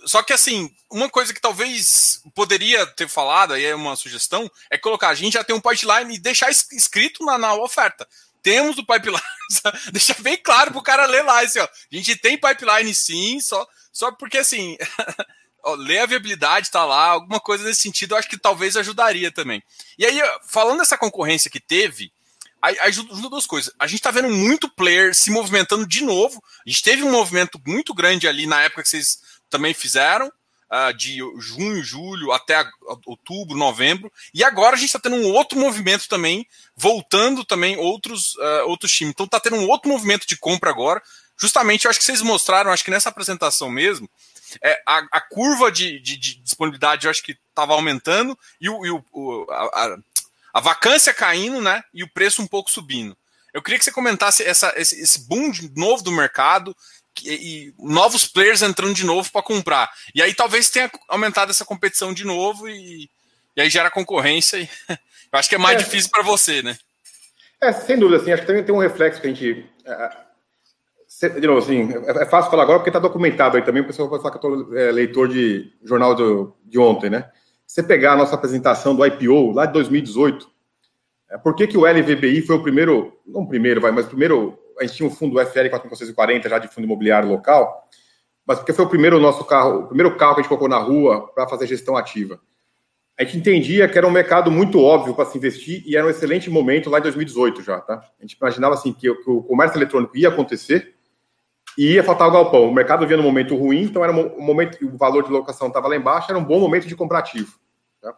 só 0.04 0.22
que 0.22 0.32
assim, 0.32 0.70
uma 0.90 1.08
coisa 1.08 1.32
que 1.32 1.40
talvez 1.40 2.20
poderia 2.34 2.86
ter 2.86 3.08
falado, 3.08 3.54
aí 3.54 3.64
é 3.64 3.74
uma 3.74 3.96
sugestão, 3.96 4.50
é 4.70 4.78
colocar, 4.78 5.08
a 5.08 5.14
gente 5.14 5.34
já 5.34 5.44
tem 5.44 5.54
um 5.54 5.60
pipeline 5.60 6.14
e 6.14 6.18
deixar 6.20 6.50
escrito 6.50 7.24
na, 7.24 7.38
na 7.38 7.54
oferta. 7.54 8.06
Temos 8.42 8.76
o 8.78 8.86
pipeline, 8.86 9.22
deixar 9.92 10.20
bem 10.20 10.36
claro 10.36 10.72
para 10.72 10.80
o 10.80 10.82
cara 10.82 11.06
ler 11.06 11.22
lá, 11.22 11.42
assim, 11.42 11.60
ó, 11.60 11.64
a 11.64 11.96
gente 11.96 12.16
tem 12.16 12.38
pipeline 12.38 12.94
sim, 12.94 13.40
só, 13.40 13.66
só 13.92 14.10
porque 14.12 14.38
assim, 14.38 14.76
ó, 15.62 15.74
ler 15.74 16.00
a 16.00 16.06
viabilidade 16.06 16.70
tá 16.70 16.84
lá, 16.84 17.06
alguma 17.06 17.40
coisa 17.40 17.64
nesse 17.64 17.82
sentido, 17.82 18.14
eu 18.14 18.18
acho 18.18 18.28
que 18.28 18.38
talvez 18.38 18.76
ajudaria 18.76 19.30
também. 19.30 19.62
E 19.98 20.04
aí, 20.04 20.20
falando 20.46 20.78
dessa 20.78 20.98
concorrência 20.98 21.50
que 21.50 21.60
teve, 21.60 22.12
ajuda 22.62 23.28
duas 23.28 23.46
coisas. 23.46 23.74
A 23.78 23.86
gente 23.86 23.98
está 23.98 24.10
vendo 24.10 24.30
muito 24.30 24.70
player 24.70 25.14
se 25.14 25.30
movimentando 25.30 25.86
de 25.86 26.04
novo. 26.04 26.42
A 26.64 26.70
gente 26.70 26.82
teve 26.82 27.02
um 27.02 27.10
movimento 27.10 27.60
muito 27.66 27.92
grande 27.92 28.28
ali 28.28 28.46
na 28.46 28.62
época 28.62 28.84
que 28.84 28.88
vocês 28.88 29.18
também 29.52 29.72
fizeram, 29.72 30.26
uh, 30.72 30.92
de 30.96 31.18
junho, 31.38 31.84
julho 31.84 32.32
até 32.32 32.66
outubro, 33.06 33.56
novembro. 33.56 34.10
E 34.32 34.42
agora 34.42 34.74
a 34.74 34.78
gente 34.78 34.88
está 34.88 34.98
tendo 34.98 35.16
um 35.16 35.32
outro 35.32 35.58
movimento 35.58 36.08
também, 36.08 36.46
voltando 36.74 37.44
também 37.44 37.76
outros, 37.76 38.34
uh, 38.36 38.66
outros 38.66 38.90
times. 38.90 39.12
Então 39.12 39.26
está 39.26 39.38
tendo 39.38 39.56
um 39.56 39.68
outro 39.68 39.90
movimento 39.90 40.26
de 40.26 40.36
compra 40.36 40.70
agora. 40.70 41.02
Justamente, 41.38 41.84
eu 41.84 41.90
acho 41.90 41.98
que 41.98 42.04
vocês 42.04 42.22
mostraram, 42.22 42.72
acho 42.72 42.84
que 42.84 42.90
nessa 42.90 43.08
apresentação 43.08 43.70
mesmo, 43.70 44.08
é, 44.62 44.82
a, 44.86 44.98
a 45.12 45.20
curva 45.20 45.70
de, 45.70 45.98
de, 45.98 46.16
de, 46.16 46.36
disponibilidade 46.42 47.06
eu 47.06 47.10
acho 47.10 47.22
que 47.22 47.36
estava 47.48 47.72
aumentando 47.72 48.38
e, 48.60 48.68
o, 48.68 48.84
e 48.84 48.90
o, 48.90 49.46
a, 49.50 49.62
a, 49.62 49.96
a, 50.54 50.60
vacância 50.60 51.14
caindo, 51.14 51.60
né? 51.60 51.82
E 51.92 52.02
o 52.02 52.08
preço 52.08 52.42
um 52.42 52.46
pouco 52.46 52.70
subindo. 52.70 53.16
Eu 53.52 53.62
queria 53.62 53.78
que 53.78 53.84
você 53.84 53.92
comentasse 53.92 54.42
essa, 54.42 54.72
esse, 54.76 55.00
esse 55.00 55.26
boom 55.26 55.52
novo 55.74 56.02
do 56.02 56.12
mercado, 56.12 56.76
e, 57.24 57.74
novos 57.78 58.24
players 58.24 58.62
entrando 58.62 58.94
de 58.94 59.04
novo 59.04 59.30
para 59.30 59.42
comprar. 59.42 59.90
E 60.14 60.22
aí 60.22 60.34
talvez 60.34 60.70
tenha 60.70 60.90
aumentado 61.08 61.50
essa 61.50 61.64
competição 61.64 62.12
de 62.12 62.24
novo 62.24 62.68
e, 62.68 63.08
e 63.56 63.60
aí 63.60 63.68
gera 63.68 63.90
concorrência. 63.90 64.58
E, 64.58 64.68
eu 64.88 65.38
acho 65.38 65.48
que 65.48 65.54
é 65.54 65.58
mais 65.58 65.76
é, 65.76 65.84
difícil 65.84 66.10
para 66.10 66.22
você, 66.22 66.62
né? 66.62 66.76
É, 67.60 67.72
sem 67.72 67.98
dúvida, 67.98 68.20
assim, 68.20 68.32
acho 68.32 68.42
que 68.42 68.46
também 68.46 68.64
tem 68.64 68.74
um 68.74 68.78
reflexo 68.78 69.20
que 69.20 69.26
a 69.26 69.30
gente. 69.30 69.66
É, 69.84 70.22
de 71.28 71.46
novo, 71.46 71.60
assim, 71.60 71.92
é, 71.92 72.22
é 72.22 72.26
fácil 72.26 72.50
falar 72.50 72.64
agora 72.64 72.78
porque 72.78 72.90
está 72.90 72.98
documentado 72.98 73.56
aí 73.56 73.62
também, 73.62 73.82
o 73.82 73.86
pessoal 73.86 74.08
vai 74.08 74.18
falar 74.18 74.36
que 74.36 74.44
eu 74.44 74.60
estou 74.60 74.76
é, 74.76 74.90
leitor 74.90 75.28
de 75.28 75.72
jornal 75.84 76.14
do, 76.14 76.56
de 76.64 76.78
ontem, 76.78 77.10
né? 77.10 77.30
Se 77.66 77.76
você 77.76 77.82
pegar 77.82 78.14
a 78.14 78.16
nossa 78.16 78.34
apresentação 78.34 78.94
do 78.94 79.06
IPO 79.06 79.52
lá 79.52 79.66
de 79.66 79.72
2018, 79.74 80.50
é, 81.30 81.38
por 81.38 81.54
que, 81.54 81.66
que 81.66 81.78
o 81.78 81.86
LVBI 81.86 82.42
foi 82.42 82.56
o 82.56 82.62
primeiro, 82.62 83.16
não 83.26 83.42
o 83.42 83.48
primeiro, 83.48 83.80
vai, 83.80 83.92
mas 83.92 84.06
o 84.06 84.10
primeiro 84.10 84.58
a 84.82 84.86
gente 84.86 84.96
tinha 84.96 85.08
um 85.08 85.12
fundo 85.12 85.38
FL 85.38 85.68
4640 85.70 86.48
já 86.48 86.58
de 86.58 86.68
fundo 86.68 86.84
imobiliário 86.84 87.28
local, 87.28 87.88
mas 88.46 88.58
porque 88.58 88.72
foi 88.72 88.84
o 88.84 88.88
primeiro 88.88 89.20
nosso 89.20 89.44
carro, 89.44 89.80
o 89.80 89.86
primeiro 89.86 90.16
carro 90.16 90.34
que 90.34 90.40
a 90.40 90.42
gente 90.42 90.48
colocou 90.48 90.68
na 90.68 90.78
rua 90.78 91.28
para 91.34 91.46
fazer 91.48 91.66
gestão 91.66 91.96
ativa. 91.96 92.40
a 93.18 93.24
gente 93.24 93.38
entendia 93.38 93.88
que 93.88 93.96
era 93.96 94.06
um 94.06 94.10
mercado 94.10 94.50
muito 94.50 94.82
óbvio 94.82 95.14
para 95.14 95.26
se 95.26 95.38
investir 95.38 95.82
e 95.86 95.96
era 95.96 96.06
um 96.06 96.10
excelente 96.10 96.50
momento 96.50 96.90
lá 96.90 96.98
em 96.98 97.02
2018 97.02 97.62
já, 97.62 97.80
tá? 97.80 98.02
A 98.18 98.22
gente 98.22 98.32
imaginava 98.32 98.74
assim 98.74 98.92
que, 98.92 99.08
o 99.08 99.42
comércio 99.42 99.78
eletrônico 99.78 100.16
ia 100.16 100.28
acontecer 100.28 100.94
e 101.78 101.92
ia 101.92 102.02
faltar 102.02 102.28
o 102.28 102.32
galpão. 102.32 102.68
O 102.68 102.74
mercado 102.74 103.06
vinha 103.06 103.16
num 103.16 103.22
momento 103.22 103.56
ruim, 103.56 103.82
então 103.82 104.02
era 104.02 104.12
um 104.12 104.40
momento 104.40 104.84
o 104.84 104.96
valor 104.96 105.22
de 105.22 105.30
locação 105.30 105.68
estava 105.68 105.88
lá 105.88 105.96
embaixo, 105.96 106.30
era 106.30 106.38
um 106.38 106.44
bom 106.44 106.58
momento 106.58 106.88
de 106.88 106.96
comprar 106.96 107.20
ativo. 107.20 107.56
Tá? 108.00 108.10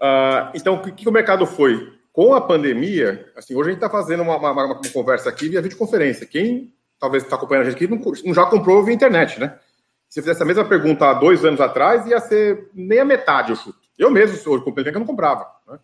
Uh, 0.00 0.50
então, 0.54 0.76
o 0.76 0.82
que, 0.82 0.92
que, 0.92 1.08
o 1.08 1.12
mercado 1.12 1.44
foi? 1.44 1.99
Com 2.20 2.34
a 2.34 2.40
pandemia, 2.42 3.32
assim, 3.34 3.54
hoje 3.54 3.70
a 3.70 3.72
gente 3.72 3.82
está 3.82 3.88
fazendo 3.88 4.22
uma, 4.22 4.36
uma, 4.36 4.52
uma, 4.52 4.80
conversa 4.92 5.30
aqui 5.30 5.48
via 5.48 5.62
videoconferência. 5.62 6.26
Quem 6.26 6.70
talvez 6.98 7.22
está 7.22 7.34
acompanhando 7.34 7.68
a 7.68 7.70
gente 7.70 7.82
aqui 7.82 7.86
não, 7.90 8.12
não 8.26 8.34
já 8.34 8.44
comprou 8.44 8.84
via 8.84 8.94
internet, 8.94 9.40
né? 9.40 9.58
Se 10.06 10.20
fizesse 10.20 10.42
a 10.42 10.44
mesma 10.44 10.66
pergunta 10.66 11.06
há 11.06 11.14
dois 11.14 11.46
anos 11.46 11.62
atrás, 11.62 12.04
ia 12.04 12.20
ser 12.20 12.68
nem 12.74 12.98
a 12.98 13.06
metade, 13.06 13.52
eu 13.52 13.56
chuto. 13.56 13.78
Eu 13.98 14.10
mesmo, 14.10 14.36
hoje, 14.52 14.62
comprei 14.62 14.84
que 14.84 14.90
eu 14.90 15.00
não 15.00 15.06
comprava. 15.06 15.46
Né? 15.66 15.78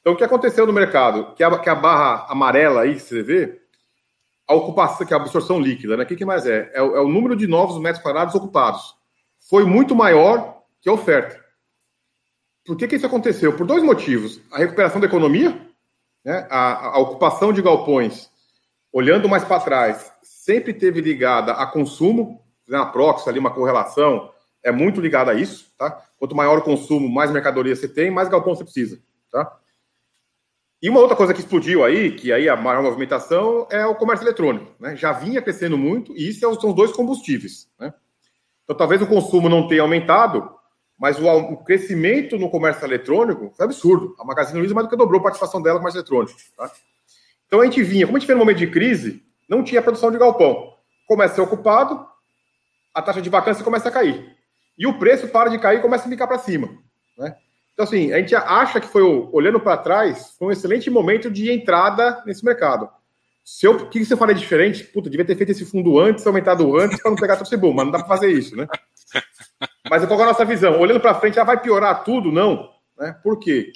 Então, 0.00 0.12
o 0.12 0.16
que 0.16 0.22
aconteceu 0.22 0.64
no 0.64 0.72
mercado? 0.72 1.34
Que 1.34 1.42
a, 1.42 1.58
que 1.58 1.68
a 1.68 1.74
barra 1.74 2.24
amarela 2.28 2.82
aí, 2.82 2.94
que 2.94 3.00
você 3.00 3.24
vê, 3.24 3.60
a 4.46 4.54
ocupação, 4.54 5.04
que 5.04 5.12
é 5.12 5.16
a 5.16 5.20
absorção 5.20 5.58
líquida, 5.60 5.96
né? 5.96 6.04
O 6.04 6.06
que, 6.06 6.14
que 6.14 6.24
mais 6.24 6.46
é? 6.46 6.70
É 6.72 6.78
é 6.78 6.82
o, 6.82 7.08
número 7.08 7.34
de 7.34 7.48
novos 7.48 7.82
metros 7.82 8.00
quadrados 8.00 8.36
ocupados. 8.36 8.94
Foi 9.50 9.64
muito 9.64 9.92
maior 9.92 10.62
que 10.80 10.88
a 10.88 10.92
oferta. 10.92 11.43
Por 12.64 12.76
que, 12.76 12.88
que 12.88 12.96
isso 12.96 13.06
aconteceu? 13.06 13.54
Por 13.56 13.66
dois 13.66 13.82
motivos. 13.82 14.40
A 14.50 14.58
recuperação 14.58 15.00
da 15.00 15.06
economia, 15.06 15.60
né? 16.24 16.46
a, 16.50 16.96
a 16.96 16.98
ocupação 16.98 17.52
de 17.52 17.60
galpões, 17.60 18.30
olhando 18.92 19.28
mais 19.28 19.44
para 19.44 19.60
trás, 19.60 20.12
sempre 20.22 20.72
teve 20.72 21.00
ligada 21.00 21.52
a 21.52 21.66
consumo, 21.66 22.40
né, 22.68 22.78
a 22.78 22.86
proxy 22.86 23.28
ali, 23.28 23.38
uma 23.38 23.50
correlação, 23.50 24.30
é 24.62 24.72
muito 24.72 25.00
ligada 25.00 25.32
a 25.32 25.34
isso, 25.34 25.70
tá? 25.76 26.02
Quanto 26.18 26.34
maior 26.34 26.58
o 26.58 26.62
consumo, 26.62 27.08
mais 27.08 27.30
mercadoria 27.30 27.74
você 27.76 27.88
tem, 27.88 28.10
mais 28.10 28.28
galpão 28.28 28.54
você 28.54 28.64
precisa, 28.64 28.98
tá? 29.30 29.58
E 30.80 30.88
uma 30.88 31.00
outra 31.00 31.16
coisa 31.16 31.34
que 31.34 31.40
explodiu 31.40 31.84
aí, 31.84 32.12
que 32.12 32.32
aí 32.32 32.48
a 32.48 32.56
maior 32.56 32.82
movimentação, 32.82 33.66
é 33.70 33.84
o 33.86 33.94
comércio 33.94 34.24
eletrônico, 34.24 34.72
né? 34.78 34.96
Já 34.96 35.12
vinha 35.12 35.42
crescendo 35.42 35.76
muito 35.76 36.12
e 36.16 36.28
isso 36.28 36.40
são 36.40 36.70
os 36.70 36.74
dois 36.74 36.92
combustíveis, 36.92 37.68
né? 37.78 37.92
Então 38.64 38.76
talvez 38.76 39.02
o 39.02 39.06
consumo 39.06 39.48
não 39.48 39.68
tenha 39.68 39.82
aumentado, 39.82 40.50
mas 41.04 41.20
o, 41.20 41.28
o 41.28 41.58
crescimento 41.58 42.38
no 42.38 42.48
comércio 42.48 42.82
eletrônico 42.82 43.52
foi 43.54 43.66
absurdo. 43.66 44.16
A 44.18 44.24
Magazine 44.24 44.58
Luiza 44.58 44.72
mais 44.72 44.86
do 44.86 44.90
que 44.90 44.96
dobrou 44.96 45.20
a 45.20 45.22
participação 45.22 45.60
dela 45.60 45.74
no 45.74 45.80
comércio 45.80 45.98
eletrônico, 45.98 46.34
tá? 46.56 46.70
Então 47.46 47.60
a 47.60 47.66
gente 47.66 47.82
vinha, 47.82 48.06
como 48.06 48.16
a 48.16 48.20
gente 48.20 48.26
vê 48.26 48.32
no 48.32 48.40
momento 48.40 48.56
de 48.56 48.68
crise, 48.68 49.22
não 49.46 49.62
tinha 49.62 49.82
produção 49.82 50.10
de 50.10 50.16
galpão. 50.16 50.72
Começa 51.06 51.32
a 51.32 51.34
ser 51.34 51.40
ocupado, 51.42 52.06
a 52.94 53.02
taxa 53.02 53.20
de 53.20 53.28
vacância 53.28 53.62
começa 53.62 53.90
a 53.90 53.92
cair. 53.92 54.34
E 54.78 54.86
o 54.86 54.98
preço 54.98 55.28
para 55.28 55.50
de 55.50 55.58
cair 55.58 55.80
e 55.80 55.82
começa 55.82 56.06
a 56.06 56.10
ficar 56.10 56.26
para 56.26 56.38
cima. 56.38 56.70
Né? 57.18 57.36
Então, 57.74 57.84
assim, 57.84 58.10
a 58.10 58.18
gente 58.18 58.34
acha 58.34 58.80
que 58.80 58.88
foi, 58.88 59.02
olhando 59.02 59.60
para 59.60 59.76
trás, 59.76 60.34
foi 60.38 60.48
um 60.48 60.52
excelente 60.52 60.88
momento 60.88 61.30
de 61.30 61.52
entrada 61.52 62.22
nesse 62.24 62.42
mercado. 62.42 62.88
Se 63.44 63.66
eu, 63.66 63.72
o 63.72 63.90
que 63.90 64.02
você 64.02 64.16
faria 64.16 64.34
diferente? 64.34 64.84
Puta, 64.84 65.10
devia 65.10 65.26
ter 65.26 65.36
feito 65.36 65.52
esse 65.52 65.66
fundo 65.66 65.98
antes, 65.98 66.26
aumentado 66.26 66.78
antes, 66.78 66.98
para 66.98 67.10
não 67.10 67.18
pegar 67.18 67.36
todo 67.36 67.44
esse 67.44 67.58
boom, 67.58 67.74
mas 67.74 67.84
não 67.84 67.92
dá 67.92 67.98
para 67.98 68.08
fazer 68.08 68.32
isso, 68.32 68.56
né? 68.56 68.66
Mas 69.88 70.02
eu 70.02 70.08
com 70.08 70.14
a 70.14 70.26
nossa 70.26 70.44
visão. 70.44 70.80
Olhando 70.80 71.00
para 71.00 71.14
frente, 71.14 71.34
já 71.34 71.44
vai 71.44 71.60
piorar 71.60 72.04
tudo? 72.04 72.32
Não. 72.32 72.70
Né? 72.98 73.12
Por 73.22 73.38
quê? 73.38 73.72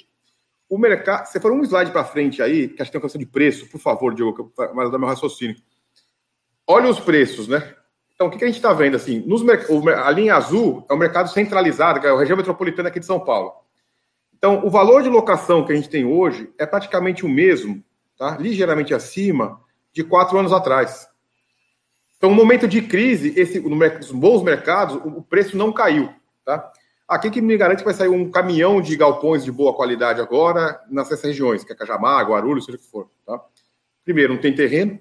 O 0.67 0.77
mercado. 0.77 1.25
Você 1.25 1.39
for 1.39 1.51
um 1.51 1.63
slide 1.63 1.91
para 1.91 2.03
frente 2.03 2.41
aí, 2.41 2.67
que 2.67 2.81
acho 2.81 2.89
que 2.89 2.93
tem 2.93 2.99
uma 2.99 3.03
questão 3.03 3.19
de 3.19 3.25
preço, 3.25 3.67
por 3.69 3.79
favor, 3.79 4.13
Diogo, 4.13 4.51
mas 4.73 4.91
dar 4.91 4.97
meu 4.97 5.07
raciocínio. 5.07 5.55
Olha 6.67 6.89
os 6.89 6.99
preços, 6.99 7.47
né? 7.47 7.75
Então, 8.13 8.27
o 8.27 8.29
que, 8.29 8.43
a 8.43 8.47
gente 8.47 8.57
está 8.57 8.73
vendo? 8.73 8.95
Assim, 8.95 9.21
nos, 9.25 9.41
a 9.47 10.11
linha 10.11 10.35
azul 10.35 10.85
é 10.89 10.93
o 10.93 10.97
mercado 10.97 11.29
centralizado, 11.29 12.01
que 12.01 12.05
é 12.05 12.09
a 12.09 12.17
região 12.17 12.37
metropolitana 12.37 12.89
aqui 12.89 12.99
de 12.99 13.05
São 13.05 13.19
Paulo. 13.19 13.53
Então, 14.37 14.65
o 14.65 14.69
valor 14.69 15.01
de 15.01 15.09
locação 15.09 15.65
que 15.65 15.71
a 15.71 15.75
gente 15.75 15.89
tem 15.89 16.05
hoje 16.05 16.49
é 16.57 16.65
praticamente 16.65 17.25
o 17.25 17.29
mesmo, 17.29 17.83
tá? 18.17 18.37
ligeiramente 18.37 18.93
acima, 18.93 19.59
de 19.91 20.03
quatro 20.03 20.37
anos 20.37 20.53
atrás. 20.53 21.08
Então, 22.19 22.29
no 22.29 22.35
momento 22.35 22.67
de 22.67 22.81
crise, 22.81 23.33
esse, 23.37 23.61
no, 23.61 23.77
nos 23.77 24.11
bons 24.11 24.43
mercados, 24.43 24.95
o, 25.05 25.21
preço 25.21 25.55
não 25.55 25.71
caiu. 25.71 26.13
Tá? 26.43 26.69
Aqui 27.07 27.31
que 27.31 27.41
me 27.41 27.55
garante 27.55 27.79
que 27.79 27.85
vai 27.85 27.93
sair 27.93 28.09
um 28.09 28.29
caminhão 28.29 28.81
de 28.81 28.93
galpões 28.97 29.45
de 29.45 29.51
boa 29.53 29.73
qualidade 29.73 30.19
agora 30.19 30.81
nessas 30.89 31.21
regiões, 31.23 31.63
que 31.63 31.71
é 31.71 31.75
Cajamar, 31.75 32.27
Guarulhos, 32.27 32.65
seja 32.65 32.77
o 32.77 32.81
que 32.81 32.87
for. 32.87 33.09
Tá? 33.25 33.39
Primeiro, 34.03 34.33
não 34.33 34.41
tem 34.41 34.53
terreno, 34.53 34.99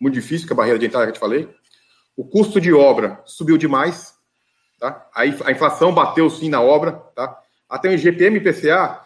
muito 0.00 0.14
difícil, 0.14 0.44
que 0.48 0.52
é 0.52 0.54
a 0.54 0.56
barreira 0.56 0.78
de 0.78 0.86
entrada 0.86 1.06
que 1.06 1.10
eu 1.10 1.14
te 1.14 1.20
falei. 1.20 1.48
O 2.16 2.24
custo 2.24 2.60
de 2.60 2.72
obra 2.72 3.22
subiu 3.24 3.56
demais, 3.56 4.14
tá? 4.80 5.08
A, 5.14 5.24
inflação 5.24 5.94
bateu 5.94 6.28
sim 6.28 6.48
na 6.48 6.60
obra, 6.60 6.92
tá? 7.14 7.40
Até 7.68 7.88
o 7.88 7.92
IGPM 7.92 8.38
e 8.38 8.40
IPCA, 8.40 9.00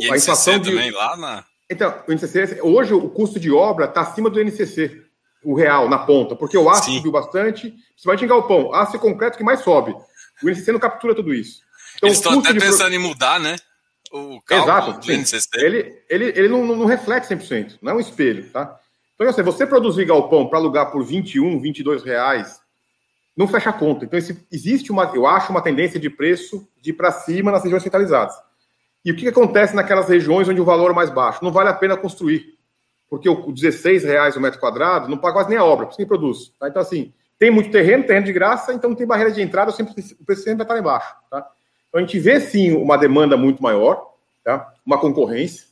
e 0.00 0.10
a 0.10 0.16
inflação 0.16 0.58
de... 0.58 0.70
também 0.70 0.90
lá 0.90 1.16
na... 1.16 1.44
Então, 1.70 1.94
o 2.06 2.12
INCC, 2.12 2.60
hoje 2.60 2.92
o 2.92 3.08
custo 3.08 3.40
de 3.40 3.50
obra 3.50 3.86
está 3.86 4.02
acima 4.02 4.28
do 4.28 4.40
INCC, 4.40 5.02
o 5.44 5.54
real, 5.54 5.88
na 5.88 5.98
ponta, 5.98 6.36
porque 6.36 6.56
o 6.56 6.68
aço 6.70 6.84
sim. 6.84 6.96
subiu 6.96 7.12
bastante, 7.12 7.70
principalmente 7.70 8.24
em 8.24 8.28
galpão, 8.28 8.74
aço 8.74 8.96
e 8.96 8.98
concreto 8.98 9.36
que 9.36 9.44
mais 9.44 9.60
sobe. 9.60 9.94
O 10.42 10.48
INCC 10.50 10.72
não 10.72 10.80
captura 10.80 11.14
tudo 11.14 11.32
isso. 11.34 11.60
Então, 11.96 12.08
Eles 12.08 12.18
estão 12.18 12.38
até 12.38 12.52
pensando 12.52 12.86
pro... 12.86 12.94
em 12.94 12.98
mudar, 12.98 13.40
né? 13.40 13.56
O 14.12 14.40
Exato, 14.50 15.00
do 15.00 15.12
INCC. 15.12 15.48
Ele, 15.54 16.02
ele, 16.08 16.24
ele 16.26 16.48
não, 16.48 16.64
não 16.66 16.84
reflete 16.84 17.28
100%, 17.28 17.78
não 17.80 17.92
é 17.92 17.94
um 17.94 18.00
espelho, 18.00 18.50
tá? 18.50 18.78
Então, 19.14 19.28
assim, 19.28 19.42
você 19.42 19.66
produzir 19.66 20.04
galpão 20.04 20.48
para 20.48 20.58
alugar 20.58 20.90
por 20.90 21.04
21, 21.04 21.60
22 21.60 22.02
reais, 22.02 22.60
não 23.36 23.48
fecha 23.48 23.70
a 23.70 23.72
conta. 23.72 24.04
Então, 24.04 24.18
esse, 24.18 24.44
existe 24.50 24.90
uma, 24.90 25.10
eu 25.14 25.26
acho, 25.26 25.50
uma 25.50 25.62
tendência 25.62 25.98
de 25.98 26.10
preço 26.10 26.68
de 26.80 26.90
ir 26.90 26.94
para 26.94 27.12
cima 27.12 27.50
nas 27.50 27.62
regiões 27.62 27.82
centralizadas. 27.82 28.34
E 29.04 29.10
o 29.10 29.16
que, 29.16 29.22
que, 29.22 29.28
acontece 29.28 29.74
naquelas 29.74 30.08
regiões 30.08 30.48
onde 30.48 30.60
o 30.60 30.64
valor 30.64 30.90
é 30.90 30.94
mais 30.94 31.10
baixo? 31.10 31.42
Não 31.42 31.50
vale 31.50 31.68
a 31.68 31.74
pena 31.74 31.96
construir, 31.96 32.51
porque 33.12 33.28
o 33.28 33.52
16 33.52 34.04
reais 34.04 34.36
o 34.36 34.40
metro 34.40 34.58
quadrado 34.58 35.06
não 35.06 35.18
paga 35.18 35.34
quase 35.34 35.50
nem 35.50 35.58
a 35.58 35.64
obra, 35.66 35.84
quem 35.84 36.06
produz. 36.06 36.50
Tá? 36.58 36.68
Então, 36.68 36.80
assim, 36.80 37.12
tem 37.38 37.50
muito 37.50 37.70
terreno, 37.70 38.06
terreno 38.06 38.24
de 38.24 38.32
graça, 38.32 38.72
então 38.72 38.88
não 38.88 38.96
tem 38.96 39.06
barreira 39.06 39.30
de 39.30 39.42
entrada, 39.42 39.70
sempre, 39.70 39.92
o 40.18 40.24
preço 40.24 40.44
sempre 40.44 40.56
vai 40.56 40.64
estar 40.64 40.72
lá 40.72 40.80
embaixo. 40.80 41.14
Tá? 41.30 41.46
Então, 41.90 41.98
a 41.98 42.00
gente 42.00 42.18
vê, 42.18 42.40
sim, 42.40 42.74
uma 42.74 42.96
demanda 42.96 43.36
muito 43.36 43.62
maior, 43.62 44.14
tá? 44.42 44.72
uma 44.86 44.98
concorrência, 44.98 45.66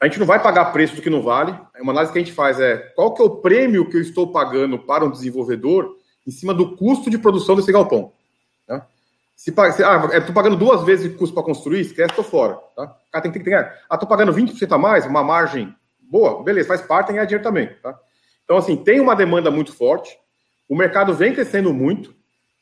a 0.00 0.06
gente 0.06 0.18
não 0.18 0.24
vai 0.24 0.42
pagar 0.42 0.72
preço 0.72 0.96
do 0.96 1.02
que 1.02 1.10
não 1.10 1.20
vale. 1.20 1.54
Uma 1.82 1.92
análise 1.92 2.14
que 2.14 2.18
a 2.18 2.22
gente 2.22 2.32
faz 2.32 2.58
é 2.58 2.78
qual 2.96 3.12
que 3.12 3.20
é 3.20 3.26
o 3.26 3.28
prêmio 3.28 3.90
que 3.90 3.98
eu 3.98 4.00
estou 4.00 4.32
pagando 4.32 4.78
para 4.78 5.04
um 5.04 5.10
desenvolvedor 5.10 5.98
em 6.26 6.30
cima 6.30 6.54
do 6.54 6.74
custo 6.76 7.10
de 7.10 7.18
produção 7.18 7.56
desse 7.56 7.70
galpão. 7.70 8.10
Tá? 8.66 8.86
Se, 9.36 9.52
se 9.52 9.84
ah, 9.84 10.08
estou 10.14 10.34
pagando 10.34 10.56
duas 10.56 10.82
vezes 10.82 11.12
o 11.12 11.18
custo 11.18 11.34
para 11.34 11.44
construir, 11.44 11.80
esquece, 11.80 12.08
estou 12.08 12.24
fora. 12.24 12.58
Tá? 12.74 13.20
Tem 13.20 13.30
que 13.30 13.40
ter. 13.40 13.54
Ah, 13.54 13.96
estou 13.96 14.08
pagando 14.08 14.32
20% 14.32 14.72
a 14.72 14.78
mais, 14.78 15.04
uma 15.04 15.22
margem 15.22 15.76
boa, 16.10 16.42
beleza, 16.42 16.68
faz 16.68 16.82
parte, 16.82 17.06
que 17.06 17.12
ganhar 17.12 17.24
dinheiro 17.24 17.44
também. 17.44 17.68
Tá? 17.80 17.98
Então, 18.44 18.56
assim, 18.56 18.76
tem 18.76 18.98
uma 18.98 19.14
demanda 19.14 19.50
muito 19.50 19.72
forte, 19.72 20.18
o 20.68 20.76
mercado 20.76 21.14
vem 21.14 21.32
crescendo 21.32 21.72
muito. 21.72 22.10
O 22.10 22.14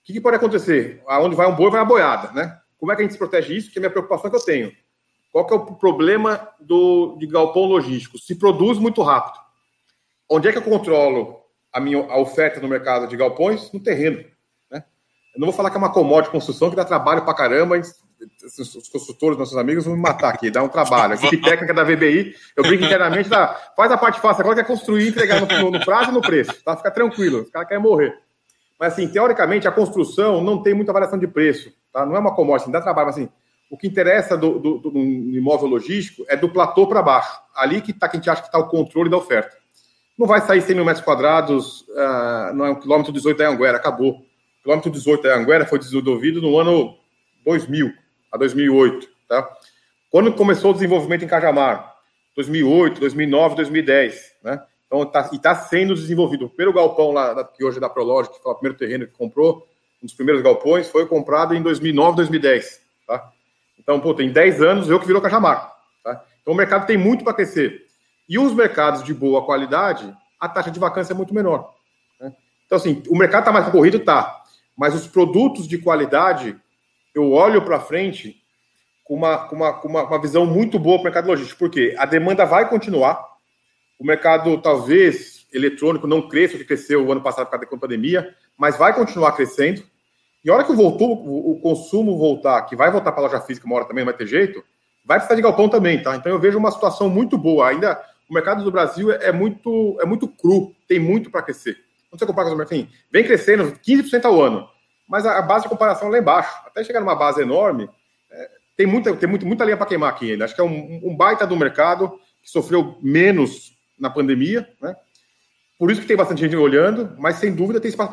que, 0.05 0.12
que 0.12 0.20
pode 0.20 0.36
acontecer? 0.36 1.03
Aonde 1.07 1.34
vai 1.34 1.46
um 1.46 1.55
boi, 1.55 1.70
vai 1.70 1.80
uma 1.80 1.86
boiada, 1.86 2.32
né? 2.32 2.59
Como 2.78 2.92
é 2.92 2.96
que 2.96 3.03
a 3.03 3.05
gente 3.05 3.12
se 3.12 3.18
protege 3.18 3.55
isso? 3.55 3.70
Que 3.70 3.78
é 3.78 3.80
a 3.80 3.82
minha 3.82 3.90
preocupação 3.90 4.30
que 4.30 4.36
eu 4.36 4.44
tenho. 4.44 4.72
Qual 5.32 5.46
que 5.46 5.53
é 5.53 5.57
o 5.57 5.74
problema 5.74 6.49
do, 6.61 7.16
de 7.18 7.26
galpão 7.26 7.64
logístico? 7.64 8.18
Se 8.18 8.34
produz 8.34 8.78
muito 8.78 9.03
rápido. 9.03 9.38
Onde 10.30 10.49
é 10.49 10.53
que 10.53 10.59
eu 10.59 10.62
controlo 10.62 11.40
a 11.72 11.80
minha 11.80 11.99
a 11.99 12.18
oferta 12.18 12.61
no 12.61 12.68
mercado 12.68 13.07
de 13.09 13.16
galpões? 13.16 13.70
No 13.72 13.80
terreno. 13.80 14.24
Né? 14.70 14.84
Eu 15.34 15.40
não 15.40 15.49
vou 15.49 15.55
falar 15.55 15.70
que 15.70 15.76
é 15.76 15.78
uma 15.78 15.92
commodity 15.92 16.30
construção 16.30 16.70
que 16.70 16.76
dá 16.76 16.84
trabalho 16.84 17.24
para 17.24 17.34
caramba. 17.34 17.76
Os 18.44 18.88
consultores, 18.88 19.38
nossos 19.38 19.56
amigos, 19.56 19.84
vão 19.84 19.94
me 19.94 20.02
matar 20.02 20.34
aqui, 20.34 20.50
dá 20.50 20.62
um 20.62 20.68
trabalho. 20.68 21.12
A 21.12 21.16
equipe 21.16 21.42
técnica 21.42 21.72
da 21.72 21.84
VBI, 21.84 22.34
eu 22.56 22.64
brinco 22.64 22.84
internamente, 22.84 23.28
dá, 23.28 23.54
faz 23.76 23.92
a 23.92 23.96
parte 23.96 24.20
fácil, 24.20 24.40
agora 24.40 24.56
quer 24.56 24.66
construir 24.66 25.04
e 25.04 25.08
entregar 25.08 25.40
no, 25.40 25.70
no, 25.70 25.84
prazo 25.84 26.10
e 26.10 26.14
no 26.14 26.20
preço. 26.20 26.62
Tá? 26.64 26.76
Fica 26.76 26.90
tranquilo, 26.90 27.42
os 27.42 27.50
caras 27.50 27.68
querem 27.68 27.82
morrer. 27.82 28.18
Mas, 28.78 28.92
assim, 28.92 29.08
teoricamente, 29.08 29.68
a 29.68 29.72
construção 29.72 30.42
não 30.42 30.62
tem 30.62 30.74
muita 30.74 30.92
variação 30.92 31.18
de 31.18 31.26
preço. 31.26 31.72
Tá? 31.92 32.04
Não 32.04 32.16
é 32.16 32.18
uma 32.18 32.34
commodity, 32.34 32.70
dá 32.70 32.80
trabalho, 32.80 33.06
mas 33.06 33.16
assim 33.16 33.28
o 33.70 33.76
que 33.76 33.86
interessa 33.86 34.36
do, 34.36 34.58
do, 34.58 34.78
do, 34.78 34.98
imóvel 34.98 35.68
logístico 35.68 36.24
é 36.28 36.36
do 36.36 36.48
platô 36.48 36.86
para 36.86 37.02
baixo. 37.02 37.38
Ali 37.54 37.80
que, 37.80 37.92
tá, 37.92 38.08
que 38.08 38.16
a 38.16 38.20
gente 38.20 38.30
acha 38.30 38.42
que 38.42 38.48
está 38.48 38.58
o 38.58 38.68
controle 38.68 39.10
da 39.10 39.16
oferta. 39.16 39.56
Não 40.18 40.26
vai 40.26 40.40
sair 40.40 40.62
100 40.62 40.74
mil 40.74 40.84
metros 40.84 41.04
quadrados 41.04 41.82
uh, 41.82 42.54
no 42.54 42.80
quilômetro 42.80 43.12
18 43.12 43.36
da 43.36 43.48
Anguera, 43.48 43.76
acabou. 43.76 44.12
O 44.12 44.62
quilômetro 44.62 44.90
18 44.90 45.22
da 45.22 45.36
Anguera 45.36 45.66
foi 45.66 45.78
desenvolvido 45.78 46.40
no 46.40 46.58
ano 46.58 46.96
2000 47.44 47.92
a 48.32 48.36
2008. 48.36 49.08
Tá? 49.28 49.48
Quando 50.10 50.32
começou 50.32 50.70
o 50.70 50.74
desenvolvimento 50.74 51.24
em 51.24 51.28
Cajamar? 51.28 51.94
2008, 52.36 53.00
2009, 53.00 53.56
2010. 53.56 54.32
Né? 54.42 54.62
Então, 54.86 55.04
tá, 55.04 55.28
e 55.32 55.36
está 55.36 55.54
sendo 55.54 55.94
desenvolvido. 55.94 56.48
pelo 56.48 56.72
galpão 56.72 57.10
lá, 57.10 57.44
que 57.44 57.64
hoje 57.64 57.78
é 57.78 57.80
da 57.80 57.90
Prolog, 57.90 58.28
que 58.28 58.42
foi 58.42 58.52
o 58.52 58.54
primeiro 58.54 58.78
terreno 58.78 59.06
que 59.06 59.12
comprou, 59.12 59.66
um 60.02 60.06
dos 60.06 60.14
primeiros 60.14 60.42
galpões, 60.42 60.88
foi 60.88 61.06
comprado 61.06 61.54
em 61.54 61.62
2009, 61.62 62.16
2010. 62.16 62.80
Tá? 63.06 63.30
Então, 63.78 64.00
pô, 64.00 64.14
tem 64.14 64.30
10 64.30 64.62
anos 64.62 64.88
eu 64.88 64.98
que 64.98 65.06
virou 65.06 65.20
Cajamar. 65.20 65.74
Tá? 66.02 66.24
Então, 66.40 66.54
o 66.54 66.56
mercado 66.56 66.86
tem 66.86 66.96
muito 66.96 67.24
para 67.24 67.34
crescer. 67.34 67.86
E 68.28 68.38
os 68.38 68.54
mercados 68.54 69.02
de 69.02 69.12
boa 69.12 69.44
qualidade, 69.44 70.14
a 70.38 70.48
taxa 70.48 70.70
de 70.70 70.78
vacância 70.78 71.12
é 71.12 71.16
muito 71.16 71.34
menor. 71.34 71.74
Né? 72.20 72.32
Então, 72.66 72.76
assim, 72.76 73.02
o 73.08 73.16
mercado 73.16 73.42
está 73.42 73.52
mais 73.52 73.66
concorrido? 73.66 73.98
Tá. 73.98 74.42
Mas 74.76 74.94
os 74.94 75.06
produtos 75.06 75.66
de 75.66 75.78
qualidade, 75.78 76.56
eu 77.14 77.32
olho 77.32 77.62
para 77.62 77.80
frente, 77.80 78.42
com 79.04 79.14
uma, 79.14 79.38
com 79.48 79.56
uma, 79.56 79.72
com 79.74 79.88
uma, 79.88 80.20
visão 80.20 80.44
muito 80.44 80.78
boa 80.78 80.96
para 80.96 81.02
o 81.02 81.04
mercado 81.04 81.26
logístico. 81.28 81.59
Por 81.59 81.70
quê? 81.70 81.94
A 81.98 82.04
demanda 82.04 82.44
vai 82.44 82.68
continuar. 82.68 83.24
O 83.98 84.04
mercado, 84.04 84.56
talvez, 84.59 85.46
eletrônico 85.52 86.06
não 86.06 86.28
cresça 86.28 86.59
que 86.59 86.64
cresceu 86.64 87.04
o 87.04 87.11
ano 87.11 87.22
passado 87.22 87.46
por 87.46 87.52
causa 87.52 87.66
da 87.66 87.76
pandemia, 87.78 88.34
mas 88.56 88.76
vai 88.76 88.94
continuar 88.94 89.32
crescendo. 89.32 89.82
E 90.44 90.50
a 90.50 90.54
hora 90.54 90.64
que 90.64 90.72
voltou, 90.72 91.12
o, 91.12 91.59
consumo 91.61 92.16
voltar, 92.16 92.62
que 92.62 92.76
vai 92.76 92.90
voltar 92.90 93.12
para 93.12 93.22
a 93.22 93.26
loja 93.26 93.40
física 93.40 93.66
uma 93.66 93.76
hora 93.76 93.84
também, 93.86 94.04
não 94.04 94.12
vai 94.12 94.18
ter 94.18 94.26
jeito, 94.26 94.62
vai 95.04 95.18
precisar 95.18 95.34
de 95.34 95.42
galpão 95.42 95.68
também, 95.68 96.02
tá? 96.02 96.14
Então 96.14 96.30
eu 96.30 96.38
vejo 96.38 96.59
uma 96.59 96.70
situação 96.70 97.09
muito 97.09 97.36
boa. 97.36 97.68
Ainda 97.68 98.00
o 98.28 98.34
mercado 98.34 98.62
do 98.62 98.70
Brasil 98.70 99.11
é, 99.11 99.28
é 99.28 99.32
muito, 99.32 99.98
é 100.00 100.04
muito 100.04 100.28
cru, 100.28 100.74
tem 100.86 101.00
muito 101.00 101.30
para 101.30 101.42
crescer. 101.42 101.78
Não 102.11 102.18
sei 102.18 102.26
comparar 102.26 102.48
com 102.48 102.54
o 102.54 102.59
mercado, 102.59 102.86
vem 103.11 103.24
crescendo 103.24 103.72
15% 103.84 104.24
ao 104.24 104.40
ano, 104.40 104.68
mas 105.09 105.24
a, 105.24 105.40
base 105.40 105.64
de 105.64 105.70
comparação 105.70 106.09
é 106.09 106.11
lá 106.12 106.18
embaixo. 106.18 106.54
Até 106.66 106.84
chegar 106.84 107.00
numa 107.00 107.14
base 107.14 107.40
enorme, 107.40 107.88
é, 108.30 108.50
tem, 108.76 108.86
muita, 108.86 109.16
tem 109.16 109.28
muito, 109.28 109.46
muita 109.46 109.64
linha 109.64 109.76
para 109.76 109.86
queimar 109.86 110.11
aqui 110.11 110.32
ainda. 110.32 110.44
Acho 110.44 110.54
que 110.54 110.61
é 110.61 110.64
um, 110.64 111.00
um, 111.02 111.16
baita 111.16 111.46
do 111.46 111.56
mercado 111.56 112.20
que 112.42 112.50
sofreu 112.50 112.98
menos 113.00 113.72
na 113.98 114.11
pandemia, 114.11 114.68
né? 114.80 114.94
Por 115.78 115.90
isso 115.90 116.00
que 116.00 116.06
tem 116.06 116.16
bastante 116.16 116.40
gente 116.40 116.56
olhando, 116.56 117.14
mas 117.18 117.36
sem 117.36 117.54
dúvida 117.54 117.80
tem 117.80 117.88
espaço 117.88 118.11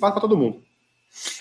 para 0.00 0.20
todo 0.20 0.36
mundo. 0.36 0.62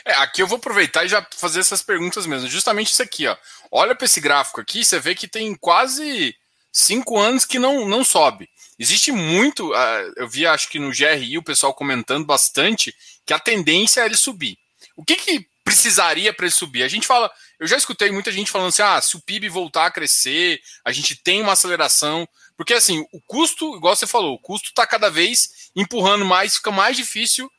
É, 0.04 0.14
aqui 0.16 0.42
eu 0.42 0.48
vou 0.48 0.58
aproveitar 0.58 1.06
e 1.06 1.08
já 1.08 1.26
fazer 1.36 1.60
essas 1.60 1.84
perguntas 1.84 2.26
mesmo. 2.26 2.50
Justamente 2.50 2.92
isso 2.92 3.04
aqui, 3.04 3.28
ó. 3.28 3.38
Olha 3.72 3.96
para 3.96 4.06
esse 4.06 4.20
gráfico 4.20 4.60
aqui, 4.60 4.84
você 4.84 5.00
vê 5.00 5.14
que 5.14 5.28
tem 5.28 5.54
quase 5.56 6.36
cinco 6.72 7.18
anos 7.18 7.46
que 7.46 7.60
não, 7.60 7.88
não 7.88 8.04
sobe. 8.04 8.50
Existe 8.80 9.12
muito, 9.12 9.72
uh, 9.72 10.14
eu 10.16 10.28
vi 10.28 10.46
acho 10.46 10.70
que 10.70 10.80
no 10.80 10.92
GRI 10.92 11.38
o 11.38 11.44
pessoal 11.44 11.74
comentando 11.74 12.26
bastante 12.26 12.94
que 13.26 13.34
a 13.34 13.40
tendência 13.40 14.02
é 14.02 14.06
ele 14.06 14.18
subir. 14.18 14.58
O 14.98 15.06
que, 15.06 15.16
que 15.16 15.48
precisaria 15.64 16.34
para 16.34 16.46
ele 16.46 16.54
subir? 16.54 16.82
A 16.82 16.88
gente 16.88 17.06
fala, 17.06 17.32
eu 17.60 17.68
já 17.68 17.78
escutei 17.78 18.10
muita 18.12 18.32
gente 18.32 18.50
falando 18.50 18.70
assim: 18.70 18.82
ah, 18.82 19.00
se 19.00 19.16
o 19.16 19.22
PIB 19.22 19.48
voltar 19.48 19.86
a 19.86 19.92
crescer, 19.92 20.60
a 20.84 20.92
gente 20.92 21.16
tem 21.16 21.42
uma 21.42 21.54
aceleração. 21.54 22.28
Porque 22.58 22.74
assim, 22.74 23.06
o 23.14 23.22
custo, 23.22 23.78
igual 23.78 23.96
você 23.96 24.08
falou, 24.08 24.34
o 24.34 24.40
custo 24.40 24.70
está 24.70 24.88
cada 24.88 25.12
vez 25.12 25.70
empurrando 25.76 26.26
mais, 26.26 26.56
fica 26.56 26.72
mais 26.72 26.98
difícil 26.98 27.50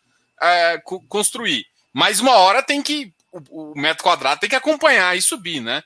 é, 0.43 0.83
construir. 1.09 1.65
Mas 1.93 2.19
uma 2.19 2.33
hora 2.33 2.63
tem 2.63 2.83
que. 2.83 3.13
O, 3.31 3.73
o, 3.73 3.79
metro 3.79 4.03
quadrado 4.03 4.41
tem 4.41 4.51
que 4.51 4.57
acompanhar 4.57 5.17
e 5.17 5.23
subir, 5.23 5.61
né? 5.61 5.83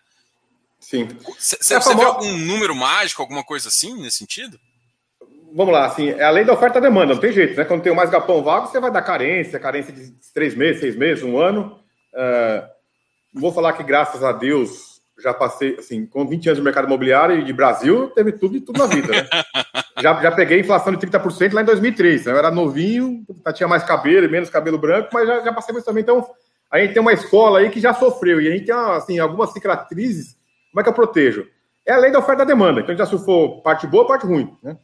Sim. 0.81 1.07
Você 1.39 1.75
é 1.75 1.79
vê 1.81 2.05
algum 2.05 2.37
número 2.39 2.75
mágico, 2.75 3.21
alguma 3.21 3.45
coisa 3.45 3.69
assim 3.69 3.95
nesse 4.01 4.19
sentido? 4.19 4.59
Vamos 5.55 5.73
lá, 5.73 5.85
assim, 5.85 6.09
é 6.11 6.25
a 6.25 6.31
lei 6.31 6.45
da 6.45 6.55
oferta 6.55 6.79
e 6.79 6.83
demanda, 6.83 7.15
não 7.15 7.21
tem 7.21 7.33
jeito, 7.33 7.57
né? 7.57 7.65
Quando 7.65 7.83
tem 7.83 7.95
mais 7.95 8.09
galpão 8.09 8.43
vago, 8.43 8.67
você 8.67 8.81
vai 8.81 8.91
dar 8.91 9.03
carência, 9.03 9.59
carência 9.59 9.93
de 9.93 10.13
três 10.33 10.55
meses, 10.55 10.81
seis 10.81 10.97
meses, 10.97 11.23
um 11.23 11.39
ano. 11.39 11.79
Uh, 12.15 12.67
vou 13.35 13.53
falar 13.53 13.75
que, 13.75 13.83
graças 13.83 14.25
a 14.25 14.33
Deus, 14.33 14.93
já 15.23 15.35
passei, 15.35 15.77
assim, 15.79 16.07
com 16.07 16.27
20 16.27 16.49
anos 16.49 16.59
de 16.59 16.65
mercado 16.65 16.87
imobiliário 16.87 17.39
e 17.39 17.45
de 17.45 17.53
Brasil, 17.53 18.09
teve 18.11 18.33
tudo 18.33 18.57
e 18.57 18.61
tudo 18.61 18.79
na 18.79 18.87
vida, 18.87 19.09
né? 19.09 19.29
já, 20.01 20.21
já 20.23 20.33
peguei 20.33 20.61
inflação 20.61 20.93
de 20.95 21.07
30% 21.07 21.53
lá 21.53 21.61
em 21.61 21.67
2003. 21.67 22.27
Né? 22.27 22.33
Eu 22.33 22.39
era 22.39 22.51
novinho, 22.51 23.23
tinha 23.55 23.69
mais 23.69 23.83
cabelo 23.83 24.25
e 24.27 24.31
menos 24.31 24.49
cabelo 24.49 24.79
branco, 24.79 25.11
mas 25.13 25.29
já, 25.29 25.41
já 25.43 25.53
passei 25.53 25.75
por 25.75 25.79
isso 25.79 25.87
também. 25.87 26.03
Então, 26.03 26.27
a 26.71 26.79
gente 26.79 26.95
tem 26.95 27.03
uma 27.03 27.13
escola 27.13 27.59
aí 27.59 27.69
que 27.69 27.79
já 27.79 27.93
sofreu 27.93 28.41
e 28.41 28.49
a 28.49 28.51
gente 28.51 28.65
tem, 28.65 28.75
assim, 28.75 29.19
algumas 29.19 29.53
cicatrizes. 29.53 30.35
Como 30.71 30.81
é 30.81 30.83
que 30.83 30.89
eu 30.89 30.95
protejo? 30.95 31.47
É 31.87 31.93
a 31.93 31.99
lei 31.99 32.11
da 32.11 32.21
oferta 32.21 32.43
e 32.43 32.47
da 32.47 32.53
demanda. 32.53 32.81
Então, 32.81 32.95
a 32.95 32.97
gente 32.97 33.05
já 33.05 33.07
surfou 33.07 33.61
parte 33.61 33.87
boa 33.87 34.07
parte 34.07 34.27
ruim, 34.27 34.57
né? 34.63 34.79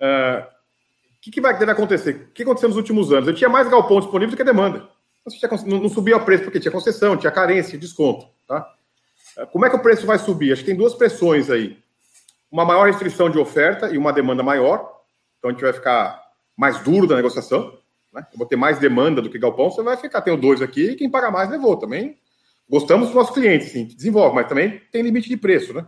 O 0.00 1.20
que, 1.20 1.30
que 1.30 1.40
vai 1.40 1.58
deve 1.58 1.72
acontecer? 1.72 2.28
O 2.30 2.32
que 2.32 2.42
aconteceu 2.42 2.68
nos 2.68 2.76
últimos 2.76 3.12
anos? 3.12 3.28
Eu 3.28 3.34
tinha 3.34 3.50
mais 3.50 3.68
galpão 3.68 4.00
disponível 4.00 4.30
do 4.30 4.36
que 4.36 4.44
demanda. 4.44 4.88
Não, 5.66 5.80
não 5.80 5.88
subia 5.88 6.16
o 6.16 6.24
preço 6.24 6.44
porque 6.44 6.60
tinha 6.60 6.72
concessão, 6.72 7.16
tinha 7.16 7.30
carência, 7.30 7.78
desconto. 7.78 8.26
Tá? 8.46 8.66
Como 9.52 9.66
é 9.66 9.70
que 9.70 9.76
o 9.76 9.82
preço 9.82 10.06
vai 10.06 10.18
subir? 10.18 10.52
Acho 10.52 10.62
que 10.62 10.70
tem 10.70 10.76
duas 10.76 10.94
pressões 10.94 11.50
aí 11.50 11.78
uma 12.50 12.64
maior 12.64 12.86
restrição 12.86 13.30
de 13.30 13.38
oferta 13.38 13.88
e 13.90 13.98
uma 13.98 14.12
demanda 14.12 14.42
maior. 14.42 15.00
Então 15.38 15.50
a 15.50 15.52
gente 15.52 15.62
vai 15.62 15.72
ficar 15.72 16.20
mais 16.56 16.80
duro 16.80 17.06
da 17.06 17.16
negociação. 17.16 17.78
Né? 18.12 18.26
Eu 18.32 18.38
vou 18.38 18.46
ter 18.46 18.56
mais 18.56 18.78
demanda 18.78 19.22
do 19.22 19.30
que 19.30 19.38
galpão, 19.38 19.70
você 19.70 19.82
vai 19.82 19.96
ficar, 19.96 20.22
tenho 20.22 20.36
dois 20.36 20.62
aqui, 20.62 20.90
e 20.90 20.96
quem 20.96 21.10
paga 21.10 21.30
mais 21.30 21.50
levou 21.50 21.76
também. 21.76 22.18
Gostamos 22.68 23.08
dos 23.08 23.16
nossos 23.16 23.34
clientes, 23.34 23.70
sim, 23.70 23.84
desenvolve, 23.84 24.34
mas 24.34 24.46
também 24.46 24.80
tem 24.92 25.02
limite 25.02 25.28
de 25.28 25.36
preço, 25.36 25.72
né? 25.72 25.86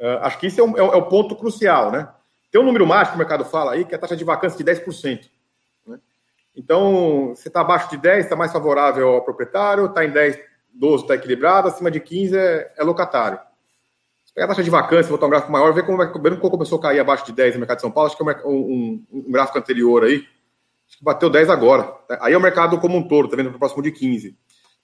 Uh, 0.00 0.18
acho 0.22 0.38
que 0.38 0.46
isso 0.46 0.60
é, 0.60 0.64
um, 0.64 0.76
é, 0.76 0.80
é, 0.80 0.96
o 0.96 1.02
ponto 1.02 1.36
crucial, 1.36 1.92
né? 1.92 2.08
Tem 2.50 2.60
um 2.60 2.64
número 2.64 2.86
mágico 2.86 3.12
que 3.12 3.16
o 3.16 3.18
mercado 3.18 3.44
fala 3.44 3.72
aí, 3.72 3.84
que 3.84 3.94
é 3.94 3.96
a 3.96 4.00
taxa 4.00 4.16
de 4.16 4.24
vacância 4.24 4.56
de 4.56 4.64
10%. 4.64 5.28
Né? 5.86 5.98
Então, 6.56 7.32
se 7.34 7.48
está 7.48 7.60
abaixo 7.60 7.90
de 7.90 7.96
10, 7.96 8.24
está 8.24 8.36
mais 8.36 8.52
favorável 8.52 9.08
ao 9.08 9.24
proprietário, 9.24 9.86
está 9.86 10.04
em 10.04 10.10
10, 10.10 10.38
12 10.72 11.04
está 11.04 11.14
equilibrado, 11.14 11.68
acima 11.68 11.90
de 11.90 12.00
15 12.00 12.36
é, 12.36 12.72
é 12.76 12.84
locatário 12.84 13.38
pegar 14.38 14.44
a 14.44 14.48
taxa 14.48 14.62
de 14.62 14.70
vacância, 14.70 15.10
botar 15.10 15.26
um 15.26 15.30
gráfico 15.30 15.50
maior, 15.50 15.72
ver 15.72 15.84
como, 15.84 16.00
é, 16.00 16.06
como 16.06 16.50
começou 16.50 16.78
a 16.78 16.82
cair 16.82 17.00
abaixo 17.00 17.26
de 17.26 17.32
10 17.32 17.54
no 17.54 17.60
mercado 17.60 17.78
de 17.78 17.82
São 17.82 17.90
Paulo, 17.90 18.06
acho 18.06 18.16
que 18.16 18.22
é 18.22 18.46
um, 18.46 18.50
um, 18.50 19.06
um 19.10 19.32
gráfico 19.32 19.58
anterior 19.58 20.04
aí, 20.04 20.24
acho 20.86 20.98
que 20.98 21.04
bateu 21.04 21.28
10 21.28 21.50
agora. 21.50 21.92
Aí 22.20 22.32
é 22.32 22.38
o 22.38 22.40
mercado 22.40 22.78
como 22.78 22.96
um 22.96 23.08
todo, 23.08 23.28
tá 23.28 23.36
vendo? 23.36 23.50
Para 23.50 23.58
próximo 23.58 23.82
de 23.82 23.90
15. 23.90 24.36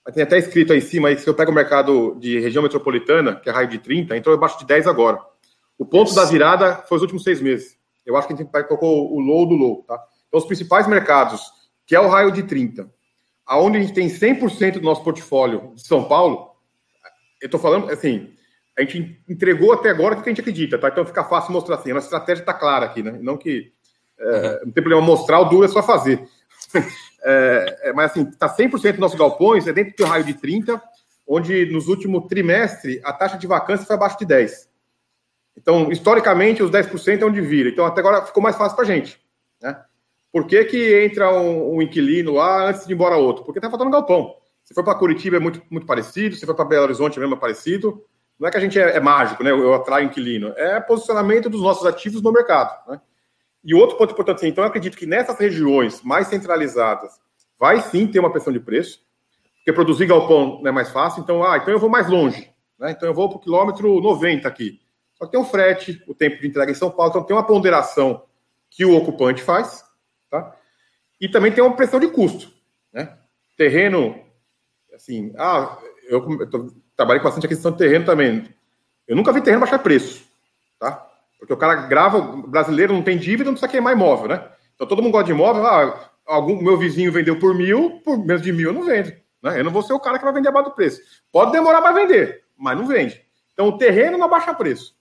Mas 0.03 0.13
tem 0.13 0.23
até 0.23 0.37
escrito 0.37 0.73
aí 0.73 0.79
em 0.79 0.81
cima 0.81 1.07
aí 1.07 1.17
se 1.17 1.25
eu 1.25 1.33
pego 1.33 1.51
o 1.51 1.55
mercado 1.55 2.17
de 2.19 2.37
região 2.37 2.61
metropolitana, 2.61 3.37
que 3.37 3.49
é 3.49 3.53
raio 3.53 3.69
de 3.69 3.79
30, 3.79 4.17
entrou 4.17 4.35
abaixo 4.35 4.59
de 4.59 4.65
10 4.65 4.87
agora. 4.87 5.19
O 5.77 5.85
ponto 5.85 6.13
da 6.13 6.25
virada 6.25 6.83
foi 6.87 6.97
os 6.97 7.01
últimos 7.01 7.23
seis 7.23 7.41
meses. 7.41 7.77
Eu 8.05 8.15
acho 8.15 8.27
que 8.27 8.33
a 8.33 8.37
gente 8.37 8.49
colocou 8.49 9.13
o 9.13 9.19
low 9.19 9.45
do 9.47 9.55
low, 9.55 9.83
tá? 9.83 10.01
Então, 10.27 10.39
os 10.39 10.45
principais 10.45 10.87
mercados, 10.87 11.41
que 11.85 11.95
é 11.95 11.99
o 11.99 12.07
raio 12.07 12.31
de 12.31 12.43
30, 12.43 12.89
aonde 13.45 13.77
a 13.77 13.81
gente 13.81 13.93
tem 13.93 14.07
100% 14.07 14.73
do 14.73 14.81
nosso 14.81 15.03
portfólio 15.03 15.73
de 15.75 15.85
São 15.85 16.03
Paulo, 16.05 16.51
eu 17.41 17.49
tô 17.49 17.59
falando, 17.59 17.89
assim, 17.91 18.33
a 18.77 18.81
gente 18.81 19.21
entregou 19.27 19.73
até 19.73 19.89
agora 19.89 20.15
o 20.15 20.21
que 20.21 20.29
a 20.29 20.31
gente 20.31 20.41
acredita, 20.41 20.77
tá? 20.77 20.89
Então 20.89 21.05
fica 21.05 21.23
fácil 21.23 21.53
mostrar 21.53 21.75
assim. 21.75 21.91
A 21.91 21.95
nossa 21.95 22.07
estratégia 22.07 22.41
está 22.41 22.53
clara 22.53 22.85
aqui, 22.85 23.01
né? 23.01 23.17
Não 23.21 23.37
que 23.37 23.71
é, 24.19 24.25
uhum. 24.25 24.65
não 24.65 24.71
tem 24.71 24.83
problema 24.83 25.01
mostrar, 25.01 25.39
o 25.39 25.45
duro 25.45 25.65
é 25.65 25.67
só 25.67 25.81
fazer. 25.81 26.27
é, 27.23 27.79
é, 27.83 27.93
mas 27.93 28.11
assim, 28.11 28.23
está 28.23 28.53
100% 28.53 28.91
dos 28.91 28.99
nossos 28.99 29.17
galpões, 29.17 29.67
é 29.67 29.73
dentro 29.73 29.95
do 29.95 30.05
raio 30.05 30.23
de 30.23 30.33
30, 30.33 30.81
onde 31.27 31.65
nos 31.67 31.87
últimos 31.87 32.27
trimestre 32.27 33.01
a 33.03 33.13
taxa 33.13 33.37
de 33.37 33.47
vacância 33.47 33.85
foi 33.85 33.95
abaixo 33.95 34.17
de 34.19 34.25
10. 34.25 34.69
Então, 35.57 35.91
historicamente, 35.91 36.61
os 36.61 36.69
10% 36.69 37.21
é 37.21 37.25
onde 37.25 37.41
vira. 37.41 37.69
Então, 37.69 37.85
até 37.85 38.01
agora 38.01 38.25
ficou 38.25 38.43
mais 38.43 38.55
fácil 38.55 38.75
para 38.75 38.85
a 38.85 38.87
gente. 38.87 39.19
Né? 39.61 39.79
Por 40.31 40.45
que, 40.45 40.65
que 40.65 41.05
entra 41.05 41.31
um, 41.33 41.75
um, 41.75 41.81
inquilino 41.81 42.33
lá 42.33 42.69
antes 42.69 42.85
de 42.85 42.91
ir 42.91 42.95
embora 42.95 43.15
outro? 43.15 43.43
Porque 43.45 43.57
está 43.57 43.69
faltando 43.69 43.91
galpão. 43.91 44.35
Se 44.63 44.73
for 44.73 44.83
para 44.83 44.95
Curitiba 44.95 45.37
é 45.37 45.39
muito, 45.39 45.61
muito 45.69 45.87
parecido, 45.87 46.35
se 46.35 46.45
for 46.45 46.55
para 46.55 46.65
Belo 46.65 46.83
Horizonte 46.83 47.17
é 47.17 47.21
mesmo 47.21 47.37
parecido. 47.37 48.03
Não 48.37 48.47
é 48.47 48.51
que 48.51 48.57
a 48.57 48.59
gente 48.59 48.77
é, 48.77 48.97
é 48.97 48.99
mágico, 48.99 49.43
né? 49.43 49.51
Eu 49.51 49.73
atraio 49.73 50.07
inquilino. 50.07 50.53
É 50.57 50.79
posicionamento 50.81 51.49
dos 51.49 51.61
nossos 51.61 51.85
ativos 51.85 52.21
no 52.21 52.31
mercado. 52.33 52.77
Né? 52.89 52.99
E 53.63 53.73
outro 53.73 53.97
ponto 53.97 54.11
importante, 54.11 54.45
então 54.45 54.63
eu 54.63 54.67
acredito 54.67 54.97
que 54.97 55.05
nessas 55.05 55.39
regiões 55.39 56.01
mais 56.03 56.27
centralizadas 56.27 57.19
vai 57.57 57.79
sim 57.79 58.05
ter 58.05 58.19
uma 58.19 58.31
pressão 58.31 58.51
de 58.51 58.59
preço, 58.59 58.99
porque 59.57 59.71
produzir 59.71 60.05
galpão 60.05 60.59
não 60.61 60.67
é 60.67 60.71
mais 60.71 60.91
fácil. 60.91 61.21
Então, 61.21 61.43
ah, 61.43 61.57
então 61.57 61.73
eu 61.73 61.79
vou 61.79 61.89
mais 61.89 62.09
longe. 62.09 62.51
Né? 62.77 62.91
Então 62.91 63.07
eu 63.07 63.13
vou 63.13 63.29
para 63.29 63.37
o 63.37 63.41
quilômetro 63.41 64.01
90 64.01 64.47
aqui. 64.47 64.81
Só 65.15 65.25
que 65.25 65.31
tem 65.31 65.39
um 65.39 65.45
frete, 65.45 66.03
o 66.07 66.13
tempo 66.13 66.41
de 66.41 66.47
entrega 66.47 66.71
em 66.71 66.75
São 66.75 66.91
Paulo, 66.91 67.09
então 67.09 67.23
tem 67.23 67.35
uma 67.35 67.45
ponderação 67.45 68.23
que 68.69 68.85
o 68.85 68.95
ocupante 68.95 69.41
faz, 69.41 69.83
tá? 70.29 70.55
E 71.19 71.29
também 71.29 71.51
tem 71.51 71.63
uma 71.63 71.75
pressão 71.75 71.99
de 71.99 72.07
custo, 72.07 72.51
né? 72.91 73.17
Terreno, 73.57 74.19
assim, 74.93 75.33
ah, 75.37 75.77
eu, 76.09 76.19
eu 76.39 76.73
trabalhei 76.95 77.21
com 77.21 77.27
bastante 77.27 77.45
aquisição 77.45 77.71
de 77.71 77.77
terreno 77.77 78.05
também. 78.05 78.53
Eu 79.07 79.15
nunca 79.15 79.31
vi 79.31 79.41
terreno 79.41 79.61
baixar 79.61 79.79
preço, 79.79 80.25
tá? 80.77 81.07
Porque 81.39 81.53
o 81.53 81.57
cara 81.57 81.87
grava, 81.87 82.17
o 82.17 82.47
brasileiro 82.47 82.93
não 82.93 83.01
tem 83.01 83.17
dívida, 83.17 83.45
não 83.45 83.53
precisa 83.53 83.71
queimar 83.71 83.93
imóvel, 83.93 84.27
né? 84.27 84.49
Então 84.75 84.85
todo 84.85 85.01
mundo 85.01 85.13
gosta 85.13 85.27
de 85.27 85.31
imóvel, 85.31 85.65
ah, 85.65 86.11
algum 86.25 86.61
meu 86.61 86.77
vizinho 86.77 87.11
vendeu 87.11 87.39
por 87.39 87.53
mil, 87.55 88.01
por 88.01 88.17
menos 88.17 88.41
de 88.41 88.51
mil 88.51 88.69
eu 88.69 88.73
não 88.73 88.83
vendo. 88.83 89.13
Né? 89.41 89.59
Eu 89.59 89.63
não 89.63 89.71
vou 89.71 89.83
ser 89.83 89.93
o 89.93 89.99
cara 89.99 90.17
que 90.17 90.25
vai 90.25 90.33
vender 90.33 90.49
abaixo 90.49 90.69
do 90.69 90.75
preço. 90.75 91.01
Pode 91.31 91.51
demorar 91.51 91.81
para 91.81 91.93
vender, 91.93 92.43
mas 92.57 92.77
não 92.77 92.85
vende. 92.85 93.23
Então 93.53 93.69
o 93.69 93.77
terreno 93.77 94.17
não 94.17 94.27
baixa 94.27 94.53
preço. 94.53 94.95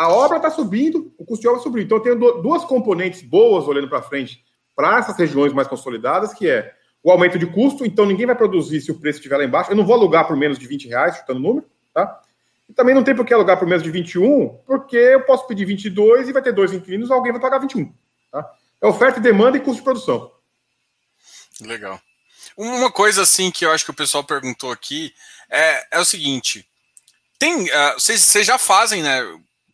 A 0.00 0.08
obra 0.08 0.38
está 0.38 0.50
subindo, 0.50 1.12
o 1.18 1.26
custo 1.26 1.42
de 1.42 1.48
obra 1.48 1.60
subindo. 1.60 1.84
Então 1.84 1.98
eu 1.98 2.02
tenho 2.02 2.16
duas 2.40 2.64
componentes 2.64 3.20
boas 3.20 3.68
olhando 3.68 3.86
para 3.86 4.00
frente 4.00 4.42
para 4.74 4.98
essas 4.98 5.14
regiões 5.14 5.52
mais 5.52 5.68
consolidadas, 5.68 6.32
que 6.32 6.48
é 6.48 6.72
o 7.02 7.10
aumento 7.10 7.38
de 7.38 7.44
custo, 7.44 7.84
então 7.84 8.06
ninguém 8.06 8.24
vai 8.24 8.34
produzir 8.34 8.80
se 8.80 8.90
o 8.90 8.98
preço 8.98 9.18
estiver 9.18 9.36
lá 9.36 9.44
embaixo. 9.44 9.70
Eu 9.70 9.76
não 9.76 9.84
vou 9.84 9.94
alugar 9.94 10.26
por 10.26 10.38
menos 10.38 10.58
de 10.58 10.66
20 10.66 10.88
reais, 10.88 11.18
chutando 11.18 11.38
o 11.38 11.42
número, 11.42 11.66
tá? 11.92 12.18
E 12.66 12.72
também 12.72 12.94
não 12.94 13.04
tem 13.04 13.14
por 13.14 13.26
que 13.26 13.34
alugar 13.34 13.58
por 13.58 13.68
menos 13.68 13.82
de 13.82 13.90
21, 13.90 14.48
porque 14.66 14.96
eu 14.96 15.20
posso 15.26 15.46
pedir 15.46 15.66
22 15.66 16.30
e 16.30 16.32
vai 16.32 16.40
ter 16.40 16.52
dois 16.54 16.72
inquilinos, 16.72 17.10
alguém 17.10 17.32
vai 17.32 17.40
pagar 17.42 17.58
21. 17.58 17.92
Tá? 18.32 18.50
É 18.80 18.86
oferta 18.86 19.18
e 19.18 19.22
demanda 19.22 19.58
e 19.58 19.60
custo 19.60 19.80
de 19.80 19.84
produção. 19.84 20.32
Legal. 21.60 22.00
Uma 22.56 22.90
coisa 22.90 23.20
assim 23.20 23.50
que 23.50 23.66
eu 23.66 23.70
acho 23.70 23.84
que 23.84 23.90
o 23.90 23.94
pessoal 23.94 24.24
perguntou 24.24 24.72
aqui 24.72 25.12
é, 25.50 25.98
é 25.98 26.00
o 26.00 26.06
seguinte: 26.06 26.66
tem, 27.38 27.64
uh, 27.64 27.94
vocês, 27.98 28.22
vocês 28.22 28.46
já 28.46 28.56
fazem, 28.56 29.02
né? 29.02 29.20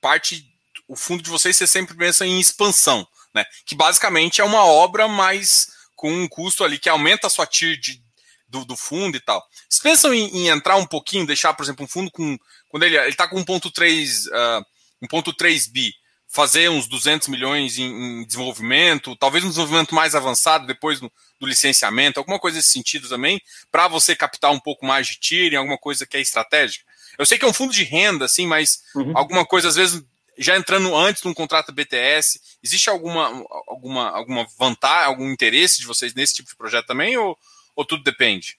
Parte, 0.07 0.47
o 0.87 0.95
fundo 0.95 1.21
de 1.21 1.29
vocês, 1.29 1.57
você 1.57 1.67
sempre 1.67 1.97
pensa 1.97 2.25
em 2.25 2.39
expansão, 2.39 3.05
né? 3.35 3.45
Que 3.67 3.75
basicamente 3.75 4.41
é 4.41 4.45
uma 4.45 4.65
obra 4.65 5.09
mais 5.09 5.67
com 5.97 6.13
um 6.13 6.29
custo 6.29 6.63
ali 6.63 6.79
que 6.79 6.89
aumenta 6.89 7.27
a 7.27 7.31
sua 7.31 7.45
TIR 7.45 7.77
de, 7.77 8.01
do, 8.49 8.65
do, 8.65 8.77
fundo 8.77 9.17
e 9.17 9.21
tal. 9.21 9.45
Vocês 9.69 9.83
pensam 9.83 10.15
em, 10.15 10.29
em, 10.29 10.47
entrar 10.47 10.77
um 10.77 10.87
pouquinho, 10.87 11.27
deixar, 11.27 11.55
por 11.55 11.65
exemplo, 11.65 11.85
um 11.85 11.89
fundo 11.89 12.09
com, 12.13 12.39
quando 12.69 12.85
ele 12.85 12.97
está 13.09 13.27
com 13.27 13.45
1.3 13.45 14.29
uh, 14.29 14.65
1.3 15.05 15.73
bi, 15.73 15.93
fazer 16.29 16.71
uns 16.71 16.87
200 16.87 17.27
milhões 17.27 17.77
em, 17.77 18.21
em, 18.21 18.25
desenvolvimento, 18.25 19.17
talvez 19.17 19.43
um 19.43 19.49
desenvolvimento 19.49 19.93
mais 19.93 20.15
avançado 20.15 20.69
depois 20.69 21.01
do, 21.01 21.13
do 21.41 21.49
licenciamento, 21.49 22.21
alguma 22.21 22.39
coisa 22.39 22.59
nesse 22.59 22.71
sentido 22.71 23.09
também, 23.09 23.41
para 23.73 23.89
você 23.89 24.15
captar 24.15 24.53
um 24.53 24.61
pouco 24.61 24.87
mais 24.87 25.09
de 25.09 25.19
tiro, 25.19 25.59
alguma 25.59 25.77
coisa 25.77 26.07
que 26.07 26.17
é 26.17 26.21
estratégica? 26.21 26.85
Eu 27.19 27.27
sei 27.27 27.39
que 27.39 27.45
é 27.45 27.49
um 27.49 27.53
fundo 27.53 27.73
de 27.73 27.85
renda, 27.85 28.25
assim, 28.25 28.47
mas 28.47 28.83
uhum. 28.95 29.13
alguma 29.15 29.45
coisa, 29.45 29.69
às 29.69 29.77
vezes, 29.77 30.03
já 30.39 30.57
entrando 30.57 30.95
antes 30.95 31.23
de 31.23 31.29
um 31.29 31.35
contrato 31.35 31.73
BTS, 31.73 32.41
existe 32.63 32.91
alguma, 32.91 33.27
alguma, 33.67 34.11
alguma 34.11 34.47
vantagem, 34.59 35.07
algum 35.07 35.31
interesse 35.31 35.81
de 35.81 35.87
vocês 35.87 36.15
nesse 36.15 36.35
tipo 36.35 36.49
de 36.49 36.57
projeto 36.57 36.87
também, 36.87 37.17
ou, 37.17 37.37
ou 37.75 37.85
tudo 37.85 38.03
depende? 38.03 38.59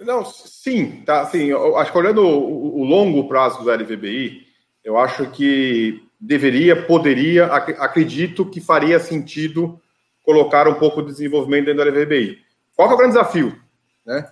Não, 0.00 0.24
sim, 0.24 1.02
tá, 1.06 1.22
assim, 1.22 1.46
eu 1.46 1.76
acho 1.76 1.92
que 1.92 1.98
olhando 1.98 2.22
o, 2.22 2.80
o 2.80 2.84
longo 2.84 3.28
prazo 3.28 3.62
do 3.62 3.70
LVBI, 3.70 4.46
eu 4.84 4.98
acho 4.98 5.30
que 5.30 6.02
deveria, 6.20 6.84
poderia, 6.86 7.46
acredito 7.46 8.48
que 8.48 8.60
faria 8.60 8.98
sentido 8.98 9.80
colocar 10.22 10.66
um 10.66 10.74
pouco 10.74 11.02
de 11.02 11.12
desenvolvimento 11.12 11.66
dentro 11.66 11.84
do 11.84 11.90
LVBI. 11.90 12.38
Qual 12.74 12.90
é 12.90 12.94
o 12.94 12.96
grande 12.96 13.14
desafio? 13.14 13.58
Né? 14.04 14.26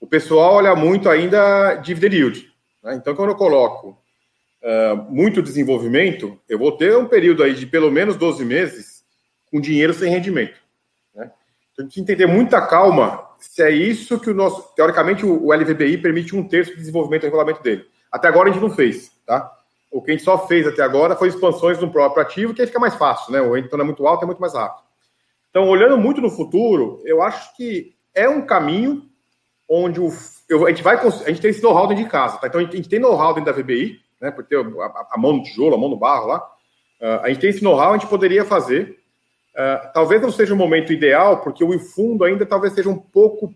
O 0.00 0.06
pessoal 0.06 0.54
olha 0.54 0.74
muito 0.76 1.08
ainda 1.08 1.74
dividend 1.76 2.16
yield. 2.16 2.52
Né? 2.88 2.96
Então, 2.96 3.14
quando 3.14 3.30
eu 3.30 3.36
coloco 3.36 3.98
uh, 4.62 4.96
muito 5.10 5.42
desenvolvimento, 5.42 6.38
eu 6.48 6.58
vou 6.58 6.72
ter 6.72 6.96
um 6.96 7.06
período 7.06 7.42
aí 7.42 7.54
de 7.54 7.66
pelo 7.66 7.90
menos 7.90 8.16
12 8.16 8.44
meses 8.44 9.04
com 9.50 9.60
dinheiro 9.60 9.92
sem 9.92 10.10
rendimento. 10.10 10.58
Né? 11.14 11.30
Então, 11.72 11.82
a 11.84 11.88
gente 11.88 11.94
tem 11.94 12.04
que 12.04 12.12
entender 12.12 12.26
muita 12.26 12.60
calma 12.66 13.28
se 13.38 13.62
é 13.62 13.70
isso 13.70 14.18
que 14.18 14.30
o 14.30 14.34
nosso. 14.34 14.74
Teoricamente, 14.74 15.24
o, 15.24 15.46
o 15.46 15.52
LVBI 15.52 15.98
permite 15.98 16.34
um 16.34 16.46
terço 16.46 16.72
de 16.72 16.78
desenvolvimento 16.78 17.22
do 17.22 17.26
regulamento 17.26 17.62
dele. 17.62 17.86
Até 18.10 18.26
agora 18.26 18.48
a 18.48 18.52
gente 18.52 18.62
não 18.62 18.70
fez, 18.70 19.12
tá? 19.26 19.54
O 19.90 20.02
que 20.02 20.10
a 20.10 20.14
gente 20.14 20.24
só 20.24 20.46
fez 20.46 20.66
até 20.66 20.82
agora 20.82 21.14
foi 21.14 21.28
expansões 21.28 21.78
no 21.78 21.90
próprio 21.90 22.22
ativo, 22.22 22.52
que 22.52 22.60
aí 22.60 22.66
fica 22.66 22.80
mais 22.80 22.94
fácil, 22.94 23.32
né? 23.32 23.40
O 23.40 23.54
retorno 23.54 23.84
é 23.84 23.86
muito 23.86 24.06
alto, 24.06 24.22
é 24.22 24.26
muito 24.26 24.40
mais 24.40 24.54
rápido. 24.54 24.82
Então, 25.50 25.68
olhando 25.68 25.96
muito 25.96 26.20
no 26.20 26.30
futuro, 26.30 27.00
eu 27.04 27.22
acho 27.22 27.54
que 27.56 27.94
é 28.14 28.28
um 28.28 28.44
caminho 28.44 29.08
onde 29.68 30.00
o, 30.00 30.10
eu, 30.48 30.66
a 30.66 30.70
gente 30.70 30.82
vai 30.82 30.96
a 30.96 31.10
gente 31.10 31.40
tem 31.40 31.50
esse 31.50 31.62
know-how 31.62 31.86
dentro 31.86 32.04
de 32.04 32.10
casa, 32.10 32.38
tá? 32.38 32.46
Então 32.46 32.60
a 32.60 32.64
gente, 32.64 32.88
tem 32.88 32.98
know-how 32.98 33.34
dentro 33.34 33.52
da 33.52 33.60
VBI, 33.60 34.00
né? 34.20 34.30
Por 34.30 34.44
ter 34.44 34.56
a, 34.56 35.06
a, 35.12 35.18
mão 35.18 35.34
no 35.34 35.42
tijolo, 35.42 35.74
a 35.74 35.78
mão 35.78 35.88
no 35.88 35.96
barro 35.96 36.26
lá. 36.26 36.38
Uh, 37.00 37.20
a 37.22 37.28
gente 37.28 37.40
tem 37.40 37.50
esse 37.50 37.62
know-how, 37.62 37.90
a 37.90 37.98
gente 37.98 38.08
poderia 38.08 38.44
fazer. 38.44 38.98
Uh, 39.54 39.92
talvez 39.92 40.22
não 40.22 40.30
seja 40.30 40.54
o 40.54 40.56
momento 40.56 40.92
ideal, 40.92 41.42
porque 41.42 41.62
o 41.62 41.78
fundo 41.78 42.24
ainda 42.24 42.46
talvez 42.46 42.72
seja 42.72 42.88
um 42.88 42.98
pouco 42.98 43.52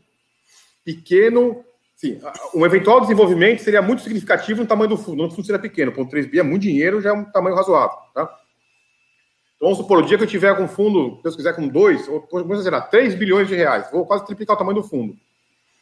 pequeno 0.84 1.64
Sim, 2.02 2.20
um 2.52 2.66
eventual 2.66 3.00
desenvolvimento 3.00 3.62
seria 3.62 3.80
muito 3.80 4.02
significativo 4.02 4.60
no 4.60 4.66
tamanho 4.66 4.90
do 4.90 4.96
fundo. 4.96 5.24
O 5.24 5.30
fundo 5.30 5.46
seria 5.46 5.60
pequeno, 5.60 5.92
ponto 5.92 6.10
3 6.10 6.26
bi 6.26 6.40
é 6.40 6.42
muito 6.42 6.62
dinheiro, 6.62 7.00
já 7.00 7.10
é 7.10 7.12
um 7.12 7.24
tamanho 7.24 7.54
razoável. 7.54 7.96
Tá? 8.12 8.22
Então, 8.22 9.68
vamos 9.68 9.78
supor, 9.78 9.98
o 9.98 10.02
dia 10.02 10.18
que 10.18 10.24
eu 10.24 10.28
tiver 10.28 10.56
com 10.56 10.66
fundo, 10.66 11.18
se 11.18 11.22
Deus 11.22 11.36
quiser, 11.36 11.54
com 11.54 11.68
2, 11.68 12.08
ou 12.08 12.26
vamos 12.32 12.58
dizer, 12.58 12.72
3 12.88 13.14
bilhões 13.14 13.46
de 13.46 13.54
reais, 13.54 13.88
vou 13.92 14.04
quase 14.04 14.26
triplicar 14.26 14.56
o 14.56 14.58
tamanho 14.58 14.82
do 14.82 14.88
fundo. 14.88 15.14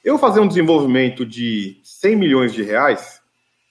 Eu 0.04 0.18
fazer 0.18 0.40
um 0.40 0.48
desenvolvimento 0.48 1.26
de 1.26 1.80
100 1.84 2.16
milhões 2.16 2.52
de 2.52 2.62
reais, 2.62 3.20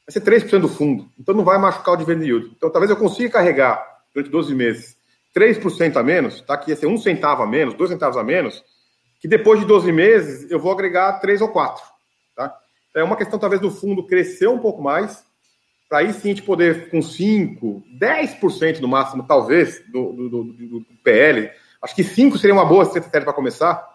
vai 0.06 0.14
ser 0.14 0.22
3% 0.22 0.60
do 0.60 0.70
fundo. 0.70 1.10
Então, 1.20 1.34
não 1.36 1.44
vai 1.44 1.58
machucar 1.58 1.96
o 1.96 1.98
dividend 1.98 2.26
yield. 2.26 2.52
Então, 2.56 2.70
talvez 2.70 2.90
eu 2.90 2.98
consiga 2.98 3.34
carregar, 3.34 3.84
durante 4.14 4.32
12 4.32 4.54
meses, 4.54 4.98
3% 5.36 5.98
a 5.98 6.04
menos, 6.04 6.42
tá? 6.42 6.58
que 6.58 6.72
ia 6.72 6.76
ser 6.76 6.88
um 6.88 6.98
centavo 6.98 7.44
a 7.44 7.48
menos, 7.48 7.74
dois 7.74 7.90
centavos 7.90 8.18
a 8.18 8.24
menos, 8.24 8.64
que 9.20 9.28
depois 9.28 9.60
de 9.60 9.66
12 9.66 9.92
meses 9.92 10.50
eu 10.50 10.60
vou 10.60 10.72
agregar 10.72 11.20
3 11.20 11.42
ou 11.42 11.50
4. 11.50 11.90
É 12.96 13.04
uma 13.04 13.16
questão, 13.16 13.38
talvez, 13.38 13.62
do 13.62 13.70
fundo 13.70 14.06
crescer 14.06 14.48
um 14.48 14.60
pouco 14.60 14.82
mais, 14.82 15.24
para 15.88 16.00
aí 16.00 16.14
sim 16.14 16.32
a 16.32 16.34
gente 16.34 16.42
poder, 16.42 16.90
com 16.90 17.00
5%, 17.00 17.84
10% 18.00 18.80
no 18.80 18.88
máximo, 18.88 19.24
talvez, 19.28 19.82
do, 19.92 20.12
do, 20.14 20.30
do, 20.30 20.44
do, 20.44 20.86
PL. 21.04 21.50
Acho 21.82 21.96
que 21.96 22.04
5% 22.04 22.38
seria 22.38 22.54
uma 22.54 22.66
boa 22.66 22.84
estratégia 22.84 23.26
para 23.26 23.34
começar. 23.34 23.89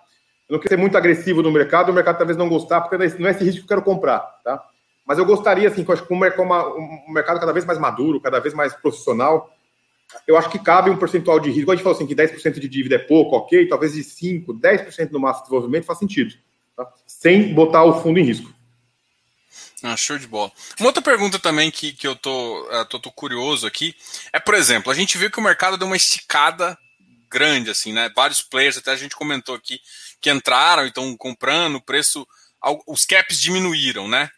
Eu 0.48 0.54
não 0.54 0.58
quero 0.58 0.68
ser 0.68 0.76
muito 0.76 0.96
agressivo 0.96 1.42
no 1.42 1.50
mercado, 1.50 1.90
o 1.90 1.94
mercado 1.94 2.18
talvez 2.18 2.36
não 2.36 2.48
gostar, 2.48 2.80
porque 2.82 2.96
não 2.96 3.28
é 3.28 3.30
esse 3.30 3.44
risco 3.44 3.60
que 3.60 3.64
eu 3.64 3.68
quero 3.68 3.82
comprar, 3.82 4.20
tá? 4.44 4.62
Mas 5.06 5.18
eu 5.18 5.24
gostaria, 5.24 5.68
assim, 5.68 5.84
que 5.84 6.12
um 6.12 6.18
mercado 6.18 7.40
cada 7.40 7.52
vez 7.52 7.64
mais 7.64 7.78
maduro, 7.78 8.20
cada 8.20 8.40
vez 8.40 8.54
mais 8.54 8.74
profissional, 8.74 9.54
eu 10.26 10.36
acho 10.36 10.50
que 10.50 10.58
cabe 10.58 10.90
um 10.90 10.96
percentual 10.96 11.38
de 11.40 11.50
risco. 11.50 11.70
A 11.70 11.74
gente 11.74 11.82
falou 11.82 11.96
assim 11.96 12.06
que 12.06 12.14
10% 12.14 12.58
de 12.58 12.68
dívida 12.68 12.96
é 12.96 12.98
pouco, 12.98 13.36
ok, 13.36 13.68
talvez 13.68 13.94
de 13.94 14.02
5%, 14.02 14.46
10% 14.58 15.10
no 15.10 15.20
máximo 15.20 15.44
de 15.44 15.50
desenvolvimento 15.50 15.84
faz 15.84 15.98
sentido, 15.98 16.34
tá? 16.76 16.90
sem 17.06 17.52
botar 17.54 17.84
o 17.84 18.00
fundo 18.00 18.18
em 18.18 18.24
risco. 18.24 18.52
Ah, 19.82 19.96
show 19.96 20.16
de 20.16 20.26
bola. 20.26 20.50
Uma 20.80 20.88
outra 20.88 21.02
pergunta 21.02 21.38
também 21.38 21.70
que, 21.70 21.92
que 21.92 22.06
eu 22.06 22.16
tô, 22.16 22.62
uh, 22.62 22.86
tô, 22.86 22.98
tô, 22.98 23.12
curioso 23.12 23.66
aqui 23.66 23.94
é, 24.32 24.40
por 24.40 24.54
exemplo, 24.54 24.90
a 24.90 24.94
gente 24.94 25.18
viu 25.18 25.30
que 25.30 25.38
o 25.38 25.42
mercado 25.42 25.76
deu 25.76 25.86
uma 25.86 25.96
esticada 25.96 26.78
grande, 27.30 27.68
assim, 27.68 27.92
né? 27.92 28.10
Vários 28.16 28.40
players, 28.40 28.78
até 28.78 28.92
a 28.92 28.96
gente 28.96 29.14
comentou 29.14 29.54
aqui, 29.54 29.78
que 30.24 30.30
entraram 30.30 30.86
e 30.86 30.88
estão 30.88 31.14
comprando, 31.18 31.74
o 31.74 31.82
preço, 31.82 32.26
os 32.86 33.04
caps 33.04 33.38
diminuíram, 33.38 34.08
né? 34.08 34.30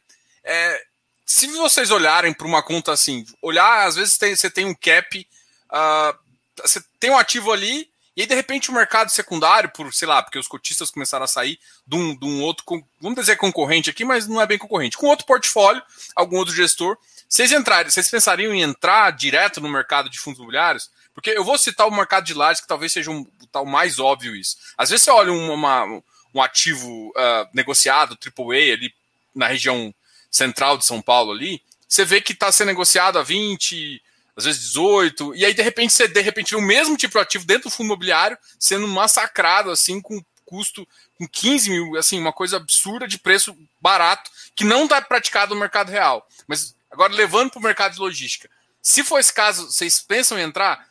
É, 0.42 0.82
se 1.24 1.46
vocês 1.46 1.92
olharem 1.92 2.34
para 2.34 2.44
uma 2.46 2.60
conta 2.60 2.90
assim, 2.90 3.24
olhar, 3.40 3.86
às 3.86 3.94
vezes 3.94 4.18
tem, 4.18 4.34
você 4.34 4.50
tem 4.50 4.64
um 4.64 4.74
cap, 4.74 5.28
uh, 5.70 6.18
você 6.60 6.82
tem 6.98 7.10
um 7.10 7.16
ativo 7.16 7.52
ali, 7.52 7.88
e 8.16 8.22
aí, 8.22 8.26
de 8.26 8.34
repente, 8.34 8.68
o 8.68 8.74
mercado 8.74 9.10
secundário, 9.10 9.70
por, 9.70 9.94
sei 9.94 10.08
lá, 10.08 10.20
porque 10.20 10.40
os 10.40 10.48
cotistas 10.48 10.90
começaram 10.90 11.24
a 11.24 11.28
sair 11.28 11.56
de 11.86 11.94
um, 11.94 12.18
de 12.18 12.24
um 12.24 12.42
outro, 12.42 12.64
vamos 13.00 13.20
dizer 13.20 13.36
concorrente 13.36 13.88
aqui, 13.88 14.04
mas 14.04 14.26
não 14.26 14.40
é 14.40 14.46
bem 14.46 14.58
concorrente, 14.58 14.96
com 14.96 15.06
outro 15.06 15.24
portfólio, 15.24 15.80
algum 16.16 16.38
outro 16.38 16.54
gestor. 16.54 16.98
Vocês 17.28 17.52
entrarem, 17.52 17.92
vocês 17.92 18.10
pensariam 18.10 18.52
em 18.52 18.62
entrar 18.62 19.12
direto 19.12 19.60
no 19.60 19.68
mercado 19.68 20.10
de 20.10 20.18
fundos 20.18 20.38
imobiliários? 20.38 20.90
Porque 21.16 21.30
eu 21.30 21.42
vou 21.42 21.56
citar 21.56 21.88
o 21.88 21.90
mercado 21.90 22.24
de 22.24 22.34
lajes, 22.34 22.60
que 22.60 22.68
talvez 22.68 22.92
seja 22.92 23.10
um, 23.10 23.20
o 23.20 23.46
tal 23.50 23.64
mais 23.64 23.98
óbvio 23.98 24.36
isso. 24.36 24.58
Às 24.76 24.90
vezes 24.90 25.02
você 25.02 25.10
olha 25.10 25.32
uma, 25.32 26.02
um 26.34 26.42
ativo 26.42 27.08
uh, 27.08 27.48
negociado, 27.54 28.18
AAA, 28.22 28.74
ali 28.74 28.94
na 29.34 29.46
região 29.46 29.94
central 30.30 30.76
de 30.76 30.84
São 30.84 31.00
Paulo 31.00 31.32
ali, 31.32 31.62
você 31.88 32.04
vê 32.04 32.20
que 32.20 32.34
está 32.34 32.52
sendo 32.52 32.68
negociado 32.68 33.18
a 33.18 33.22
20, 33.22 34.02
às 34.36 34.44
vezes 34.44 34.60
18, 34.64 35.34
e 35.36 35.46
aí 35.46 35.54
de 35.54 35.62
repente 35.62 35.94
você 35.94 36.06
de 36.06 36.20
repente 36.20 36.50
vê 36.50 36.56
o 36.56 36.62
mesmo 36.62 36.98
tipo 36.98 37.14
de 37.14 37.20
ativo 37.20 37.46
dentro 37.46 37.70
do 37.70 37.74
fundo 37.74 37.86
imobiliário 37.86 38.36
sendo 38.58 38.86
massacrado 38.86 39.70
assim 39.70 40.02
com 40.02 40.22
custo 40.44 40.86
com 41.18 41.26
15 41.26 41.70
mil, 41.70 41.96
assim, 41.96 42.20
uma 42.20 42.32
coisa 42.32 42.58
absurda 42.58 43.08
de 43.08 43.18
preço 43.18 43.56
barato 43.80 44.30
que 44.54 44.64
não 44.64 44.84
está 44.84 45.00
praticado 45.00 45.54
no 45.54 45.60
mercado 45.60 45.90
real. 45.90 46.28
Mas 46.46 46.76
agora 46.90 47.14
levando 47.14 47.50
para 47.50 47.58
o 47.58 47.62
mercado 47.62 47.94
de 47.94 48.00
logística, 48.00 48.50
se 48.82 49.02
for 49.02 49.18
esse 49.18 49.32
caso, 49.32 49.66
vocês 49.66 49.98
pensam 49.98 50.38
em 50.38 50.42
entrar? 50.42 50.86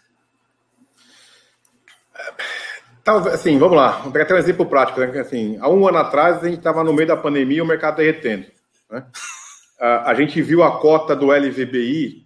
Talvez, 3.04 3.36
assim, 3.36 3.58
vamos 3.60 3.78
lá, 3.78 4.00
vou 4.00 4.12
pegar 4.12 4.26
até 4.26 4.34
um 4.34 4.40
exemplo 4.40 4.66
prático, 4.66 5.00
né? 5.00 5.20
Assim, 5.20 5.58
há 5.60 5.70
um 5.70 5.88
ano 5.88 6.00
atrás 6.00 6.44
a 6.44 6.48
gente 6.48 6.58
estava 6.58 6.84
no 6.84 6.92
meio 6.92 7.08
da 7.08 7.16
pandemia 7.16 7.60
e 7.60 7.62
o 7.62 7.66
mercado 7.66 7.98
derretendo. 7.98 8.48
Né? 8.90 9.06
a, 9.80 10.14
gente 10.16 10.42
viu 10.42 10.64
a 10.64 10.80
cota 10.80 11.16
do 11.16 11.28
LVBI 11.32 12.26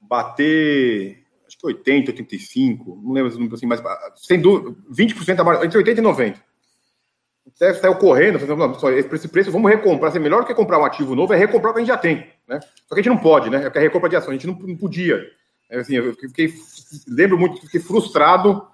bater, 0.00 1.24
acho 1.46 1.58
que 1.58 1.66
80, 1.66 2.10
85, 2.10 3.00
não 3.02 3.12
lembro 3.12 3.54
assim, 3.54 3.66
mas 3.66 3.82
sem 4.16 4.40
dúvida, 4.40 4.76
20% 4.90 5.40
abaixo, 5.40 5.64
entre 5.64 5.78
80 5.78 6.00
e 6.00 6.02
90. 6.02 6.40
Você 7.54 7.74
saiu 7.74 7.94
correndo, 7.96 8.38
esse 9.12 9.28
preço, 9.28 9.50
vamos 9.50 9.70
recomprar. 9.70 10.10
Assim, 10.10 10.18
melhor 10.18 10.42
do 10.42 10.46
que 10.46 10.54
comprar 10.54 10.78
um 10.78 10.84
ativo 10.84 11.14
novo 11.14 11.32
é 11.32 11.36
recomprar 11.36 11.70
o 11.70 11.74
que 11.74 11.80
a 11.80 11.84
gente 11.84 11.92
já 11.92 11.98
tem. 11.98 12.26
Né? 12.46 12.60
Só 12.60 12.94
que 12.94 13.00
a 13.00 13.02
gente 13.02 13.08
não 13.08 13.18
pode, 13.18 13.50
né? 13.50 13.66
É 13.66 13.70
que 13.70 13.78
a 13.78 13.80
recompra 13.80 14.08
de 14.08 14.16
ação, 14.16 14.30
a 14.30 14.32
gente 14.32 14.46
não, 14.46 14.54
não 14.54 14.76
podia. 14.76 15.20
É, 15.68 15.78
assim, 15.78 15.96
eu 15.96 16.14
fiquei, 16.14 16.52
lembro 17.08 17.38
muito, 17.38 17.60
fiquei 17.62 17.80
frustrado 17.80 18.66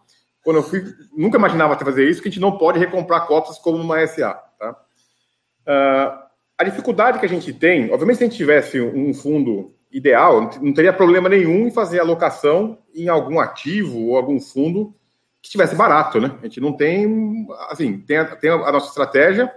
quando 0.49 0.57
eu 0.57 0.63
fui, 0.63 0.83
nunca 1.15 1.37
imaginava 1.37 1.77
fazer 1.77 2.09
isso, 2.09 2.23
que 2.23 2.29
a 2.29 2.31
gente 2.31 2.41
não 2.41 2.57
pode 2.57 2.79
recomprar 2.79 3.27
cotas 3.27 3.59
como 3.59 3.77
uma 3.77 4.07
SA. 4.07 4.33
Tá? 4.59 4.71
Uh, 5.67 6.23
a 6.57 6.65
dificuldade 6.65 7.19
que 7.19 7.27
a 7.27 7.29
gente 7.29 7.53
tem, 7.53 7.93
obviamente, 7.93 8.17
se 8.17 8.25
a 8.25 8.27
gente 8.29 8.39
tivesse 8.39 8.81
um 8.81 9.13
fundo 9.13 9.75
ideal, 9.93 10.51
não 10.63 10.73
teria 10.73 10.91
problema 10.91 11.29
nenhum 11.29 11.67
em 11.67 11.71
fazer 11.71 12.01
alocação 12.01 12.79
em 12.95 13.09
algum 13.09 13.39
ativo 13.39 14.07
ou 14.07 14.17
algum 14.17 14.41
fundo 14.41 14.95
que 15.43 15.49
estivesse 15.49 15.75
barato, 15.75 16.19
né? 16.19 16.35
A 16.41 16.47
gente 16.47 16.63
não 16.63 16.73
tem, 16.73 17.47
assim, 17.69 17.99
tem 17.99 18.17
a, 18.17 18.25
tem 18.35 18.49
a 18.49 18.73
nossa 18.73 18.89
estratégia, 18.89 19.53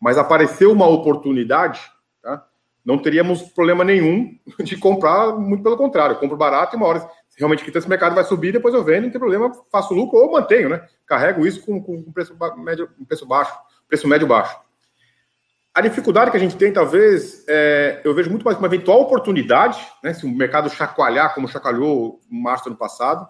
mas 0.00 0.18
apareceu 0.18 0.72
uma 0.72 0.88
oportunidade, 0.88 1.80
tá? 2.20 2.44
Não 2.84 2.98
teríamos 2.98 3.42
problema 3.42 3.84
nenhum 3.84 4.36
de 4.58 4.76
comprar, 4.76 5.36
muito 5.36 5.62
pelo 5.62 5.76
contrário, 5.76 6.18
compro 6.18 6.36
barato 6.36 6.74
e 6.74 6.76
uma 6.76 6.86
hora, 6.86 7.08
realmente 7.38 7.64
que 7.64 7.76
esse 7.76 7.88
mercado 7.88 8.14
vai 8.14 8.24
subir, 8.24 8.52
depois 8.52 8.74
eu 8.74 8.84
vendo, 8.84 9.04
não 9.04 9.10
tem 9.10 9.18
problema, 9.18 9.52
faço 9.70 9.94
lucro 9.94 10.18
ou 10.18 10.32
mantenho, 10.32 10.68
né? 10.68 10.86
Carrego 11.06 11.46
isso 11.46 11.64
com, 11.64 11.82
com 11.82 12.12
preço 12.12 12.36
médio, 12.58 12.88
preço 13.06 13.26
baixo, 13.26 13.52
preço 13.88 14.08
médio 14.08 14.26
baixo. 14.26 14.56
A 15.74 15.80
dificuldade 15.80 16.30
que 16.30 16.36
a 16.36 16.40
gente 16.40 16.56
tem, 16.56 16.70
talvez, 16.70 17.44
é, 17.48 18.02
eu 18.04 18.14
vejo 18.14 18.28
muito 18.28 18.44
mais 18.44 18.58
uma 18.58 18.66
eventual 18.66 19.00
oportunidade, 19.00 19.80
né, 20.04 20.12
se 20.12 20.26
o 20.26 20.28
mercado 20.28 20.68
chacoalhar 20.68 21.34
como 21.34 21.48
chacoalhou 21.48 22.20
no 22.30 22.42
março 22.42 22.64
do 22.64 22.68
ano 22.68 22.76
passado, 22.76 23.26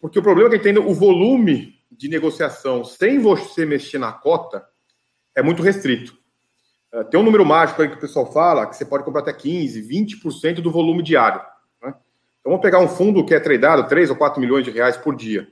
porque 0.00 0.18
o 0.18 0.22
problema 0.22 0.48
que 0.48 0.54
a 0.54 0.58
gente 0.58 0.74
tem, 0.74 0.78
o 0.78 0.94
volume 0.94 1.74
de 1.90 2.08
negociação 2.08 2.84
sem 2.84 3.18
você 3.18 3.66
mexer 3.66 3.98
na 3.98 4.12
cota 4.12 4.64
é 5.34 5.42
muito 5.42 5.60
restrito. 5.60 6.16
É, 6.92 7.02
tem 7.02 7.18
um 7.18 7.24
número 7.24 7.44
mágico 7.44 7.82
aí 7.82 7.88
que 7.88 7.96
o 7.96 8.00
pessoal 8.00 8.32
fala, 8.32 8.66
que 8.66 8.76
você 8.76 8.84
pode 8.84 9.02
comprar 9.02 9.22
até 9.22 9.32
15, 9.32 9.82
20% 9.82 10.60
do 10.60 10.70
volume 10.70 11.02
diário. 11.02 11.40
Então 12.46 12.52
vamos 12.52 12.62
pegar 12.62 12.78
um 12.78 12.86
fundo 12.86 13.26
que 13.26 13.34
é 13.34 13.40
tradeado 13.40 13.88
3 13.88 14.08
ou 14.08 14.14
4 14.14 14.40
milhões 14.40 14.64
de 14.64 14.70
reais 14.70 14.96
por 14.96 15.16
dia. 15.16 15.48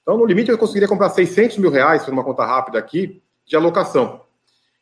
Então, 0.00 0.16
no 0.16 0.24
limite, 0.24 0.50
eu 0.50 0.56
conseguiria 0.56 0.88
comprar 0.88 1.10
600 1.10 1.58
mil 1.58 1.70
reais, 1.70 2.00
fazendo 2.00 2.14
uma 2.14 2.24
conta 2.24 2.42
rápida 2.42 2.78
aqui, 2.78 3.22
de 3.44 3.54
alocação. 3.54 4.22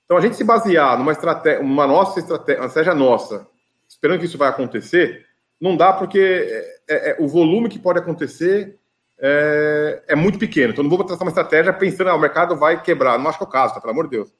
Então, 0.04 0.16
a 0.16 0.20
gente 0.20 0.36
se 0.36 0.44
basear 0.44 0.96
numa 0.96 1.10
estratégia, 1.10 1.60
uma 1.60 1.84
nossa 1.84 2.20
estratégia, 2.20 2.60
uma 2.60 2.68
estratégia 2.68 2.94
nossa, 2.94 3.48
esperando 3.88 4.20
que 4.20 4.26
isso 4.26 4.38
vai 4.38 4.48
acontecer, 4.48 5.26
não 5.60 5.76
dá 5.76 5.92
porque 5.92 6.20
é, 6.20 6.78
é, 6.88 7.10
é, 7.10 7.16
o 7.18 7.26
volume 7.26 7.68
que 7.68 7.80
pode 7.80 7.98
acontecer 7.98 8.78
é, 9.18 10.04
é, 10.06 10.14
muito 10.14 10.38
pequeno. 10.38 10.72
Então, 10.72 10.84
não 10.84 10.90
vou 10.90 11.02
traçar 11.02 11.26
uma 11.26 11.30
estratégia 11.30 11.72
pensando, 11.72 12.10
ah, 12.10 12.14
o 12.14 12.20
mercado 12.20 12.54
vai 12.54 12.80
quebrar. 12.80 13.18
Não 13.18 13.28
acho 13.28 13.38
que 13.38 13.44
é 13.44 13.48
o 13.48 13.50
caso, 13.50 13.74
tá? 13.74 13.80
Pelo 13.80 13.90
amor 13.90 14.04
de 14.04 14.10
Deus. 14.10 14.32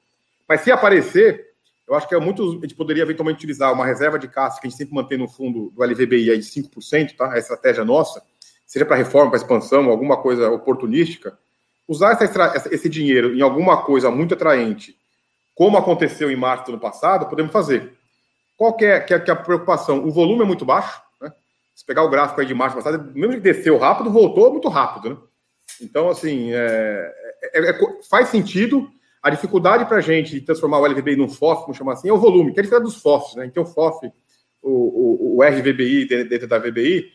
Mas 0.47 0.61
se 0.61 0.71
aparecer, 0.71 1.46
eu 1.87 1.95
acho 1.95 2.07
que 2.07 2.13
é 2.13 2.19
muito, 2.19 2.43
a 2.43 2.61
gente 2.61 2.75
poderia 2.75 3.03
eventualmente 3.03 3.37
utilizar 3.37 3.71
uma 3.71 3.85
reserva 3.85 4.19
de 4.19 4.27
caixa 4.27 4.59
que 4.59 4.67
a 4.67 4.69
gente 4.69 4.77
sempre 4.77 4.93
mantém 4.93 5.17
no 5.17 5.27
fundo 5.27 5.71
do 5.71 5.83
LVBI 5.83 6.31
aí 6.31 6.37
de 6.37 6.45
5%, 6.45 7.15
tá? 7.15 7.31
A 7.31 7.37
estratégia 7.37 7.85
nossa, 7.85 8.21
seja 8.65 8.85
para 8.85 8.97
reforma, 8.97 9.31
para 9.31 9.39
expansão, 9.39 9.89
alguma 9.89 10.17
coisa 10.17 10.49
oportunística, 10.51 11.37
usar 11.87 12.11
essa, 12.21 12.67
esse 12.73 12.89
dinheiro 12.89 13.33
em 13.33 13.41
alguma 13.41 13.83
coisa 13.83 14.11
muito 14.11 14.33
atraente, 14.33 14.97
como 15.55 15.77
aconteceu 15.77 16.29
em 16.29 16.35
março 16.35 16.65
do 16.65 16.71
ano 16.73 16.81
passado, 16.81 17.29
podemos 17.29 17.53
fazer. 17.53 17.93
Qual 18.57 18.75
é, 18.81 18.99
que 18.99 19.13
é, 19.13 19.19
que 19.19 19.31
é 19.31 19.33
a 19.33 19.37
preocupação? 19.37 20.05
O 20.05 20.11
volume 20.11 20.43
é 20.43 20.45
muito 20.45 20.65
baixo, 20.65 21.01
né? 21.21 21.31
Se 21.73 21.85
pegar 21.85 22.03
o 22.03 22.09
gráfico 22.09 22.41
aí 22.41 22.47
de 22.47 22.53
março 22.53 22.75
passado, 22.75 23.11
mesmo 23.15 23.35
que 23.35 23.39
desceu 23.39 23.77
rápido, 23.77 24.11
voltou 24.11 24.51
muito 24.51 24.67
rápido, 24.67 25.09
né? 25.11 25.17
Então, 25.81 26.09
assim, 26.09 26.51
é, 26.51 27.13
é, 27.53 27.69
é 27.69 27.79
faz 28.09 28.29
sentido. 28.29 28.89
A 29.27 29.29
dificuldade 29.29 29.83
para 29.83 29.97
a 29.97 30.01
gente 30.01 30.39
de 30.39 30.39
transformar 30.39 30.79
o 30.79 30.85
LVBI 30.85 31.17
num 31.17 31.27
FOF, 31.27 31.63
vamos 31.63 31.75
chamar 31.75 31.93
assim, 31.93 32.07
é 32.07 32.13
o 32.13 32.17
volume, 32.17 32.53
que 32.53 32.61
é 32.61 32.63
diferente 32.63 32.85
dos 32.85 32.95
FOFs, 32.95 33.35
né? 33.35 33.45
Então, 33.45 33.63
o 33.63 33.65
FOF, 33.65 34.09
o, 34.61 34.69
o, 34.69 35.37
o 35.37 35.43
RVBI 35.43 36.05
dentro 36.05 36.47
da 36.47 36.57
VBI, 36.57 37.11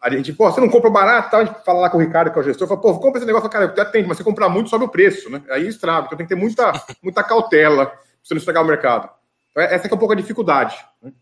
a 0.00 0.10
gente, 0.10 0.32
pô, 0.32 0.50
você 0.50 0.60
não 0.60 0.68
compra 0.68 0.90
barato, 0.90 1.30
tá? 1.30 1.38
a 1.38 1.44
gente 1.44 1.64
fala 1.64 1.82
lá 1.82 1.88
com 1.88 1.98
o 1.98 2.00
Ricardo, 2.00 2.32
que 2.32 2.38
é 2.40 2.42
o 2.42 2.44
gestor, 2.44 2.66
fala, 2.66 2.80
pô, 2.80 2.98
compra 2.98 3.18
esse 3.18 3.26
negócio, 3.28 3.48
cara, 3.48 3.72
eu 3.76 3.80
atendo, 3.80 4.08
mas 4.08 4.16
você 4.16 4.24
comprar 4.24 4.48
muito, 4.48 4.70
sobe 4.70 4.86
o 4.86 4.88
preço, 4.88 5.30
né? 5.30 5.40
Aí 5.50 5.68
estraga, 5.68 6.06
então 6.06 6.18
tem 6.18 6.26
que 6.26 6.34
ter 6.34 6.40
muita, 6.40 6.72
muita 7.00 7.22
cautela 7.22 7.86
para 7.86 7.98
você 8.24 8.34
não 8.34 8.38
estragar 8.40 8.64
o 8.64 8.66
mercado. 8.66 9.08
Então, 9.52 9.62
essa 9.62 9.86
é 9.86 9.94
um 9.94 9.98
pouco 9.98 10.14
a 10.14 10.16
dificuldade. 10.16 10.74
Né? 11.00 11.12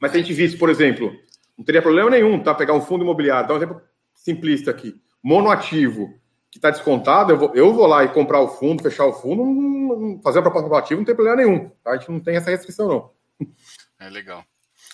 Mas 0.00 0.12
se 0.12 0.18
a 0.18 0.20
gente 0.20 0.32
visse, 0.32 0.56
por 0.56 0.70
exemplo, 0.70 1.12
não 1.58 1.64
teria 1.64 1.82
problema 1.82 2.10
nenhum, 2.10 2.40
tá? 2.40 2.54
Pegar 2.54 2.74
um 2.74 2.80
fundo 2.80 3.02
imobiliário, 3.02 3.48
dá 3.48 3.54
um 3.54 3.56
exemplo 3.56 3.82
simplista 4.14 4.70
aqui, 4.70 4.94
monoativo, 5.20 6.14
que 6.50 6.58
está 6.58 6.70
descontado, 6.70 7.32
eu 7.32 7.38
vou, 7.38 7.54
eu 7.54 7.74
vou 7.74 7.86
lá 7.86 8.04
e 8.04 8.12
comprar 8.12 8.40
o 8.40 8.48
fundo, 8.48 8.82
fechar 8.82 9.04
o 9.04 9.12
fundo, 9.12 10.20
fazer 10.22 10.38
a 10.38 10.42
proposta 10.42 10.78
ativo, 10.78 11.00
não 11.00 11.06
tem 11.06 11.14
problema 11.14 11.36
nenhum. 11.36 11.70
Tá? 11.84 11.92
A 11.92 11.96
gente 11.96 12.10
não 12.10 12.20
tem 12.20 12.36
essa 12.36 12.50
restrição, 12.50 12.88
não. 12.88 13.10
É 14.00 14.08
legal. 14.08 14.44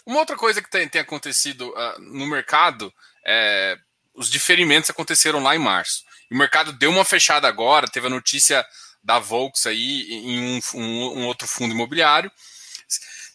Uma 0.07 0.21
outra 0.21 0.37
coisa 0.37 0.63
que 0.63 0.71
tem, 0.71 0.89
tem 0.89 1.01
acontecido 1.01 1.69
uh, 1.71 2.01
no 2.01 2.27
mercado 2.27 2.93
é 3.25 3.77
os 4.15 4.31
diferimentos 4.31 4.89
aconteceram 4.89 5.43
lá 5.43 5.57
em 5.57 5.59
março. 5.59 6.05
o 6.31 6.37
mercado 6.37 6.73
deu 6.73 6.91
uma 6.91 7.05
fechada 7.05 7.49
agora, 7.49 7.89
teve 7.89 8.07
a 8.07 8.11
notícia 8.11 8.65
da 9.03 9.19
Volks 9.19 9.67
aí 9.67 10.03
em 10.11 10.57
um, 10.57 10.61
um, 10.81 11.21
um 11.21 11.27
outro 11.27 11.47
fundo 11.47 11.75
imobiliário. 11.75 12.31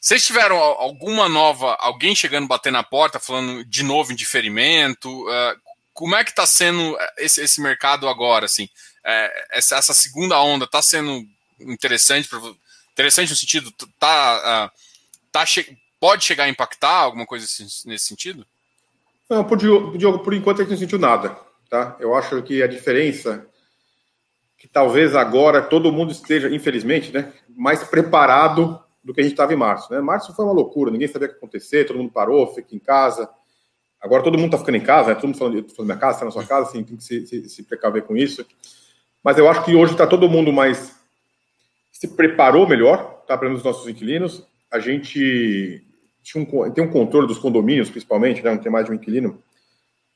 Vocês 0.02 0.26
tiveram 0.26 0.58
alguma 0.58 1.28
nova, 1.28 1.76
alguém 1.80 2.16
chegando 2.16 2.48
bater 2.48 2.72
na 2.72 2.82
porta, 2.82 3.20
falando 3.20 3.66
de 3.66 3.84
novo 3.84 4.14
em 4.14 4.16
diferimento? 4.16 5.10
Uh, 5.28 5.69
como 6.00 6.16
é 6.16 6.24
que 6.24 6.30
está 6.30 6.46
sendo 6.46 6.98
esse, 7.18 7.42
esse, 7.42 7.60
mercado 7.60 8.08
agora? 8.08 8.46
Assim, 8.46 8.70
é, 9.04 9.58
essa, 9.58 9.76
essa, 9.76 9.94
segunda 9.94 10.42
onda 10.42 10.64
está 10.64 10.82
sendo 10.82 11.26
interessante, 11.60 12.30
interessante 12.94 13.32
no 13.32 13.36
sentido, 13.36 13.70
tá, 14.00 14.72
uh, 14.72 14.80
tá 15.30 15.44
pode 16.00 16.24
chegar 16.24 16.46
a 16.46 16.50
impactar 16.50 17.00
alguma 17.00 17.26
coisa 17.26 17.46
nesse 17.86 18.06
sentido? 18.06 18.48
Não, 19.30 19.44
por 19.44 19.58
Diogo, 19.58 20.20
por 20.20 20.34
enquanto 20.34 20.60
a 20.60 20.64
gente 20.64 20.72
não 20.72 20.78
sentiu 20.78 20.98
nada. 20.98 21.38
Tá? 21.70 21.98
Eu 22.00 22.16
acho 22.16 22.42
que 22.44 22.64
a 22.64 22.68
diferença 22.68 23.46
que 24.58 24.70
talvez 24.70 25.18
agora 25.18 25.62
todo 25.62 25.92
mundo 25.92 26.14
esteja, 26.14 26.48
infelizmente, 26.50 27.12
né, 27.12 27.34
mais 27.50 27.84
preparado 27.84 28.82
do 29.04 29.14
que 29.14 29.20
a 29.20 29.24
gente 29.24 29.34
estava 29.34 29.54
em 29.54 29.58
março. 29.58 29.92
Né? 29.92 30.00
Março 30.00 30.34
foi 30.34 30.46
uma 30.46 30.54
loucura, 30.54 30.92
ninguém 30.92 31.10
sabia 31.10 31.28
o 31.28 31.30
que 31.32 31.36
ia 31.36 31.40
acontecer, 31.40 31.86
todo 31.86 31.98
mundo 31.98 32.14
parou, 32.14 32.56
fica 32.56 32.74
em 32.74 32.80
casa. 32.80 33.30
Agora 34.02 34.24
todo 34.24 34.38
mundo 34.38 34.48
está 34.48 34.58
ficando 34.58 34.78
em 34.78 34.84
casa, 34.84 35.10
né? 35.10 35.16
todo 35.16 35.26
mundo 35.26 35.38
falando, 35.38 35.58
eu 35.58 35.70
falando 35.70 35.88
minha 35.88 35.98
casa, 35.98 36.14
está 36.14 36.26
na 36.26 36.32
sua 36.32 36.46
casa, 36.46 36.70
assim, 36.70 36.84
tem 36.84 36.96
que 36.96 37.04
se, 37.04 37.28
se, 37.28 37.50
se 37.50 37.64
precaver 37.64 38.04
com 38.04 38.16
isso. 38.16 38.46
Mas 39.24 39.38
eu 39.38 39.50
acho 39.50 39.66
que 39.66 39.76
hoje 39.76 39.92
está 39.92 40.08
todo 40.08 40.30
mundo 40.30 40.54
mais 40.54 40.96
se 41.92 42.08
preparou 42.08 42.68
melhor, 42.68 43.24
tá? 43.28 43.38
Para 43.38 43.52
os 43.52 43.64
nossos 43.64 43.88
inquilinos. 43.88 44.44
A 44.72 44.80
gente 44.80 45.86
tinha 46.24 46.42
um, 46.42 46.72
tem 46.72 46.84
um 46.84 46.90
controle 46.90 47.28
dos 47.28 47.40
condomínios, 47.40 47.90
principalmente, 47.90 48.42
né, 48.42 48.52
não 48.52 48.58
tem 48.58 48.72
mais 48.72 48.86
de 48.86 48.92
um 48.92 48.96
inquilino, 48.96 49.42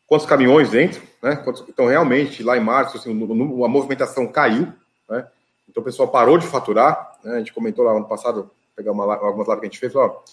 quantos 0.07 0.26
caminhões 0.26 0.69
dentro, 0.69 1.01
né? 1.22 1.35
Quantos, 1.38 1.65
então, 1.68 1.88
realmente, 1.88 2.43
lá 2.43 2.55
em 2.55 2.61
março, 2.61 2.97
assim, 2.97 3.11
a 3.11 3.68
movimentação 3.68 4.27
caiu, 4.27 4.72
né? 5.10 5.27
Então, 5.68 5.81
o 5.81 5.84
pessoal 5.84 6.07
parou 6.07 6.38
de 6.38 6.47
faturar, 6.47 7.18
né? 7.23 7.35
A 7.35 7.38
gente 7.39 7.53
comentou 7.53 7.84
lá 7.84 7.91
ano 7.91 8.07
passado, 8.07 8.49
pegar 8.76 8.91
uma, 8.91 9.03
algumas 9.15 9.47
lives 9.47 9.60
que 9.60 9.65
a 9.65 9.69
gente 9.69 9.80
fez, 9.80 9.95
ó, 9.95 10.23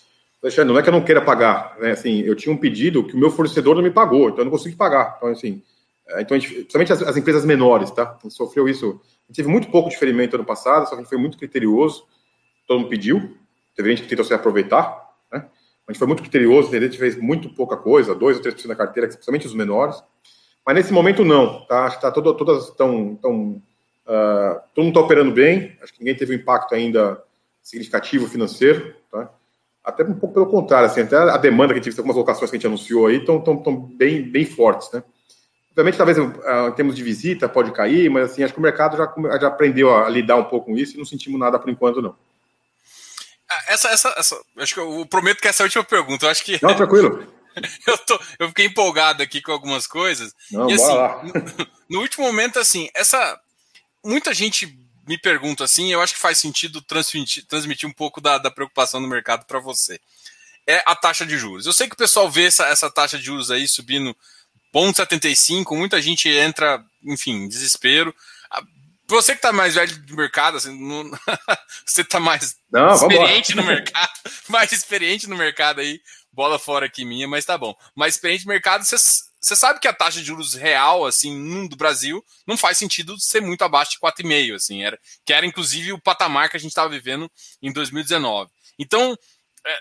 Alexandre, 0.42 0.72
não 0.72 0.80
é 0.80 0.82
que 0.82 0.88
eu 0.88 0.92
não 0.92 1.04
queira 1.04 1.20
pagar, 1.20 1.76
né? 1.78 1.90
Assim, 1.90 2.20
eu 2.20 2.34
tinha 2.34 2.52
um 2.52 2.56
pedido 2.56 3.04
que 3.04 3.14
o 3.14 3.18
meu 3.18 3.30
fornecedor 3.30 3.74
não 3.74 3.82
me 3.82 3.90
pagou, 3.90 4.28
então 4.28 4.38
eu 4.38 4.44
não 4.44 4.50
consegui 4.50 4.74
pagar. 4.74 5.14
Então, 5.16 5.28
assim, 5.28 5.62
é, 6.08 6.22
então, 6.22 6.38
gente, 6.38 6.54
principalmente 6.54 6.92
as, 6.92 7.02
as, 7.02 7.16
empresas 7.16 7.44
menores, 7.44 7.90
tá? 7.90 8.16
A 8.18 8.22
gente 8.22 8.34
sofreu 8.34 8.68
isso. 8.68 9.00
Teve 9.34 9.48
muito 9.48 9.68
pouco 9.70 9.90
de 9.90 9.96
ferimento 9.96 10.34
ano 10.34 10.44
passado, 10.44 10.84
só 10.84 10.90
que 10.90 10.94
a 10.94 10.98
gente 10.98 11.08
foi 11.08 11.18
muito 11.18 11.38
criterioso, 11.38 12.04
todo 12.66 12.80
mundo 12.80 12.88
pediu, 12.88 13.36
teve 13.76 13.90
gente 13.90 14.02
que 14.02 14.08
tentou 14.08 14.24
se 14.24 14.34
aproveitar, 14.34 15.10
a 15.90 15.92
gente 15.92 15.98
foi 15.98 16.06
muito 16.06 16.22
criterioso, 16.22 16.72
a 16.72 16.80
gente 16.80 16.96
fez 16.96 17.16
muito 17.16 17.52
pouca 17.52 17.76
coisa, 17.76 18.14
2 18.14 18.36
ou 18.36 18.42
3% 18.44 18.68
da 18.68 18.76
carteira, 18.76 19.08
principalmente 19.08 19.48
os 19.48 19.54
menores. 19.54 20.00
Mas 20.64 20.76
nesse 20.76 20.92
momento 20.92 21.24
não, 21.24 21.66
tá? 21.66 21.84
Acho 21.84 21.96
que 21.96 22.02
tá 22.02 22.12
todo, 22.12 22.32
todas 22.34 22.68
estão. 22.68 23.16
Tão, 23.16 23.60
uh, 24.06 24.60
todo 24.72 24.84
mundo 24.84 24.90
está 24.90 25.00
operando 25.00 25.32
bem, 25.32 25.76
acho 25.82 25.92
que 25.92 25.98
ninguém 25.98 26.14
teve 26.14 26.32
um 26.32 26.36
impacto 26.36 26.76
ainda 26.76 27.20
significativo 27.60 28.28
financeiro? 28.28 28.94
Até 29.90 30.02
um 30.04 30.14
pouco 30.14 30.34
pelo 30.34 30.46
contrário, 30.46 30.86
assim, 30.86 31.02
até 31.02 31.16
a 31.16 31.36
demanda 31.36 31.72
que 31.74 31.80
a 31.80 31.82
gente 31.82 31.98
algumas 31.98 32.16
locações 32.16 32.50
que 32.50 32.56
a 32.56 32.58
gente 32.58 32.66
anunciou 32.66 33.06
aí 33.06 33.18
estão 33.18 33.40
tão, 33.40 33.56
tão 33.62 33.76
bem, 33.76 34.22
bem 34.22 34.44
fortes, 34.44 34.90
né? 34.92 35.02
Obviamente, 35.72 35.96
talvez 35.96 36.18
uh, 36.18 36.68
em 36.68 36.72
termos 36.72 36.96
de 36.96 37.02
visita 37.02 37.48
pode 37.48 37.72
cair, 37.72 38.10
mas 38.10 38.30
assim, 38.30 38.42
acho 38.42 38.52
que 38.52 38.58
o 38.58 38.62
mercado 38.62 38.96
já, 38.96 39.12
já 39.38 39.48
aprendeu 39.48 39.94
a 39.94 40.08
lidar 40.08 40.36
um 40.36 40.44
pouco 40.44 40.66
com 40.66 40.76
isso 40.76 40.94
e 40.94 40.98
não 40.98 41.04
sentimos 41.04 41.38
nada 41.38 41.58
por 41.58 41.70
enquanto, 41.70 42.02
não. 42.02 42.14
Ah, 43.48 43.64
essa, 43.68 43.88
essa, 43.88 44.14
essa, 44.16 44.40
acho 44.58 44.74
que 44.74 44.80
eu 44.80 45.06
prometo 45.06 45.40
que 45.40 45.48
essa 45.48 45.62
é 45.62 45.64
a 45.64 45.66
última 45.66 45.84
pergunta. 45.84 46.26
Eu 46.26 46.30
acho 46.30 46.44
que. 46.44 46.58
Não, 46.62 46.74
tranquilo. 46.74 47.26
eu, 47.86 47.98
tô, 47.98 48.20
eu 48.38 48.48
fiquei 48.48 48.66
empolgado 48.66 49.22
aqui 49.22 49.42
com 49.42 49.52
algumas 49.52 49.86
coisas. 49.86 50.32
Não, 50.52 50.70
e 50.70 50.74
assim, 50.74 50.92
no, 50.92 51.66
no, 51.90 52.00
último 52.00 52.26
momento, 52.26 52.58
assim, 52.58 52.88
essa. 52.94 53.38
Muita 54.04 54.32
gente 54.32 54.79
me 55.06 55.18
pergunta 55.18 55.64
assim, 55.64 55.92
eu 55.92 56.00
acho 56.00 56.14
que 56.14 56.20
faz 56.20 56.38
sentido 56.38 56.80
transmitir, 56.82 57.44
transmitir 57.46 57.88
um 57.88 57.92
pouco 57.92 58.20
da, 58.20 58.38
da 58.38 58.50
preocupação 58.50 59.00
do 59.00 59.08
mercado 59.08 59.44
para 59.46 59.58
você. 59.58 60.00
É 60.66 60.82
a 60.86 60.94
taxa 60.94 61.26
de 61.26 61.36
juros. 61.38 61.66
Eu 61.66 61.72
sei 61.72 61.88
que 61.88 61.94
o 61.94 61.98
pessoal 61.98 62.30
vê 62.30 62.44
essa, 62.44 62.66
essa 62.66 62.90
taxa 62.90 63.18
de 63.18 63.24
juros 63.24 63.50
aí 63.50 63.66
subindo 63.66 64.16
0,75, 64.74 65.76
muita 65.76 66.00
gente 66.00 66.28
entra, 66.28 66.84
enfim, 67.02 67.48
desespero 67.48 68.14
você 69.10 69.32
que 69.32 69.38
está 69.38 69.52
mais 69.52 69.74
velho 69.74 69.92
de 69.92 70.14
mercado, 70.14 70.56
assim, 70.56 70.78
não, 70.80 71.10
você 71.84 72.02
está 72.02 72.20
mais 72.20 72.56
não, 72.70 72.94
experiente 72.94 73.54
no 73.56 73.64
mercado, 73.64 74.12
mais 74.48 74.72
experiente 74.72 75.28
no 75.28 75.36
mercado 75.36 75.80
aí, 75.80 76.00
bola 76.32 76.58
fora 76.58 76.86
aqui 76.86 77.04
minha, 77.04 77.26
mas 77.26 77.44
tá 77.44 77.58
bom. 77.58 77.74
Mais 77.94 78.14
experiente 78.14 78.46
no 78.46 78.52
mercado, 78.52 78.84
você, 78.84 78.96
você 79.40 79.56
sabe 79.56 79.80
que 79.80 79.88
a 79.88 79.92
taxa 79.92 80.20
de 80.20 80.26
juros 80.26 80.54
real, 80.54 81.06
assim, 81.06 81.66
do 81.66 81.76
Brasil, 81.76 82.24
não 82.46 82.56
faz 82.56 82.78
sentido 82.78 83.18
ser 83.18 83.40
muito 83.40 83.62
abaixo 83.62 83.92
de 83.92 83.98
4,5, 83.98 84.54
assim, 84.54 84.82
era, 84.82 84.98
que 85.24 85.32
era 85.32 85.46
inclusive 85.46 85.92
o 85.92 86.00
patamar 86.00 86.50
que 86.50 86.56
a 86.56 86.60
gente 86.60 86.70
estava 86.70 86.88
vivendo 86.88 87.30
em 87.62 87.72
2019. 87.72 88.50
Então, 88.78 89.16
é, 89.66 89.78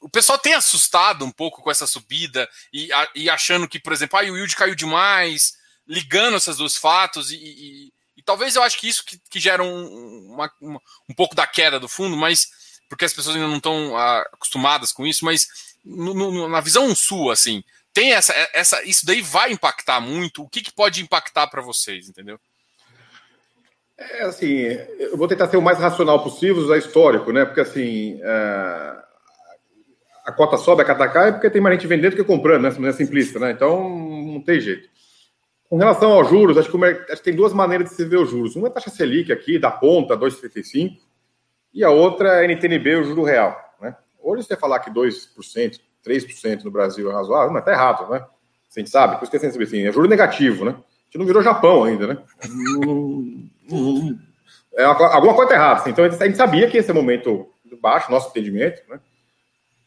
o 0.00 0.08
pessoal 0.08 0.38
tem 0.38 0.54
assustado 0.54 1.24
um 1.24 1.30
pouco 1.30 1.62
com 1.62 1.70
essa 1.70 1.86
subida 1.86 2.48
e, 2.72 2.92
a, 2.92 3.08
e 3.14 3.30
achando 3.30 3.68
que, 3.68 3.78
por 3.78 3.92
exemplo, 3.92 4.18
ah, 4.18 4.22
o 4.22 4.36
yield 4.36 4.54
caiu 4.56 4.74
demais, 4.74 5.54
ligando 5.86 6.36
esses 6.36 6.56
dois 6.56 6.76
fatos 6.76 7.30
e, 7.30 7.36
e 7.36 7.92
e 8.20 8.22
talvez 8.22 8.54
eu 8.54 8.62
acho 8.62 8.78
que 8.78 8.86
isso 8.86 9.02
que, 9.02 9.18
que 9.30 9.40
gera 9.40 9.64
um, 9.64 10.34
uma, 10.34 10.52
uma, 10.60 10.80
um 11.08 11.14
pouco 11.14 11.34
da 11.34 11.46
queda 11.46 11.80
do 11.80 11.88
fundo, 11.88 12.14
mas 12.18 12.50
porque 12.86 13.06
as 13.06 13.14
pessoas 13.14 13.34
ainda 13.34 13.48
não 13.48 13.56
estão 13.56 13.96
ah, 13.96 14.20
acostumadas 14.34 14.92
com 14.92 15.06
isso, 15.06 15.24
mas 15.24 15.48
no, 15.82 16.12
no, 16.12 16.46
na 16.46 16.60
visão 16.60 16.94
sua, 16.94 17.32
assim, 17.32 17.64
tem 17.92 18.12
essa, 18.12 18.32
essa, 18.54 18.82
isso 18.84 19.04
daí 19.04 19.20
vai 19.20 19.52
impactar 19.52 20.00
muito. 20.00 20.42
O 20.42 20.48
que, 20.48 20.62
que 20.62 20.72
pode 20.72 21.02
impactar 21.02 21.46
para 21.48 21.62
vocês, 21.62 22.08
entendeu? 22.08 22.38
É 23.98 24.22
assim, 24.22 24.62
eu 24.98 25.16
vou 25.16 25.28
tentar 25.28 25.48
ser 25.48 25.58
o 25.58 25.62
mais 25.62 25.78
racional 25.78 26.22
possível, 26.22 26.62
usar 26.62 26.78
histórico, 26.78 27.32
né? 27.32 27.44
Porque 27.44 27.60
assim, 27.60 28.18
é... 28.22 28.96
a 30.24 30.32
cota 30.32 30.56
sobe, 30.56 30.82
a 30.82 30.86
cota 30.86 31.08
cai, 31.08 31.32
porque 31.32 31.50
tem 31.50 31.60
mais 31.60 31.74
gente 31.76 31.86
vendendo 31.86 32.12
do 32.12 32.16
que 32.16 32.24
comprando, 32.24 32.62
né? 32.62 32.88
É 32.88 32.92
simplista, 32.92 33.38
né? 33.38 33.50
Então 33.50 33.88
não 33.88 34.40
tem 34.40 34.58
jeito. 34.60 34.88
Com 35.68 35.76
relação 35.76 36.12
aos 36.12 36.28
juros, 36.28 36.56
acho 36.56 36.70
que, 36.70 36.84
acho 36.84 37.16
que, 37.16 37.22
tem 37.22 37.36
duas 37.36 37.52
maneiras 37.52 37.90
de 37.90 37.94
se 37.94 38.04
ver 38.04 38.16
os 38.16 38.30
juros. 38.30 38.56
Uma 38.56 38.68
é 38.68 38.70
a 38.70 38.74
taxa 38.74 38.90
Selic 38.90 39.30
aqui, 39.30 39.58
da 39.58 39.70
ponta, 39.70 40.16
2,75. 40.16 40.96
e 41.72 41.84
a 41.84 41.90
outra 41.90 42.42
é 42.42 42.46
NTNB, 42.46 42.96
o 42.96 43.04
juro 43.04 43.22
real. 43.22 43.56
Né? 43.80 43.94
Hoje 44.18 44.42
você 44.42 44.56
falar 44.56 44.80
que 44.80 44.90
2%, 44.90 45.78
3% 46.06 46.64
no 46.64 46.70
Brasil 46.70 47.10
é 47.10 47.14
razoável, 47.14 47.52
mas 47.52 47.64
tá 47.64 47.72
errado, 47.72 48.10
né? 48.10 48.24
A 48.74 48.78
gente 48.78 48.90
sabe, 48.90 49.16
por 49.16 49.22
isso 49.22 49.30
que 49.30 49.36
é 49.36 49.50
saber 49.50 49.64
assim, 49.64 49.86
é 49.86 49.92
juro 49.92 50.08
negativo, 50.08 50.64
né? 50.64 50.72
A 50.72 51.04
gente 51.04 51.18
não 51.18 51.26
virou 51.26 51.42
Japão 51.42 51.84
ainda, 51.84 52.06
né? 52.06 52.18
é 54.74 54.84
alguma 54.84 55.34
coisa 55.34 55.50
tá 55.50 55.54
errada. 55.56 55.80
Assim. 55.80 55.90
Então 55.90 56.04
a 56.04 56.08
gente 56.08 56.36
sabia 56.36 56.70
que 56.70 56.78
esse 56.78 56.88
é 56.88 56.92
o 56.92 56.96
momento 56.96 57.48
baixo, 57.80 58.10
nosso 58.10 58.28
entendimento, 58.30 58.82
né? 58.88 59.00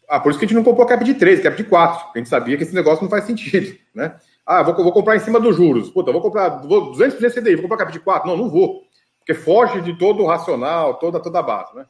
Ah, 0.10 0.19
por 0.19 0.30
isso 0.30 0.40
que 0.40 0.45
a 0.45 0.48
gente 0.48 0.57
não 0.57 0.64
comprou 0.64 0.85
cap 0.85 1.03
de 1.03 1.14
3, 1.14 1.40
cap 1.40 1.56
de 1.56 1.64
4. 1.64 2.11
A 2.14 2.18
gente 2.18 2.30
sabia 2.30 2.57
que 2.57 2.64
esse 2.64 2.76
negócio 2.76 3.03
não 3.03 3.10
faz 3.10 3.23
sentido, 3.23 3.77
né? 3.95 4.15
Ah, 4.45 4.61
vou, 4.61 4.76
vou 4.76 4.91
comprar 4.91 5.15
em 5.15 5.19
cima 5.19 5.40
dos 5.40 5.56
juros. 5.56 5.90
Puta, 5.90 6.11
vou 6.11 6.22
comprar 6.22 6.61
vou 6.61 6.91
200% 6.91 7.34
CDI, 7.34 7.56
vou 7.56 7.64
comprar 7.64 7.77
cap 7.77 7.91
de 7.91 7.99
4. 7.99 8.27
Não, 8.27 8.38
não 8.38 8.49
vou. 8.49 8.84
Porque 9.19 9.34
foge 9.34 9.81
de 9.81 9.98
todo 9.98 10.22
o 10.22 10.27
racional, 10.27 10.95
toda, 10.95 11.19
toda 11.19 11.40
a 11.40 11.44
base, 11.44 11.73
né? 11.76 11.85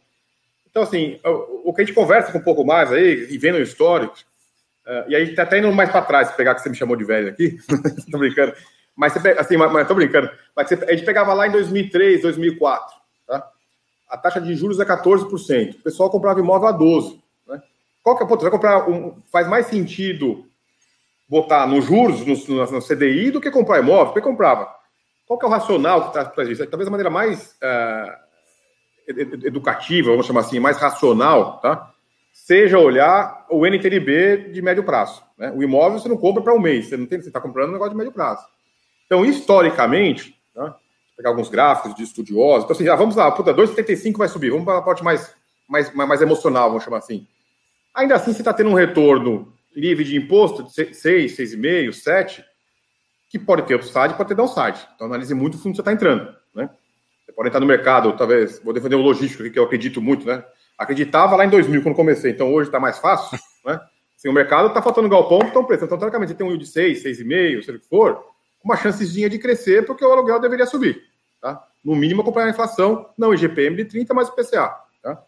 Então, 0.73 0.81
assim, 0.81 1.19
o, 1.63 1.71
que 1.71 1.83
a 1.83 1.85
gente 1.85 1.93
conversa 1.93 2.35
um 2.35 2.41
pouco 2.41 2.65
mais 2.65 2.91
aí, 2.91 3.27
e 3.29 3.37
vendo 3.37 3.59
o 3.59 3.61
histórico, 3.61 4.15
uh, 4.87 5.07
e 5.07 5.15
aí 5.15 5.35
tá 5.35 5.43
até 5.43 5.59
indo 5.59 5.71
mais 5.71 5.91
para 5.91 6.01
trás, 6.01 6.31
pegar 6.31 6.55
que 6.55 6.61
você 6.61 6.69
me 6.69 6.75
chamou 6.75 6.95
de 6.95 7.03
velho 7.05 7.29
aqui, 7.29 7.59
tô 8.11 8.17
brincando, 8.17 8.55
mas 8.95 9.13
você, 9.13 9.29
assim, 9.37 9.55
mas, 9.55 9.71
mas 9.71 9.87
tô 9.87 9.93
brincando, 9.93 10.31
mas 10.55 10.67
você, 10.67 10.83
a 10.85 10.95
gente 10.95 11.05
pegava 11.05 11.31
lá 11.35 11.47
em 11.47 11.51
2003, 11.51 12.23
2004, 12.23 12.95
tá? 13.27 13.47
A 14.09 14.17
taxa 14.17 14.41
de 14.41 14.55
juros 14.55 14.79
é 14.79 14.85
14%, 14.85 15.75
o 15.75 15.83
pessoal 15.83 16.09
comprava 16.09 16.39
imóvel 16.39 16.67
a 16.67 16.73
12%, 16.75 17.21
né? 17.49 17.61
Qual 18.01 18.17
que 18.17 18.23
é, 18.23 18.27
pô, 18.27 18.35
vai 18.35 18.49
comprar, 18.49 18.89
um, 18.89 19.21
faz 19.31 19.47
mais 19.47 19.67
sentido 19.67 20.43
botar 21.29 21.67
nos 21.67 21.85
juros, 21.85 22.25
no, 22.25 22.55
no, 22.55 22.71
no 22.71 22.81
CDI, 22.81 23.29
do 23.29 23.39
que 23.39 23.51
comprar 23.51 23.77
imóvel, 23.77 24.07
porque 24.07 24.21
comprava. 24.21 24.73
Qual 25.27 25.37
que 25.37 25.45
é 25.45 25.47
o 25.47 25.51
racional 25.51 26.07
que 26.07 26.13
traz 26.13 26.29
para 26.29 26.45
isso? 26.45 26.65
Talvez 26.65 26.87
a 26.87 26.91
maneira 26.91 27.11
mais 27.11 27.55
uh, 27.61 28.23
educativa, 29.07 30.11
vamos 30.11 30.25
chamar 30.25 30.41
assim, 30.41 30.59
mais 30.59 30.77
racional, 30.77 31.59
tá? 31.59 31.93
seja 32.34 32.80
olhar 32.80 33.45
o 33.49 33.65
NTNB 33.65 34.49
de 34.51 34.61
médio 34.61 34.84
prazo. 34.84 35.23
Né? 35.38 35.51
O 35.55 35.61
imóvel 35.61 35.99
você 35.99 36.09
não 36.09 36.17
compra 36.17 36.41
para 36.41 36.53
um 36.53 36.59
mês, 36.59 36.88
você 36.88 36.97
não 36.97 37.05
tem, 37.05 37.21
você 37.21 37.27
está 37.27 37.39
comprando 37.39 37.69
um 37.69 37.73
negócio 37.73 37.91
de 37.91 37.97
médio 37.97 38.11
prazo. 38.11 38.43
Então, 39.05 39.23
historicamente? 39.23 40.35
Vou 40.55 40.73
pegar 41.15 41.30
alguns 41.30 41.47
gráficos 41.47 41.93
de 41.95 42.03
estudiosos, 42.03 42.63
então 42.63 42.75
assim, 42.75 42.85
já 42.85 42.95
vamos 42.95 43.15
lá, 43.15 43.31
puta, 43.31 43.53
2,75 43.53 44.17
vai 44.17 44.27
subir, 44.27 44.49
vamos 44.49 44.65
para 44.65 44.80
a 44.80 44.81
parte 44.81 45.03
mais, 45.03 45.34
mais, 45.69 45.93
mais 45.93 46.21
emocional, 46.21 46.69
vamos 46.69 46.84
chamar 46.84 46.97
assim. 46.97 47.27
Ainda 47.93 48.15
assim, 48.15 48.34
você 48.34 48.41
está 48.41 48.51
tendo 48.51 48.71
um 48.71 48.73
retorno 48.73 49.53
livre 49.75 50.03
de 50.03 50.17
imposto 50.17 50.63
de 50.63 50.93
6, 50.93 51.38
6,5, 51.38 51.93
7, 51.93 52.43
que 53.30 53.38
pode 53.38 53.63
ter 53.63 53.75
upside, 53.75 54.15
pode 54.15 54.30
ter 54.30 54.35
downside. 54.35 54.88
Então, 54.95 55.05
analise 55.05 55.34
muito 55.35 55.55
o 55.55 55.57
fundo 55.57 55.71
que 55.71 55.77
você 55.77 55.81
está 55.81 55.93
entrando. 55.93 56.35
Né? 56.53 56.69
Você 57.25 57.31
pode 57.31 57.49
entrar 57.49 57.59
no 57.59 57.65
mercado, 57.65 58.15
talvez, 58.17 58.59
vou 58.59 58.73
defender 58.73 58.95
o 58.95 59.01
logístico, 59.01 59.49
que 59.49 59.57
eu 59.57 59.63
acredito 59.63 60.01
muito, 60.01 60.25
né? 60.25 60.43
Acreditava 60.77 61.35
lá 61.35 61.45
em 61.45 61.49
2000, 61.49 61.81
quando 61.81 61.95
comecei, 61.95 62.31
então 62.31 62.53
hoje 62.53 62.69
está 62.69 62.79
mais 62.79 62.97
fácil, 62.97 63.37
né? 63.65 63.79
Assim, 64.17 64.29
o 64.29 64.33
mercado 64.33 64.67
está 64.67 64.81
faltando 64.81 65.09
galpão, 65.09 65.39
estão 65.39 65.65
preço. 65.65 65.85
Então, 65.85 65.97
teoricamente, 65.97 66.31
você 66.31 66.37
tem 66.37 66.45
um 66.45 66.49
yield 66.49 66.63
de 66.63 66.71
6, 66.71 67.03
6,5, 67.03 67.63
seja 67.63 67.77
o 67.77 67.81
que 67.81 67.87
for, 67.87 68.23
uma 68.63 68.77
chancezinha 68.77 69.29
de 69.29 69.37
crescer, 69.37 69.85
porque 69.85 70.03
o 70.03 70.11
aluguel 70.11 70.39
deveria 70.39 70.65
subir, 70.65 71.01
tá? 71.41 71.61
No 71.83 71.95
mínimo, 71.95 72.21
acompanhar 72.21 72.47
a 72.47 72.51
inflação, 72.51 73.09
não 73.17 73.33
IGPM 73.33 73.75
de 73.75 73.85
30, 73.85 74.13
mas 74.13 74.29
o 74.29 74.35
PCA, 74.35 74.73
tá? 75.01 75.21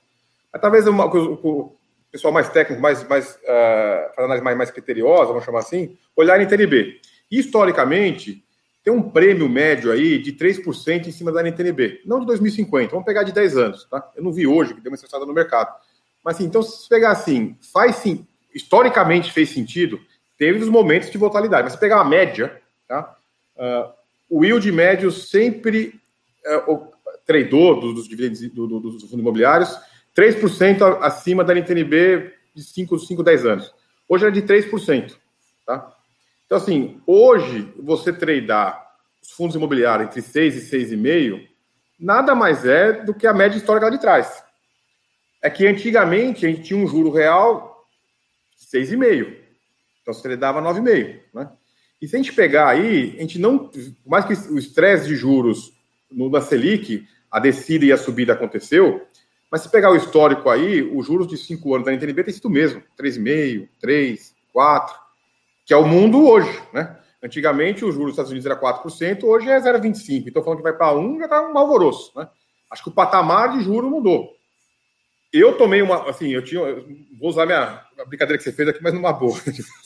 Mas, 0.52 0.62
talvez 0.62 0.88
uma, 0.88 1.06
o, 1.06 1.76
pessoal 2.16 2.34
mais 2.34 2.48
técnico, 2.50 2.82
mais, 2.82 3.06
mais, 3.08 3.36
uh, 3.44 4.22
análise 4.22 4.44
mais, 4.44 4.58
mais 4.58 4.72
criteriosa, 4.72 5.26
vamos 5.26 5.44
chamar 5.44 5.60
assim, 5.60 5.98
olhar 6.16 6.40
em 6.40 6.48
TNB. 6.48 7.02
Historicamente, 7.30 8.45
tem 8.86 8.94
um 8.94 9.02
prêmio 9.02 9.50
médio 9.50 9.92
aí 9.92 10.20
de 10.20 10.32
3% 10.32 11.08
em 11.08 11.12
cima 11.12 11.32
da 11.32 11.42
NTNB. 11.42 12.04
Não 12.06 12.20
de 12.20 12.28
2050, 12.28 12.92
vamos 12.92 13.04
pegar 13.04 13.24
de 13.24 13.32
10 13.32 13.58
anos, 13.58 13.86
tá? 13.86 14.12
Eu 14.16 14.24
não 14.24 14.32
vi 14.32 14.46
hoje, 14.46 14.76
que 14.76 14.80
deu 14.80 14.92
uma 14.92 14.96
estressada 14.96 15.26
no 15.26 15.34
mercado. 15.34 15.76
Mas 16.24 16.36
assim, 16.36 16.46
então, 16.46 16.62
se 16.62 16.88
pegar 16.88 17.10
assim, 17.10 17.58
faz 17.74 17.96
sim, 17.96 18.28
historicamente 18.54 19.32
fez 19.32 19.50
sentido, 19.50 20.00
teve 20.38 20.60
os 20.60 20.70
momentos 20.70 21.10
de 21.10 21.18
volatilidade. 21.18 21.64
Mas 21.64 21.74
se 21.74 21.80
pegar 21.80 22.00
a 22.00 22.06
média, 22.06 22.62
tá? 22.88 23.18
Uh, 23.58 23.92
o 24.30 24.46
yield 24.46 24.72
médio 24.72 25.12
sempre 25.12 26.00
uh, 26.46 26.72
o 26.72 26.92
tradou 27.26 27.80
dos, 27.80 27.96
dos 27.96 28.08
dividendos 28.08 28.40
do, 28.52 28.68
do, 28.68 28.80
dos 28.80 29.02
fundos 29.02 29.20
imobiliários 29.20 29.76
3% 30.16 31.00
acima 31.02 31.44
da 31.44 31.56
NTNB 31.56 32.32
de 32.54 32.64
5, 32.64 33.00
5, 33.00 33.24
10 33.24 33.46
anos. 33.48 33.74
Hoje 34.08 34.28
é 34.28 34.32
de 34.32 34.44
3%. 34.44 35.16
Tá? 35.66 35.95
Então, 36.56 36.64
assim, 36.64 37.02
hoje, 37.06 37.70
você 37.78 38.14
tradar 38.14 38.82
os 39.22 39.30
fundos 39.32 39.58
imobiliários 39.58 40.08
entre 40.08 40.22
6 40.22 40.72
e 40.72 40.78
6,5, 40.96 41.46
nada 42.00 42.34
mais 42.34 42.64
é 42.64 42.94
do 42.94 43.14
que 43.14 43.28
a 43.28 43.34
média 43.34 43.58
histórica 43.58 43.88
lá 43.88 43.92
de 43.92 44.00
trás. 44.00 44.42
É 45.44 45.50
que 45.50 45.68
antigamente 45.68 46.46
a 46.46 46.50
gente 46.50 46.64
tinha 46.64 46.80
um 46.80 46.88
juro 46.88 47.12
real 47.12 47.86
de 48.58 48.66
6,5. 48.68 49.36
Então, 50.02 50.14
você 50.14 50.22
tradava 50.22 50.62
9,5. 50.62 51.20
Né? 51.34 51.50
E 52.02 52.08
se 52.08 52.16
a 52.16 52.20
gente 52.20 52.32
pegar 52.32 52.70
aí, 52.70 53.16
a 53.18 53.22
gente 53.22 53.38
não. 53.38 53.58
Por 53.58 53.94
mais 54.06 54.24
que 54.24 54.32
o 54.50 54.58
estresse 54.58 55.10
de 55.10 55.16
juros 55.18 55.74
no, 56.10 56.30
na 56.30 56.40
Selic, 56.40 57.06
a 57.30 57.38
descida 57.38 57.84
e 57.84 57.92
a 57.92 57.98
subida 57.98 58.32
aconteceu, 58.32 59.06
mas 59.52 59.60
se 59.60 59.70
pegar 59.70 59.92
o 59.92 59.98
histórico 59.98 60.50
aí, 60.50 60.82
os 60.82 61.06
juros 61.06 61.28
de 61.28 61.36
5 61.36 61.76
anos 61.76 61.86
da 61.86 61.92
NTNB 61.92 62.24
tem 62.24 62.34
sido 62.34 62.46
o 62.46 62.50
mesmo: 62.50 62.82
3,5, 62.98 63.68
3, 63.82 64.34
4 64.54 65.05
que 65.66 65.74
é 65.74 65.78
o 65.78 65.88
mundo 65.88 66.28
hoje, 66.28 66.62
né? 66.72 66.96
Antigamente, 67.22 67.84
os 67.84 67.96
juros 67.96 68.10
dos 68.10 68.14
Estados 68.14 68.32
Unidos 68.32 68.46
era 68.46 68.60
4%, 68.60 69.24
hoje 69.24 69.50
é 69.50 69.60
0,25%. 69.60 70.26
Então, 70.28 70.44
falando 70.44 70.58
que 70.60 70.64
vai 70.64 70.74
para 70.74 70.96
1, 70.96 71.18
já 71.18 71.26
está 71.26 71.42
um 71.42 71.58
alvoroço, 71.58 72.12
né? 72.16 72.30
Acho 72.70 72.84
que 72.84 72.90
o 72.90 72.94
patamar 72.94 73.58
de 73.58 73.64
juro 73.64 73.90
mudou. 73.90 74.36
Eu 75.34 75.58
tomei 75.58 75.82
uma, 75.82 76.10
assim, 76.10 76.30
eu 76.30 76.44
tinha, 76.44 76.62
vou 77.20 77.30
usar 77.30 77.46
minha 77.46 77.82
a 78.00 78.06
brincadeira 78.06 78.38
que 78.38 78.44
você 78.44 78.52
fez 78.52 78.70
aqui, 78.70 78.82
mas 78.82 78.94
numa 78.94 79.12
boa. 79.12 79.38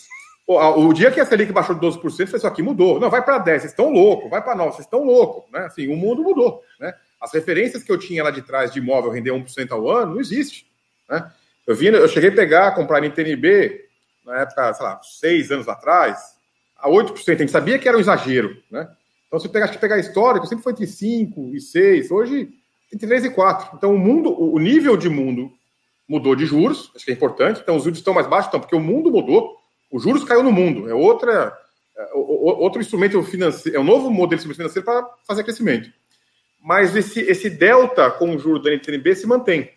o 0.47 0.93
dia 0.93 1.11
que 1.11 1.19
a 1.19 1.26
Selic 1.26 1.51
baixou 1.53 1.76
de 1.76 1.81
12%, 1.81 2.27
foi 2.27 2.38
isso 2.38 2.47
aqui 2.47 2.61
mudou. 2.61 2.99
Não, 2.99 3.10
vai 3.10 3.23
para 3.23 3.38
10, 3.38 3.61
vocês 3.61 3.72
estão 3.72 3.89
loucos, 3.89 4.30
vai 4.30 4.43
para 4.43 4.56
9, 4.56 4.72
vocês 4.72 4.85
estão 4.85 5.03
loucos, 5.03 5.49
né? 5.51 5.61
Assim, 5.61 5.88
o 5.88 5.95
mundo 5.95 6.23
mudou, 6.23 6.61
né? 6.80 6.93
As 7.22 7.34
referências 7.34 7.84
que 7.84 7.91
eu 7.91 7.97
tinha 7.97 8.23
lá 8.23 8.31
de 8.31 8.41
trás 8.41 8.72
de 8.72 8.80
imóvel 8.80 9.11
render 9.11 9.31
1% 9.31 9.72
ao 9.72 9.89
ano, 9.89 10.14
não 10.14 10.22
existe, 10.22 10.68
né? 11.10 11.31
Eu, 11.65 11.76
vi, 11.76 11.88
eu 11.88 12.07
cheguei 12.07 12.30
a 12.30 12.35
pegar, 12.35 12.76
comprar 12.76 13.03
em 13.03 13.11
TNB, 13.11 13.89
na 14.30 14.41
época, 14.41 14.73
sei 14.73 14.85
lá, 14.85 14.99
seis 15.01 15.51
anos 15.51 15.68
atrás, 15.68 16.35
a 16.77 16.88
8%. 16.88 17.35
A 17.35 17.38
gente 17.38 17.51
sabia 17.51 17.80
que 17.80 17.88
era 17.88 17.97
um 17.97 18.01
exagero, 18.01 18.56
né? 18.72 18.88
Então, 19.27 19.39
se 19.39 19.49
pegar, 19.49 19.68
se 19.68 19.77
pegar 19.77 19.99
histórico, 19.99 20.47
sempre 20.47 20.64
foi 20.64 20.72
entre 20.72 20.88
5 20.88 21.56
e 21.56 21.60
6, 21.60 22.10
hoje 22.10 22.49
entre 22.91 23.07
3 23.07 23.26
e 23.26 23.30
4. 23.30 23.77
Então, 23.77 23.93
o 23.93 23.97
mundo, 23.97 24.34
o 24.39 24.57
nível 24.57 24.97
de 24.97 25.10
mundo 25.10 25.51
mudou 26.07 26.35
de 26.35 26.45
juros, 26.45 26.91
acho 26.95 27.06
que 27.06 27.11
é 27.11 27.14
importante. 27.14 27.60
Então, 27.61 27.76
os 27.76 27.84
juros 27.84 27.99
estão 27.99 28.14
mais 28.14 28.27
baixos, 28.27 28.47
então, 28.47 28.60
porque 28.60 28.76
o 28.76 28.80
mundo 28.80 29.11
mudou, 29.11 29.57
os 29.91 30.03
juros 30.03 30.23
caiu 30.23 30.41
no 30.41 30.51
mundo. 30.51 30.89
É 30.89 30.93
outra, 30.93 31.56
é, 31.95 32.10
outro 32.14 32.81
instrumento 32.81 33.22
financeiro, 33.22 33.77
é 33.77 33.80
um 33.80 33.84
novo 33.84 34.10
modelo 34.10 34.41
de 34.41 34.53
financeiro 34.53 34.85
para 34.85 35.07
fazer 35.27 35.43
crescimento. 35.43 35.91
Mas 36.61 36.95
esse, 36.95 37.19
esse 37.22 37.49
delta 37.49 38.10
com 38.10 38.35
o 38.35 38.39
juro 38.39 38.60
da 38.60 38.72
NTNB 38.72 39.15
se 39.15 39.27
mantém? 39.27 39.72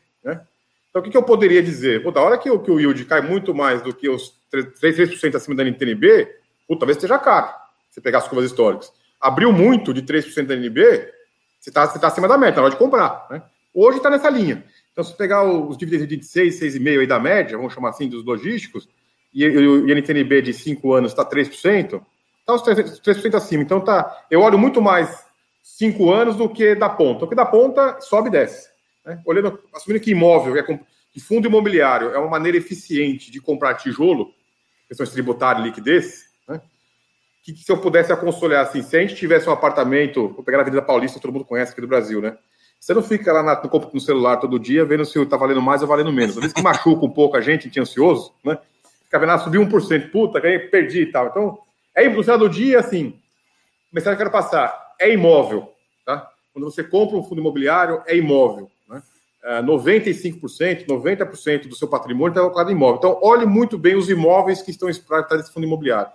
Então, 0.93 1.01
o 1.01 1.03
que, 1.03 1.11
que 1.11 1.17
eu 1.17 1.23
poderia 1.23 1.63
dizer? 1.63 2.03
Pô, 2.03 2.11
da 2.11 2.21
hora 2.21 2.37
que, 2.37 2.51
que 2.59 2.71
o 2.71 2.79
yield 2.79 3.03
cai 3.07 3.23
muito 3.23 3.55
mais 3.55 3.81
do 3.81 3.95
que 3.95 4.11
os 4.11 4.35
3%, 4.53 5.19
3 5.19 5.35
acima 5.35 5.57
da 5.57 5.65
NTNB, 5.65 6.29
pô, 6.69 6.77
talvez 6.77 6.99
esteja 6.99 7.19
caro, 7.19 7.49
se 7.91 7.99
pegar 7.99 8.19
as 8.19 8.29
curvas 8.29 8.45
históricas. 8.51 8.93
Abriu 9.19 9.51
muito 9.55 9.95
de 9.95 10.03
3% 10.03 10.45
da 10.45 10.55
NB, 10.55 10.83
você 11.59 11.71
está 11.71 11.87
você 11.87 11.99
tá 11.99 12.09
acima 12.09 12.29
da 12.29 12.37
meta, 12.37 12.57
na 12.57 12.65
hora 12.65 12.73
de 12.73 12.77
comprar. 12.77 13.27
Né? 13.31 13.43
Hoje 13.73 13.97
está 13.97 14.11
nessa 14.11 14.29
linha. 14.29 14.63
Então, 14.93 15.03
se 15.03 15.17
pegar 15.17 15.45
os 15.45 15.79
dividendos 15.79 16.07
de 16.07 16.23
6, 16.23 16.61
6,5 16.61 17.01
aí 17.01 17.07
da 17.07 17.19
média, 17.19 17.57
vamos 17.57 17.73
chamar 17.73 17.89
assim, 17.89 18.07
dos 18.07 18.23
logísticos, 18.23 18.87
e 19.33 19.49
o 19.49 19.89
NTNB 19.89 20.43
de 20.43 20.53
5 20.53 20.93
anos 20.93 21.13
está 21.13 21.25
3%, 21.25 22.03
está 22.41 22.55
os 22.55 22.63
3%, 22.63 23.01
3 23.01 23.35
acima. 23.35 23.63
Então, 23.63 23.81
tá, 23.81 24.27
eu 24.31 24.43
olho 24.43 24.59
muito 24.59 24.83
mais 24.83 25.25
5 25.63 26.13
anos 26.13 26.37
do 26.37 26.51
que 26.51 26.75
da 26.75 26.91
ponta. 26.91 27.21
Porque 27.21 27.35
da 27.35 27.47
ponta 27.47 27.99
sobe 28.03 28.29
e 28.29 28.33
desce. 28.33 28.72
Né? 29.05 29.21
Olhando, 29.27 29.59
assumindo 29.75 30.03
que 30.03 30.11
imóvel, 30.11 30.57
é, 30.57 30.63
que 31.13 31.21
fundo 31.21 31.49
imobiliário 31.49 32.11
é 32.11 32.19
uma 32.19 32.29
maneira 32.29 32.57
eficiente 32.57 33.31
de 33.31 33.41
comprar 33.41 33.75
tijolo, 33.75 34.33
questões 34.89 35.11
tributárias 35.11 35.65
e 35.65 35.69
liquidez, 35.69 36.27
né? 36.49 36.61
que, 37.43 37.53
que, 37.53 37.65
se 37.65 37.71
eu 37.71 37.79
pudesse 37.79 38.13
aconselhar 38.13 38.63
assim, 38.63 38.83
se 38.83 38.97
a 38.97 39.01
gente 39.01 39.15
tivesse 39.15 39.49
um 39.49 39.53
apartamento, 39.53 40.29
vou 40.29 40.45
pegar 40.45 40.59
na 40.59 40.63
Avenida 40.63 40.83
Paulista, 40.83 41.21
todo 41.21 41.33
mundo 41.33 41.45
conhece 41.45 41.73
aqui 41.73 41.81
do 41.81 41.89
Brasil, 41.89 42.21
né? 42.21 42.37
Você 42.83 42.95
não 42.95 43.03
fica 43.03 43.33
lá 43.33 43.45
na, 43.45 43.63
no, 43.63 43.91
no, 43.95 44.01
celular 44.01 44.39
todo 44.39 44.59
dia 44.59 44.85
vendo 44.85 45.05
se 45.05 45.17
está 45.17 45.37
valendo 45.37 45.63
mais 45.63 45.83
ou 45.83 45.89
valendo 45.89 46.13
menos. 46.13 46.37
Às 46.37 46.41
vezes 46.41 46.53
que 46.53 46.61
machuca 46.63 47.07
um 47.07 47.11
pouco 47.11 47.37
a 47.37 47.41
gente, 47.41 47.61
a 47.61 47.65
gente 47.65 47.79
é 47.79 47.83
ansioso, 47.83 48.33
né? 48.45 48.59
Fica 49.05 49.21
vendo, 49.21 49.31
ah, 49.31 49.39
subiu 49.39 49.63
1%, 49.63 50.11
puta, 50.11 50.41
ganhei, 50.41 50.59
perdi 50.59 51.03
e 51.03 51.07
tal. 51.07 51.29
Então, 51.29 51.59
é 51.95 52.09
no 52.09 52.23
final 52.25 52.39
do 52.39 52.49
dia, 52.49 52.81
assim, 52.81 53.17
mensagem 53.93 54.17
que 54.17 54.23
eu 54.23 54.31
quero 54.31 54.33
passar, 54.33 54.95
é 54.99 55.13
imóvel, 55.13 55.73
tá? 56.05 56.29
Quando 56.53 56.65
você 56.65 56.83
compra 56.83 57.17
um 57.17 57.23
fundo 57.23 57.41
imobiliário, 57.41 58.03
é 58.05 58.17
imóvel. 58.17 58.69
95%, 59.45 60.87
90% 60.87 61.69
do 61.69 61.75
seu 61.75 61.89
patrimônio 61.89 62.31
está 62.31 62.41
alocado 62.41 62.71
em 62.71 62.75
imóvel. 62.75 62.99
Então, 62.99 63.19
olhe 63.23 63.45
muito 63.45 63.77
bem 63.77 63.97
os 63.97 64.09
imóveis 64.09 64.63
que 64.63 64.71
estão 64.71 64.89
espalhados 64.89 65.37
nesse 65.37 65.53
fundo 65.53 65.67
imobiliário. 65.67 66.13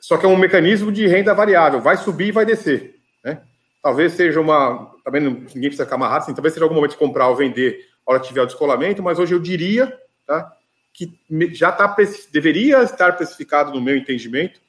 Só 0.00 0.16
que 0.16 0.24
é 0.24 0.28
um 0.28 0.36
mecanismo 0.36 0.90
de 0.90 1.06
renda 1.06 1.34
variável, 1.34 1.80
vai 1.80 1.96
subir 1.96 2.28
e 2.28 2.32
vai 2.32 2.46
descer. 2.46 2.96
Né? 3.24 3.40
talvez 3.86 4.14
seja 4.14 4.40
uma. 4.40 4.92
Também 5.04 5.22
ninguém 5.22 5.68
precisa 5.68 5.84
ficar 5.84 5.94
amarrado, 5.94 6.24
assim, 6.24 6.34
talvez 6.34 6.52
seja 6.52 6.64
algum 6.64 6.74
momento 6.74 6.90
de 6.90 6.96
comprar 6.96 7.28
ou 7.28 7.36
vender 7.36 7.86
a 8.04 8.10
hora 8.10 8.20
que 8.20 8.26
tiver 8.26 8.42
o 8.42 8.46
descolamento, 8.46 9.00
mas 9.00 9.16
hoje 9.16 9.32
eu 9.32 9.38
diria 9.38 9.96
tá, 10.26 10.52
que 10.92 11.16
já 11.52 11.70
tá, 11.70 11.94
deveria 12.32 12.82
estar 12.82 13.12
precificado, 13.12 13.72
no 13.72 13.80
meu 13.80 13.96
entendimento, 13.96 14.60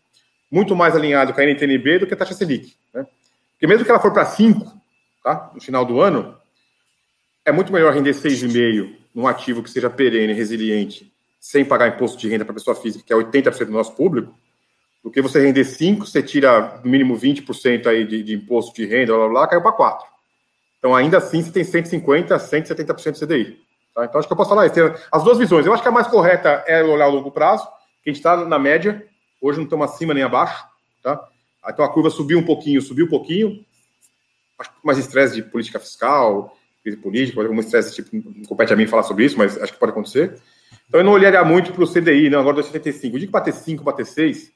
muito 0.52 0.76
mais 0.76 0.96
alinhado 0.96 1.34
com 1.34 1.42
a 1.42 1.44
NTNB 1.44 1.98
do 1.98 2.06
que 2.06 2.14
a 2.14 2.18
taxa 2.18 2.36
Selic. 2.36 2.76
Né? 2.94 3.08
Porque 3.54 3.66
mesmo 3.66 3.84
que 3.84 3.90
ela 3.90 4.00
for 4.00 4.14
para 4.14 4.26
5 4.26 4.72
tá, 5.24 5.50
no 5.56 5.62
final 5.62 5.84
do 5.84 6.00
ano, 6.00 6.38
é 7.48 7.52
muito 7.54 7.72
melhor 7.72 7.94
render 7.94 8.12
6,5 8.12 8.94
num 9.16 9.26
ativo 9.26 9.64
que 9.64 9.70
seja 9.70 9.90
perene, 9.90 10.34
resiliente, 10.34 11.10
sem 11.40 11.64
pagar 11.64 11.88
imposto 11.88 12.18
de 12.18 12.28
renda 12.28 12.44
para 12.44 12.54
pessoa 12.54 12.76
física, 12.76 13.06
que 13.06 13.14
é 13.14 13.16
80% 13.16 13.66
do 13.66 13.72
nosso 13.72 13.96
público, 13.96 14.38
do 15.02 15.10
que 15.10 15.22
você 15.22 15.40
render 15.40 15.64
5, 15.64 16.06
você 16.06 16.22
tira 16.22 16.82
no 16.84 16.92
mínimo 16.92 17.18
20% 17.18 17.88
aí 17.88 18.06
de, 18.06 18.22
de, 18.22 18.36
imposto 18.36 18.76
de 18.76 18.86
renda, 18.86 19.14
blá, 19.14 19.20
blá, 19.20 19.30
blá 19.30 19.48
caiu 19.48 19.62
para 19.62 19.72
4. 19.72 20.06
Então, 20.78 20.94
ainda 20.94 21.20
assim, 21.20 21.42
você 21.42 21.50
tem 21.50 21.64
150%, 21.64 22.28
170% 22.28 23.12
de 23.14 23.26
CDI. 23.26 23.62
Tá? 23.96 24.04
Então, 24.04 24.20
acho 24.20 24.28
que 24.28 24.34
eu 24.34 24.38
posso 24.38 24.50
falar 24.50 24.66
isso. 24.66 24.76
As 25.10 25.24
duas 25.24 25.38
visões. 25.38 25.66
Eu 25.66 25.74
acho 25.74 25.82
que 25.82 25.88
a 25.88 25.92
mais 25.92 26.08
correta 26.08 26.66
é 26.68 26.84
olhar 26.84 27.08
o 27.08 27.12
longo 27.12 27.32
prazo, 27.32 27.66
que 28.04 28.10
a 28.10 28.14
gente 28.14 28.18
está 28.18 28.36
na 28.46 28.60
média, 28.60 29.08
hoje 29.42 29.58
não 29.58 29.64
estamos 29.64 29.90
acima 29.90 30.14
nem 30.14 30.24
abaixo. 30.24 30.66
Tá? 31.02 31.26
Então, 31.70 31.86
a 31.86 31.90
curva 31.90 32.10
subiu 32.10 32.40
um 32.40 32.46
pouquinho, 32.46 32.82
subiu 32.82 33.06
um 33.06 33.10
pouquinho. 33.10 33.66
Mais 34.84 34.98
estresse 34.98 35.36
de 35.36 35.44
política 35.44 35.80
fiscal, 35.80 36.57
crise 36.88 36.98
política, 36.98 37.42
algum 37.42 37.60
estresse, 37.60 37.96
tipo, 37.96 38.10
não 38.14 38.46
compete 38.46 38.72
a 38.72 38.76
mim 38.76 38.88
falar 38.88 39.04
sobre 39.04 39.26
isso, 39.26 39.38
mas 39.38 39.62
acho 39.62 39.74
que 39.74 39.80
pode 39.80 39.92
acontecer. 39.92 40.40
Então, 40.88 41.02
eu 41.02 41.04
não 41.04 41.12
olharia 41.12 41.44
muito 41.44 41.74
para 41.74 41.84
o 41.84 41.88
CDI, 41.88 42.30
não, 42.30 42.40
agora 42.40 42.58
2,75. 42.58 43.14
O 43.14 43.18
dia 43.18 43.28
que 43.28 43.32
bater 43.32 43.54
5, 43.54 43.84
bater 43.84 44.06
6, 44.06 44.52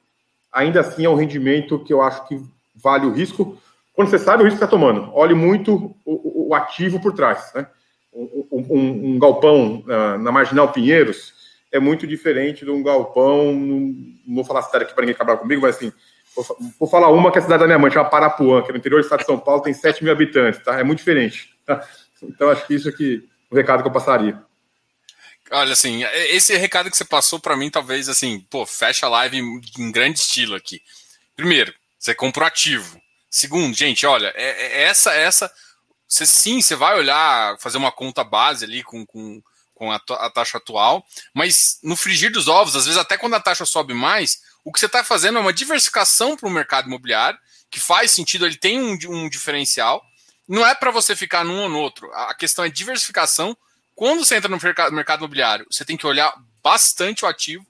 ainda 0.50 0.80
assim 0.80 1.04
é 1.04 1.08
um 1.08 1.14
rendimento 1.14 1.78
que 1.80 1.92
eu 1.92 2.00
acho 2.00 2.26
que 2.26 2.40
vale 2.74 3.06
o 3.06 3.12
risco. 3.12 3.58
Quando 3.92 4.08
você 4.08 4.18
sabe 4.18 4.42
o 4.42 4.44
risco 4.44 4.58
que 4.58 4.64
está 4.64 4.76
tomando, 4.76 5.10
olhe 5.12 5.34
muito 5.34 5.94
o, 6.04 6.48
o, 6.48 6.54
ativo 6.54 7.00
por 7.00 7.12
trás. 7.12 7.52
Né? 7.54 7.66
Um, 8.14 8.46
um, 8.50 9.14
um 9.14 9.18
galpão 9.18 9.84
uh, 9.86 10.18
na 10.18 10.32
Marginal 10.32 10.72
Pinheiros 10.72 11.34
é 11.70 11.78
muito 11.78 12.06
diferente 12.06 12.64
de 12.64 12.70
um 12.70 12.82
galpão, 12.82 13.52
não, 13.54 13.94
vou 14.34 14.44
falar 14.44 14.62
cidade 14.62 14.84
aqui 14.84 14.94
para 14.94 15.02
ninguém 15.02 15.14
acabar 15.14 15.38
comigo, 15.38 15.62
mas 15.62 15.76
assim, 15.76 15.90
vou, 16.36 16.44
vou, 16.78 16.88
falar 16.88 17.08
uma 17.08 17.30
que 17.32 17.38
é 17.38 17.40
a 17.40 17.42
cidade 17.42 17.60
da 17.60 17.66
minha 17.66 17.78
mãe, 17.78 17.90
chama 17.90 18.10
Parapuã, 18.10 18.62
que 18.62 18.68
é 18.68 18.72
no 18.72 18.78
interior 18.78 19.00
do 19.00 19.04
estado 19.04 19.20
de 19.20 19.26
São 19.26 19.38
Paulo, 19.38 19.62
tem 19.62 19.72
7 19.72 20.04
mil 20.04 20.12
habitantes, 20.12 20.62
tá? 20.62 20.78
É 20.78 20.84
muito 20.84 20.98
diferente. 20.98 21.50
Tá? 21.64 21.82
Então, 22.22 22.50
acho 22.50 22.66
que 22.66 22.74
isso 22.74 22.88
é 22.88 22.92
o 23.50 23.56
recado 23.56 23.82
que 23.82 23.88
eu 23.88 23.92
passaria. 23.92 24.40
Olha, 25.50 25.72
assim, 25.72 26.02
esse 26.30 26.56
recado 26.56 26.90
que 26.90 26.96
você 26.96 27.04
passou 27.04 27.38
para 27.38 27.56
mim, 27.56 27.68
talvez, 27.68 28.08
assim, 28.08 28.40
pô, 28.48 28.64
fecha 28.64 29.06
a 29.06 29.10
live 29.10 29.38
em, 29.38 29.92
grande 29.92 30.18
estilo 30.18 30.54
aqui. 30.54 30.80
Primeiro, 31.36 31.74
você 31.98 32.14
comprou 32.14 32.46
ativo. 32.46 33.00
Segundo, 33.28 33.74
gente, 33.74 34.06
olha, 34.06 34.32
é, 34.34 34.80
é 34.80 34.82
essa, 34.84 35.12
essa, 35.12 35.52
você 36.08 36.24
sim, 36.24 36.60
você 36.60 36.74
vai 36.74 36.96
olhar, 36.96 37.58
fazer 37.58 37.78
uma 37.78 37.92
conta 37.92 38.24
base 38.24 38.64
ali 38.64 38.82
com, 38.82 39.04
com, 39.04 39.42
com 39.74 39.90
a, 39.92 39.96
a, 39.96 40.30
taxa 40.30 40.58
atual, 40.58 41.04
mas 41.34 41.78
no 41.82 41.96
frigir 41.96 42.30
dos 42.30 42.48
ovos, 42.48 42.76
às 42.76 42.84
vezes 42.84 43.00
até 43.00 43.18
quando 43.18 43.34
a 43.34 43.40
taxa 43.40 43.64
sobe 43.66 43.94
mais, 43.94 44.40
o 44.64 44.72
que 44.72 44.78
você 44.78 44.86
está 44.86 45.02
fazendo 45.02 45.38
é 45.38 45.40
uma 45.40 45.52
diversificação 45.52 46.36
para 46.36 46.48
o 46.48 46.52
mercado 46.52 46.86
imobiliário, 46.86 47.38
que 47.70 47.80
faz 47.80 48.10
sentido, 48.10 48.46
ele 48.46 48.56
tem 48.56 48.80
um, 48.80 48.98
um 49.08 49.28
diferencial. 49.28 50.04
Não 50.52 50.66
é 50.66 50.74
para 50.74 50.90
você 50.90 51.16
ficar 51.16 51.46
num 51.46 51.62
ou 51.62 51.68
no 51.70 51.78
outro. 51.78 52.12
A 52.12 52.34
questão 52.34 52.62
é 52.62 52.68
diversificação 52.68 53.56
quando 53.94 54.22
você 54.22 54.36
entra 54.36 54.50
no 54.50 54.58
mercado 54.94 55.20
imobiliário, 55.20 55.66
você 55.70 55.82
tem 55.82 55.96
que 55.96 56.06
olhar 56.06 56.30
bastante 56.62 57.24
o 57.24 57.28
ativo. 57.28 57.66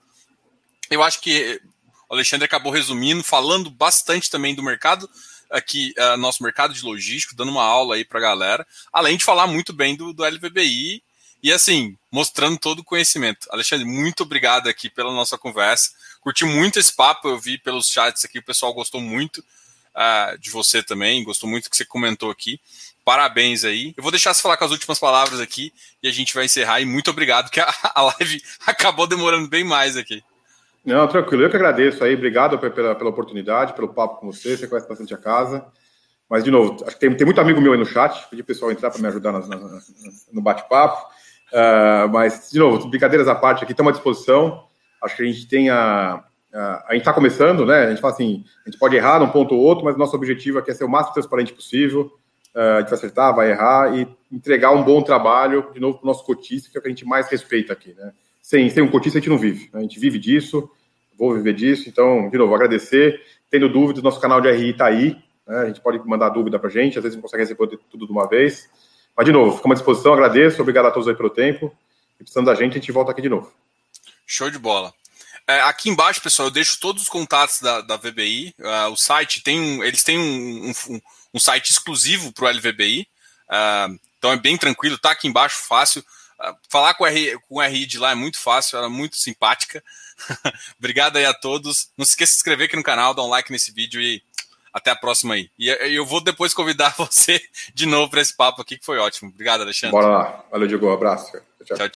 Eu 0.90 1.00
acho 1.00 1.20
que 1.20 1.60
o 2.08 2.14
Alexandre 2.14 2.44
acabou 2.44 2.72
resumindo, 2.72 3.22
falando 3.22 3.70
bastante 3.70 4.28
também 4.28 4.52
do 4.52 4.64
mercado 4.64 5.08
aqui, 5.48 5.94
uh, 5.96 6.16
nosso 6.16 6.42
mercado 6.42 6.74
de 6.74 6.82
logístico, 6.82 7.36
dando 7.36 7.52
uma 7.52 7.62
aula 7.62 7.94
aí 7.94 8.04
para 8.04 8.18
a 8.18 8.22
galera, 8.22 8.66
além 8.92 9.16
de 9.16 9.24
falar 9.24 9.46
muito 9.46 9.72
bem 9.72 9.94
do, 9.94 10.12
do 10.12 10.24
LVBI 10.24 11.04
e 11.40 11.52
assim, 11.52 11.96
mostrando 12.10 12.58
todo 12.58 12.80
o 12.80 12.84
conhecimento. 12.84 13.46
Alexandre, 13.52 13.86
muito 13.86 14.24
obrigado 14.24 14.68
aqui 14.68 14.90
pela 14.90 15.12
nossa 15.12 15.38
conversa. 15.38 15.92
Curti 16.20 16.44
muito 16.44 16.80
esse 16.80 16.92
papo, 16.92 17.28
eu 17.28 17.38
vi 17.38 17.58
pelos 17.58 17.86
chats 17.86 18.24
aqui, 18.24 18.40
o 18.40 18.44
pessoal 18.44 18.74
gostou 18.74 19.00
muito 19.00 19.40
uh, 19.96 20.38
de 20.38 20.50
você 20.50 20.82
também, 20.82 21.24
gostou 21.24 21.48
muito 21.48 21.70
que 21.70 21.76
você 21.76 21.84
comentou 21.84 22.30
aqui. 22.30 22.60
Parabéns 23.04 23.64
aí. 23.64 23.92
Eu 23.96 24.02
vou 24.02 24.12
deixar 24.12 24.32
você 24.32 24.42
falar 24.42 24.56
com 24.56 24.64
as 24.64 24.70
últimas 24.70 24.98
palavras 24.98 25.40
aqui 25.40 25.72
e 26.02 26.08
a 26.08 26.12
gente 26.12 26.34
vai 26.34 26.44
encerrar. 26.44 26.80
E 26.80 26.84
muito 26.84 27.10
obrigado, 27.10 27.50
que 27.50 27.60
a, 27.60 27.68
a 27.94 28.02
live 28.02 28.42
acabou 28.66 29.06
demorando 29.06 29.48
bem 29.48 29.64
mais 29.64 29.96
aqui. 29.96 30.22
Não, 30.84 31.06
tranquilo. 31.06 31.44
Eu 31.44 31.50
que 31.50 31.56
agradeço 31.56 32.02
aí. 32.02 32.14
Obrigado 32.14 32.58
pela, 32.58 32.94
pela 32.94 33.10
oportunidade, 33.10 33.74
pelo 33.74 33.92
papo 33.92 34.20
com 34.20 34.32
você. 34.32 34.56
Você 34.56 34.66
conhece 34.66 34.88
bastante 34.88 35.14
a 35.14 35.18
casa. 35.18 35.64
Mas, 36.28 36.42
de 36.42 36.50
novo, 36.50 36.82
acho 36.84 36.96
que 36.96 37.00
tem, 37.00 37.14
tem 37.16 37.24
muito 37.24 37.40
amigo 37.40 37.60
meu 37.60 37.72
aí 37.72 37.78
no 37.78 37.84
chat. 37.84 38.28
Pedi 38.30 38.42
o 38.42 38.44
pessoal 38.44 38.72
entrar 38.72 38.90
para 38.90 39.00
me 39.00 39.06
ajudar 39.06 39.32
nas, 39.32 39.48
nas, 39.48 40.28
no 40.32 40.40
bate-papo. 40.40 41.06
Uh, 41.52 42.08
mas, 42.10 42.50
de 42.50 42.58
novo, 42.58 42.88
brincadeiras 42.88 43.28
à 43.28 43.34
parte 43.34 43.62
aqui, 43.62 43.72
estamos 43.72 43.90
à 43.90 43.92
disposição. 43.92 44.66
Acho 45.02 45.16
que 45.16 45.22
a 45.22 45.26
gente 45.26 45.46
tem 45.46 45.70
a. 45.70 46.24
a, 46.52 46.84
a 46.88 46.92
gente 46.92 47.02
está 47.02 47.12
começando, 47.12 47.64
né? 47.64 47.84
A 47.84 47.90
gente 47.90 48.00
fala 48.00 48.14
assim: 48.14 48.44
a 48.64 48.70
gente 48.70 48.78
pode 48.78 48.96
errar 48.96 49.20
num 49.20 49.28
ponto 49.28 49.54
ou 49.54 49.60
outro, 49.60 49.84
mas 49.84 49.96
nosso 49.96 50.16
objetivo 50.16 50.58
aqui 50.58 50.70
é 50.70 50.74
ser 50.74 50.84
o 50.84 50.88
máximo 50.88 51.14
transparente 51.14 51.52
possível 51.52 52.12
Uh, 52.54 52.76
a 52.76 52.80
gente 52.80 52.90
vai 52.90 52.98
acertar, 52.98 53.34
vai 53.34 53.50
errar 53.50 53.96
e 53.96 54.06
entregar 54.30 54.72
um 54.72 54.82
bom 54.82 55.02
trabalho, 55.02 55.70
de 55.72 55.80
novo, 55.80 55.98
para 55.98 56.04
o 56.04 56.06
nosso 56.06 56.24
cotista, 56.24 56.70
que 56.70 56.76
é 56.76 56.78
o 56.78 56.82
que 56.82 56.88
a 56.88 56.90
gente 56.90 57.04
mais 57.04 57.26
respeita 57.28 57.72
aqui. 57.72 57.94
Né? 57.94 58.12
Sem, 58.42 58.68
sem 58.68 58.82
um 58.82 58.90
cotista, 58.90 59.18
a 59.18 59.20
gente 59.20 59.30
não 59.30 59.38
vive. 59.38 59.70
Né? 59.72 59.80
A 59.80 59.82
gente 59.82 59.98
vive 59.98 60.18
disso, 60.18 60.70
vou 61.18 61.34
viver 61.34 61.54
disso. 61.54 61.88
Então, 61.88 62.28
de 62.28 62.36
novo, 62.36 62.54
agradecer. 62.54 63.22
Tendo 63.50 63.70
dúvidas, 63.70 64.02
nosso 64.02 64.20
canal 64.20 64.40
de 64.40 64.50
RI 64.50 64.70
está 64.70 64.86
aí. 64.86 65.16
Né? 65.46 65.58
A 65.58 65.66
gente 65.66 65.80
pode 65.80 65.98
mandar 66.06 66.28
dúvida 66.28 66.58
para 66.58 66.68
a 66.68 66.72
gente, 66.72 66.98
às 66.98 67.02
vezes 67.02 67.16
não 67.16 67.22
consegue 67.22 67.42
receber 67.42 67.78
tudo 67.90 68.06
de 68.06 68.12
uma 68.12 68.28
vez. 68.28 68.68
Mas, 69.16 69.24
de 69.24 69.32
novo, 69.32 69.56
ficamos 69.56 69.76
à 69.76 69.78
disposição, 69.78 70.12
agradeço, 70.12 70.60
obrigado 70.60 70.86
a 70.86 70.90
todos 70.90 71.08
aí 71.08 71.14
pelo 71.14 71.30
tempo. 71.30 71.72
E 72.20 72.22
precisando 72.22 72.46
da 72.46 72.54
gente, 72.54 72.72
a 72.72 72.74
gente 72.74 72.92
volta 72.92 73.12
aqui 73.12 73.22
de 73.22 73.30
novo. 73.30 73.50
Show 74.26 74.50
de 74.50 74.58
bola. 74.58 74.92
É, 75.46 75.60
aqui 75.62 75.90
embaixo, 75.90 76.20
pessoal, 76.20 76.48
eu 76.48 76.52
deixo 76.52 76.78
todos 76.80 77.02
os 77.02 77.08
contatos 77.08 77.60
da, 77.60 77.80
da 77.80 77.96
VBI. 77.96 78.54
É, 78.58 78.86
o 78.86 78.96
site 78.96 79.42
tem 79.42 79.60
um, 79.60 79.84
eles 79.84 80.02
têm 80.02 80.18
um, 80.18 80.72
um, 80.88 81.00
um 81.34 81.40
site 81.40 81.70
exclusivo 81.70 82.32
para 82.32 82.46
o 82.46 82.48
LVBI. 82.48 83.06
É, 83.50 83.88
então 84.18 84.32
é 84.32 84.36
bem 84.36 84.56
tranquilo, 84.56 84.98
tá 84.98 85.10
aqui 85.10 85.26
embaixo, 85.26 85.58
fácil. 85.58 86.04
Falar 86.68 86.94
com, 86.94 87.04
o 87.04 87.06
RI, 87.06 87.38
com 87.48 87.56
o 87.56 87.62
RI 87.62 87.86
de 87.86 87.98
lá 87.98 88.10
é 88.10 88.14
muito 88.16 88.38
fácil, 88.38 88.76
ela 88.76 88.86
é 88.86 88.90
muito 88.90 89.16
simpática. 89.16 89.82
Obrigado 90.78 91.16
aí 91.16 91.24
a 91.24 91.34
todos. 91.34 91.90
Não 91.96 92.04
se 92.04 92.12
esqueça 92.12 92.30
de 92.30 92.34
se 92.34 92.38
inscrever 92.38 92.66
aqui 92.66 92.76
no 92.76 92.82
canal, 92.82 93.14
dar 93.14 93.22
um 93.22 93.28
like 93.28 93.52
nesse 93.52 93.72
vídeo 93.72 94.00
e 94.00 94.22
até 94.72 94.90
a 94.90 94.96
próxima 94.96 95.34
aí. 95.34 95.50
E 95.58 95.68
eu 95.68 96.06
vou 96.06 96.20
depois 96.20 96.54
convidar 96.54 96.94
você 96.98 97.40
de 97.74 97.86
novo 97.86 98.10
para 98.10 98.20
esse 98.20 98.34
papo 98.34 98.62
aqui, 98.62 98.78
que 98.78 98.84
foi 98.84 98.98
ótimo. 98.98 99.30
Obrigado, 99.30 99.60
Alexandre. 99.60 99.92
Bora 99.92 100.08
lá. 100.08 100.44
Valeu, 100.50 100.66
Diego. 100.66 100.88
Um 100.88 100.92
abraço. 100.92 101.30
tchau. 101.64 101.76
tchau. 101.76 101.90